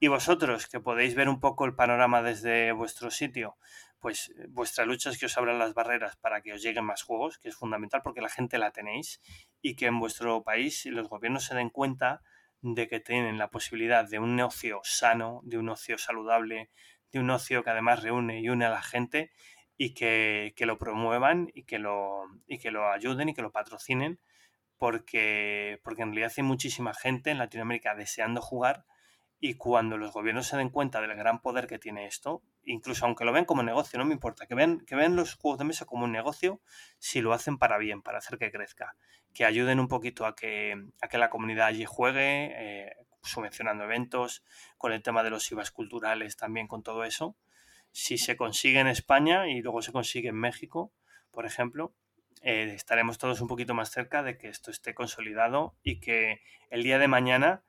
Y 0.00 0.08
vosotros, 0.08 0.66
que 0.66 0.80
podéis 0.80 1.14
ver 1.14 1.28
un 1.28 1.38
poco 1.38 1.64
el 1.64 1.76
panorama 1.76 2.22
desde 2.22 2.72
vuestro 2.72 3.12
sitio, 3.12 3.56
pues 4.02 4.32
vuestra 4.48 4.84
lucha 4.84 5.10
es 5.10 5.18
que 5.18 5.26
os 5.26 5.38
abran 5.38 5.60
las 5.60 5.74
barreras 5.74 6.16
para 6.16 6.42
que 6.42 6.52
os 6.52 6.60
lleguen 6.60 6.84
más 6.84 7.04
juegos, 7.04 7.38
que 7.38 7.48
es 7.48 7.54
fundamental 7.54 8.02
porque 8.02 8.20
la 8.20 8.28
gente 8.28 8.58
la 8.58 8.72
tenéis, 8.72 9.20
y 9.62 9.76
que 9.76 9.86
en 9.86 10.00
vuestro 10.00 10.42
país 10.42 10.84
los 10.86 11.08
gobiernos 11.08 11.44
se 11.44 11.54
den 11.54 11.70
cuenta 11.70 12.20
de 12.62 12.88
que 12.88 12.98
tienen 12.98 13.38
la 13.38 13.48
posibilidad 13.48 14.08
de 14.08 14.18
un 14.18 14.34
negocio 14.34 14.80
sano, 14.82 15.40
de 15.44 15.56
un 15.56 15.68
ocio 15.68 15.98
saludable, 15.98 16.68
de 17.12 17.20
un 17.20 17.30
ocio 17.30 17.62
que 17.62 17.70
además 17.70 18.02
reúne 18.02 18.40
y 18.40 18.48
une 18.48 18.64
a 18.64 18.70
la 18.70 18.82
gente 18.82 19.30
y 19.76 19.94
que, 19.94 20.52
lo 20.58 20.78
promuevan 20.78 21.48
y 21.54 21.62
que 21.62 21.78
lo, 21.78 22.24
y 22.48 22.58
que 22.58 22.72
lo 22.72 22.90
ayuden 22.90 23.28
y 23.28 23.34
que 23.34 23.42
lo 23.42 23.52
patrocinen 23.52 24.18
porque, 24.78 25.80
porque 25.84 26.02
en 26.02 26.08
realidad 26.08 26.32
hay 26.36 26.42
muchísima 26.42 26.92
gente 26.92 27.30
en 27.30 27.38
Latinoamérica 27.38 27.94
deseando 27.94 28.40
jugar 28.40 28.84
y 29.44 29.54
cuando 29.54 29.98
los 29.98 30.12
gobiernos 30.12 30.46
se 30.46 30.56
den 30.56 30.70
cuenta 30.70 31.00
del 31.00 31.16
gran 31.16 31.42
poder 31.42 31.66
que 31.66 31.80
tiene 31.80 32.06
esto, 32.06 32.44
incluso 32.64 33.06
aunque 33.06 33.24
lo 33.24 33.32
vean 33.32 33.44
como 33.44 33.64
negocio, 33.64 33.98
no 33.98 34.04
me 34.04 34.14
importa, 34.14 34.46
que 34.46 34.54
vean, 34.54 34.78
que 34.86 34.94
vean 34.94 35.16
los 35.16 35.34
juegos 35.34 35.58
de 35.58 35.64
mesa 35.64 35.84
como 35.84 36.04
un 36.04 36.12
negocio 36.12 36.60
si 37.00 37.20
lo 37.20 37.32
hacen 37.32 37.58
para 37.58 37.76
bien, 37.76 38.02
para 38.02 38.18
hacer 38.18 38.38
que 38.38 38.52
crezca, 38.52 38.94
que 39.34 39.44
ayuden 39.44 39.80
un 39.80 39.88
poquito 39.88 40.26
a 40.26 40.36
que, 40.36 40.80
a 41.00 41.08
que 41.08 41.18
la 41.18 41.28
comunidad 41.28 41.66
allí 41.66 41.84
juegue, 41.84 42.52
eh, 42.54 42.96
subvencionando 43.24 43.82
eventos, 43.82 44.44
con 44.78 44.92
el 44.92 45.02
tema 45.02 45.24
de 45.24 45.30
los 45.30 45.50
IVAs 45.50 45.72
culturales 45.72 46.36
también, 46.36 46.68
con 46.68 46.84
todo 46.84 47.02
eso. 47.02 47.36
Si 47.90 48.18
se 48.18 48.36
consigue 48.36 48.78
en 48.78 48.86
España 48.86 49.48
y 49.48 49.60
luego 49.60 49.82
se 49.82 49.90
consigue 49.90 50.28
en 50.28 50.36
México, 50.36 50.92
por 51.32 51.46
ejemplo, 51.46 51.96
eh, 52.42 52.72
estaremos 52.76 53.18
todos 53.18 53.40
un 53.40 53.48
poquito 53.48 53.74
más 53.74 53.90
cerca 53.90 54.22
de 54.22 54.38
que 54.38 54.48
esto 54.48 54.70
esté 54.70 54.94
consolidado 54.94 55.74
y 55.82 55.98
que 55.98 56.42
el 56.70 56.84
día 56.84 57.00
de 57.00 57.08
mañana 57.08 57.64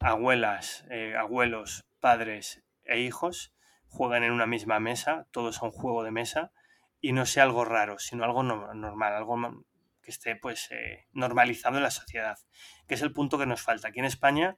abuelas, 0.00 0.84
eh, 0.90 1.16
abuelos, 1.16 1.84
padres 2.00 2.62
e 2.84 3.00
hijos 3.00 3.54
jueguen 3.86 4.22
en 4.22 4.32
una 4.32 4.46
misma 4.46 4.80
mesa, 4.80 5.26
todos 5.30 5.62
a 5.62 5.66
un 5.66 5.72
juego 5.72 6.04
de 6.04 6.10
mesa, 6.10 6.52
y 7.00 7.12
no 7.12 7.26
sea 7.26 7.44
algo 7.44 7.64
raro, 7.64 7.98
sino 7.98 8.24
algo 8.24 8.42
normal, 8.42 9.14
algo 9.14 9.64
que 10.02 10.10
esté 10.10 10.36
pues 10.36 10.70
eh, 10.70 11.06
normalizado 11.12 11.76
en 11.76 11.82
la 11.82 11.90
sociedad, 11.90 12.38
que 12.86 12.94
es 12.94 13.02
el 13.02 13.12
punto 13.12 13.38
que 13.38 13.46
nos 13.46 13.62
falta. 13.62 13.88
Aquí 13.88 14.00
en 14.00 14.04
España 14.04 14.56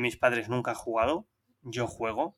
mis 0.00 0.16
padres 0.16 0.48
nunca 0.48 0.72
han 0.72 0.76
jugado, 0.76 1.28
yo 1.62 1.86
juego, 1.86 2.36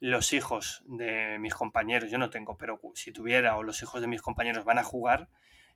los 0.00 0.32
hijos 0.32 0.82
de 0.86 1.38
mis 1.38 1.54
compañeros, 1.54 2.10
yo 2.10 2.18
no 2.18 2.30
tengo, 2.30 2.56
pero 2.56 2.80
si 2.94 3.12
tuviera 3.12 3.56
o 3.56 3.62
los 3.62 3.82
hijos 3.82 4.00
de 4.00 4.06
mis 4.06 4.22
compañeros 4.22 4.64
van 4.64 4.78
a 4.78 4.84
jugar 4.84 5.28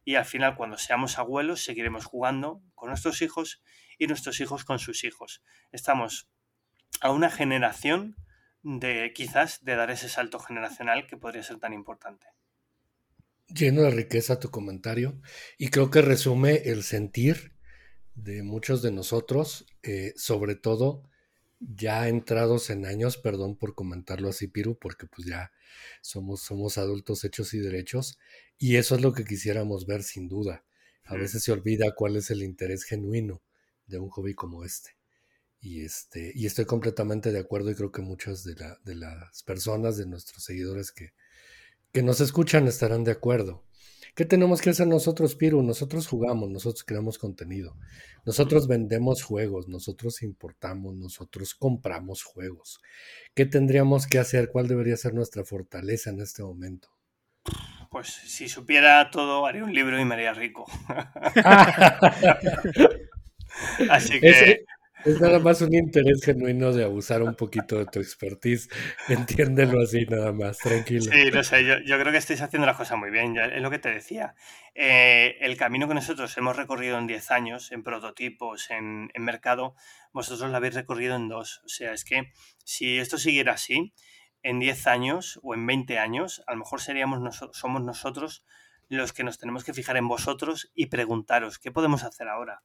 y 0.05 0.17
al 0.17 0.25
final 0.25 0.57
cuando 0.57 0.79
seamos 0.79 1.19
abuelos 1.19 1.65
seguiremos 1.65 2.05
jugando 2.05 2.63
con 2.75 2.89
nuestros 2.89 3.23
hijos 3.23 3.63
y 3.99 4.07
nuestros 4.07 4.41
hijos 4.41 4.65
con 4.65 4.79
sus 4.79 5.05
hijos. 5.05 5.43
Estamos 5.71 6.29
a 7.01 7.11
una 7.11 7.31
generación 7.31 8.17
de 8.63 9.13
quizás 9.15 9.65
de 9.65 9.77
dar 9.77 9.91
ese 9.91 10.09
salto 10.09 10.39
generacional 10.39 11.07
que 11.07 11.17
podría 11.17 11.43
ser 11.43 11.59
tan 11.59 11.73
importante. 11.73 12.27
Lleno 13.49 13.83
de 13.83 13.91
riqueza 13.91 14.39
tu 14.39 14.51
comentario 14.51 15.21
y 15.59 15.69
creo 15.69 15.91
que 15.91 16.01
resume 16.01 16.63
el 16.65 16.83
sentir 16.83 17.55
de 18.15 18.43
muchos 18.43 18.83
de 18.83 18.93
nosotros, 18.93 19.67
eh, 19.83 20.13
sobre 20.17 20.55
todo 20.55 21.03
ya 21.75 22.09
entrados 22.09 22.71
en 22.71 22.87
años, 22.87 23.17
perdón 23.17 23.57
por 23.57 23.75
comentarlo 23.75 24.29
así, 24.29 24.49
Piru, 24.49 24.79
porque 24.79 25.07
pues 25.07 25.27
ya 25.27 25.53
somos, 26.01 26.43
somos 26.43 26.79
adultos 26.79 27.25
hechos 27.25 27.55
y 27.55 27.59
derechos, 27.59 28.19
y 28.59 28.77
eso 28.77 28.95
es 28.95 29.01
lo 29.01 29.13
que 29.13 29.25
quisiéramos 29.25 29.87
ver 29.87 30.03
sin 30.03 30.29
duda. 30.29 30.65
A 31.05 31.17
veces 31.17 31.43
se 31.43 31.53
olvida 31.53 31.95
cuál 31.95 32.17
es 32.17 32.31
el 32.31 32.43
interés 32.43 32.85
genuino 32.85 33.43
de 33.87 33.99
un 33.99 34.09
hobby 34.09 34.35
como 34.35 34.65
este. 34.65 34.97
Y, 35.61 35.85
este, 35.85 36.33
y 36.35 36.47
estoy 36.47 36.65
completamente 36.65 37.31
de 37.31 37.39
acuerdo 37.39 37.71
y 37.71 37.75
creo 37.75 37.93
que 37.93 38.03
muchas 38.03 38.45
de, 38.45 38.55
la, 38.55 38.79
de 38.85 38.95
las 38.97 39.43
personas, 39.43 39.97
de 39.97 40.07
nuestros 40.07 40.43
seguidores 40.43 40.91
que, 40.91 41.13
que 41.93 42.03
nos 42.03 42.21
escuchan 42.21 42.67
estarán 42.67 43.05
de 43.05 43.13
acuerdo. 43.13 43.65
¿Qué 44.15 44.27
tenemos 44.27 44.61
que 44.61 44.71
hacer 44.71 44.87
nosotros, 44.87 45.35
Piru? 45.37 45.63
Nosotros 45.63 46.07
jugamos, 46.07 46.51
nosotros 46.51 46.85
creamos 46.85 47.19
contenido, 47.19 47.79
nosotros 48.27 48.69
vendemos 48.69 49.23
juegos, 49.23 49.69
nosotros 49.69 50.23
importamos, 50.23 50.95
nosotros 50.97 51.55
compramos 51.55 52.23
juegos. 52.23 52.81
¿Qué 53.35 53.47
tendríamos 53.47 54.07
que 54.07 54.19
hacer? 54.19 54.51
¿Cuál 54.51 54.69
debería 54.69 54.99
ser 54.99 55.15
nuestra 55.15 55.45
fortaleza 55.45 56.11
en 56.11 56.21
este 56.21 56.43
momento? 56.43 56.89
Pues 57.91 58.09
si 58.09 58.49
supiera 58.49 59.11
todo, 59.11 59.47
haría 59.47 59.65
un 59.65 59.73
libro 59.73 59.99
y 59.99 60.05
me 60.05 60.15
haría 60.15 60.35
rico. 60.35 60.67
Así 63.91 64.21
que... 64.21 64.65
Es 65.05 65.21
nada 65.21 65.41
más 65.41 65.61
un 65.61 65.75
interés 65.75 66.25
genuino 66.25 66.73
de 66.73 66.85
abusar 66.85 67.23
un 67.23 67.35
poquito 67.35 67.77
de 67.79 67.87
tu 67.87 67.99
expertise. 67.99 68.69
Entiéndelo 69.09 69.81
así, 69.81 70.07
nada 70.07 70.33
más, 70.33 70.59
tranquilo. 70.59 71.11
Sí, 71.11 71.31
no 71.33 71.43
sé, 71.43 71.65
yo, 71.65 71.99
creo 71.99 72.13
que 72.13 72.19
estáis 72.19 72.41
haciendo 72.41 72.67
las 72.67 72.77
cosas 72.77 72.99
muy 72.99 73.11
bien, 73.11 73.37
es 73.37 73.61
lo 73.61 73.71
que 73.71 73.81
te 73.81 73.91
decía. 73.91 74.35
Eh, 74.75 75.39
el 75.41 75.57
camino 75.57 75.89
que 75.89 75.95
nosotros 75.95 76.37
hemos 76.39 76.57
recorrido 76.57 76.99
en 76.99 77.09
10 77.09 77.31
años, 77.33 77.73
en 77.73 77.83
prototipos, 77.83 78.71
en, 78.71 79.11
mercado, 79.19 79.75
vosotros 80.13 80.51
lo 80.51 80.57
habéis 80.57 80.75
recorrido 80.75 81.17
en 81.17 81.29
dos. 81.29 81.63
O 81.65 81.69
sea, 81.69 81.93
es 81.93 82.05
que 82.05 82.31
si 82.65 82.99
esto 82.99 83.19
siguiera 83.19 83.55
así, 83.55 83.93
en 84.45 84.61
10 84.61 84.87
años 84.87 85.41
o 85.43 85.55
en 85.55 85.67
20 85.67 85.99
años, 85.99 86.45
a 86.47 86.53
lo 86.53 86.59
mejor 86.59 86.81
seríamos 86.81 87.41
somos 87.53 87.83
nosotros 87.83 88.45
los 88.89 89.13
que 89.13 89.25
nos 89.25 89.39
tenemos 89.39 89.65
que 89.65 89.73
fijar 89.73 89.97
en 89.97 90.07
vosotros 90.07 90.71
y 90.75 90.87
preguntaros, 90.87 91.59
¿qué 91.59 91.73
podemos 91.73 92.05
hacer 92.05 92.29
ahora? 92.29 92.63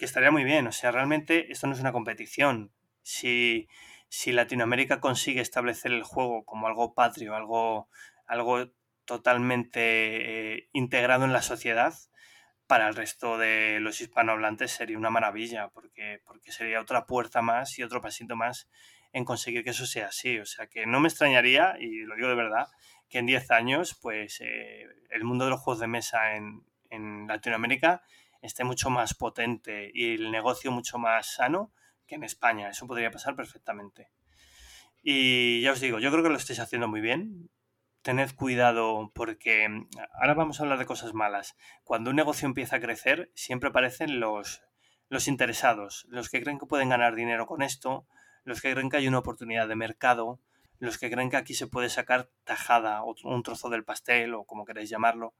Que 0.00 0.06
estaría 0.06 0.32
muy 0.32 0.44
bien. 0.44 0.66
O 0.66 0.72
sea, 0.72 0.90
realmente 0.90 1.52
esto 1.52 1.66
no 1.66 1.74
es 1.74 1.80
una 1.80 1.92
competición. 1.92 2.72
Si, 3.02 3.68
si 4.08 4.32
Latinoamérica 4.32 4.98
consigue 4.98 5.42
establecer 5.42 5.92
el 5.92 6.02
juego 6.02 6.44
como 6.44 6.66
algo 6.66 6.94
patrio, 6.94 7.36
algo, 7.36 7.88
algo 8.26 8.72
totalmente 9.04 10.56
eh, 10.56 10.68
integrado 10.72 11.24
en 11.26 11.34
la 11.34 11.42
sociedad, 11.42 11.94
para 12.66 12.88
el 12.88 12.94
resto 12.94 13.36
de 13.36 13.78
los 13.80 14.00
hispanohablantes 14.00 14.70
sería 14.70 14.96
una 14.96 15.10
maravilla, 15.10 15.68
porque, 15.68 16.20
porque 16.24 16.52
sería 16.52 16.80
otra 16.80 17.04
puerta 17.04 17.42
más 17.42 17.78
y 17.78 17.82
otro 17.82 18.00
pasito 18.00 18.36
más 18.36 18.70
en 19.12 19.24
conseguir 19.24 19.64
que 19.64 19.70
eso 19.70 19.86
sea 19.86 20.06
así. 20.06 20.38
O 20.38 20.46
sea, 20.46 20.66
que 20.66 20.86
no 20.86 21.00
me 21.00 21.08
extrañaría, 21.08 21.76
y 21.78 22.04
lo 22.04 22.14
digo 22.14 22.28
de 22.28 22.36
verdad, 22.36 22.68
que 23.10 23.18
en 23.18 23.26
10 23.26 23.50
años, 23.50 23.98
pues 24.00 24.40
eh, 24.40 24.86
el 25.10 25.24
mundo 25.24 25.44
de 25.44 25.50
los 25.50 25.60
juegos 25.60 25.80
de 25.80 25.88
mesa 25.88 26.36
en, 26.36 26.64
en 26.88 27.26
Latinoamérica 27.26 28.02
esté 28.42 28.64
mucho 28.64 28.90
más 28.90 29.14
potente 29.14 29.90
y 29.92 30.14
el 30.14 30.30
negocio 30.30 30.70
mucho 30.70 30.98
más 30.98 31.34
sano 31.34 31.72
que 32.06 32.14
en 32.14 32.24
España. 32.24 32.68
Eso 32.70 32.86
podría 32.86 33.10
pasar 33.10 33.36
perfectamente. 33.36 34.10
Y 35.02 35.62
ya 35.62 35.72
os 35.72 35.80
digo, 35.80 35.98
yo 35.98 36.10
creo 36.10 36.22
que 36.22 36.30
lo 36.30 36.36
estáis 36.36 36.60
haciendo 36.60 36.88
muy 36.88 37.00
bien. 37.00 37.50
Tened 38.02 38.34
cuidado 38.34 39.10
porque 39.14 39.68
mm, 39.68 39.88
ahora 40.20 40.34
vamos 40.34 40.60
a 40.60 40.62
hablar 40.62 40.78
de 40.78 40.86
cosas 40.86 41.14
malas. 41.14 41.56
Cuando 41.84 42.10
un 42.10 42.16
negocio 42.16 42.46
empieza 42.46 42.76
a 42.76 42.80
crecer, 42.80 43.30
siempre 43.34 43.70
aparecen 43.70 44.20
los, 44.20 44.62
los 45.08 45.28
interesados, 45.28 46.06
los 46.08 46.28
que 46.28 46.42
creen 46.42 46.58
que 46.58 46.66
pueden 46.66 46.88
ganar 46.88 47.14
dinero 47.14 47.46
con 47.46 47.62
esto, 47.62 48.06
los 48.44 48.60
que 48.60 48.72
creen 48.72 48.88
que 48.90 48.98
hay 48.98 49.08
una 49.08 49.18
oportunidad 49.18 49.68
de 49.68 49.76
mercado, 49.76 50.40
los 50.80 50.98
que 50.98 51.10
creen 51.10 51.30
que 51.30 51.36
aquí 51.36 51.54
se 51.54 51.66
puede 51.68 51.90
sacar 51.90 52.30
tajada 52.44 53.04
o 53.04 53.14
un 53.24 53.42
trozo 53.42 53.68
del 53.68 53.84
pastel 53.84 54.34
o 54.34 54.44
como 54.44 54.64
queréis 54.64 54.90
llamarlo 54.90 55.34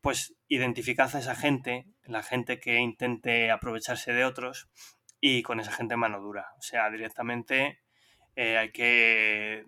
pues 0.00 0.34
identificad 0.48 1.14
a 1.14 1.20
esa 1.20 1.34
gente, 1.34 1.86
la 2.02 2.22
gente 2.22 2.58
que 2.58 2.78
intente 2.78 3.50
aprovecharse 3.50 4.12
de 4.12 4.24
otros 4.24 4.68
y 5.20 5.42
con 5.42 5.60
esa 5.60 5.72
gente 5.72 5.96
mano 5.96 6.20
dura. 6.20 6.48
O 6.58 6.62
sea, 6.62 6.90
directamente 6.90 7.80
eh, 8.34 8.58
hay 8.58 8.72
que 8.72 9.64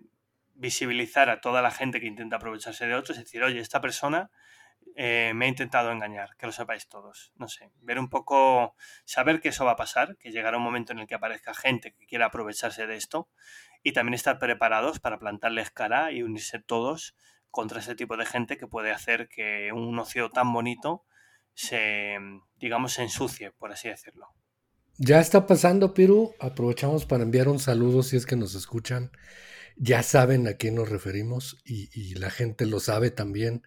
visibilizar 0.55 1.29
a 1.29 1.39
toda 1.39 1.61
la 1.61 1.71
gente 1.71 1.99
que 1.99 2.07
intenta 2.07 2.35
aprovecharse 2.35 2.85
de 2.85 2.95
otros, 2.95 3.17
es 3.17 3.23
decir, 3.23 3.43
oye, 3.43 3.59
esta 3.59 3.81
persona 3.81 4.29
eh, 4.95 5.31
me 5.35 5.45
ha 5.45 5.49
intentado 5.49 5.91
engañar, 5.91 6.35
que 6.37 6.45
lo 6.45 6.51
sepáis 6.51 6.87
todos. 6.87 7.31
No 7.35 7.47
sé, 7.47 7.71
ver 7.81 7.99
un 7.99 8.09
poco, 8.09 8.75
saber 9.05 9.41
que 9.41 9.49
eso 9.49 9.65
va 9.65 9.71
a 9.71 9.75
pasar, 9.75 10.17
que 10.17 10.31
llegará 10.31 10.57
un 10.57 10.63
momento 10.63 10.93
en 10.93 10.99
el 10.99 11.07
que 11.07 11.15
aparezca 11.15 11.53
gente 11.53 11.93
que 11.93 12.05
quiera 12.05 12.27
aprovecharse 12.27 12.87
de 12.87 12.95
esto 12.95 13.29
y 13.83 13.93
también 13.93 14.13
estar 14.13 14.39
preparados 14.39 14.99
para 14.99 15.19
plantarles 15.19 15.71
cara 15.71 16.11
y 16.11 16.23
unirse 16.23 16.59
todos 16.59 17.15
contra 17.49 17.79
ese 17.79 17.95
tipo 17.95 18.17
de 18.17 18.25
gente 18.25 18.57
que 18.57 18.67
puede 18.67 18.91
hacer 18.91 19.29
que 19.29 19.71
un 19.71 19.97
ocio 19.99 20.29
tan 20.29 20.51
bonito 20.51 21.05
se, 21.53 22.17
digamos, 22.57 22.97
ensucie, 22.99 23.51
por 23.51 23.71
así 23.71 23.89
decirlo. 23.89 24.27
Ya 24.97 25.19
está 25.19 25.47
pasando, 25.47 25.93
Piru. 25.93 26.33
Aprovechamos 26.39 27.05
para 27.05 27.23
enviar 27.23 27.47
un 27.47 27.59
saludo 27.59 28.03
si 28.03 28.15
es 28.15 28.25
que 28.25 28.35
nos 28.35 28.55
escuchan. 28.55 29.11
Ya 29.75 30.03
saben 30.03 30.47
a 30.47 30.53
quién 30.53 30.75
nos 30.75 30.89
referimos 30.89 31.57
y, 31.65 32.13
la 32.15 32.29
gente 32.29 32.65
lo 32.67 32.79
sabe 32.79 33.09
también, 33.09 33.63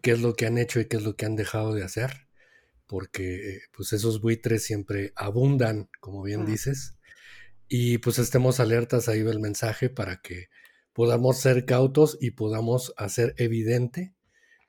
qué 0.00 0.12
es 0.12 0.20
lo 0.20 0.34
que 0.34 0.46
han 0.46 0.58
hecho 0.58 0.80
y 0.80 0.86
qué 0.86 0.96
es 0.96 1.02
lo 1.02 1.16
que 1.16 1.26
han 1.26 1.36
dejado 1.36 1.74
de 1.74 1.84
hacer, 1.84 2.28
porque 2.86 3.60
pues 3.72 3.92
esos 3.92 4.20
buitres 4.20 4.64
siempre 4.64 5.12
abundan, 5.16 5.88
como 6.00 6.22
bien 6.22 6.46
dices, 6.46 6.96
y 7.68 7.98
pues 7.98 8.18
estemos 8.18 8.60
alertas, 8.60 9.08
ahí 9.08 9.22
va 9.22 9.30
el 9.30 9.40
mensaje 9.40 9.90
para 9.90 10.20
que 10.20 10.48
podamos 10.92 11.38
ser 11.38 11.64
cautos 11.66 12.16
y 12.20 12.32
podamos 12.32 12.94
hacer 12.96 13.34
evidente 13.36 14.14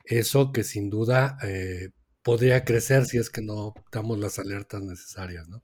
eso 0.03 0.51
que 0.51 0.63
sin 0.63 0.89
duda 0.89 1.37
eh, 1.43 1.89
podría 2.23 2.65
crecer 2.65 3.05
si 3.05 3.17
es 3.17 3.29
que 3.29 3.41
no 3.41 3.73
damos 3.91 4.19
las 4.19 4.39
alertas 4.39 4.81
necesarias, 4.81 5.47
¿no? 5.47 5.63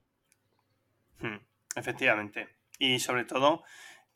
Hmm, 1.20 1.44
efectivamente. 1.74 2.48
Y 2.78 3.00
sobre 3.00 3.24
todo 3.24 3.62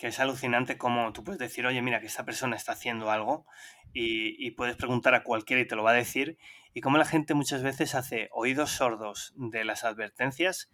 que 0.01 0.07
es 0.07 0.19
alucinante 0.19 0.79
como 0.79 1.13
tú 1.13 1.23
puedes 1.23 1.39
decir, 1.39 1.67
oye, 1.67 1.83
mira, 1.83 2.01
que 2.01 2.07
esta 2.07 2.25
persona 2.25 2.57
está 2.57 2.73
haciendo 2.73 3.11
algo 3.11 3.45
y, 3.93 4.35
y, 4.45 4.53
puedes 4.53 4.77
preguntar 4.77 5.15
a 5.15 5.23
cualquiera 5.23 5.61
y 5.61 5.67
te 5.67 5.77
lo 5.77 5.83
va 5.83 5.91
a 5.91 5.95
decir, 5.95 6.39
y 6.73 6.81
como 6.81 6.97
la 6.97 7.05
gente 7.05 7.35
muchas 7.35 7.63
veces 7.63 7.95
hace 7.95 8.31
oídos 8.33 8.71
sordos 8.71 9.35
de 9.37 9.63
las 9.65 9.85
advertencias 9.85 10.71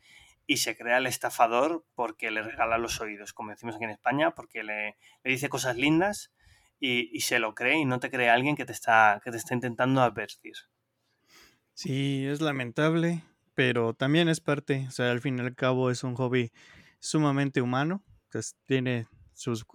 y 0.47 0.59
se 0.59 0.77
crea 0.77 0.98
el 0.98 1.07
estafador 1.07 1.85
porque 1.97 2.31
le 2.31 2.40
regala 2.43 2.78
los 2.78 3.01
oídos, 3.01 3.32
como 3.32 3.51
decimos 3.51 3.74
aquí 3.74 3.85
en 3.85 3.90
España, 3.90 4.31
porque 4.31 4.62
le, 4.62 4.97
dice 5.24 5.48
cosas 5.48 5.77
lindas 5.77 6.32
y, 6.78 7.20
se 7.20 7.40
lo 7.40 7.55
cree 7.57 7.78
y 7.78 7.85
no 7.85 7.98
te 7.98 8.11
cree 8.11 8.31
alguien 8.31 8.55
que 8.55 8.65
te 8.65 8.73
está, 8.73 9.20
que 9.24 9.32
te 9.32 9.39
está 9.39 9.55
intentando 9.55 10.03
advertir. 10.03 10.55
Sí, 11.74 12.24
es 12.27 12.40
lamentable, 12.40 13.24
pero 13.55 13.93
también 13.93 14.28
es 14.28 14.40
parte, 14.40 14.85
o 14.86 14.90
sea, 14.93 15.11
al 15.11 15.20
fin 15.20 15.39
y 15.39 15.40
al 15.40 15.57
cabo 15.57 15.90
es 15.90 16.05
un 16.05 16.15
hobby 16.15 16.53
sumamente 17.01 17.61
humano, 17.61 18.05
que 18.31 18.40
tiene 18.66 19.09
sus 19.37 19.67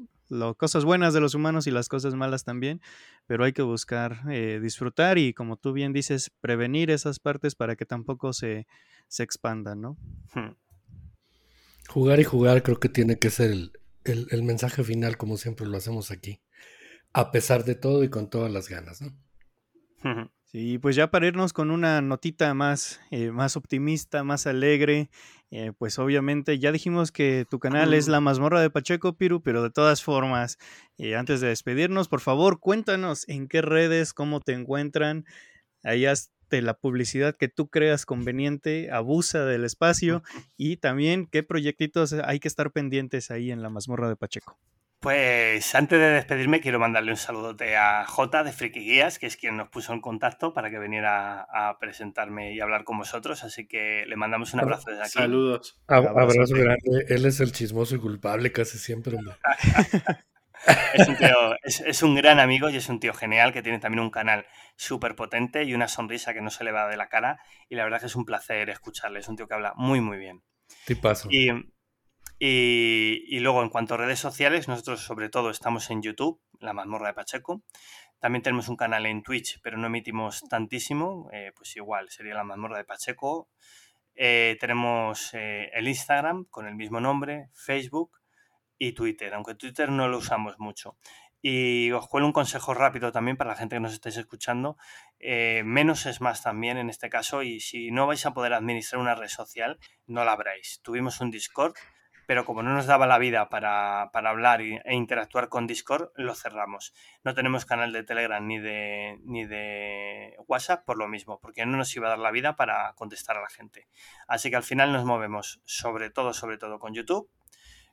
cosas 0.58 0.84
buenas 0.86 1.14
de 1.14 1.22
los 1.22 1.36
humanos 1.36 1.68
y 1.68 1.72
las 1.72 1.88
cosas 1.88 2.16
malas 2.16 2.44
también, 2.44 2.82
pero 3.28 3.44
hay 3.44 3.54
que 3.54 3.62
buscar 3.62 4.22
eh, 4.30 4.60
disfrutar 4.62 5.18
y 5.18 5.34
como 5.34 5.56
tú 5.56 5.72
bien 5.72 5.94
dices, 5.94 6.32
prevenir 6.42 6.90
esas 6.90 7.20
partes 7.20 7.56
para 7.56 7.76
que 7.76 7.86
tampoco 7.86 8.34
se, 8.34 8.68
se 9.08 9.24
expandan, 9.24 9.82
¿no? 9.82 9.98
Hmm. 10.34 10.56
Jugar 11.88 12.20
y 12.20 12.24
jugar 12.24 12.64
creo 12.64 12.80
que 12.80 12.90
tiene 12.90 13.20
que 13.20 13.30
ser 13.30 13.52
el, 14.04 14.44
mensaje 14.44 14.84
final, 14.84 15.18
como 15.18 15.38
siempre 15.38 15.68
lo 15.68 15.78
hacemos 15.78 16.10
aquí, 16.10 16.42
a 17.14 17.32
pesar 17.32 17.64
de 17.64 17.76
todo 17.76 18.04
y 18.04 18.10
con 18.10 18.30
todas 18.30 18.52
las 18.52 18.68
ganas, 18.68 19.02
¿no? 19.02 19.16
Sí, 20.52 20.80
pues 20.80 20.98
ya 20.98 21.10
para 21.10 21.28
irnos 21.28 21.54
con 21.54 21.72
una 21.72 22.02
notita 22.02 22.54
más, 22.54 23.00
eh, 23.10 23.32
más 23.32 23.56
optimista, 23.56 24.26
más 24.26 24.48
alegre, 24.48 25.10
eh, 25.50 25.72
pues 25.78 25.98
obviamente 25.98 26.60
ya 26.60 26.74
dijimos 26.74 27.14
que 27.14 27.46
tu 27.50 27.58
canal 27.58 27.94
es 27.94 28.10
La 28.10 28.20
Mazmorra 28.20 28.60
de 28.60 28.70
Pacheco 28.70 29.16
Piru, 29.16 29.42
pero 29.42 29.64
de 29.64 29.70
todas 29.70 30.04
formas, 30.04 30.58
eh, 30.98 31.16
antes 31.16 31.40
de 31.40 31.48
despedirnos, 31.48 32.10
por 32.10 32.20
favor, 32.20 32.60
cuéntanos 32.60 33.30
en 33.30 33.48
qué 33.48 33.62
redes, 33.62 34.12
cómo 34.12 34.42
te 34.42 34.52
encuentran, 34.52 35.24
ahí 35.84 36.06
hazte 36.06 36.62
la 36.62 36.74
publicidad 36.74 37.34
que 37.38 37.48
tú 37.48 37.70
creas 37.70 38.06
conveniente, 38.06 38.92
abusa 38.92 39.46
del 39.46 39.64
espacio 39.64 40.22
y 40.58 40.76
también 40.76 41.28
qué 41.28 41.44
proyectitos 41.44 42.12
hay 42.12 42.42
que 42.42 42.50
estar 42.50 42.74
pendientes 42.74 43.32
ahí 43.32 43.52
en 43.52 43.62
La 43.62 43.70
Mazmorra 43.70 44.10
de 44.10 44.18
Pacheco. 44.18 44.58
Pues 45.02 45.74
antes 45.74 45.98
de 45.98 46.12
despedirme 46.12 46.62
quiero 46.62 46.78
mandarle 46.78 47.10
un 47.10 47.18
saludote 47.18 47.76
a 47.76 48.06
J 48.06 48.44
de 48.44 48.52
Friki 48.52 48.82
Guías, 48.82 49.18
que 49.18 49.26
es 49.26 49.36
quien 49.36 49.58
nos 49.58 49.68
puso 49.68 49.94
en 49.94 50.00
contacto 50.00 50.54
para 50.54 50.70
que 50.70 50.78
viniera 50.78 51.42
a 51.42 51.80
presentarme 51.80 52.54
y 52.54 52.60
hablar 52.60 52.84
con 52.84 53.00
vosotros, 53.00 53.44
así 53.44 53.68
que 53.68 54.06
le 54.06 54.16
mandamos 54.16 54.54
un 54.54 54.60
abrazo 54.60 54.92
desde 54.92 55.02
aquí. 55.02 55.14
Saludos. 55.14 55.82
abrazo 55.88 56.54
grande. 56.54 57.06
Él 57.08 57.26
es 57.26 57.40
el 57.40 57.52
chismoso 57.52 57.96
y 57.96 57.98
culpable 57.98 58.52
casi 58.52 58.78
siempre. 58.78 59.18
es, 60.94 61.08
un 61.08 61.18
es, 61.64 62.04
un 62.04 62.14
gran 62.14 62.40
amigo 62.40 62.70
y 62.70 62.76
es 62.76 62.88
un 62.88 63.00
tío 63.00 63.16
genial 63.16 63.54
que 63.54 63.64
tiene 63.64 63.80
también 63.80 64.04
un 64.04 64.12
canal 64.12 64.46
súper 64.76 65.16
potente 65.16 65.64
y 65.64 65.74
una 65.74 65.88
sonrisa 65.88 66.36
que 66.36 66.42
no 66.42 66.52
se 66.52 66.64
le 66.64 66.72
va 66.72 66.88
de 66.88 66.98
la 66.98 67.10
cara 67.10 67.40
y 67.70 67.76
la 67.76 67.86
verdad 67.86 68.02
que 68.02 68.06
es 68.06 68.16
un 68.16 68.26
placer 68.26 68.70
escucharle, 68.70 69.22
es 69.22 69.28
un 69.28 69.36
tío 69.36 69.48
que 69.48 69.56
habla 69.56 69.74
muy 69.76 70.00
muy 70.00 70.20
bien. 70.20 70.44
Tipazo. 70.86 71.28
Y 71.32 71.50
y, 72.44 73.40
luego, 73.40 73.62
en 73.62 73.70
cuanto 73.70 73.94
a 73.94 73.98
redes 73.98 74.18
sociales, 74.18 74.68
nosotros 74.68 75.02
sobre 75.02 75.30
todo 75.30 75.52
estamos 75.52 75.92
en 75.92 76.02
YouTube, 76.02 76.42
La 76.60 76.74
Mazmorra 76.74 77.10
de 77.10 77.14
Pacheco. 77.14 77.62
También 78.18 78.42
tenemos 78.42 78.68
un 78.68 78.78
canal 78.78 79.06
en 79.06 79.22
Twitch, 79.22 79.60
pero 79.62 79.78
no 79.78 79.86
emitimos 79.86 80.42
tantísimo. 80.50 81.30
Eh, 81.32 81.52
pues 81.56 81.76
igual, 81.76 82.10
sería 82.10 82.34
La 82.34 82.44
Mazmorra 82.44 82.80
de 82.80 82.86
Pacheco. 82.86 83.48
Eh, 84.16 84.58
tenemos 84.60 85.36
eh, 85.36 85.70
el 85.74 85.88
Instagram 85.88 86.46
con 86.46 86.66
el 86.66 86.74
mismo 86.74 87.00
nombre, 87.00 87.50
Facebook 87.54 88.18
y 88.80 88.94
Twitter, 88.94 89.36
aunque 89.36 89.54
Twitter 89.54 89.92
no 89.92 90.08
lo 90.08 90.18
usamos 90.18 90.58
mucho. 90.58 90.98
Y 91.44 91.92
os 91.92 92.08
cuelo 92.08 92.26
un 92.26 92.34
consejo 92.34 92.74
rápido 92.74 93.12
también 93.12 93.38
para 93.38 93.52
la 93.52 93.56
gente 93.56 93.76
que 93.76 93.82
nos 93.82 93.94
estáis 93.94 94.18
escuchando. 94.18 94.78
menos 95.20 96.08
es 96.08 96.22
más 96.22 96.42
también 96.42 96.78
en 96.78 96.90
este 96.90 97.10
caso 97.10 97.44
y 97.44 97.60
si 97.60 97.92
no 97.92 98.08
vais 98.08 98.26
a 98.26 98.34
poder 98.34 98.54
administrar 98.54 99.00
una 99.00 99.14
red 99.14 99.30
social, 99.30 99.78
no 100.08 100.26
la 100.26 100.32
abráis. 100.32 100.80
Tuvimos 100.82 101.22
un 101.22 101.30
Discord 101.30 101.76
pero 102.32 102.46
como 102.46 102.64
no 102.64 102.74
nos 102.74 102.86
daba 102.86 103.08
la 103.08 103.18
vida 103.18 103.50
para, 103.50 104.04
hablar 104.04 104.62
e 104.62 104.96
interactuar 104.96 105.50
con 105.50 105.68
Discord, 105.68 106.12
lo 106.16 106.34
cerramos. 106.34 106.94
No 107.26 107.34
tenemos 107.34 107.66
canal 107.66 107.92
de 107.92 108.04
Telegram 108.04 108.48
ni 108.48 108.58
de, 108.58 109.20
ni 109.26 109.46
de 109.46 110.38
WhatsApp 110.48 110.86
por 110.86 110.98
lo 110.98 111.10
mismo, 111.10 111.42
porque 111.42 111.66
no 111.66 111.76
nos 111.76 111.94
iba 111.94 112.08
a 112.08 112.12
dar 112.12 112.20
la 112.20 112.32
vida 112.32 112.56
para 112.56 112.94
contestar 112.94 113.36
a 113.36 113.42
la 113.42 113.50
gente. 113.50 113.90
Así 114.30 114.50
que 114.50 114.56
al 114.56 114.64
final 114.64 114.94
nos 114.94 115.04
movemos 115.04 115.60
sobre 115.66 116.10
todo, 116.10 116.34
sobre 116.34 116.58
todo 116.58 116.80
con 116.80 116.94
YouTube, 116.94 117.30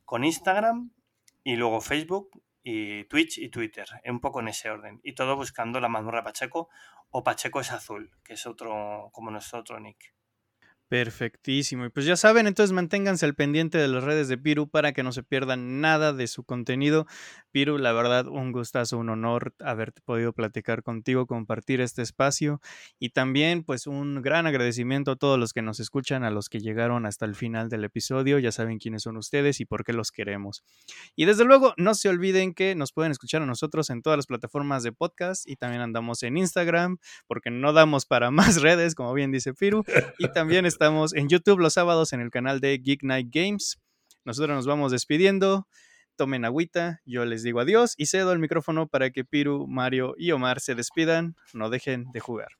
con 0.05 0.23
Instagram 0.23 0.93
y 1.43 1.57
luego 1.57 1.81
Facebook 1.81 2.31
y 2.63 3.07
Twitch 3.07 3.39
y 3.39 3.49
Twitter, 3.49 3.89
un 4.05 4.21
poco 4.21 4.39
en 4.39 4.47
ese 4.47 4.71
orden. 4.71 5.01
Y 5.03 5.17
todo 5.17 5.35
buscando 5.35 5.81
la 5.81 5.89
mazmorra 5.89 6.23
Pacheco 6.23 6.69
o 7.11 7.25
Pacheco 7.25 7.59
es 7.59 7.73
azul, 7.73 8.13
que 8.23 8.35
es 8.35 8.47
otro 8.47 9.11
como 9.13 9.33
nuestro 9.33 9.59
otro 9.59 9.81
nick. 9.81 10.15
Perfectísimo. 10.89 11.85
Y 11.85 11.91
pues 11.91 12.07
ya 12.07 12.17
saben, 12.17 12.47
entonces 12.47 12.73
manténganse 12.73 13.27
al 13.27 13.35
pendiente 13.35 13.77
de 13.77 13.89
las 13.89 14.05
redes 14.05 14.29
de 14.29 14.39
Piru 14.39 14.71
para 14.71 14.93
que 14.93 15.03
no 15.03 15.13
se 15.13 15.23
pierdan 15.23 15.83
nada 15.83 16.15
de 16.15 16.27
su 16.27 16.45
contenido. 16.45 17.07
Piru, 17.51 17.77
la 17.77 17.93
verdad, 17.93 18.27
un 18.27 18.53
gustazo, 18.53 18.97
un 18.97 19.11
honor 19.11 19.55
haberte 19.61 20.01
podido 20.01 20.33
platicar 20.33 20.83
contigo, 20.83 21.27
compartir 21.27 21.83
este 21.83 22.01
espacio 22.01 22.63
y 22.99 23.11
también 23.11 23.65
pues 23.65 23.87
un 23.87 24.23
gran 24.23 24.47
agradecimiento 24.47 25.11
a 25.11 25.17
todos 25.17 25.39
los 25.39 25.53
que 25.53 25.61
nos 25.61 25.79
escuchan, 25.79 26.25
a 26.25 26.31
los 26.31 26.49
que 26.49 26.61
llegaron 26.61 27.05
hasta 27.05 27.27
el 27.27 27.35
final 27.35 27.69
del 27.69 27.85
episodio. 27.85 28.39
Ya 28.39 28.51
saben 28.51 28.79
quiénes 28.79 29.03
son 29.03 29.19
ustedes 29.19 29.61
y 29.61 29.67
por 29.67 29.85
qué 29.85 29.93
los 29.93 30.11
queremos. 30.11 30.65
Y 31.15 31.27
desde 31.27 31.45
luego, 31.45 31.75
no 31.77 31.95
se 31.95 32.09
olviden 32.09 32.55
que 32.55 32.75
nos 32.75 32.93
pueden 32.93 33.13
escuchar 33.13 33.43
a 33.43 33.47
nosotros 33.47 33.91
en 33.91 34.01
todas 34.01 34.17
las 34.17 34.27
plataformas 34.27 34.83
de 34.85 34.93
podcast 34.93 35.47
y 35.47 35.57
también 35.57 35.83
andamos 35.83 36.23
en 36.23 36.39
Instagram 36.39 36.97
porque 37.27 37.51
no 37.51 37.75
damos 37.75 38.07
para 38.07 38.31
más 38.31 38.63
redes, 38.63 38.95
como 38.95 39.13
bien 39.13 39.33
dice 39.33 39.53
Piru. 39.53 39.85
Y 40.19 40.29
también 40.33 40.65
Estamos 40.79 41.13
en 41.13 41.29
YouTube 41.29 41.59
los 41.59 41.75
sábados 41.75 42.13
en 42.13 42.21
el 42.21 42.31
canal 42.31 42.61
de 42.61 42.79
Geek 42.79 43.03
Night 43.03 43.31
Games. 43.33 43.81
Nosotros 44.25 44.55
nos 44.55 44.65
vamos 44.65 44.93
despidiendo. 44.93 45.67
Tomen 46.15 46.45
agüita, 46.45 47.01
yo 47.05 47.25
les 47.25 47.43
digo 47.43 47.59
adiós 47.59 47.95
y 47.97 48.07
cedo 48.07 48.33
el 48.33 48.39
micrófono 48.39 48.87
para 48.87 49.11
que 49.11 49.25
Piru, 49.25 49.67
Mario 49.67 50.15
y 50.17 50.31
Omar 50.31 50.61
se 50.61 50.77
despidan. 50.77 51.35
No 51.53 51.69
dejen 51.69 52.13
de 52.13 52.21
jugar. 52.21 52.51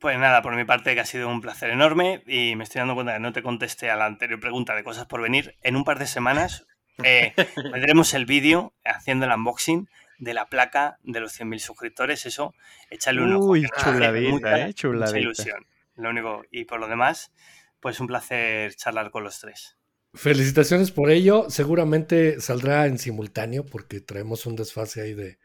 Pues 0.00 0.18
nada, 0.18 0.42
por 0.42 0.56
mi 0.56 0.64
parte 0.64 0.94
que 0.96 1.00
ha 1.00 1.04
sido 1.04 1.28
un 1.28 1.40
placer 1.40 1.70
enorme 1.70 2.24
y 2.26 2.56
me 2.56 2.64
estoy 2.64 2.80
dando 2.80 2.96
cuenta 2.96 3.12
que 3.12 3.20
no 3.20 3.32
te 3.32 3.44
contesté 3.44 3.88
a 3.88 3.94
la 3.94 4.06
anterior 4.06 4.40
pregunta 4.40 4.74
de 4.74 4.82
cosas 4.82 5.06
por 5.06 5.22
venir. 5.22 5.54
En 5.62 5.76
un 5.76 5.84
par 5.84 6.00
de 6.00 6.08
semanas 6.08 6.66
eh, 7.04 7.34
tendremos 7.54 8.14
el 8.14 8.26
vídeo 8.26 8.74
haciendo 8.84 9.26
el 9.26 9.32
unboxing 9.32 9.88
de 10.18 10.34
la 10.34 10.46
placa 10.46 10.98
de 11.04 11.20
los 11.20 11.40
100.000 11.40 11.60
suscriptores. 11.60 12.26
Eso, 12.26 12.52
échale 12.90 13.22
un 13.22 13.34
ojo. 13.34 13.44
Uy, 13.50 13.64
chuladita, 13.80 14.66
eh, 14.66 14.74
chuladita. 14.74 15.20
ilusión. 15.20 15.64
Lo 15.96 16.10
único, 16.10 16.42
y 16.50 16.64
por 16.64 16.80
lo 16.80 16.88
demás, 16.88 17.32
pues 17.80 18.00
un 18.00 18.06
placer 18.06 18.74
charlar 18.74 19.10
con 19.10 19.24
los 19.24 19.40
tres. 19.40 19.76
Felicitaciones 20.14 20.92
por 20.92 21.10
ello. 21.10 21.46
Seguramente 21.48 22.40
saldrá 22.40 22.86
en 22.86 22.98
simultáneo 22.98 23.64
porque 23.64 24.00
traemos 24.00 24.46
un 24.46 24.54
desfase 24.54 25.02
ahí 25.02 25.14
de, 25.14 25.38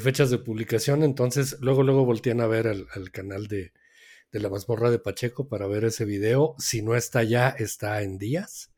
fechas 0.00 0.30
de 0.30 0.38
publicación. 0.38 1.02
Entonces, 1.02 1.58
luego, 1.60 1.82
luego 1.82 2.06
voltean 2.06 2.40
a 2.40 2.46
ver 2.46 2.66
el, 2.66 3.10
canal 3.12 3.48
de, 3.48 3.72
la 4.32 4.48
mazmorra 4.48 4.90
de 4.90 4.98
Pacheco 4.98 5.46
para 5.46 5.66
ver 5.66 5.84
ese 5.84 6.06
video. 6.06 6.54
Si 6.58 6.80
no 6.80 6.96
está 6.96 7.22
ya, 7.22 7.50
está 7.50 8.00
en 8.02 8.16
días. 8.16 8.72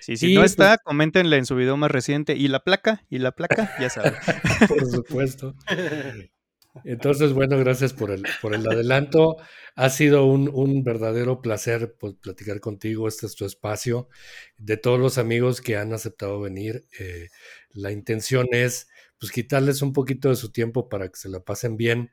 Sí, 0.00 0.16
si 0.16 0.32
no 0.32 0.44
está, 0.44 0.76
pues 0.76 0.84
coméntenle 0.84 1.36
en 1.38 1.44
su 1.44 1.56
video 1.56 1.76
más 1.76 1.90
reciente. 1.90 2.36
¿Y 2.36 2.46
la 2.46 2.62
placa? 2.62 3.04
¿Y 3.10 3.18
la 3.18 3.32
placa? 3.32 3.74
Ya 3.80 3.90
saben. 3.90 4.14
por 4.68 4.88
supuesto. 4.88 5.56
Entonces, 6.84 7.32
bueno, 7.32 7.58
gracias 7.58 7.92
por 7.92 8.10
el, 8.10 8.24
por 8.40 8.54
el 8.54 8.66
adelanto. 8.66 9.36
Ha 9.74 9.90
sido 9.90 10.26
un, 10.26 10.84
verdadero 10.84 11.40
placer 11.40 11.96
pues, 11.98 12.14
platicar 12.14 12.60
contigo. 12.60 13.08
Este 13.08 13.26
es 13.26 13.34
tu 13.34 13.44
espacio. 13.44 14.08
De 14.56 14.76
todos 14.76 14.98
los 15.00 15.18
amigos 15.18 15.60
que 15.60 15.76
han 15.76 15.92
aceptado 15.92 16.40
venir, 16.40 16.86
eh, 16.98 17.28
la 17.70 17.92
intención 17.92 18.46
es 18.52 18.88
pues 19.18 19.32
quitarles 19.32 19.82
un 19.82 19.92
poquito 19.92 20.28
de 20.28 20.36
su 20.36 20.52
tiempo 20.52 20.88
para 20.88 21.08
que 21.08 21.16
se 21.16 21.28
la 21.28 21.40
pasen 21.40 21.76
bien 21.76 22.10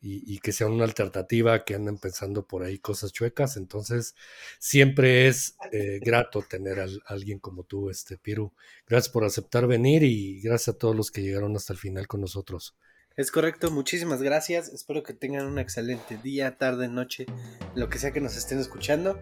y, 0.00 0.38
que 0.38 0.52
sea 0.52 0.68
una 0.68 0.84
alternativa, 0.84 1.64
que 1.64 1.74
anden 1.74 1.98
pensando 1.98 2.46
por 2.46 2.62
ahí 2.62 2.78
cosas 2.78 3.12
chuecas. 3.12 3.56
Entonces, 3.56 4.14
siempre 4.58 5.26
es 5.26 5.56
eh, 5.72 5.98
grato 6.00 6.42
tener 6.48 6.80
a, 6.80 6.86
alguien 7.06 7.40
como 7.40 7.64
tú, 7.64 7.90
este 7.90 8.16
Piru. 8.16 8.52
Gracias 8.86 9.12
por 9.12 9.24
aceptar 9.24 9.66
venir 9.66 10.02
y 10.04 10.40
gracias 10.40 10.76
a 10.76 10.78
todos 10.78 10.94
los 10.94 11.10
que 11.10 11.22
llegaron 11.22 11.56
hasta 11.56 11.72
el 11.72 11.78
final 11.78 12.06
con 12.06 12.20
nosotros. 12.20 12.76
Es 13.16 13.30
correcto, 13.30 13.70
muchísimas 13.70 14.20
gracias. 14.20 14.68
Espero 14.68 15.02
que 15.02 15.14
tengan 15.14 15.46
un 15.46 15.58
excelente 15.58 16.18
día, 16.22 16.58
tarde, 16.58 16.88
noche, 16.88 17.24
lo 17.74 17.88
que 17.88 17.98
sea 17.98 18.12
que 18.12 18.20
nos 18.20 18.36
estén 18.36 18.58
escuchando. 18.58 19.18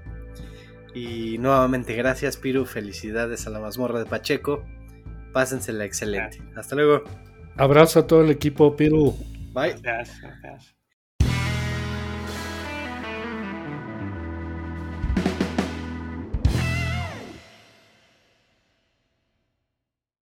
Y 0.94 1.38
nuevamente 1.38 1.94
gracias, 1.94 2.36
Piru. 2.36 2.66
Felicidades 2.66 3.46
a 3.46 3.50
la 3.50 3.60
mazmorra 3.60 4.00
de 4.00 4.06
Pacheco. 4.06 4.64
Pásensela 5.32 5.84
excelente. 5.84 6.42
Hasta 6.56 6.74
luego. 6.74 7.04
Abrazo 7.56 8.00
a 8.00 8.06
todo 8.06 8.22
el 8.22 8.30
equipo, 8.30 8.74
Piru. 8.74 9.14
Bye. 9.52 9.76
Gracias, 9.80 10.20
gracias. 10.20 10.74